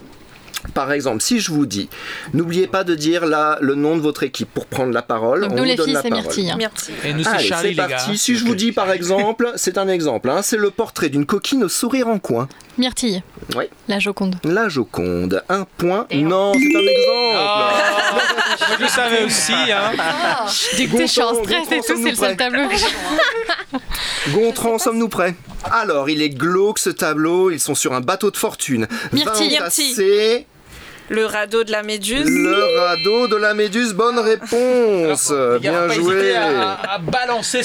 Par 0.75 0.91
exemple, 0.93 1.23
si 1.23 1.39
je 1.41 1.53
vous 1.53 1.67
dis, 1.67 1.89
n'oubliez 2.35 2.67
pas 2.67 2.83
de 2.85 2.95
dire 2.95 3.27
là 3.27 3.59
le 3.61 3.75
nom 3.75 3.97
de 3.97 4.01
votre 4.01 4.23
équipe 4.25 4.49
pour 4.53 4.67
prendre 4.67 4.93
la 4.93 5.03
parole. 5.03 5.43
Donc 5.43 5.53
on 5.53 5.57
nous, 5.57 5.65
les 5.65 5.77
donne 5.77 5.87
filles, 5.87 5.95
la 5.95 6.03
c'est 6.03 6.09
parole. 6.09 6.25
Myrtille, 6.25 6.51
hein. 6.51 6.57
Myrtille. 6.57 6.95
Et 7.05 7.13
nous, 7.13 7.23
c'est 7.23 7.29
Allez, 7.31 7.45
Charlie, 7.47 7.63
c'est 7.63 7.71
les 7.71 7.89
parti. 7.89 8.11
gars. 8.11 8.17
Si 8.17 8.37
je 8.37 8.45
vous 8.45 8.55
dis 8.55 8.73
par 8.73 8.91
exemple, 8.91 9.53
c'est 9.57 9.79
un 9.79 9.89
exemple, 9.89 10.29
hein, 10.31 10.43
c'est 10.43 10.57
le 10.57 10.71
portrait 10.71 11.09
d'une 11.09 11.27
coquine 11.27 11.63
au 11.65 11.69
sourire 11.69 12.09
en 12.09 12.19
coin. 12.19 12.49
Myrtille, 12.77 13.23
Oui. 13.57 13.65
la 13.89 13.99
Joconde. 13.99 14.37
La 14.45 14.69
Joconde. 14.69 15.43
Un 15.49 15.65
point. 15.79 16.07
Non, 16.13 16.53
c'est 16.55 16.77
un 16.77 16.81
exemple. 16.81 17.37
Ah, 17.37 17.71
je 18.77 18.83
le 18.83 18.89
savais 18.89 19.25
aussi. 19.25 19.53
Hein. 19.53 19.93
Dès 20.77 20.87
que 20.87 20.99
je 21.01 21.07
suis 21.07 21.23
en 21.23 21.33
Gontran, 21.33 21.45
stress 21.45 21.73
et 21.73 21.81
tout, 21.87 22.01
c'est 22.03 22.11
le 22.11 22.17
seul 22.17 22.37
tableau. 22.37 22.69
Gontran, 24.31 24.79
sommes-nous 24.79 25.09
prêts 25.09 25.35
Alors, 25.65 26.09
il 26.11 26.23
est 26.23 26.31
glauque 26.31 26.79
ce 26.79 26.91
tableau. 26.91 27.51
Ils 27.51 27.61
sont 27.61 27.75
sur 27.75 27.93
un 27.93 28.01
bateau 28.01 28.31
de 28.31 28.37
fortune. 28.37 28.87
Myrtille. 29.13 29.49
Myrtille. 29.49 30.47
Le 31.11 31.25
radeau 31.25 31.65
de 31.65 31.73
la 31.73 31.83
méduse. 31.83 32.29
Le 32.29 32.79
radeau 32.81 33.29
de 33.29 33.37
la 33.37 33.55
méduse. 33.55 33.95
Bonne 33.95 34.19
réponse. 34.19 35.33
Bien 35.61 35.89
joué. 35.89 36.35
À, 36.37 36.73
à 36.95 36.99
balancer 36.99 37.63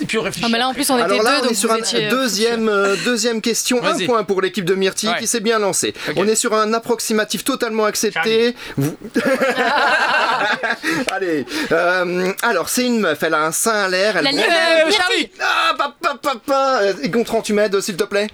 et 0.00 0.06
puis 0.06 0.18
réfléchir. 0.18 0.46
Ah, 0.46 0.52
mais 0.52 0.58
là, 0.58 0.68
en 0.68 0.74
plus, 0.74 0.88
on 0.90 0.96
était 0.96 1.04
Alors 1.04 1.22
là, 1.22 1.30
deux, 1.32 1.36
on 1.38 1.42
donc 1.42 1.50
est 1.52 1.54
sur 1.54 1.68
vous 1.68 1.74
un 1.74 1.78
étiez. 1.78 2.08
deuxième, 2.08 2.68
euh, 2.68 2.96
deuxième 3.04 3.40
question. 3.42 3.84
Un 3.84 3.98
point 4.06 4.24
pour 4.24 4.40
l'équipe 4.40 4.64
de 4.64 4.74
Myrtille 4.74 5.10
Ouais. 5.10 5.18
qui 5.18 5.26
s'est 5.26 5.40
bien 5.40 5.58
lancée. 5.58 5.92
On 6.16 6.26
est 6.26 6.34
sur 6.34 6.54
un 6.54 6.72
approximatif 6.72 7.44
totalement 7.44 7.84
accepté. 7.84 8.54
Vous- 8.76 8.96
Allez. 11.12 11.44
euh, 11.72 12.32
alors, 12.42 12.68
c'est 12.68 12.84
une 12.84 13.00
meuf. 13.00 13.22
Elle 13.22 13.34
a 13.34 13.44
un 13.44 13.52
sein 13.52 13.84
à 13.84 13.88
l'air. 13.88 14.16
Elle 14.16 14.24
La 14.24 14.30
Euh. 14.30 14.90
Charlie 14.90 15.30
Ah, 15.40 15.74
papa, 15.76 16.16
papa. 16.22 16.80
Euh, 16.82 16.92
Et 17.02 17.08
Gontran, 17.08 17.42
tu 17.42 17.52
m'aides, 17.52 17.78
s'il 17.80 17.96
te 17.96 18.04
plaît? 18.04 18.28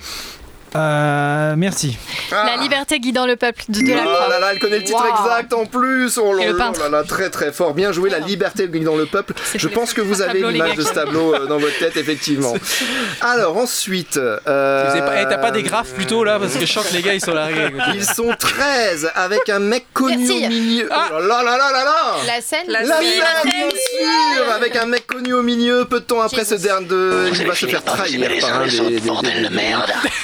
Euh, 0.77 1.55
merci. 1.57 1.97
La 2.31 2.57
liberté 2.61 2.99
guidant 2.99 3.27
le 3.27 3.37
peuple 3.37 3.63
de, 3.69 3.81
de 3.81 3.93
la 3.93 4.03
Oh 4.05 4.31
là 4.31 4.39
là, 4.41 4.49
elle 4.53 4.59
connaît 4.59 4.79
le 4.79 4.85
titre 4.85 5.03
Wow. 5.05 5.29
exact 5.29 5.53
en 5.53 5.67
plus. 5.67 6.19
Oh 6.19 6.33
là 6.35 6.47
le 6.47 6.57
là 6.59 6.73
là 6.79 6.89
là, 6.89 7.03
très 7.05 7.31
très 7.31 7.53
fort. 7.53 7.75
Bien 7.75 7.93
joué, 7.93 8.11
la 8.11 8.19
liberté 8.19 8.67
dans 8.67 8.97
le 8.97 9.07
peuple. 9.07 9.35
Je 9.55 9.69
pense 9.69 9.93
que 9.93 10.01
vous 10.01 10.21
avez 10.23 10.41
l'image 10.43 10.75
de 10.77 10.83
ce 10.83 10.93
tableau 10.93 11.35
euh, 11.35 11.47
dans 11.47 11.59
votre 11.59 11.79
tête, 11.79 11.97
effectivement. 11.97 12.55
Alors 13.21 13.57
ensuite. 13.57 14.17
euh, 14.17 14.39
pas- 14.45 15.25
T'as 15.27 15.39
pas 15.39 15.51
des 15.53 15.63
graphes 15.63 15.93
plutôt 15.93 16.25
là 16.25 16.39
Parce 16.39 16.55
que 16.55 16.67
je 16.67 16.73
sens 16.73 16.87
que 16.89 16.95
les 16.95 17.03
gars 17.03 17.15
ils 17.15 17.21
sont 17.21 17.35
largués. 17.35 17.71
quoi. 17.73 17.85
Ils 17.95 18.05
sont 18.05 18.31
13 18.39 19.11
avec 19.15 19.49
un 19.49 19.59
mec 19.61 19.87
connu 19.93 20.31
au 20.31 20.49
milieu. 20.49 20.89
Ah. 20.91 21.09
Oh 21.13 21.21
là 21.21 21.43
là 21.43 21.57
là 21.57 21.73
là 21.73 21.85
là 21.85 22.17
La 22.27 22.41
scène 22.41 22.65
La 22.69 22.83
La 22.83 22.97
scène, 22.99 23.07
la 23.21 23.51
bien 23.51 23.69
sûr 23.71 24.53
Avec 24.55 24.77
un 24.77 24.87
mec 24.87 25.07
connu 25.07 25.33
au 25.35 25.43
milieu, 25.43 25.85
peu 25.85 26.01
de 26.01 26.05
temps 26.05 26.21
après 26.21 26.45
ce 26.45 26.57
dernier, 26.57 26.87
de... 26.87 27.31
il 27.33 27.47
va 27.47 27.55
se 27.55 27.67
faire 27.67 27.83
trahir 27.85 28.29
par 28.41 28.63
un 28.63 28.67
des, 28.67 28.81
des, 28.81 29.01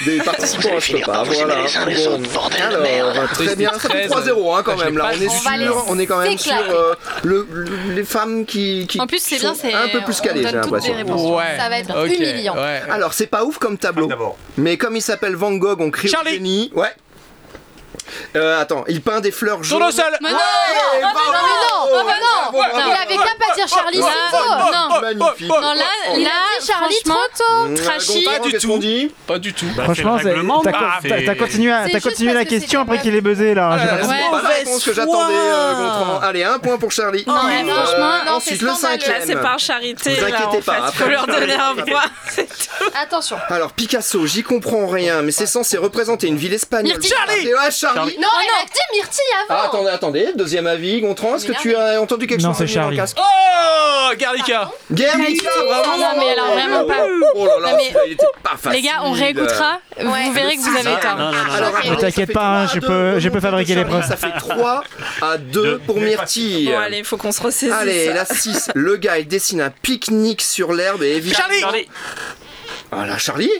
des- 0.04 0.20
à 0.42 0.46
ce 0.46 0.56
repas. 0.96 1.22
Voilà. 1.24 1.54
Bon. 1.56 3.10
Alors, 3.10 3.30
très 3.30 3.56
bien, 3.56 3.70
ça 3.72 3.88
fait 3.88 4.06
3-0 4.08 4.56
hein, 4.58 4.62
quand 4.64 4.76
l'ai 4.76 4.84
même 4.84 4.98
là. 4.98 5.10
On 5.12 5.20
est 5.20 5.28
sûr, 5.28 5.84
on 5.88 5.98
est 5.98 6.06
quand 6.06 6.18
même 6.18 6.38
sur 6.38 6.52
euh, 6.54 6.94
le, 7.24 7.46
le- 7.50 7.94
les 7.94 8.04
femmes 8.04 8.44
qui, 8.46 8.86
qui 8.88 9.00
En 9.00 9.06
plus, 9.06 9.18
c'est 9.22 9.38
sont 9.38 9.52
bien, 9.52 9.54
c'est. 9.54 9.74
un 9.74 9.88
peu 9.88 10.00
plus 10.02 10.20
calées, 10.20 10.44
j'ai 10.46 10.52
l'impression. 10.56 10.94
Ouais. 11.36 11.56
Ça 11.58 11.68
va 11.68 11.78
être 11.78 12.06
humiliant. 12.06 12.54
ouais. 12.56 12.82
Alors, 12.90 13.12
c'est 13.14 13.26
pas 13.26 13.44
ouf 13.44 13.58
comme 13.58 13.78
tableau. 13.78 14.08
Mais 14.56 14.76
comme 14.76 14.96
il 14.96 15.02
s'appelle 15.02 15.36
Van 15.36 15.52
Gogh, 15.52 15.80
on 15.80 15.90
crie 15.90 16.08
au 16.08 16.12
Charlie. 16.12 16.32
génie. 16.34 16.72
Ouais. 16.74 16.88
Euh, 18.36 18.60
attends, 18.60 18.84
il 18.88 19.00
peint 19.02 19.20
des 19.20 19.30
fleurs 19.30 19.62
jaunes. 19.62 19.78
Tournesol 19.80 20.16
Mais 20.20 20.30
non, 20.30 20.36
Ouais, 20.36 21.00
non, 21.02 21.08
bravo, 21.12 21.32
non, 21.32 21.38
mais 21.44 21.50
non, 21.50 22.02
bravo, 22.02 22.08
non, 22.08 22.52
bravo. 22.52 22.90
Il 22.90 23.12
avait 23.14 23.16
qu'à 23.16 23.46
pas 23.46 23.54
dire 23.54 23.68
Charlie, 23.68 23.98
Là, 23.98 24.06
c'est 24.30 24.36
faux. 24.36 24.44
non. 24.48 25.00
Magnifique. 25.00 25.48
Non, 25.48 25.60
là, 25.60 25.74
Il 26.16 26.22
là, 26.24 26.30
a 26.30 26.60
dit 26.60 26.66
Charlie 26.66 26.94
franchement, 27.04 27.20
trop 27.34 27.66
tôt. 27.68 27.82
Trashy. 27.84 28.24
Pas 28.24 28.38
du 28.48 28.58
tout. 28.58 28.78
dit 28.78 29.14
Pas 29.26 29.38
du 29.38 29.52
tout. 29.54 29.66
Bah, 29.76 29.84
Franchement, 29.84 30.16
c'est 30.18 30.24
le 30.24 30.28
c'est- 30.30 30.34
règlement, 30.36 30.60
t'as 30.62 30.72
bah, 30.72 30.78
t'as- 31.02 31.08
t'as 31.08 31.16
c'est- 31.32 31.36
continué, 31.36 31.72
à- 31.72 31.84
C'est 31.86 31.92
t'as 31.92 31.98
juste 31.98 32.08
continué 32.08 32.32
la 32.34 32.44
que 32.44 32.50
question 32.50 32.80
c'était 32.80 32.92
après 32.92 33.02
qu'il 33.02 33.14
ait 33.14 33.20
buzzé 33.20 33.54
là. 33.54 33.72
Euh, 33.72 33.76
pas- 33.76 34.02
c'est 34.02 34.08
Ouais. 34.08 34.30
pas 34.30 34.42
la 34.42 34.48
réponse 34.48 34.84
que 34.84 34.92
j'attendais, 34.94 35.34
euh. 35.34 36.18
Allez, 36.22 36.44
un 36.44 36.58
point 36.58 36.78
pour 36.78 36.90
Charlie. 36.92 37.24
Non, 37.26 37.34
mais 37.46 37.64
Euh, 37.70 37.74
franchement, 37.74 38.12
non, 38.26 38.32
ensuite, 38.36 38.58
c'est 38.60 38.64
le 38.66 38.72
scandaleux. 38.72 38.98
Là, 38.98 39.06
cinquième. 39.06 39.22
c'est 39.26 39.36
par 39.42 39.58
charité. 39.58 40.10
Vous 40.14 40.20
là, 40.20 40.26
inquiétez 40.28 40.44
en 40.58 40.60
pas, 40.60 40.72
fait. 40.74 40.78
après, 40.80 41.04
Faut 41.04 41.10
leur 41.10 41.26
donner 41.26 41.54
un 41.54 41.74
point. 41.76 42.02
Attention. 43.02 43.36
Alors, 43.48 43.72
Picasso, 43.72 44.26
j'y 44.26 44.42
comprends 44.42 44.86
rien, 44.86 45.22
mais 45.22 45.32
c'est 45.32 45.46
censé 45.46 45.76
représenter 45.78 46.26
une 46.26 46.36
ville 46.36 46.52
espagnole. 46.54 46.92
Myrtille. 46.98 47.10
Charlie 47.10 47.46
Ouais, 47.54 47.70
Charlie 47.70 47.99
Non, 48.06 48.28
elle 48.40 48.62
a 48.62 48.64
dit 48.64 48.96
Myrtille 48.96 49.22
Ah, 49.48 49.54
avant. 49.54 49.68
attendez, 49.68 49.90
attendez, 49.90 50.28
deuxième 50.34 50.66
avis, 50.66 51.00
Gontran, 51.00 51.36
est-ce 51.36 51.46
que 51.46 51.52
tu 51.60 51.74
as 51.74 52.00
entendu 52.00 52.26
quelque 52.26 52.42
Non, 52.42 52.48
chose 52.54 52.66
c'est 52.68 52.74
dans 52.74 52.88
le 52.90 52.96
Charlie. 52.96 53.12
Oh 53.18 54.14
Guernica 54.16 54.70
Guernica, 54.90 55.50
bravo 55.66 56.00
Non, 56.00 56.06
mais 56.18 56.30
alors 56.32 56.52
vraiment 56.52 56.84
pas. 56.84 57.06
Oh 57.34 57.46
là 57.46 57.52
là, 57.60 57.70
Non, 57.70 57.76
mais- 57.76 57.82
celui-là, 57.84 58.00
il 58.06 58.12
était 58.12 58.26
pas 58.42 58.56
facile. 58.56 58.72
Les 58.72 58.82
gars, 58.88 59.00
on 59.04 59.12
réécoutera. 59.12 59.78
Vous 60.00 60.12
verrez 60.32 60.56
que 60.56 60.60
vous 60.62 60.76
avez 60.88 61.00
tort. 61.00 61.16
Non, 61.16 61.30
non, 61.30 61.32
non. 61.32 61.44
Non. 61.44 61.76
attendez, 61.76 61.96
T'inquiète 62.00 62.32
pas, 62.32 62.62
hein, 62.62 62.66
3 62.66 62.74
je 62.74 62.80
peux- 62.80 63.12
2 63.14 63.18
je 63.20 63.28
peux 63.28 63.32
pour 63.40 63.42
fabriquer 63.42 63.74
les 63.76 63.82
Charlie, 63.82 63.96
preuves. 63.98 64.08
Ça 64.08 64.16
fait 64.16 64.36
3 64.38 64.82
à 65.22 65.36
2 65.38 65.78
pour 65.86 66.00
Myrtille. 66.00 66.66
Bon, 66.70 66.78
allez, 66.78 67.04
faut 67.04 67.16
qu'on 67.16 67.32
se 67.32 67.42
ressaisisse. 67.42 67.72
Allez, 67.74 68.06
la 68.12 68.24
6. 68.24 68.70
Le 68.74 68.96
gars, 68.96 69.18
il 69.18 69.28
dessine 69.28 69.60
un 69.60 69.70
pique-nique 69.70 70.42
sur 70.42 70.72
l'herbe 70.72 71.02
et 71.02 71.12
évidemment. 71.16 71.38
Charlie 71.44 71.60
Charlie. 71.60 71.88
Voilà, 72.90 73.18
Charlie 73.18 73.50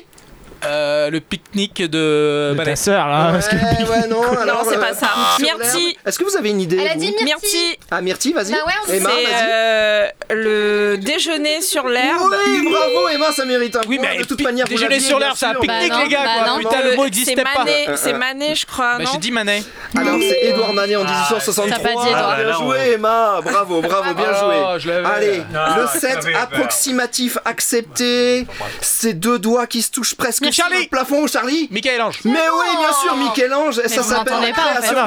Euh, 0.65 1.11
Le 1.11 1.20
pique-nique 1.20 1.82
de. 1.82 2.55
Ta 2.65 2.77
sœur 2.77 3.09
là. 3.09 3.31
parce 3.32 3.49
que- 3.49 3.57
Ouais, 3.57 4.07
non, 4.09 4.23
alors. 4.39 4.65
c'est 4.69 4.77
euh, 4.77 4.81
pas 4.81 4.93
ça. 4.95 5.09
Myrtille. 5.41 5.65
l'herbe. 5.85 5.97
Est-ce 6.07 6.19
que 6.19 6.24
vous 6.24 6.37
avez 6.37 6.51
une 6.51 6.61
idée 6.61 6.78
Elle 6.81 6.89
a 6.89 6.95
dit. 6.95 7.15
Myrtille, 7.24 7.77
Ah, 7.91 8.01
Myrtille, 8.01 8.32
vas-y. 8.32 8.53
Bah 8.53 8.59
ouais, 8.66 8.73
on 8.89 8.93
Emma, 8.93 9.11
c'est 9.16 9.24
vas-y. 9.24 9.51
euh, 9.53 10.09
le 10.31 10.97
déjeuner 10.99 11.61
sur 11.62 11.89
l'herbe. 11.89 12.35
Oui, 12.47 12.69
bravo 12.70 13.09
Emma, 13.09 13.32
ça 13.32 13.45
mérite 13.45 13.74
un 13.77 13.81
Oui, 13.89 13.99
point. 13.99 14.09
mais 14.12 14.19
de 14.19 14.24
toute 14.24 14.41
manière, 14.43 14.66
déjeuner 14.66 15.01
sur 15.01 15.16
bien 15.19 15.27
l'herbe, 15.28 15.39
c'est 15.39 15.47
un 15.47 15.55
pique-nique, 15.55 15.91
Bah 15.91 16.03
les 16.05 16.09
gars, 16.11 16.24
bah 16.24 16.31
quoi. 16.45 16.53
non. 16.53 16.59
Putain, 16.59 16.82
le 16.82 16.91
mot 16.91 16.97
c'est 16.97 17.03
n'existait 17.05 17.43
pas. 17.43 17.51
Manet, 17.65 17.87
c'est. 17.97 18.12
Manet, 18.12 18.55
je 18.55 18.66
crois, 18.66 18.99
Bah, 18.99 19.05
non 19.05 19.11
j'ai 19.12 19.19
dit 19.19 19.31
Manet. 19.32 19.62
Alors, 19.97 20.16
c'est 20.20 20.39
Édouard 20.49 20.73
Manet 20.74 20.97
en 20.97 21.05
1863. 21.05 21.66
T'as 21.69 21.78
pas 21.78 21.89
dit 21.89 22.09
Édouard. 22.09 22.37
Bien 22.37 22.37
Ah, 22.39 22.43
là, 22.43 22.57
on- 22.61 22.65
joué, 22.66 22.93
Emma. 22.95 23.41
Bravo, 23.43 23.81
bravo, 23.81 24.15
bien 24.15 24.27
Oh, 24.31 24.78
joué. 24.78 24.93
Allez, 25.05 25.43
Ah, 25.55 25.77
le 25.78 25.87
je 25.95 25.99
7, 25.99 26.23
savais, 26.23 26.35
approximatif 26.35 27.39
accepté. 27.45 28.47
Ces 28.81 29.15
deux 29.15 29.39
doigts 29.39 29.66
qui 29.66 29.82
se 29.82 29.91
touchent 29.91 30.15
presque 30.15 30.50
Charlie. 30.53 30.89
Plafond, 30.89 31.27
Charlie. 31.27 31.69
Michel-Ange. 31.71 32.21
Mais 32.25 32.33
oui, 32.33 32.77
bien 32.79 32.93
sûr, 32.93 33.17
Michel-Ange. 33.17 33.81
Ça 33.87 34.03
s'appelle. 34.03 34.35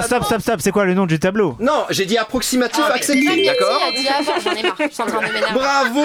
Stop, 0.03 0.23
stop, 0.23 0.41
stop. 0.41 0.61
C'est 0.61 0.71
quoi 0.71 0.85
le 0.85 0.93
nom 0.93 1.05
du 1.05 1.19
tableau 1.19 1.55
Non, 1.59 1.85
j'ai 1.89 2.05
dit 2.05 2.17
approximatif 2.17 2.83
ah. 2.87 2.93
D'accord. 3.45 3.81
Bravo. 5.53 6.01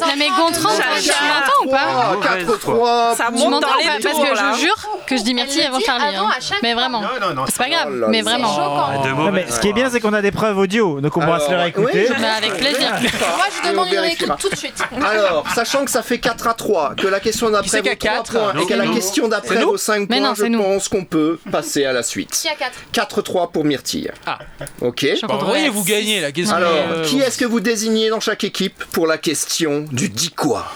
Non 0.00 0.14
mais 0.18 0.28
Gontran, 0.28 0.70
tu 1.00 1.10
m'entends 1.10 1.64
ou 1.64 1.70
pas 1.70 2.16
4 2.22 2.58
3. 2.58 3.14
Ça 3.16 3.30
monte 3.30 3.62
dans 3.62 3.68
les 3.76 4.02
tours 4.02 4.22
Parce 4.22 4.30
que 4.30 4.56
je 4.56 4.60
jure 4.60 4.88
que 5.06 5.16
je 5.16 5.22
dis 5.22 5.34
merci 5.34 5.62
avant 5.62 5.80
Charlie. 5.80 6.16
Mais 6.62 6.74
vraiment. 6.74 7.02
C'est 7.46 7.58
pas 7.58 7.68
grave. 7.68 8.06
Mais 8.08 8.22
vraiment. 8.22 8.48
Ah, 8.58 9.02
ah, 9.02 9.50
ce 9.50 9.60
qui 9.60 9.68
est 9.68 9.72
bien, 9.72 9.90
c'est 9.90 10.00
qu'on 10.00 10.12
a 10.12 10.22
des 10.22 10.30
preuves 10.30 10.58
audio, 10.58 11.00
donc 11.00 11.16
on 11.16 11.20
pourra 11.20 11.40
se 11.40 11.50
les 11.50 11.56
réécouter. 11.56 12.08
Avec 12.10 12.56
plaisir. 12.56 12.90
Moi, 13.00 13.46
je 13.62 13.70
demande 13.70 13.88
une 13.92 13.98
réécoute 13.98 14.32
tout 14.38 14.48
de 14.48 14.56
suite. 14.56 14.82
Alors, 15.04 15.44
sachant 15.54 15.84
que 15.84 15.90
ça 15.90 16.02
fait 16.02 16.18
4 16.18 16.46
à 16.46 16.54
3, 16.54 16.94
que 16.96 17.06
la 17.06 17.20
question 17.20 17.50
d'après. 17.50 17.80
4 17.82 18.36
points 18.40 18.62
et 18.62 18.66
que 18.66 18.74
la 18.74 18.86
question 18.88 19.28
d'après 19.28 19.62
vaut 19.62 19.76
5 19.76 20.08
Mais 20.08 20.18
points, 20.18 20.28
non, 20.28 20.34
je 20.34 20.44
nous. 20.44 20.62
pense 20.62 20.88
qu'on 20.88 21.04
peut 21.04 21.38
passer 21.50 21.84
à 21.84 21.92
la 21.92 22.02
suite. 22.02 22.30
Qui 22.30 22.48
a 22.48 22.54
4 22.92 23.20
4-3 23.22 23.50
pour 23.52 23.64
Myrtille. 23.64 24.10
Ah. 24.26 24.38
Ok. 24.80 25.06
Encore 25.22 25.44
voyez, 25.44 25.68
vous 25.68 25.84
gagnez 25.84 26.20
la 26.20 26.32
question. 26.32 26.56
Alors, 26.56 26.72
euh, 26.72 27.04
qui 27.04 27.20
est-ce 27.20 27.38
que 27.38 27.44
vous 27.44 27.60
désignez 27.60 28.10
dans 28.10 28.20
chaque 28.20 28.44
équipe 28.44 28.84
pour 28.92 29.06
la 29.06 29.18
question 29.18 29.84
du 29.92 30.08
dit 30.08 30.30
quoi? 30.30 30.66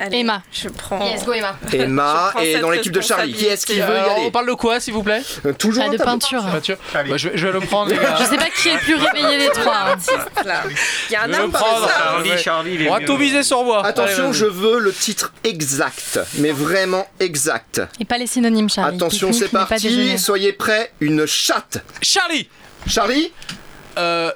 Allez, 0.00 0.18
Emma. 0.18 0.42
Je 0.52 0.68
prends. 0.68 1.04
Yes, 1.04 1.24
go 1.24 1.32
Emma. 1.32 1.56
Emma 1.72 2.32
et 2.40 2.58
dans 2.60 2.70
l'équipe 2.70 2.92
de 2.92 3.00
Charlie. 3.00 3.32
Qui 3.32 3.46
est-ce 3.46 3.66
qui 3.66 3.72
veut 3.74 3.78
y 3.80 3.82
Alors, 3.82 4.16
on 4.18 4.20
aller 4.22 4.30
parle 4.30 4.46
de 4.46 4.52
quoi, 4.54 4.78
s'il 4.78 4.94
vous 4.94 5.02
plaît 5.02 5.22
Euh, 5.44 5.52
Toujours 5.52 5.84
Ah, 5.86 5.90
de 5.90 5.96
peinture. 5.98 6.44
Peinture 6.44 6.76
Bah, 6.94 7.02
je, 7.16 7.28
vais, 7.30 7.36
je 7.36 7.46
vais 7.48 7.52
le 7.52 7.60
prendre. 7.60 7.90
Je 7.92 8.24
sais 8.24 8.36
pas 8.36 8.48
qui 8.50 8.68
est 8.68 8.74
le 8.74 8.78
plus 8.80 8.94
réveillé 8.94 9.38
des 9.38 9.48
trois. 9.50 9.74
hein. 9.92 9.96
Il 11.08 11.12
y 11.12 11.16
a 11.16 11.22
un 11.24 11.26
Je 11.26 11.30
vais 11.32 11.36
le 11.36 11.42
arbre 11.42 11.52
par 11.52 11.62
prendre. 11.64 11.88
ça. 11.88 11.94
Charlie, 11.98 12.38
Charlie, 12.38 12.88
On 12.88 12.92
va 12.94 13.00
tout 13.04 13.16
viser 13.16 13.42
sur 13.42 13.64
moi. 13.64 13.84
Attention, 13.84 14.24
Allez, 14.26 14.32
je 14.34 14.46
veux 14.46 14.78
le 14.78 14.92
titre 14.92 15.32
exact, 15.42 16.20
mais 16.34 16.52
vraiment 16.52 17.06
exact. 17.18 17.80
Et 17.98 18.04
pas 18.04 18.18
les 18.18 18.26
synonymes, 18.28 18.70
Charlie. 18.70 18.96
Attention, 18.96 19.32
c'est 19.32 19.48
parti. 19.48 20.16
Soyez 20.18 20.52
prêts. 20.52 20.92
Une 21.00 21.26
chatte. 21.26 21.78
Charlie 22.02 22.48
Charlie 22.86 23.32
Euh. 23.98 24.30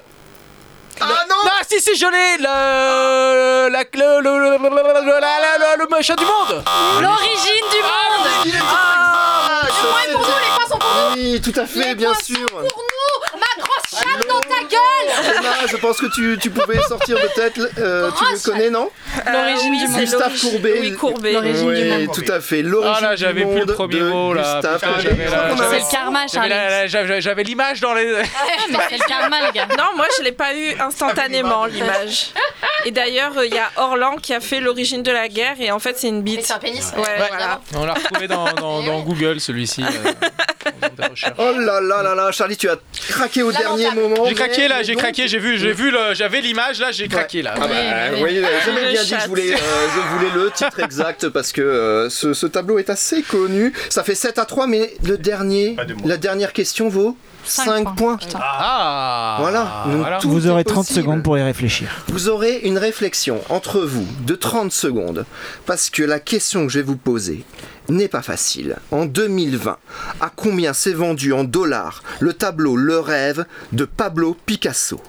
Ah 1.01 1.05
le- 1.07 1.29
non. 1.29 1.35
Ah 1.45 1.61
si 1.69 1.79
si 1.81 1.95
je 1.95 2.05
l'ai 2.05 2.37
le 2.37 3.69
la 3.69 3.83
le 3.93 4.21
le 4.21 4.39
le 4.39 4.57
le- 4.57 4.69
le- 4.69 5.05
le- 5.05 5.19
la- 5.19 5.57
le- 5.57 5.77
le 5.79 5.87
machin 5.89 6.15
du 6.15 6.25
monde. 6.25 6.63
L'origine 7.01 7.65
du 7.71 7.81
monde. 7.81 8.27
Il 8.45 8.51
est 8.51 8.57
exact 8.57 10.13
pour 10.13 10.21
nous, 10.21 10.27
les 10.39 10.55
points 10.55 10.69
sont 10.69 10.77
pour 10.77 10.89
nous. 10.95 11.15
Oui, 11.15 11.41
tout 11.41 11.59
à 11.59 11.65
fait, 11.65 11.95
bien 11.95 12.13
sûr. 12.15 12.45
Pour 12.47 12.61
nous 12.61 13.37
chatte 13.93 14.27
dans 14.27 14.39
ta 14.41 14.59
gueule 14.63 15.35
Emma, 15.39 15.53
je 15.69 15.77
pense 15.77 15.97
que 15.99 16.07
tu, 16.13 16.37
tu 16.41 16.49
pouvais 16.49 16.81
sortir 16.83 17.17
de 17.17 17.27
tête. 17.35 17.59
euh, 17.77 18.09
tu 18.17 18.23
le 18.33 18.51
connais, 18.51 18.69
non 18.69 18.89
L'origine 19.31 19.77
du 19.77 19.87
monde. 19.87 19.99
Gustave 20.01 20.39
Courbet. 20.39 20.77
Oui, 20.81 20.93
Courbet. 20.95 21.33
L'origine 21.33 21.73
du 21.73 21.83
monde. 22.07 22.13
tout 22.15 22.31
à 22.31 22.39
fait. 22.41 22.61
L'origine 22.61 22.95
Ah 22.97 23.01
là 23.11 23.15
j'avais 23.15 23.45
plus 23.45 23.59
le 23.65 23.73
premier 23.73 24.01
mot 24.01 24.33
là. 24.33 24.59
C'est 24.61 24.67
a- 24.67 24.73
le 24.73 25.91
karma, 25.91 26.25
j'avais 26.27 26.87
Charlie. 27.21 27.43
l'image 27.43 27.79
dans 27.81 27.93
les. 27.93 28.05
Mais 28.71 28.77
c'est 28.89 28.97
le 28.97 29.03
karma, 29.07 29.37
les 29.45 29.51
gars. 29.51 29.67
Non, 29.77 29.95
moi 29.95 30.05
je 30.17 30.23
l'ai 30.23 30.31
pas 30.31 30.55
eu 30.55 30.73
instantanément 30.79 31.65
l'image. 31.65 32.31
Et 32.85 32.91
d'ailleurs, 32.91 33.31
il 33.43 33.53
y 33.53 33.57
a 33.59 33.69
Orlan 33.77 34.15
qui 34.17 34.33
a 34.33 34.39
fait 34.39 34.59
l'origine 34.59 35.03
de 35.03 35.11
la 35.11 35.27
guerre 35.27 35.55
et 35.59 35.71
en 35.71 35.79
fait 35.79 35.97
c'est 35.97 36.07
une 36.09 36.21
bite. 36.21 36.45
c'est 36.45 36.53
un 36.53 36.59
pénis. 36.59 36.91
Ouais, 36.95 37.01
Ouais. 37.03 37.27
voilà. 37.29 37.61
On 37.75 37.85
l'a 37.85 37.93
retrouvé 37.93 38.27
dans, 38.27 38.51
dans, 38.53 38.81
dans 38.83 39.01
Google 39.01 39.39
celui-ci. 39.39 39.83
euh. 40.67 41.29
Oh 41.37 41.51
là 41.59 41.81
là 41.81 42.03
là 42.03 42.15
là, 42.15 42.31
Charlie, 42.31 42.57
tu 42.57 42.69
as 42.69 42.77
craqué 43.09 43.43
au 43.43 43.51
dernier 43.51 43.91
moment. 43.91 44.25
J'ai 44.27 44.35
craqué 44.35 44.67
là, 44.67 44.83
j'ai 44.83 44.95
craqué, 44.95 45.27
j'ai 45.27 45.39
vu, 45.39 45.57
j'ai 45.57 45.73
vu 45.73 45.91
le, 45.91 46.13
j'avais 46.13 46.41
l'image 46.41 46.79
là, 46.79 46.91
j'ai 46.91 47.07
craqué 47.07 47.41
là. 47.41 47.53
Ah 47.55 47.67
bah, 47.67 47.67
Oui, 47.67 47.75
oui, 47.75 48.11
vous 48.13 48.19
voyez, 48.19 48.41
j'avais 48.65 48.91
bien 48.91 49.03
dit 49.03 49.09
que 49.09 49.15
je 49.15 49.19
chat. 49.21 49.27
voulais, 49.27 49.53
euh, 49.53 49.57
je 49.95 50.15
voulais 50.17 50.43
le 50.43 50.51
titre 50.51 50.79
exact 50.79 51.29
parce 51.29 51.51
que 51.51 51.61
euh, 51.61 52.09
ce, 52.09 52.33
ce 52.33 52.45
tableau 52.47 52.79
est 52.79 52.89
assez 52.89 53.21
connu. 53.23 53.73
Ça 53.89 54.03
fait 54.03 54.15
7 54.15 54.37
à 54.39 54.45
3, 54.45 54.67
mais 54.67 54.93
le 55.03 55.17
dernier, 55.17 55.75
la 56.05 56.17
dernière 56.17 56.53
question 56.53 56.89
vaut 56.89 57.17
5 57.45 57.95
points. 57.95 58.17
Putain. 58.17 58.39
Ah 58.41 59.37
Voilà, 59.39 59.83
donc 59.85 59.97
voilà. 59.97 60.17
tout 60.19 60.29
Vous 60.29 60.47
aurez 60.47 60.63
30 60.63 60.77
possible. 60.85 60.99
secondes 61.01 61.23
pour 61.23 61.37
y 61.37 61.41
réfléchir. 61.43 61.89
Vous 62.07 62.29
aurez 62.29 62.59
une 62.63 62.77
réflexion 62.77 63.39
entre 63.49 63.81
vous 63.81 64.05
de 64.25 64.35
30 64.35 64.71
secondes 64.71 65.25
parce 65.65 65.89
que 65.89 66.03
la 66.03 66.19
question 66.19 66.65
que 66.65 66.71
je 66.71 66.79
vais 66.79 66.85
vous 66.85 66.97
poser 66.97 67.43
n'est 67.89 68.07
pas 68.07 68.21
facile. 68.21 68.77
En 68.91 69.05
2020, 69.05 69.77
à 70.21 70.31
combien 70.35 70.73
s'est 70.73 70.93
vendu 70.93 71.33
en 71.33 71.43
dollars 71.43 72.01
le 72.19 72.33
tableau 72.33 72.75
Le 72.77 72.99
Rêve 72.99 73.45
de 73.73 73.85
Pablo 73.85 74.37
Picasso? 74.45 75.01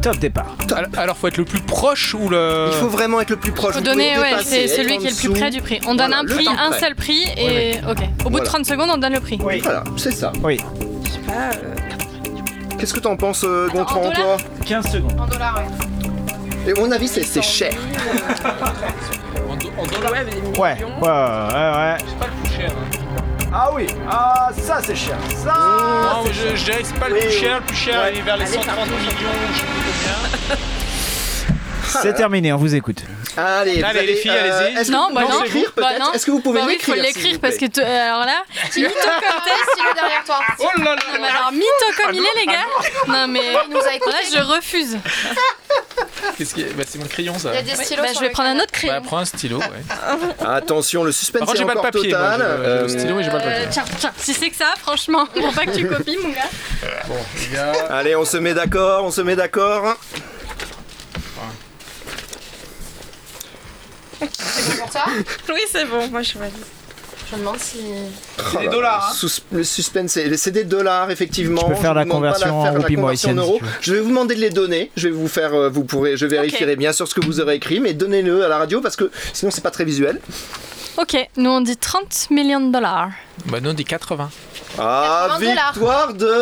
Top 0.00 0.18
départ. 0.18 0.54
Alors, 0.74 0.90
alors, 0.98 1.16
faut 1.16 1.28
être 1.28 1.36
le 1.38 1.44
plus 1.44 1.60
proche 1.60 2.14
ou 2.14 2.28
le. 2.28 2.68
Il 2.72 2.78
faut 2.78 2.88
vraiment 2.88 3.20
être 3.20 3.30
le 3.30 3.36
plus 3.36 3.52
proche. 3.52 3.74
Faut 3.74 3.80
donner, 3.80 4.18
ouais, 4.18 4.32
c'est 4.42 4.68
celui 4.68 4.98
qui 4.98 5.06
est 5.06 5.10
le 5.10 5.16
plus 5.16 5.30
près 5.30 5.50
du 5.50 5.60
prix. 5.62 5.80
On 5.86 5.94
donne 5.94 6.08
Voilà, 6.12 6.18
un 6.18 6.24
prix, 6.24 6.46
un 6.48 6.72
seul 6.78 6.94
prix, 6.94 7.24
et 7.38 7.76
ok. 7.88 7.98
Au 8.24 8.24
bout 8.24 8.24
de 8.24 8.30
Voilà. 8.30 8.44
30 8.44 8.66
secondes, 8.66 8.90
on 8.92 8.98
donne 8.98 9.14
le 9.14 9.20
prix. 9.20 9.38
Voilà, 9.40 9.84
c'est 9.96 10.10
ça. 10.12 10.32
Oui. 10.42 10.58
Ah, 11.28 11.50
euh, 11.54 11.74
Qu'est-ce 12.78 12.92
que 12.94 13.00
t'en 13.00 13.16
penses, 13.16 13.44
euh, 13.44 13.66
Attends, 13.68 13.78
Gontran, 13.78 14.02
en 14.06 14.10
toi? 14.12 14.36
15 14.66 14.90
secondes. 14.92 15.18
En 15.20 15.26
dollars, 15.26 15.56
ouais. 15.58 16.70
Et 16.72 16.76
à 16.76 16.80
mon 16.80 16.90
avis, 16.92 17.08
c'est 17.08 17.22
c'est 17.22 17.42
cher. 17.42 17.72
En, 19.48 19.56
do- 19.56 19.70
en 19.78 19.84
dollars, 19.86 20.12
ouais, 20.12 20.24
mais 20.24 20.30
des 20.32 20.40
millions. 20.40 20.60
Ouais, 20.60 20.76
ouais, 20.82 21.08
ouais, 21.08 21.08
ouais. 21.08 21.96
c'est 21.98 22.18
pas 22.18 22.26
le 22.26 22.42
plus 22.42 22.52
cher. 22.56 22.70
hein. 22.70 22.98
Ah 23.56 23.70
oui, 23.72 23.86
ah 24.10 24.48
ça 24.60 24.80
c'est 24.82 24.96
cher. 24.96 25.16
Ça 25.44 25.54
Non, 25.54 26.24
mais 26.24 26.32
je, 26.32 26.56
je 26.56 26.64
dirais 26.64 26.78
que 26.80 26.86
c'est 26.88 26.98
pas 26.98 27.08
le 27.08 27.14
Oui, 27.14 27.20
plus 27.20 27.28
oui. 27.28 27.34
cher, 27.40 27.58
le 27.60 27.64
plus 27.66 27.76
cher 27.76 28.00
Ouais. 28.02 28.12
il 28.12 28.18
est 28.18 28.22
vers 28.22 28.36
les 28.36 28.46
130 28.46 28.86
millions, 28.86 28.92
je 29.52 29.58
sais 29.60 29.66
plus 29.66 29.82
combien. 30.48 30.56
C'est 32.02 32.14
terminé, 32.14 32.52
on 32.52 32.56
vous 32.56 32.74
écoute. 32.74 32.98
Allez, 33.36 33.78
vous 33.80 33.84
Allez, 33.84 34.06
les 34.06 34.16
filles, 34.16 34.30
allez-y. 34.30 34.78
Est-ce 34.78 34.88
que 34.88 34.92
Non, 34.92 35.08
vous 35.08 35.14
bah 35.14 35.22
pouvez 35.22 35.34
non. 35.34 35.42
l'écrire 35.42 35.72
Bah 35.76 35.82
peut-être 35.88 36.00
non. 36.00 36.12
Est-ce 36.12 36.26
que 36.26 36.30
vous 36.30 36.40
pouvez 36.40 36.60
Bah 36.60 36.66
oui, 36.66 36.72
l'écrire 36.74 36.94
faut 36.94 37.00
s'il 37.00 37.06
l'écrire 37.06 37.32
vous 37.34 37.38
parce 37.40 37.56
que 37.56 37.64
euh, 37.80 38.06
alors 38.08 38.24
là, 38.26 38.42
Mytho 38.76 38.90
comme 38.90 39.42
t'es, 39.44 39.72
stylo 39.72 39.88
derrière 39.94 40.24
toi. 40.24 40.38
Oh 40.60 40.64
là 40.78 40.84
là 40.84 40.96
non, 40.96 41.20
mais 41.20 41.28
alors 41.28 41.52
mytho 41.52 42.02
comme 42.02 42.14
il 42.14 42.20
est 42.24 42.40
les 42.40 42.46
gars. 42.46 42.66
Non 43.08 43.26
mais 43.28 43.40
Il 43.68 43.72
nous 43.74 43.80
a 43.80 44.10
là 44.10 44.18
je 44.32 44.38
refuse. 44.56 44.96
Qu'est-ce 46.38 46.54
qui 46.54 46.62
est... 46.62 46.72
bah, 46.74 46.84
c'est 46.86 46.98
mon 46.98 47.06
crayon 47.06 47.36
ça. 47.38 47.50
Il 47.52 47.54
y 47.56 47.58
a 47.58 47.62
des 47.62 47.82
stylos 47.82 48.02
Bah, 48.02 48.08
sur 48.08 48.16
je 48.16 48.20
vais 48.20 48.26
le 48.28 48.32
prendre 48.32 48.48
un 48.50 48.52
canapé. 48.52 48.62
autre 48.64 48.72
crayon. 48.72 48.94
Bah, 48.94 49.00
prends 49.04 49.18
un 49.18 49.24
stylo, 49.24 49.58
ouais. 49.58 49.66
Attention, 50.46 51.04
le 51.04 51.12
suspense 51.12 51.40
Par 51.40 51.48
contre, 51.48 51.56
est 51.56 51.58
j'ai 51.60 51.66
pas 51.66 51.72
le 51.74 51.78
encore 51.80 51.90
papier. 51.90 52.10
moi, 52.10 52.18
total. 52.32 52.38
j'ai 52.40 52.46
le- 52.46 52.64
j'ai 52.64 52.68
Euh, 52.68 52.88
stylo, 52.98 53.14
mais 53.16 53.24
j'ai 53.24 53.30
pas 53.30 53.38
le 53.38 53.42
Euh, 53.44 53.50
papier. 53.64 53.68
tiens, 53.70 53.84
tiens, 53.98 54.12
si 54.16 54.34
c'est 54.34 54.50
que 54.50 54.56
ça, 54.56 54.74
franchement, 54.80 55.26
pour 55.34 55.52
pas 55.52 55.66
que 55.66 55.72
tu 55.76 55.86
copies 55.88 56.16
mon 56.22 56.28
gars. 56.30 56.42
Bon, 57.08 57.16
les 57.40 57.56
gars. 57.56 57.72
Allez, 57.90 58.14
on 58.16 58.24
se 58.24 58.36
met 58.36 58.54
d'accord, 58.54 59.04
on 59.04 59.10
se 59.10 59.20
met 59.20 59.36
d'accord. 59.36 59.96
C'est 64.32 64.78
pour 64.80 64.90
toi 64.90 65.02
Oui, 65.50 65.60
c'est 65.70 65.84
bon, 65.86 66.08
moi 66.08 66.22
je 66.22 66.38
valide. 66.38 66.54
Je 67.30 67.36
me 67.36 67.40
demande 67.40 67.58
si. 67.58 67.78
C'est 68.52 68.60
des 68.60 68.68
dollars, 68.68 69.10
hein. 69.22 69.26
Le 69.52 69.64
suspense, 69.64 70.16
est- 70.18 70.36
c'est 70.36 70.50
des 70.50 70.64
dollars 70.64 71.10
effectivement. 71.10 71.62
Tu 71.62 71.68
peux 71.70 71.74
faire 71.74 71.92
Je 71.94 71.98
la 71.98 72.04
vous 72.04 72.08
demande 72.10 72.22
pas 72.22 72.32
conversion 72.32 72.46
faire 72.46 72.54
en 72.54 72.64
la 72.64 72.70
roupies 72.80 72.94
conversion 72.96 73.30
en 73.30 73.34
mauriciennes, 73.34 73.34
si 73.34 73.40
euros. 73.40 73.58
tu 73.58 73.64
veux. 73.64 73.70
Je 73.80 73.94
vais 73.94 74.00
vous 74.00 74.08
demander 74.10 74.34
de 74.34 74.40
les 74.40 74.50
donner. 74.50 74.90
Je 74.96 75.08
vais 75.08 75.14
vous 75.14 75.28
faire, 75.28 75.54
euh, 75.54 75.68
vous 75.70 75.84
pourrez, 75.84 76.16
je 76.18 76.26
vérifierai 76.26 76.76
bien 76.76 76.92
sûr 76.92 77.08
ce 77.08 77.14
que 77.14 77.24
vous 77.24 77.40
aurez 77.40 77.54
écrit, 77.56 77.80
mais 77.80 77.94
donnez-le 77.94 78.44
à 78.44 78.48
la 78.48 78.58
radio 78.58 78.80
parce 78.82 78.96
que 78.96 79.10
sinon 79.32 79.50
c'est 79.50 79.62
pas 79.62 79.70
très 79.70 79.84
visuel. 79.84 80.20
Ok, 80.98 81.16
nous 81.36 81.50
on 81.50 81.60
dit 81.62 81.76
30 81.76 82.28
millions 82.30 82.60
de 82.60 82.70
dollars. 82.72 83.08
Bah, 83.46 83.60
non, 83.60 83.72
des 83.72 83.84
80. 83.84 84.30
Ah, 84.78 85.26
80 85.30 85.38
dollars. 85.48 85.72
victoire 85.72 86.14
de 86.14 86.34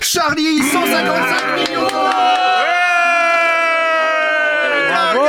Charlie, 0.00 0.60
155 0.62 1.68
millions. 1.68 1.88
Bravo, 4.90 5.20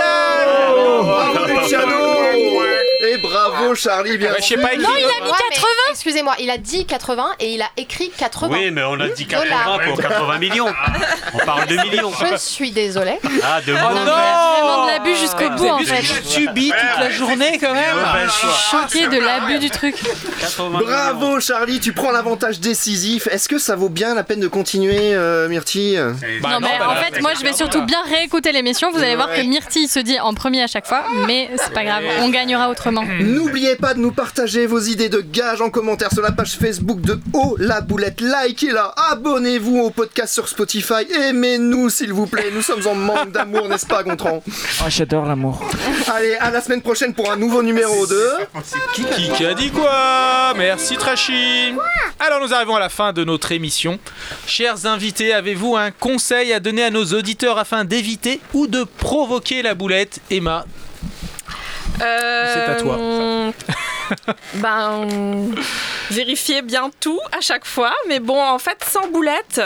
bravo 3.59 3.75
Charlie, 3.75 4.17
bien 4.17 4.29
Bah, 4.31 4.37
je 4.39 4.45
sais 4.45 4.57
pas 4.57 4.73
écrire. 4.73 4.89
Non, 4.89 4.95
il 4.97 5.03
a 5.03 5.23
mis 5.23 5.29
Ouais, 5.29 5.37
mais 5.49 5.55
80 5.55 5.67
Excusez-moi, 5.91 6.35
il 6.39 6.49
a 6.49 6.57
dit 6.57 6.85
80 6.85 7.25
et 7.39 7.53
il 7.53 7.61
a 7.61 7.69
écrit 7.77 8.11
80. 8.15 8.55
Oui, 8.55 8.71
mais 8.71 8.83
on 8.83 8.99
a 8.99 9.09
dit 9.09 9.25
Dollars. 9.25 9.79
80 9.79 9.79
pour 9.87 10.01
80 10.01 10.37
millions. 10.39 10.73
On 11.33 11.37
parle 11.45 11.67
de 11.67 11.75
millions. 11.77 12.11
Je 12.31 12.37
suis 12.37 12.71
désolée. 12.71 13.19
Ah, 13.43 13.61
de 13.61 13.73
Oh 13.73 13.89
mauvais. 13.89 14.05
Vraiment 14.05 14.85
de 14.85 14.91
l'abus 14.91 15.15
jusqu'au 15.15 15.49
bout 15.51 15.67
en 15.67 15.79
fait. 15.79 16.01
je 16.01 16.21
subis 16.27 16.69
toute 16.71 16.99
la 16.99 17.09
journée 17.09 17.57
quand 17.59 17.73
même 17.73 17.95
Mauvais 17.95 18.29
choix. 18.29 18.81
Choqué 18.89 19.07
de 19.07 19.19
l'abus 19.19 19.59
du 19.59 19.69
truc. 19.69 19.95
80 20.41 20.69
millions. 20.69 20.85
Bravo 20.85 21.39
Charlie, 21.39 21.79
tu 21.79 21.93
prends 21.93 22.11
l'avantage 22.11 22.59
décisif. 22.59 23.27
Est-ce 23.27 23.47
que 23.49 23.57
ça 23.57 23.75
vaut 23.75 23.89
bien 23.89 24.15
la 24.15 24.23
peine 24.23 24.39
de 24.39 24.47
continuer, 24.47 25.13
euh, 25.13 25.47
Myrtille? 25.47 25.97
Bah, 26.41 26.49
non, 26.51 26.59
mais 26.59 26.67
bah, 26.79 26.89
en 26.89 26.93
bah, 26.93 27.01
fait, 27.03 27.21
moi 27.21 27.31
je 27.37 27.43
vais 27.43 27.53
surtout 27.53 27.81
bien 27.83 27.99
réécouter 28.09 28.51
l'émission. 28.51 28.91
Vous 28.91 29.01
allez 29.01 29.15
voir 29.15 29.33
que 29.33 29.41
Myrtille 29.41 29.87
se 29.87 29.99
dit 29.99 30.19
en 30.19 30.33
premier 30.33 30.63
à 30.63 30.67
chaque 30.67 30.87
fois, 30.87 31.03
mais 31.27 31.49
c'est 31.57 31.73
pas 31.73 31.83
grave, 31.83 32.03
on 32.21 32.29
gagnera 32.29 32.69
autrement. 32.69 33.03
N'oubliez 33.49 33.77
pas 33.77 33.95
de 33.95 33.99
nous 33.99 34.11
partager 34.11 34.67
vos 34.67 34.79
idées 34.79 35.09
de 35.09 35.21
gages 35.21 35.59
en 35.59 35.71
commentaire 35.71 36.13
sur 36.13 36.21
la 36.21 36.31
page 36.31 36.51
Facebook 36.51 37.01
de 37.01 37.19
Oh 37.33 37.55
la 37.57 37.81
boulette. 37.81 38.21
Likez-la, 38.21 38.93
abonnez-vous 39.09 39.79
au 39.79 39.89
podcast 39.89 40.35
sur 40.35 40.47
Spotify, 40.47 41.11
aimez-nous 41.11 41.89
s'il 41.89 42.13
vous 42.13 42.27
plaît. 42.27 42.51
Nous 42.53 42.61
sommes 42.61 42.85
en 42.85 42.93
manque 42.93 43.31
d'amour, 43.31 43.67
n'est-ce 43.67 43.87
pas, 43.87 44.03
Gontran? 44.03 44.43
Oh, 44.47 44.83
j'adore 44.87 45.25
l'amour. 45.25 45.67
Allez, 46.13 46.35
à 46.35 46.51
la 46.51 46.61
semaine 46.61 46.83
prochaine 46.83 47.15
pour 47.15 47.31
un 47.31 47.37
nouveau 47.37 47.63
numéro 47.63 48.05
2. 48.05 48.29
Qui, 48.93 49.03
qui 49.35 49.45
a 49.47 49.55
dit 49.55 49.71
quoi? 49.71 50.53
Merci 50.55 50.95
Trashy. 50.97 51.73
Alors 52.19 52.41
nous 52.41 52.53
arrivons 52.53 52.75
à 52.75 52.79
la 52.79 52.89
fin 52.89 53.13
de 53.13 53.23
notre 53.23 53.51
émission. 53.51 53.97
Chers 54.45 54.85
invités, 54.85 55.33
avez-vous 55.33 55.75
un 55.75 55.89
conseil 55.89 56.53
à 56.53 56.59
donner 56.59 56.83
à 56.83 56.91
nos 56.91 57.05
auditeurs 57.05 57.57
afin 57.57 57.83
d'éviter 57.83 58.41
ou 58.53 58.67
de 58.67 58.83
provoquer 58.83 59.63
la 59.63 59.73
boulette? 59.73 60.19
Emma 60.29 60.65
Euh, 62.01 62.53
C'est 62.53 62.71
à 62.71 62.75
toi. 62.75 62.97
ben, 64.55 65.07
vérifier 66.09 66.61
bien 66.61 66.89
tout 66.99 67.19
à 67.37 67.41
chaque 67.41 67.65
fois. 67.65 67.93
Mais 68.07 68.19
bon, 68.19 68.41
en 68.41 68.57
fait, 68.59 68.77
sans 68.87 69.07
boulettes, 69.09 69.61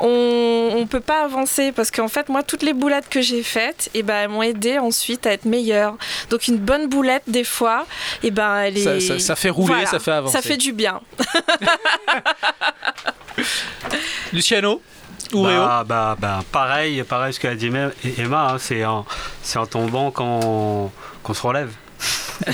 on, 0.00 0.70
on 0.76 0.86
peut 0.86 1.00
pas 1.00 1.24
avancer 1.24 1.72
parce 1.72 1.90
qu'en 1.90 2.08
fait, 2.08 2.28
moi, 2.28 2.42
toutes 2.42 2.62
les 2.62 2.72
boulettes 2.72 3.08
que 3.08 3.20
j'ai 3.20 3.42
faites, 3.42 3.90
et 3.94 4.02
ben, 4.02 4.14
elles 4.16 4.28
m'ont 4.28 4.42
aidé 4.42 4.78
ensuite 4.78 5.26
à 5.26 5.32
être 5.32 5.44
meilleure. 5.44 5.96
Donc, 6.30 6.48
une 6.48 6.56
bonne 6.58 6.88
boulette, 6.88 7.22
des 7.26 7.44
fois, 7.44 7.86
et 8.22 8.30
ben, 8.30 8.56
elle 8.62 8.78
Ça- 8.78 8.96
est. 8.96 9.00
ça- 9.00 9.18
ça 9.18 9.36
fait 9.36 9.50
rouler, 9.50 9.86
ça 9.86 9.98
fait 9.98 10.12
avancer. 10.12 10.32
Ça 10.36 10.42
fait 10.42 10.56
du 10.56 10.72
bien. 10.72 11.00
Luciano 14.32 14.80
ou 15.32 15.42
Réo 15.42 15.60
bah, 15.60 15.84
bah, 15.86 16.16
bah, 16.18 16.44
pareil, 16.52 17.02
pareil 17.02 17.32
ce 17.32 17.40
qu'a 17.40 17.54
dit 17.54 17.70
Emma, 18.18 18.52
hein, 18.52 18.56
c'est 18.58 18.84
en, 18.84 19.04
c'est 19.42 19.58
en 19.58 19.66
tombant 19.66 20.10
qu'on 20.10 20.90
qu'on 21.24 21.34
se 21.34 21.42
relève. 21.42 21.72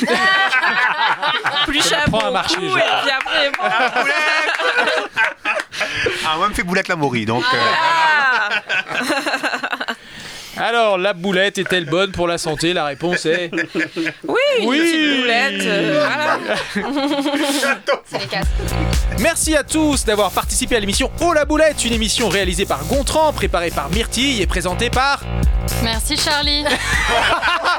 Plus 1.67 1.93
à 1.93 2.31
marcher, 2.31 2.55
et 2.57 2.59
puis 2.71 3.11
après, 3.11 3.51
bon. 3.51 3.65
Ah, 6.27 6.37
moi, 6.37 6.49
me 6.49 6.55
fait 6.55 6.63
boulette 6.63 6.89
la 6.89 6.97
Maury, 6.97 7.27
donc. 7.27 7.43
euh, 7.53 7.57
Ah 7.59 8.49
Alors, 10.61 10.99
la 10.99 11.13
boulette 11.15 11.57
est-elle 11.59 11.87
bonne 11.87 12.13
pour 12.13 12.29
la 12.29 12.37
santé? 12.39 12.73
La 12.75 12.85
réponse 12.85 13.25
est 13.27 13.51
Oui, 14.29 14.39
une 14.61 14.69
Oui. 14.69 14.79
petite 14.79 15.21
boulette. 15.21 15.67
euh, 15.67 16.07
voilà. 16.77 18.37
Merci 19.19 19.57
à 19.57 19.63
tous 19.65 20.05
d'avoir 20.05 20.31
participé 20.31 20.77
à 20.77 20.81
l'émission 20.81 21.11
Oh 21.21 21.33
la 21.33 21.45
boulette, 21.45 21.85
une 21.85 21.93
émission 21.93 22.29
réalisée 22.29 22.67
par 22.67 22.85
Gontran, 22.87 23.33
préparée 23.33 23.71
par 23.71 23.91
Myrtille 23.91 24.41
et 24.43 24.47
présentée 24.47 24.91
par 24.91 25.21
Merci 25.83 26.17
Charlie. 26.17 26.65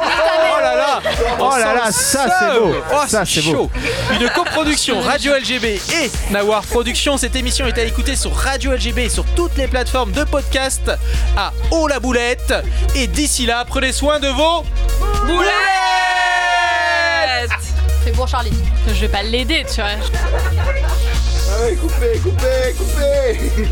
Oh 0.04 0.60
là 0.62 0.76
là 0.76 1.02
Oh 1.40 1.50
là 1.58 1.74
là, 1.76 1.92
sent 1.92 2.18
ça, 2.18 2.26
c'est 2.54 2.60
beau. 2.60 2.76
Oh, 2.92 2.98
Ça, 3.08 3.24
c'est 3.26 3.42
c'est 3.42 3.52
beau. 3.52 3.70
chaud 3.70 3.72
Une 4.20 4.30
coproduction 4.30 5.00
Radio 5.02 5.34
LGB 5.36 5.80
et 5.94 6.12
Nawar 6.32 6.64
Productions. 6.64 7.18
Cette 7.18 7.36
émission 7.36 7.66
est 7.68 7.78
à 7.78 7.84
écouter 7.84 8.16
sur 8.16 8.34
Radio 8.36 8.72
LGB 8.74 9.06
et 9.06 9.10
sur 9.10 9.26
toutes 9.36 9.56
les 9.58 9.68
plateformes 9.68 10.12
de 10.12 10.24
podcast 10.24 10.92
à 11.38 11.52
Oh 11.72 11.88
la 11.88 12.00
boulette. 12.00 12.54
Et 12.96 13.08
d'ici 13.08 13.46
là, 13.46 13.64
prenez 13.66 13.92
soin 13.94 14.20
de 14.20 14.28
vos 14.28 14.64
Boulette 15.26 15.50
C'est 18.04 18.12
pour 18.12 18.28
Charlie. 18.28 18.54
Je 18.88 19.02
vais 19.02 19.08
pas 19.08 19.24
l'aider, 19.24 19.66
tu 19.68 19.82
vois. 19.82 19.92
Allez, 21.64 21.76
coupez, 21.76 22.20
coupez, 22.20 22.76
coupez 22.78 23.68